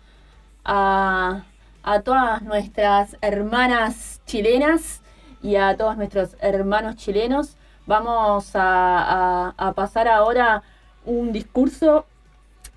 a, 0.65 2.01
todas 2.05 2.43
nuestras 2.43 3.17
hermanas 3.21 4.21
chilenas 4.27 5.03
y 5.43 5.57
a 5.57 5.77
todos 5.77 5.97
nuestros 5.97 6.37
hermanos 6.39 6.95
chilenos. 6.95 7.57
Vamos 7.87 8.53
a, 8.55 9.73
pasar 9.75 10.07
ahora 10.07 10.63
un 11.05 11.33
discurso 11.33 12.07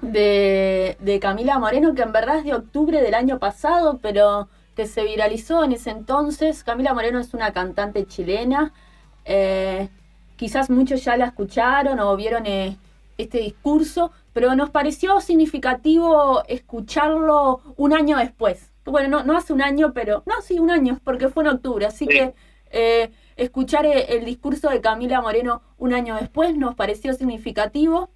de, 0.02 0.98
de 0.99 1.20
Camila 1.20 1.60
Moreno, 1.60 1.94
que 1.94 2.02
en 2.02 2.12
verdad 2.12 2.40
es 2.40 2.44
de 2.44 2.56
octubre 2.56 3.04
del 3.04 3.14
año 3.14 3.38
pasado, 3.38 3.99
pero 4.02 4.48
que 4.78 4.86
se 4.86 5.04
viralizó 5.04 5.64
en 5.64 5.72
ese 5.72 5.90
entonces. 5.90 6.64
Camila 6.64 6.94
Moreno 6.94 7.20
es 7.20 7.34
una 7.34 7.52
cantante 7.52 8.06
chilena. 8.06 8.74
Eh, 9.26 9.90
quizás 10.36 10.70
muchos 10.70 11.04
ya 11.04 11.18
la 11.18 11.26
escucharon 11.26 11.99
o 11.99 12.16
vieron 12.16 12.45
eh, 12.45 12.78
este 13.18 13.40
discurso, 13.40 14.12
pero 14.34 14.54
nos 14.54 14.70
pareció 14.70 15.20
significativo 15.20 16.44
escucharlo 16.48 17.62
un 17.76 17.91
año 17.91 18.18
después. 18.18 18.72
Bueno, 18.86 19.10
no, 19.10 19.24
no 19.24 19.36
hace 19.36 19.52
un 19.52 19.64
año, 19.64 19.94
pero 19.94 20.22
no, 20.28 20.41
sí, 20.44 20.60
un 20.60 20.70
año, 20.70 20.99
porque 21.04 21.28
fue 21.30 21.44
en 21.44 21.49
octubre. 21.49 21.88
Así 21.88 22.06
que 22.06 22.36
eh, 22.70 23.10
escuchar 23.36 23.88
el 23.88 24.26
discurso 24.26 24.70
de 24.70 24.80
Camila 24.80 25.22
Moreno 25.22 25.64
un 25.80 25.95
año 25.95 26.16
después 26.18 26.56
nos 26.56 26.76
pareció 26.76 27.16
significativo. 27.16 28.12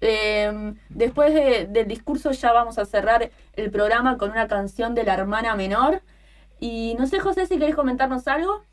Em, 0.00 0.76
después 0.88 1.34
del 1.34 1.88
discurso 1.88 2.30
ya 2.30 2.52
vamos 2.52 2.78
a 2.78 2.84
cerrar 2.84 3.30
el 3.56 3.70
programa 3.70 4.16
con 4.16 4.30
una 4.30 4.46
canción 4.46 4.94
de 4.94 5.04
la 5.04 5.14
hermana 5.14 5.56
menor. 5.56 6.02
Y 6.60 6.94
no 6.98 7.06
sé, 7.06 7.20
José, 7.20 7.46
si 7.46 7.58
querés 7.58 7.74
comentarnos 7.74 8.26
algo. 8.28 8.64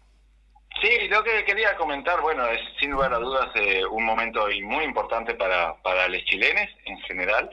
Sí, 0.81 1.07
lo 1.07 1.23
que 1.23 1.45
quería 1.45 1.75
comentar, 1.77 2.21
bueno, 2.21 2.45
es 2.47 2.59
sin 2.79 2.91
lugar 2.91 3.13
a 3.13 3.19
dudas 3.19 3.49
eh, 3.55 3.85
un 3.85 4.03
momento 4.03 4.47
muy 4.63 4.83
importante 4.83 5.33
para, 5.33 5.81
para 5.81 6.07
los 6.09 6.23
chilenos 6.25 6.67
en 6.85 6.99
general, 7.01 7.49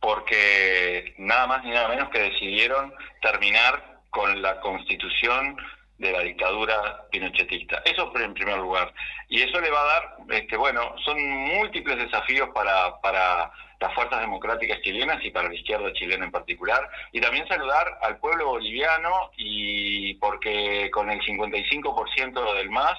porque 0.00 1.14
nada 1.18 1.46
más 1.46 1.64
ni 1.64 1.70
nada 1.70 1.88
menos 1.88 2.10
que 2.10 2.18
decidieron 2.18 2.92
terminar 3.22 4.00
con 4.10 4.42
la 4.42 4.60
constitución 4.60 5.56
de 5.98 6.12
la 6.12 6.20
dictadura 6.20 7.06
pinochetista. 7.10 7.82
Eso 7.84 8.12
en 8.16 8.34
primer 8.34 8.58
lugar. 8.58 8.92
Y 9.28 9.42
eso 9.42 9.60
le 9.60 9.70
va 9.70 9.82
a 9.82 9.84
dar, 9.84 10.16
este, 10.30 10.56
bueno, 10.56 10.94
son 11.04 11.20
múltiples 11.20 11.96
desafíos 11.98 12.48
para, 12.54 13.00
para 13.00 13.50
las 13.80 13.94
fuerzas 13.94 14.20
democráticas 14.20 14.80
chilenas 14.82 15.24
y 15.24 15.30
para 15.30 15.48
la 15.48 15.54
izquierda 15.54 15.92
chilena 15.92 16.24
en 16.24 16.30
particular. 16.30 16.88
Y 17.12 17.20
también 17.20 17.46
saludar 17.46 17.98
al 18.02 18.18
pueblo 18.18 18.46
boliviano 18.46 19.30
y 19.36 20.14
porque 20.14 20.90
con 20.90 21.10
el 21.10 21.20
55% 21.20 22.54
del 22.54 22.70
MAS 22.70 22.98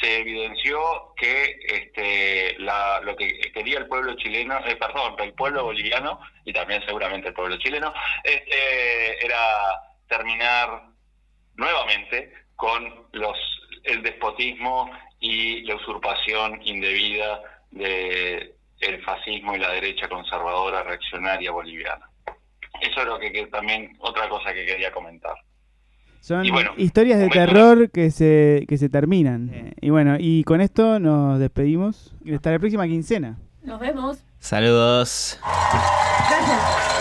se 0.00 0.18
evidenció 0.18 1.14
que 1.16 1.58
este, 1.64 2.58
la, 2.58 3.00
lo 3.02 3.14
que 3.14 3.38
quería 3.52 3.78
el 3.78 3.86
pueblo 3.86 4.14
chileno, 4.16 4.58
eh, 4.66 4.76
perdón, 4.76 5.14
el 5.18 5.32
pueblo 5.34 5.64
boliviano 5.64 6.18
y 6.44 6.52
también 6.52 6.82
seguramente 6.86 7.28
el 7.28 7.34
pueblo 7.34 7.56
chileno, 7.58 7.92
este, 8.24 9.24
era 9.24 9.38
terminar 10.08 10.91
nuevamente 11.56 12.32
con 12.56 13.06
los 13.12 13.36
el 13.84 14.02
despotismo 14.02 14.90
y 15.18 15.62
la 15.62 15.76
usurpación 15.76 16.60
indebida 16.64 17.40
de 17.70 18.54
el 18.80 19.02
fascismo 19.02 19.54
y 19.54 19.58
la 19.58 19.70
derecha 19.70 20.08
conservadora 20.08 20.82
reaccionaria 20.82 21.50
boliviana. 21.50 22.08
Eso 22.80 23.00
es 23.00 23.06
lo 23.06 23.18
que, 23.18 23.32
que 23.32 23.46
también 23.46 23.96
otra 24.00 24.28
cosa 24.28 24.52
que 24.52 24.66
quería 24.66 24.92
comentar. 24.92 25.34
Son 26.20 26.46
bueno, 26.48 26.72
historias 26.76 27.18
de 27.18 27.28
terror 27.28 27.90
que 27.90 28.12
se, 28.12 28.64
que 28.68 28.78
se 28.78 28.88
terminan. 28.88 29.74
Y 29.80 29.90
bueno, 29.90 30.16
y 30.18 30.44
con 30.44 30.60
esto 30.60 31.00
nos 31.00 31.40
despedimos. 31.40 32.14
Y 32.24 32.32
hasta 32.34 32.52
la 32.52 32.60
próxima 32.60 32.86
quincena. 32.86 33.38
Nos 33.62 33.80
vemos. 33.80 34.18
Saludos. 34.38 35.40
Lo 35.42 36.91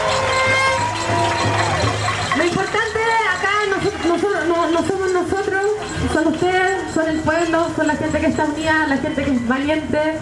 ustedes, 6.27 6.93
son 6.93 7.07
el 7.07 7.19
pueblo, 7.19 7.67
son 7.75 7.87
la 7.87 7.95
gente 7.95 8.19
que 8.19 8.27
está 8.27 8.45
unida, 8.45 8.87
la 8.87 8.97
gente 8.97 9.23
que 9.23 9.31
es 9.31 9.47
valiente. 9.47 10.17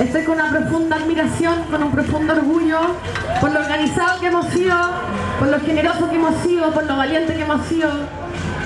Estoy 0.00 0.24
con 0.24 0.34
una 0.34 0.50
profunda 0.50 0.96
admiración, 0.96 1.64
con 1.70 1.82
un 1.82 1.92
profundo 1.92 2.32
orgullo 2.32 2.78
por 3.40 3.52
lo 3.52 3.60
organizado 3.60 4.20
que 4.20 4.26
hemos 4.26 4.46
sido, 4.46 4.76
por 5.38 5.48
lo 5.48 5.60
generoso 5.60 6.10
que 6.10 6.16
hemos 6.16 6.34
sido, 6.42 6.70
por 6.72 6.84
lo 6.84 6.96
valiente 6.96 7.34
que 7.34 7.42
hemos 7.42 7.66
sido. 7.66 7.90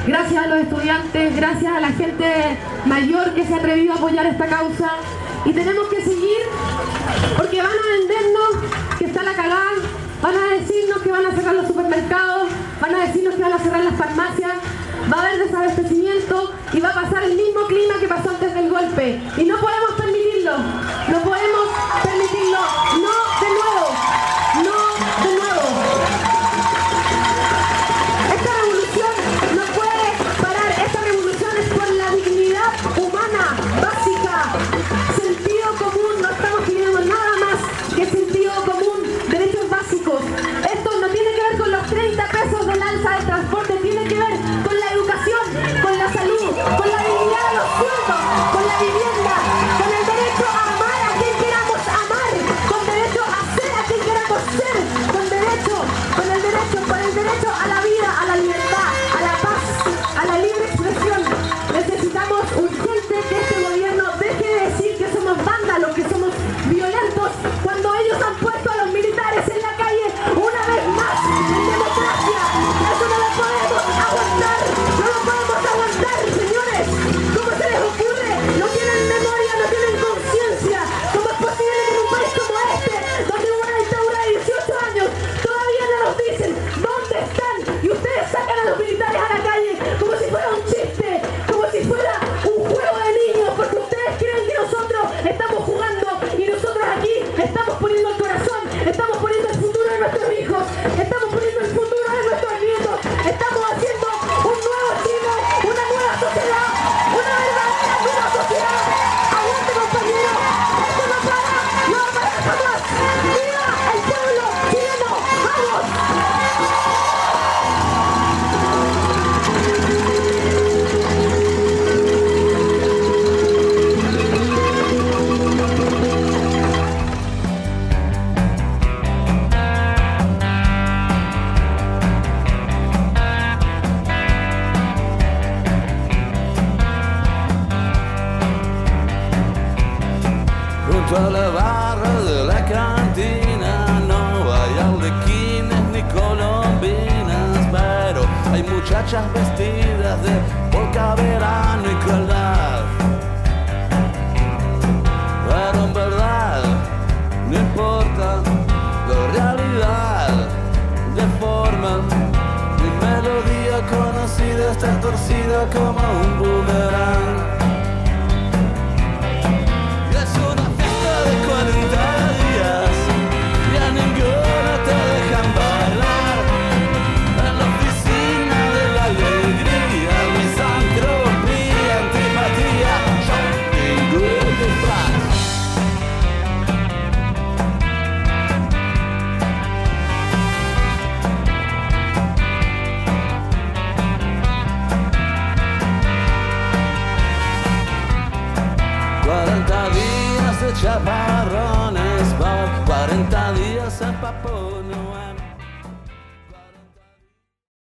Gracias 0.07 0.45
a 0.45 0.47
los 0.47 0.61
estudiantes, 0.61 1.37
gracias 1.37 1.73
a 1.73 1.81
la 1.81 1.89
gente 1.89 2.59
mayor 2.87 3.35
que 3.35 3.45
se 3.45 3.55
ha 3.55 3.59
atrevido 3.59 3.93
a 3.93 3.97
apoyar 3.97 4.27
esta 4.27 4.47
causa. 4.47 4.91
Y 5.45 5.53
tenemos 5.53 5.89
que 5.89 6.03
seguir 6.03 6.39
porque 7.37 7.63
van 7.63 7.71
a 7.71 7.99
vendernos 7.99 8.99
que 8.99 9.05
está 9.05 9.23
la 9.23 9.35
cagada, 9.35 9.73
van 10.23 10.35
a 10.35 10.55
decirnos 10.55 10.99
que 11.03 11.11
van 11.11 11.27
a 11.27 11.33
cerrar 11.33 11.55
los 11.55 11.67
supermercados, 11.67 12.49
van 12.81 12.95
a 12.95 12.99
decirnos 13.01 13.35
que 13.35 13.43
van 13.43 13.53
a 13.53 13.59
cerrar 13.59 13.85
las 13.85 13.95
farmacias, 13.95 14.53
va 15.11 15.17
a 15.17 15.27
haber 15.27 15.39
desabastecimiento 15.39 16.53
y 16.73 16.81
va 16.81 16.91
a 16.91 16.95
pasar 16.95 17.23
el 17.25 17.35
mismo 17.35 17.67
clima 17.67 17.95
que 17.99 18.09
pasó 18.09 18.31
antes 18.31 18.55
del 18.55 18.69
golpe. 18.69 19.21
Y 19.37 19.45
no 19.45 19.59
podemos 19.59 19.91
permitirlo, 19.97 20.59
no 20.59 21.19
podemos 21.23 21.69
permitirlo, 22.03 22.59
no 23.03 23.15
de 23.41 23.51
nuevo, 23.59 23.87
no 24.65 24.77
de 25.25 25.31
nuevo. 25.39 25.67
Esta 28.35 28.51
revolución 28.61 29.15
no 29.57 29.65
puede 29.79 30.07
parar, 30.43 30.71
esta 30.87 31.01
revolución 31.01 31.51
es 31.59 31.69
por 31.73 31.91
la 31.91 32.11
dignidad 32.11 32.73
humana, 32.97 33.57
básica, 33.81 34.37
sentido 35.17 35.69
común, 35.79 36.23
no 36.23 36.31
estamos 36.31 36.61
pidiendo 36.67 37.01
nada 37.01 37.33
más 37.41 37.97
que 37.97 38.05
sentido 38.07 38.53
común, 38.67 39.01
derechos 39.31 39.71
básicos. 39.71 40.21
Esto 40.73 40.91
no 41.01 41.09
tiene 41.09 41.31
que 41.35 41.43
ver 41.51 41.59
con 41.59 41.71
los 41.71 41.87
30 41.87 42.29
pesos 42.29 42.67
del 42.67 42.83
alza 42.83 43.11
del 43.11 43.27
transporte, 43.27 43.78